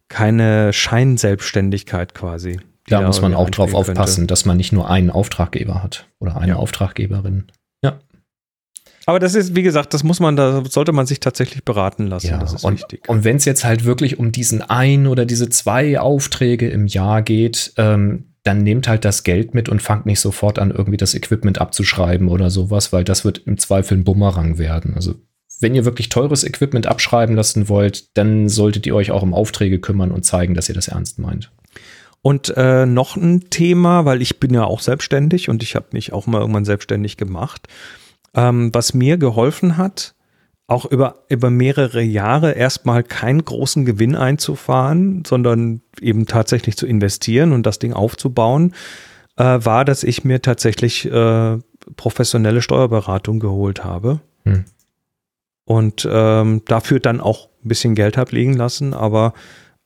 keine 0.08 0.72
Scheinselbstständigkeit 0.72 2.14
quasi. 2.14 2.60
Da 2.86 3.02
muss 3.02 3.20
man 3.20 3.34
auch 3.34 3.50
drauf 3.50 3.74
aufpassen, 3.74 4.26
dass 4.26 4.44
man 4.44 4.56
nicht 4.56 4.72
nur 4.72 4.90
einen 4.90 5.10
Auftraggeber 5.10 5.82
hat 5.82 6.06
oder 6.18 6.36
eine 6.36 6.52
ja. 6.52 6.56
Auftraggeberin. 6.56 7.46
Ja. 7.82 8.00
Aber 9.06 9.18
das 9.18 9.34
ist, 9.34 9.54
wie 9.54 9.62
gesagt, 9.62 9.94
das 9.94 10.02
muss 10.02 10.20
man, 10.20 10.36
da 10.36 10.64
sollte 10.68 10.92
man 10.92 11.06
sich 11.06 11.20
tatsächlich 11.20 11.64
beraten 11.64 12.06
lassen. 12.08 12.28
Ja, 12.28 12.38
das 12.38 12.52
ist 12.52 12.64
und, 12.64 12.74
wichtig. 12.74 13.08
Und 13.08 13.24
wenn 13.24 13.36
es 13.36 13.44
jetzt 13.44 13.64
halt 13.64 13.84
wirklich 13.84 14.18
um 14.18 14.32
diesen 14.32 14.62
ein 14.62 15.06
oder 15.06 15.24
diese 15.24 15.48
zwei 15.48 16.00
Aufträge 16.00 16.68
im 16.68 16.86
Jahr 16.86 17.22
geht, 17.22 17.72
ähm, 17.76 18.29
dann 18.42 18.58
nehmt 18.62 18.88
halt 18.88 19.04
das 19.04 19.22
Geld 19.22 19.54
mit 19.54 19.68
und 19.68 19.82
fangt 19.82 20.06
nicht 20.06 20.20
sofort 20.20 20.58
an, 20.58 20.70
irgendwie 20.70 20.96
das 20.96 21.14
Equipment 21.14 21.60
abzuschreiben 21.60 22.28
oder 22.28 22.50
sowas, 22.50 22.92
weil 22.92 23.04
das 23.04 23.24
wird 23.24 23.38
im 23.46 23.58
Zweifel 23.58 23.98
ein 23.98 24.04
Bumerang 24.04 24.58
werden. 24.58 24.94
Also 24.94 25.14
wenn 25.60 25.74
ihr 25.74 25.84
wirklich 25.84 26.08
teures 26.08 26.44
Equipment 26.44 26.86
abschreiben 26.86 27.36
lassen 27.36 27.68
wollt, 27.68 28.16
dann 28.16 28.48
solltet 28.48 28.86
ihr 28.86 28.94
euch 28.94 29.10
auch 29.10 29.22
um 29.22 29.34
Aufträge 29.34 29.78
kümmern 29.78 30.10
und 30.10 30.24
zeigen, 30.24 30.54
dass 30.54 30.68
ihr 30.68 30.74
das 30.74 30.88
ernst 30.88 31.18
meint. 31.18 31.52
Und 32.22 32.52
äh, 32.56 32.86
noch 32.86 33.16
ein 33.16 33.48
Thema, 33.50 34.04
weil 34.04 34.22
ich 34.22 34.40
bin 34.40 34.52
ja 34.52 34.64
auch 34.64 34.80
selbstständig 34.80 35.48
und 35.48 35.62
ich 35.62 35.74
habe 35.74 35.86
mich 35.92 36.12
auch 36.12 36.26
mal 36.26 36.40
irgendwann 36.40 36.64
selbstständig 36.64 37.16
gemacht. 37.16 37.66
Ähm, 38.34 38.70
was 38.72 38.94
mir 38.94 39.16
geholfen 39.16 39.76
hat, 39.76 40.14
auch 40.70 40.84
über, 40.84 41.24
über 41.28 41.50
mehrere 41.50 42.00
Jahre 42.00 42.52
erstmal 42.52 43.02
keinen 43.02 43.44
großen 43.44 43.84
Gewinn 43.84 44.14
einzufahren, 44.14 45.24
sondern 45.26 45.82
eben 46.00 46.26
tatsächlich 46.26 46.76
zu 46.76 46.86
investieren 46.86 47.52
und 47.52 47.66
das 47.66 47.80
Ding 47.80 47.92
aufzubauen, 47.92 48.74
äh, 49.36 49.42
war, 49.42 49.84
dass 49.84 50.04
ich 50.04 50.22
mir 50.22 50.42
tatsächlich 50.42 51.10
äh, 51.10 51.58
professionelle 51.96 52.62
Steuerberatung 52.62 53.40
geholt 53.40 53.82
habe. 53.82 54.20
Hm. 54.44 54.64
Und 55.64 56.08
ähm, 56.08 56.62
dafür 56.66 57.00
dann 57.00 57.20
auch 57.20 57.48
ein 57.64 57.68
bisschen 57.68 57.96
Geld 57.96 58.16
habe 58.16 58.36
liegen 58.36 58.54
lassen, 58.54 58.94
aber 58.94 59.34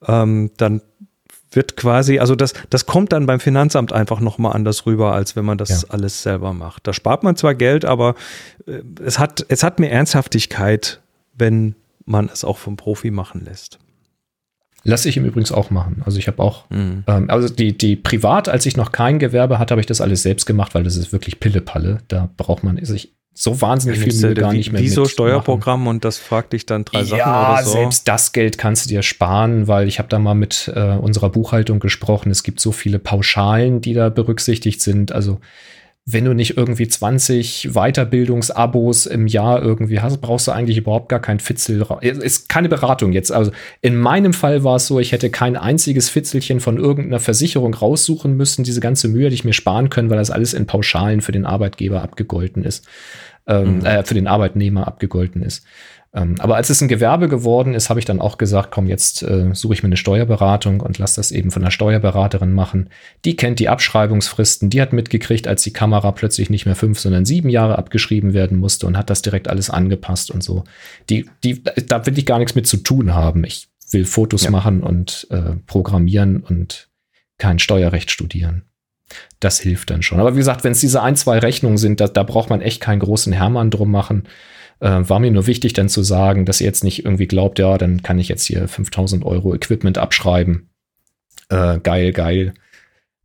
ähm, 0.07 0.51
dann 0.57 0.83
wird 1.55 1.77
quasi, 1.77 2.19
also 2.19 2.35
das, 2.35 2.53
das 2.69 2.85
kommt 2.85 3.11
dann 3.11 3.25
beim 3.25 3.39
Finanzamt 3.39 3.93
einfach 3.93 4.19
nochmal 4.19 4.53
anders 4.53 4.85
rüber, 4.85 5.13
als 5.13 5.35
wenn 5.35 5.45
man 5.45 5.57
das 5.57 5.69
ja. 5.69 5.89
alles 5.89 6.23
selber 6.23 6.53
macht. 6.53 6.87
Da 6.87 6.93
spart 6.93 7.23
man 7.23 7.35
zwar 7.35 7.55
Geld, 7.55 7.85
aber 7.85 8.15
äh, 8.67 8.81
es 9.03 9.19
hat, 9.19 9.45
es 9.49 9.63
hat 9.63 9.79
mehr 9.79 9.91
Ernsthaftigkeit, 9.91 11.01
wenn 11.37 11.75
man 12.05 12.29
es 12.31 12.43
auch 12.43 12.57
vom 12.57 12.77
Profi 12.77 13.11
machen 13.11 13.43
lässt. 13.43 13.79
Lasse 14.83 15.09
ich 15.09 15.17
ihm 15.17 15.25
übrigens 15.25 15.51
auch 15.51 15.71
machen. 15.71 16.03
Also 16.05 16.19
ich 16.19 16.27
habe 16.27 16.41
auch, 16.43 16.69
mhm. 16.69 17.03
ähm, 17.07 17.29
also 17.29 17.49
die, 17.49 17.75
die 17.75 17.95
privat, 17.95 18.47
als 18.47 18.67
ich 18.67 18.77
noch 18.77 18.91
kein 18.91 19.17
Gewerbe 19.17 19.57
hatte, 19.57 19.71
habe 19.71 19.81
ich 19.81 19.87
das 19.87 19.99
alles 19.99 20.21
selbst 20.21 20.45
gemacht, 20.45 20.75
weil 20.75 20.83
das 20.83 20.95
ist 20.95 21.11
wirklich 21.11 21.39
Pillepalle. 21.39 21.99
Da 22.07 22.29
braucht 22.37 22.63
man 22.63 22.83
sich 22.85 23.11
so 23.37 23.61
wahnsinnig 23.61 23.99
viel 23.99 24.13
Mühe 24.13 24.33
gar 24.33 24.53
nicht 24.53 24.71
mehr. 24.71 24.81
Wieso 24.81 25.03
Steuerprogramm 25.03 25.87
und 25.87 26.05
das 26.05 26.17
fragt 26.17 26.53
dich 26.53 26.65
dann 26.65 26.85
drei 26.85 27.03
Sachen 27.03 27.19
ja, 27.19 27.53
oder 27.53 27.63
so? 27.63 27.71
selbst 27.71 28.07
das 28.07 28.31
Geld 28.31 28.57
kannst 28.57 28.85
du 28.85 28.89
dir 28.89 29.03
sparen, 29.03 29.67
weil 29.67 29.89
ich 29.89 29.99
habe 29.99 30.07
da 30.07 30.19
mal 30.19 30.35
mit 30.35 30.71
äh, 30.73 30.95
unserer 30.95 31.29
Buchhaltung 31.29 31.79
gesprochen. 31.79 32.31
Es 32.31 32.43
gibt 32.43 32.61
so 32.61 32.71
viele 32.71 32.97
Pauschalen, 32.97 33.81
die 33.81 33.93
da 33.93 34.07
berücksichtigt 34.07 34.81
sind. 34.81 35.11
Also 35.11 35.39
wenn 36.07 36.23
du 36.23 36.33
nicht 36.33 36.55
irgendwie 36.55 36.87
20 36.87 37.69
Weiterbildungsabos 37.73 39.07
im 39.07 39.25
Jahr 39.25 39.63
irgendwie 39.63 40.01
hast, 40.01 40.21
brauchst 40.21 40.47
du 40.47 40.51
eigentlich 40.51 40.77
überhaupt 40.77 41.09
gar 41.09 41.19
kein 41.19 41.39
Fitzel. 41.39 41.83
Ist 42.01 42.47
keine 42.47 42.69
Beratung 42.69 43.11
jetzt. 43.11 43.31
Also 43.31 43.51
in 43.81 43.97
meinem 43.97 44.33
Fall 44.33 44.63
war 44.63 44.75
es 44.75 44.85
so, 44.85 44.99
ich 44.99 45.13
hätte 45.13 45.31
kein 45.31 45.55
einziges 45.55 46.09
Fitzelchen 46.09 46.59
von 46.59 46.77
irgendeiner 46.77 47.19
Versicherung 47.19 47.73
raussuchen 47.73 48.37
müssen. 48.37 48.63
Diese 48.63 48.81
ganze 48.81 49.07
Mühe 49.07 49.25
hätte 49.25 49.33
ich 49.33 49.45
mir 49.45 49.53
sparen 49.53 49.89
können, 49.89 50.11
weil 50.11 50.17
das 50.17 50.29
alles 50.29 50.53
in 50.53 50.67
Pauschalen 50.67 51.21
für 51.21 51.31
den 51.31 51.45
Arbeitgeber 51.45 52.03
abgegolten 52.03 52.63
ist, 52.63 52.85
ähm, 53.47 53.79
mhm. 53.79 53.85
äh, 53.85 54.03
für 54.03 54.13
den 54.13 54.27
Arbeitnehmer 54.27 54.87
abgegolten 54.87 55.41
ist. 55.41 55.65
Ähm, 56.15 56.35
aber 56.39 56.55
als 56.55 56.69
es 56.69 56.81
ein 56.81 56.87
Gewerbe 56.87 57.27
geworden 57.27 57.73
ist, 57.73 57.89
habe 57.89 57.99
ich 57.99 58.05
dann 58.05 58.21
auch 58.21 58.37
gesagt, 58.37 58.71
komm, 58.71 58.87
jetzt 58.87 59.21
äh, 59.21 59.53
suche 59.53 59.73
ich 59.73 59.83
mir 59.83 59.87
eine 59.87 59.97
Steuerberatung 59.97 60.79
und 60.79 60.97
lass 60.97 61.15
das 61.15 61.31
eben 61.31 61.51
von 61.51 61.61
einer 61.61 61.71
Steuerberaterin 61.71 62.53
machen. 62.53 62.89
Die 63.25 63.35
kennt 63.35 63.59
die 63.59 63.67
Abschreibungsfristen, 63.67 64.69
die 64.69 64.81
hat 64.81 64.93
mitgekriegt, 64.93 65.47
als 65.47 65.63
die 65.63 65.73
Kamera 65.73 66.13
plötzlich 66.13 66.49
nicht 66.49 66.65
mehr 66.65 66.75
fünf, 66.75 66.99
sondern 66.99 67.25
sieben 67.25 67.49
Jahre 67.49 67.77
abgeschrieben 67.77 68.33
werden 68.33 68.57
musste 68.57 68.87
und 68.87 68.97
hat 68.97 69.09
das 69.09 69.23
direkt 69.23 69.49
alles 69.49 69.69
angepasst 69.69 70.31
und 70.31 70.41
so. 70.41 70.63
Die, 71.09 71.29
die, 71.43 71.61
da 71.63 72.05
will 72.05 72.17
ich 72.17 72.25
gar 72.25 72.39
nichts 72.39 72.55
mit 72.55 72.65
zu 72.65 72.77
tun 72.77 73.13
haben. 73.13 73.43
Ich 73.43 73.67
will 73.91 74.05
Fotos 74.05 74.45
ja. 74.45 74.51
machen 74.51 74.83
und 74.83 75.27
äh, 75.31 75.57
programmieren 75.67 76.41
und 76.41 76.87
kein 77.37 77.59
Steuerrecht 77.59 78.09
studieren. 78.09 78.63
Das 79.41 79.59
hilft 79.59 79.89
dann 79.89 80.01
schon. 80.01 80.19
Aber 80.19 80.33
wie 80.33 80.39
gesagt, 80.39 80.63
wenn 80.63 80.71
es 80.71 80.79
diese 80.79 81.03
ein, 81.03 81.17
zwei 81.17 81.39
Rechnungen 81.39 81.77
sind, 81.77 81.99
da, 81.99 82.07
da 82.07 82.23
braucht 82.23 82.49
man 82.49 82.61
echt 82.61 82.81
keinen 82.81 82.99
großen 82.99 83.33
Hermann 83.33 83.69
drum 83.69 83.91
machen. 83.91 84.23
Äh, 84.79 85.07
war 85.07 85.19
mir 85.19 85.31
nur 85.31 85.47
wichtig, 85.47 85.73
dann 85.73 85.89
zu 85.89 86.03
sagen, 86.03 86.45
dass 86.45 86.61
ihr 86.61 86.67
jetzt 86.67 86.83
nicht 86.83 87.05
irgendwie 87.05 87.27
glaubt, 87.27 87.59
ja, 87.59 87.77
dann 87.77 88.03
kann 88.03 88.19
ich 88.19 88.27
jetzt 88.27 88.45
hier 88.45 88.67
5000 88.67 89.23
Euro 89.23 89.55
Equipment 89.55 89.97
abschreiben. 89.97 90.69
Äh, 91.49 91.79
geil, 91.79 92.11
geil. 92.11 92.53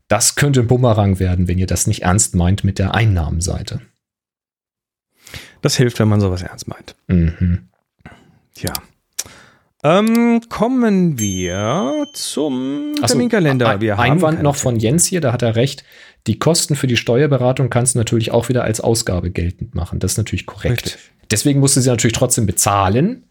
Das 0.08 0.34
könnte 0.34 0.60
ein 0.60 0.66
Bumerang 0.66 1.20
werden, 1.20 1.48
wenn 1.48 1.58
ihr 1.58 1.66
das 1.66 1.86
nicht 1.86 2.02
ernst 2.02 2.34
meint 2.34 2.64
mit 2.64 2.78
der 2.78 2.94
Einnahmenseite. 2.94 3.80
Das 5.62 5.76
hilft, 5.76 5.98
wenn 5.98 6.08
man 6.08 6.20
sowas 6.20 6.42
ernst 6.42 6.68
meint. 6.68 6.96
Mhm. 7.06 7.68
Ja. 8.56 8.72
Ähm, 9.82 10.42
kommen 10.48 11.18
wir 11.18 12.06
zum 12.12 12.94
Terminkalender. 13.06 13.80
Wir 13.80 13.98
Einwand 13.98 14.42
noch 14.42 14.56
von 14.56 14.76
Jens 14.76 15.06
hier, 15.06 15.20
da 15.20 15.32
hat 15.32 15.42
er 15.42 15.56
recht. 15.56 15.84
Die 16.26 16.38
Kosten 16.38 16.76
für 16.76 16.86
die 16.86 16.96
Steuerberatung 16.96 17.70
kannst 17.70 17.94
du 17.94 17.98
natürlich 17.98 18.30
auch 18.30 18.48
wieder 18.48 18.64
als 18.64 18.80
Ausgabe 18.80 19.30
geltend 19.30 19.74
machen. 19.74 19.98
Das 19.98 20.12
ist 20.12 20.18
natürlich 20.18 20.46
korrekt. 20.46 20.84
Richtig. 20.84 20.98
Deswegen 21.30 21.60
musst 21.60 21.76
du 21.76 21.80
sie 21.80 21.88
natürlich 21.88 22.16
trotzdem 22.16 22.46
bezahlen. 22.46 23.24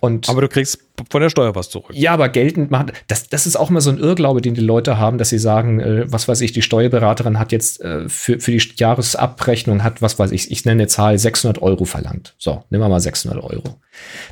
Und 0.00 0.28
aber 0.28 0.40
du 0.40 0.48
kriegst 0.48 0.78
von 1.10 1.20
der 1.20 1.30
Steuer 1.30 1.54
was 1.54 1.70
zurück. 1.70 1.90
Ja, 1.94 2.12
aber 2.12 2.28
geltend 2.28 2.70
machen, 2.70 2.92
das, 3.08 3.28
das 3.28 3.46
ist 3.46 3.56
auch 3.56 3.70
mal 3.70 3.80
so 3.80 3.90
ein 3.90 3.98
Irrglaube, 3.98 4.40
den 4.40 4.54
die 4.54 4.60
Leute 4.60 4.98
haben, 4.98 5.18
dass 5.18 5.30
sie 5.30 5.38
sagen, 5.38 5.80
äh, 5.80 6.12
was 6.12 6.28
weiß 6.28 6.40
ich, 6.42 6.52
die 6.52 6.62
Steuerberaterin 6.62 7.38
hat 7.38 7.52
jetzt 7.52 7.80
äh, 7.80 8.08
für, 8.08 8.38
für 8.38 8.50
die 8.50 8.62
Jahresabrechnung 8.76 9.82
hat, 9.82 10.02
was 10.02 10.18
weiß 10.18 10.32
ich, 10.32 10.50
ich 10.50 10.64
nenne 10.64 10.82
eine 10.82 10.88
Zahl, 10.88 11.18
600 11.18 11.60
Euro 11.62 11.84
verlangt. 11.84 12.34
So, 12.38 12.64
nehmen 12.70 12.82
wir 12.82 12.88
mal 12.88 13.00
600 13.00 13.42
Euro. 13.42 13.80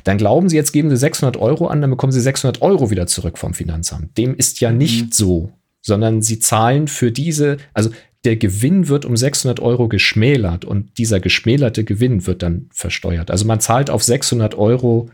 Dann 0.03 0.17
glauben 0.17 0.49
sie, 0.49 0.55
jetzt 0.55 0.71
geben 0.71 0.89
sie 0.89 0.97
600 0.97 1.37
Euro 1.37 1.67
an, 1.67 1.81
dann 1.81 1.89
bekommen 1.89 2.11
sie 2.11 2.21
600 2.21 2.61
Euro 2.61 2.89
wieder 2.89 3.07
zurück 3.07 3.37
vom 3.37 3.53
Finanzamt. 3.53 4.17
Dem 4.17 4.35
ist 4.35 4.61
ja 4.61 4.71
nicht 4.71 5.05
mhm. 5.05 5.11
so, 5.11 5.51
sondern 5.85 6.21
sie 6.21 6.39
zahlen 6.39 6.87
für 6.87 7.11
diese, 7.11 7.57
also 7.73 7.91
der 8.23 8.37
Gewinn 8.37 8.87
wird 8.87 9.05
um 9.05 9.15
600 9.15 9.59
Euro 9.59 9.87
geschmälert 9.87 10.65
und 10.65 10.97
dieser 10.97 11.19
geschmälerte 11.19 11.83
Gewinn 11.83 12.25
wird 12.25 12.41
dann 12.41 12.69
versteuert. 12.73 13.29
Also 13.29 13.45
man 13.45 13.59
zahlt 13.59 13.91
auf 13.91 14.03
600 14.03 14.55
Euro 14.55 15.11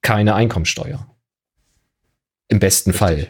keine 0.00 0.34
Einkommensteuer. 0.34 1.06
Im 2.48 2.60
besten. 2.60 2.94
Fall. 2.94 3.28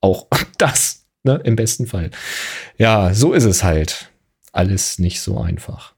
Auch 0.00 0.26
das, 0.58 1.06
ne? 1.22 1.40
Im 1.44 1.54
besten 1.54 1.86
Fall. 1.86 2.10
Ja, 2.78 3.14
so 3.14 3.32
ist 3.32 3.44
es 3.44 3.62
halt. 3.62 4.10
Alles 4.50 4.98
nicht 4.98 5.20
so 5.20 5.38
einfach. 5.38 5.95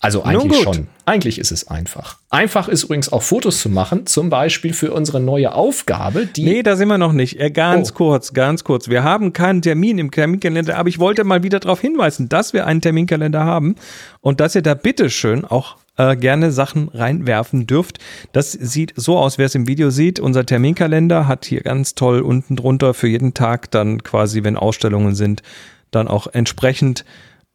Also 0.00 0.24
eigentlich 0.24 0.62
schon. 0.62 0.88
Eigentlich 1.06 1.38
ist 1.38 1.50
es 1.50 1.68
einfach. 1.68 2.18
Einfach 2.28 2.68
ist 2.68 2.84
übrigens 2.84 3.10
auch 3.12 3.22
Fotos 3.22 3.60
zu 3.60 3.70
machen, 3.70 4.06
zum 4.06 4.28
Beispiel 4.28 4.74
für 4.74 4.92
unsere 4.92 5.20
neue 5.20 5.54
Aufgabe. 5.54 6.26
Die 6.26 6.44
nee, 6.44 6.62
da 6.62 6.76
sind 6.76 6.88
wir 6.88 6.98
noch 6.98 7.12
nicht. 7.12 7.40
Äh, 7.40 7.50
ganz 7.50 7.92
oh. 7.92 7.94
kurz, 7.94 8.34
ganz 8.34 8.62
kurz. 8.62 8.88
Wir 8.88 9.04
haben 9.04 9.32
keinen 9.32 9.62
Termin 9.62 9.98
im 9.98 10.10
Terminkalender, 10.10 10.76
aber 10.76 10.88
ich 10.88 10.98
wollte 10.98 11.24
mal 11.24 11.42
wieder 11.42 11.60
darauf 11.60 11.80
hinweisen, 11.80 12.28
dass 12.28 12.52
wir 12.52 12.66
einen 12.66 12.82
Terminkalender 12.82 13.44
haben 13.44 13.76
und 14.20 14.40
dass 14.40 14.54
ihr 14.54 14.62
da 14.62 14.74
bitteschön 14.74 15.44
auch 15.44 15.76
äh, 15.96 16.14
gerne 16.14 16.52
Sachen 16.52 16.88
reinwerfen 16.88 17.66
dürft. 17.66 17.98
Das 18.32 18.52
sieht 18.52 18.92
so 18.96 19.18
aus, 19.18 19.38
wer 19.38 19.46
es 19.46 19.54
im 19.54 19.66
Video 19.66 19.90
sieht. 19.90 20.20
Unser 20.20 20.44
Terminkalender 20.44 21.26
hat 21.26 21.46
hier 21.46 21.62
ganz 21.62 21.94
toll 21.94 22.20
unten 22.20 22.54
drunter 22.54 22.92
für 22.92 23.08
jeden 23.08 23.32
Tag 23.32 23.70
dann 23.70 24.02
quasi, 24.02 24.44
wenn 24.44 24.56
Ausstellungen 24.56 25.14
sind, 25.14 25.42
dann 25.90 26.06
auch 26.06 26.26
entsprechend 26.26 27.04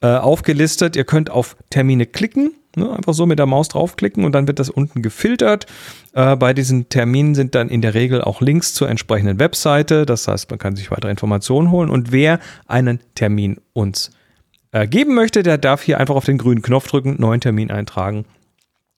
äh, 0.02 0.08
aufgelistet. 0.08 0.96
Ihr 0.96 1.04
könnt 1.04 1.30
auf 1.30 1.56
Termine 1.70 2.06
klicken, 2.06 2.54
ne, 2.76 2.92
einfach 2.92 3.14
so 3.14 3.26
mit 3.26 3.40
der 3.40 3.46
Maus 3.46 3.70
draufklicken 3.70 4.26
und 4.26 4.34
dann 4.34 4.48
wird 4.48 4.60
das 4.60 4.70
unten 4.70 5.02
gefiltert. 5.02 5.68
Äh, 6.14 6.36
bei 6.36 6.54
diesen 6.54 6.90
Terminen 6.90 7.36
sind 7.36 7.56
dann 7.56 7.70
in 7.70 7.82
der 7.82 7.94
Regel 7.94 8.22
auch 8.22 8.42
Links 8.42 8.74
zur 8.74 8.90
entsprechenden 8.90 9.40
Webseite. 9.40 10.06
Das 10.06 10.28
heißt, 10.28 10.50
man 10.50 10.60
kann 10.60 10.76
sich 10.76 10.92
weitere 10.92 11.12
Informationen 11.12 11.72
holen. 11.72 11.90
Und 11.90 12.12
wer 12.12 12.40
einen 12.68 13.00
Termin 13.16 13.58
uns 13.74 14.12
äh, 14.72 14.88
geben 14.88 15.14
möchte, 15.16 15.44
der 15.44 15.58
darf 15.58 15.84
hier 15.84 16.00
einfach 16.00 16.16
auf 16.16 16.26
den 16.26 16.38
grünen 16.38 16.62
Knopf 16.62 16.88
drücken, 16.88 17.16
neuen 17.20 17.42
Termin 17.42 17.72
eintragen. 17.72 18.26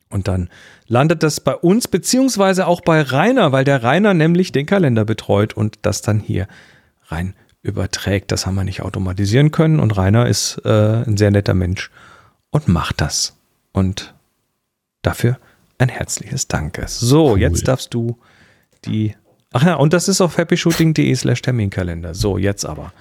Und 0.10 0.28
dann 0.28 0.50
landet 0.88 1.24
das 1.24 1.40
bei 1.40 1.56
uns, 1.56 1.88
beziehungsweise 1.88 2.68
auch 2.68 2.82
bei 2.82 3.02
Rainer, 3.02 3.52
weil 3.52 3.64
der 3.64 3.82
Rainer 3.84 4.14
nämlich 4.14 4.52
den 4.52 4.68
Kalender 4.68 5.06
betreut 5.06 5.56
und 5.56 5.80
das 5.82 6.04
dann 6.04 6.20
hier 6.20 6.48
rein 7.08 7.34
überträgt. 7.64 8.32
Das 8.32 8.46
haben 8.46 8.56
wir 8.56 8.64
nicht 8.64 8.82
automatisieren 8.82 9.50
können 9.52 9.80
und 9.80 9.98
Rainer 9.98 10.28
ist 10.28 10.62
äh, 10.66 11.04
ein 11.04 11.18
sehr 11.18 11.32
netter 11.32 11.56
Mensch 11.56 11.90
und 12.52 12.68
macht 12.68 13.02
das. 13.02 13.36
Und 13.72 14.14
dafür 15.02 15.40
ein 15.80 15.90
herzliches 15.90 16.48
Danke. 16.48 16.86
So, 16.88 17.32
cool. 17.32 17.40
jetzt 17.40 17.68
darfst 17.68 17.94
du 17.94 18.20
die. 18.86 19.16
Ach 19.52 19.64
ja, 19.64 19.76
und 19.76 19.94
das 19.94 20.08
ist 20.08 20.22
auf 20.22 20.38
happyshooting.de 20.38 21.16
slash 21.16 21.42
Terminkalender. 21.42 22.14
So, 22.14 22.38
jetzt 22.38 22.66
aber. 22.66 22.94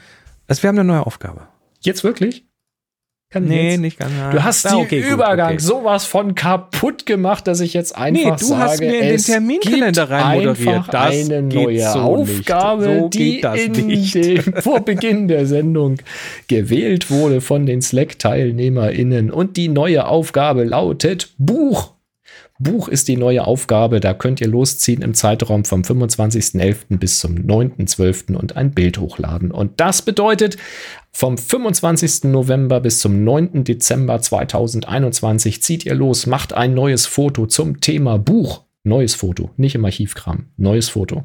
Also 0.46 0.62
wir 0.62 0.68
haben 0.68 0.78
eine 0.78 0.86
neue 0.86 1.06
Aufgabe. 1.06 1.48
Jetzt 1.80 2.04
wirklich? 2.04 2.44
Kann 3.32 3.44
nee, 3.44 3.70
jetzt. 3.70 3.80
nicht 3.80 3.98
ganz. 3.98 4.12
Du 4.30 4.44
hast 4.44 4.66
ah, 4.66 4.76
okay, 4.76 5.00
den 5.00 5.10
Übergang 5.10 5.54
okay. 5.54 5.58
sowas 5.58 6.04
von 6.04 6.34
kaputt 6.34 7.06
gemacht, 7.06 7.46
dass 7.46 7.60
ich 7.60 7.72
jetzt 7.72 7.96
einfach 7.96 8.24
nee, 8.24 8.36
du 8.38 8.44
sage, 8.44 8.60
hast 8.60 8.80
mir 8.80 9.00
in 9.00 9.08
den 9.08 9.22
Terminkalender 9.22 10.10
rein 10.10 10.44
moderiert. 10.44 10.84
Das 10.90 11.30
eine 11.30 11.42
neue 11.42 11.90
so 11.90 11.98
Aufgabe, 11.98 12.98
so 13.00 13.08
die 13.08 13.40
dem 13.40 14.54
vor 14.60 14.80
Beginn 14.80 15.28
der 15.28 15.46
Sendung 15.46 15.96
gewählt 16.46 17.10
wurde 17.10 17.40
von 17.40 17.64
den 17.64 17.80
Slack-TeilnehmerInnen. 17.80 19.30
Und 19.30 19.56
die 19.56 19.68
neue 19.68 20.06
Aufgabe 20.06 20.64
lautet 20.64 21.30
Buch. 21.38 21.94
Buch 22.62 22.88
ist 22.88 23.08
die 23.08 23.16
neue 23.16 23.46
Aufgabe. 23.46 24.00
Da 24.00 24.14
könnt 24.14 24.40
ihr 24.40 24.48
losziehen 24.48 25.02
im 25.02 25.14
Zeitraum 25.14 25.64
vom 25.64 25.82
25.11. 25.82 26.98
bis 26.98 27.18
zum 27.18 27.34
9.12. 27.36 28.34
und 28.34 28.56
ein 28.56 28.72
Bild 28.72 28.98
hochladen. 28.98 29.50
Und 29.50 29.80
das 29.80 30.02
bedeutet, 30.02 30.56
vom 31.12 31.36
25. 31.36 32.24
November 32.24 32.80
bis 32.80 33.00
zum 33.00 33.24
9. 33.24 33.64
Dezember 33.64 34.20
2021 34.20 35.62
zieht 35.62 35.84
ihr 35.84 35.94
los, 35.94 36.26
macht 36.26 36.52
ein 36.52 36.74
neues 36.74 37.06
Foto 37.06 37.46
zum 37.46 37.80
Thema 37.80 38.18
Buch. 38.18 38.64
Neues 38.84 39.14
Foto, 39.14 39.50
nicht 39.56 39.76
im 39.76 39.84
Archivkram, 39.84 40.46
neues 40.56 40.88
Foto. 40.88 41.24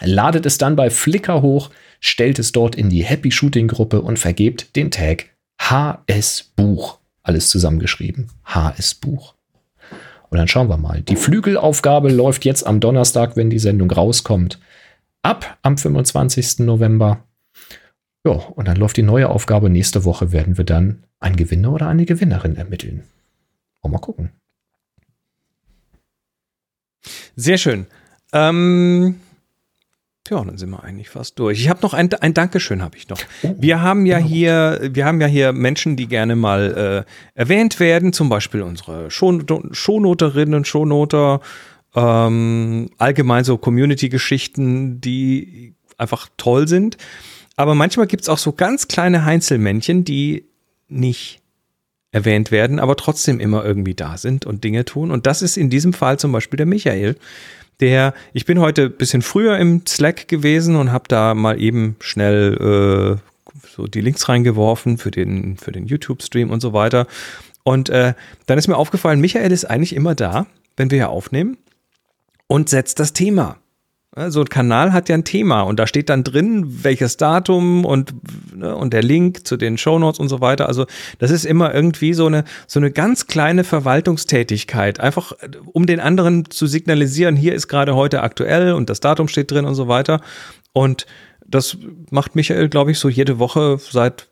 ladet 0.00 0.44
es 0.44 0.58
dann 0.58 0.76
bei 0.76 0.90
Flickr 0.90 1.40
hoch, 1.40 1.70
stellt 2.00 2.38
es 2.38 2.52
dort 2.52 2.74
in 2.74 2.90
die 2.90 3.04
Happy 3.04 3.30
Shooting 3.30 3.68
Gruppe 3.68 4.02
und 4.02 4.18
vergebt 4.18 4.76
den 4.76 4.90
Tag 4.90 5.26
HS 5.58 6.52
Buch. 6.56 6.98
Alles 7.22 7.48
zusammengeschrieben. 7.48 8.28
HS 8.44 8.94
Buch. 8.94 9.34
Und 10.32 10.38
dann 10.38 10.48
schauen 10.48 10.70
wir 10.70 10.78
mal. 10.78 11.02
Die 11.02 11.16
Flügelaufgabe 11.16 12.10
läuft 12.10 12.46
jetzt 12.46 12.66
am 12.66 12.80
Donnerstag, 12.80 13.36
wenn 13.36 13.50
die 13.50 13.58
Sendung 13.58 13.90
rauskommt, 13.90 14.58
ab 15.20 15.58
am 15.60 15.76
25. 15.76 16.60
November. 16.60 17.22
Ja, 18.24 18.32
und 18.32 18.66
dann 18.66 18.78
läuft 18.78 18.96
die 18.96 19.02
neue 19.02 19.28
Aufgabe. 19.28 19.68
Nächste 19.68 20.06
Woche 20.06 20.32
werden 20.32 20.56
wir 20.56 20.64
dann 20.64 21.04
einen 21.20 21.36
Gewinner 21.36 21.70
oder 21.70 21.86
eine 21.86 22.06
Gewinnerin 22.06 22.56
ermitteln. 22.56 23.02
mal 23.86 23.98
gucken. 23.98 24.30
Sehr 27.36 27.58
schön. 27.58 27.86
Ähm, 28.32 29.20
ja, 30.30 30.42
dann 30.42 30.56
sind 30.56 30.70
wir 30.70 30.84
eigentlich 30.84 31.10
fast 31.10 31.38
durch. 31.38 31.60
Ich 31.60 31.68
habe 31.68 31.80
noch 31.82 31.94
ein, 31.94 32.12
ein 32.14 32.32
Dankeschön 32.32 32.80
habe 32.82 32.96
ich 32.96 33.08
noch. 33.08 33.20
Oh, 33.42 33.54
wir 33.58 33.82
haben 33.82 34.06
ja 34.06 34.18
hier, 34.18 34.90
wir 34.92 35.04
haben 35.04 35.20
ja 35.20 35.26
hier 35.26 35.52
Menschen, 35.52 35.96
die 35.96 36.06
gerne 36.06 36.36
mal 36.36 37.04
äh, 37.36 37.38
erwähnt 37.38 37.80
werden, 37.80 38.12
zum 38.12 38.28
Beispiel 38.28 38.62
unsere 38.62 39.10
Shownoterinnen 39.10 40.54
und 40.54 40.66
Shownoter, 40.66 41.40
ähm, 41.94 42.90
allgemein 42.98 43.44
so 43.44 43.58
Community-Geschichten, 43.58 45.00
die 45.00 45.74
einfach 45.98 46.28
toll 46.36 46.68
sind. 46.68 46.96
Aber 47.56 47.74
manchmal 47.74 48.06
gibt 48.06 48.22
es 48.22 48.28
auch 48.28 48.38
so 48.38 48.52
ganz 48.52 48.88
kleine 48.88 49.24
Heinzelmännchen, 49.24 50.04
die 50.04 50.46
nicht 50.88 51.40
erwähnt 52.12 52.50
werden, 52.50 52.78
aber 52.78 52.96
trotzdem 52.96 53.40
immer 53.40 53.64
irgendwie 53.64 53.94
da 53.94 54.18
sind 54.18 54.46
und 54.46 54.64
Dinge 54.64 54.84
tun. 54.84 55.10
Und 55.10 55.26
das 55.26 55.42
ist 55.42 55.56
in 55.56 55.70
diesem 55.70 55.92
Fall 55.92 56.18
zum 56.18 56.30
Beispiel 56.30 56.58
der 56.58 56.66
Michael, 56.66 57.16
der, 57.82 58.14
ich 58.32 58.46
bin 58.46 58.60
heute 58.60 58.84
ein 58.84 58.92
bisschen 58.92 59.20
früher 59.20 59.58
im 59.58 59.84
Slack 59.86 60.28
gewesen 60.28 60.76
und 60.76 60.92
habe 60.92 61.04
da 61.08 61.34
mal 61.34 61.60
eben 61.60 61.96
schnell 62.00 63.18
äh, 63.20 63.66
so 63.68 63.86
die 63.86 64.00
Links 64.00 64.28
reingeworfen 64.28 64.96
für 64.96 65.10
den, 65.10 65.56
für 65.56 65.72
den 65.72 65.86
YouTube-Stream 65.86 66.50
und 66.50 66.60
so 66.60 66.72
weiter. 66.72 67.06
Und 67.64 67.90
äh, 67.90 68.14
dann 68.46 68.58
ist 68.58 68.68
mir 68.68 68.76
aufgefallen, 68.76 69.20
Michael 69.20 69.52
ist 69.52 69.64
eigentlich 69.64 69.94
immer 69.94 70.14
da, 70.14 70.46
wenn 70.76 70.90
wir 70.90 70.98
hier 70.98 71.10
aufnehmen 71.10 71.58
und 72.46 72.68
setzt 72.68 73.00
das 73.00 73.12
Thema. 73.12 73.58
So 74.14 74.40
ein 74.40 74.48
Kanal 74.50 74.92
hat 74.92 75.08
ja 75.08 75.14
ein 75.14 75.24
Thema 75.24 75.62
und 75.62 75.78
da 75.78 75.86
steht 75.86 76.10
dann 76.10 76.22
drin, 76.22 76.84
welches 76.84 77.16
Datum 77.16 77.86
und, 77.86 78.12
ne, 78.54 78.76
und 78.76 78.92
der 78.92 79.02
Link 79.02 79.46
zu 79.46 79.56
den 79.56 79.78
Shownotes 79.78 80.20
und 80.20 80.28
so 80.28 80.42
weiter. 80.42 80.68
Also 80.68 80.84
das 81.18 81.30
ist 81.30 81.46
immer 81.46 81.74
irgendwie 81.74 82.12
so 82.12 82.26
eine, 82.26 82.44
so 82.66 82.78
eine 82.78 82.90
ganz 82.90 83.26
kleine 83.26 83.64
Verwaltungstätigkeit. 83.64 85.00
Einfach 85.00 85.32
um 85.72 85.86
den 85.86 85.98
anderen 85.98 86.50
zu 86.50 86.66
signalisieren, 86.66 87.36
hier 87.36 87.54
ist 87.54 87.68
gerade 87.68 87.94
heute 87.94 88.22
aktuell 88.22 88.74
und 88.74 88.90
das 88.90 89.00
Datum 89.00 89.28
steht 89.28 89.50
drin 89.50 89.64
und 89.64 89.76
so 89.76 89.88
weiter. 89.88 90.20
Und 90.74 91.06
das 91.46 91.78
macht 92.10 92.36
Michael, 92.36 92.68
glaube 92.68 92.90
ich, 92.90 92.98
so 92.98 93.08
jede 93.08 93.38
Woche 93.38 93.78
seit 93.80 94.28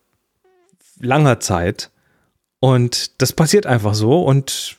langer 1.01 1.41
Zeit. 1.41 1.91
Und 2.61 3.23
das 3.23 3.33
passiert 3.33 3.65
einfach 3.65 3.95
so 3.95 4.23
und 4.23 4.77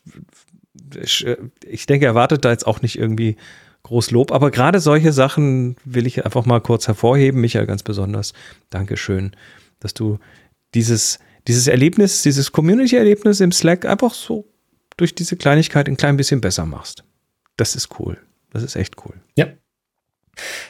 ich, 1.02 1.26
ich 1.66 1.88
denke, 1.88 2.06
er 2.06 2.14
wartet 2.14 2.46
da 2.46 2.52
jetzt 2.52 2.68
auch 2.68 2.84
nicht 2.84 3.00
irgendwie 3.00 3.38
groß 3.84 4.12
Lob. 4.12 4.32
Aber 4.32 4.52
gerade 4.52 4.80
solche 4.80 5.14
Sachen 5.14 5.76
will 5.86 6.08
ich 6.08 6.26
einfach 6.26 6.46
mal 6.46 6.60
kurz 6.62 6.88
hervorheben. 6.88 7.42
Michael, 7.42 7.66
ganz 7.66 7.84
besonders. 7.84 8.34
Dankeschön, 8.70 9.32
dass 9.80 9.94
du 9.94 10.20
dieses, 10.74 11.20
dieses 11.48 11.68
Erlebnis, 11.68 12.24
dieses 12.24 12.52
Community-Erlebnis 12.52 13.40
im 13.40 13.52
Slack 13.52 13.86
einfach 13.86 14.14
so 14.14 14.46
durch 14.98 15.16
diese 15.16 15.36
Kleinigkeit 15.36 15.88
ein 15.88 15.98
klein 15.98 16.18
bisschen 16.18 16.42
besser 16.42 16.66
machst. 16.66 17.04
Das 17.58 17.76
ist 17.76 18.00
cool. 18.00 18.18
Das 18.52 18.64
ist 18.64 18.76
echt 18.76 18.96
cool. 19.06 19.16
Ja, 19.36 19.48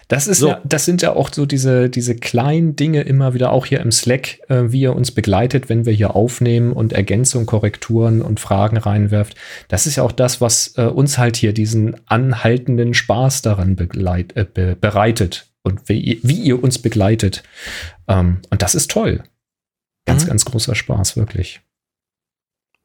das 0.08 0.28
ist 0.28 0.40
so. 0.40 0.50
ja, 0.50 0.62
das 0.64 0.86
sind 0.86 1.02
ja 1.02 1.14
auch 1.14 1.32
so 1.32 1.46
diese, 1.46 1.90
diese 1.90 2.16
kleinen 2.16 2.76
Dinge 2.76 3.02
immer 3.02 3.34
wieder 3.34 3.52
auch 3.52 3.66
hier 3.66 3.80
im 3.80 3.92
Slack, 3.92 4.40
äh, 4.50 4.72
wie 4.72 4.82
ihr 4.82 4.96
uns 4.96 5.12
begleitet, 5.12 5.70
wenn 5.70 5.86
wir 5.86 5.94
hier 5.94 6.16
aufnehmen 6.16 6.74
und 6.74 6.94
Ergänzungen, 6.94 7.46
Korrekturen 7.46 8.22
und 8.22 8.40
Fragen 8.40 8.78
reinwerft. 8.78 9.36
Das 9.68 9.88
ist 9.88 9.96
ja 9.96 10.04
auch 10.04 10.12
das, 10.12 10.42
was 10.42 10.74
äh, 10.78 10.84
uns 10.84 11.18
halt 11.18 11.38
hier 11.38 11.54
diesen 11.54 11.96
anhaltenden 12.08 12.94
Spaß 12.94 13.42
daran 13.42 13.76
begleit, 13.76 14.36
äh, 14.36 14.46
be 14.46 14.76
bereitet 14.80 15.52
und 15.64 15.88
wie, 15.88 16.20
wie, 16.24 16.40
ihr 16.40 16.64
uns 16.64 16.80
begleitet. 16.80 17.44
Ähm, 18.08 18.40
und 18.50 18.62
das 18.62 18.76
ist 18.76 18.92
toll. 18.92 19.24
Ganz, 20.06 20.24
mhm. 20.24 20.30
ganz 20.30 20.46
großer 20.46 20.76
Spaß, 20.76 21.18
wirklich. 21.18 21.62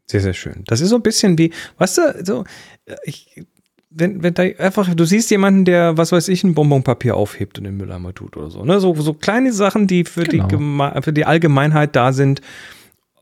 Sehr, 0.06 0.20
sehr 0.20 0.34
schön. 0.34 0.62
Das 0.66 0.80
ist 0.80 0.90
so 0.90 0.96
ein 0.96 1.02
bisschen 1.02 1.36
wie, 1.38 1.52
weißt 1.78 1.98
du, 1.98 2.24
so, 2.24 2.44
äh, 2.84 2.96
ich 3.04 3.44
wenn, 3.98 4.23
wenn 4.23 4.35
da 4.35 4.43
einfach, 4.43 4.94
du 4.94 5.05
siehst 5.05 5.31
jemanden, 5.31 5.64
der, 5.64 5.97
was 5.97 6.12
weiß 6.12 6.28
ich, 6.28 6.44
ein 6.44 6.55
Bonbonpapier 6.55 7.16
aufhebt 7.16 7.59
und 7.59 7.64
den 7.64 7.77
Mülleimer 7.77 8.14
tut 8.14 8.36
oder 8.36 8.51
so. 8.51 8.64
Ne? 8.64 8.78
So, 8.78 8.94
so 8.94 9.14
kleine 9.14 9.52
Sachen, 9.52 9.86
die 9.86 10.05
für, 10.05 10.24
genau. 10.24 10.48
die, 10.48 11.02
für 11.02 11.12
die 11.12 11.24
Allgemeinheit 11.24 11.97
da 11.97 12.12
sind 12.12 12.43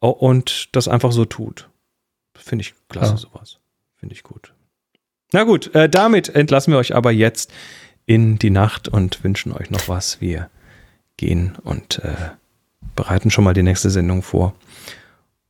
und 0.01 0.75
das 0.75 0.89
einfach 0.89 1.13
so 1.13 1.25
tut. 1.25 1.69
Finde 2.37 2.63
ich 2.63 2.75
klasse, 2.89 3.13
ja. 3.13 3.19
sowas. 3.19 3.59
Finde 3.97 4.15
ich 4.15 4.25
gut. 4.25 4.53
Na 5.33 5.45
gut, 5.45 5.75
äh, 5.75 5.89
damit 5.89 6.29
entlassen 6.29 6.73
wir 6.73 6.79
euch 6.79 6.95
aber 6.95 7.13
jetzt 7.13 7.53
in 8.05 8.39
die 8.39 8.51
Nacht 8.51 8.89
und 8.89 9.23
wünschen 9.23 9.53
euch 9.53 9.71
noch 9.71 9.89
was. 9.89 10.21
Wir 10.21 10.51
gehen 11.17 11.57
und 11.63 12.01
äh, 12.01 12.15
bereiten 12.97 13.31
schon 13.31 13.45
mal 13.45 13.55
die 13.55 13.63
nächste 13.63 13.91
Sendung 13.91 14.23
vor. 14.23 14.55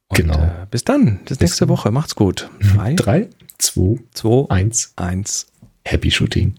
Und, 0.09 0.19
genau. 0.19 0.39
Äh, 0.39 0.67
bis 0.71 0.85
dann, 0.85 1.19
bis, 1.21 1.39
bis 1.39 1.41
nächste 1.41 1.69
Woche. 1.69 1.91
Macht's 1.91 2.15
gut. 2.15 2.51
Drei, 2.61 2.95
Drei 2.95 3.29
2, 3.73 3.99
2, 4.15 4.47
1, 4.51 4.70
1. 4.97 5.24
Happy 5.86 6.11
Shooting. 6.11 6.59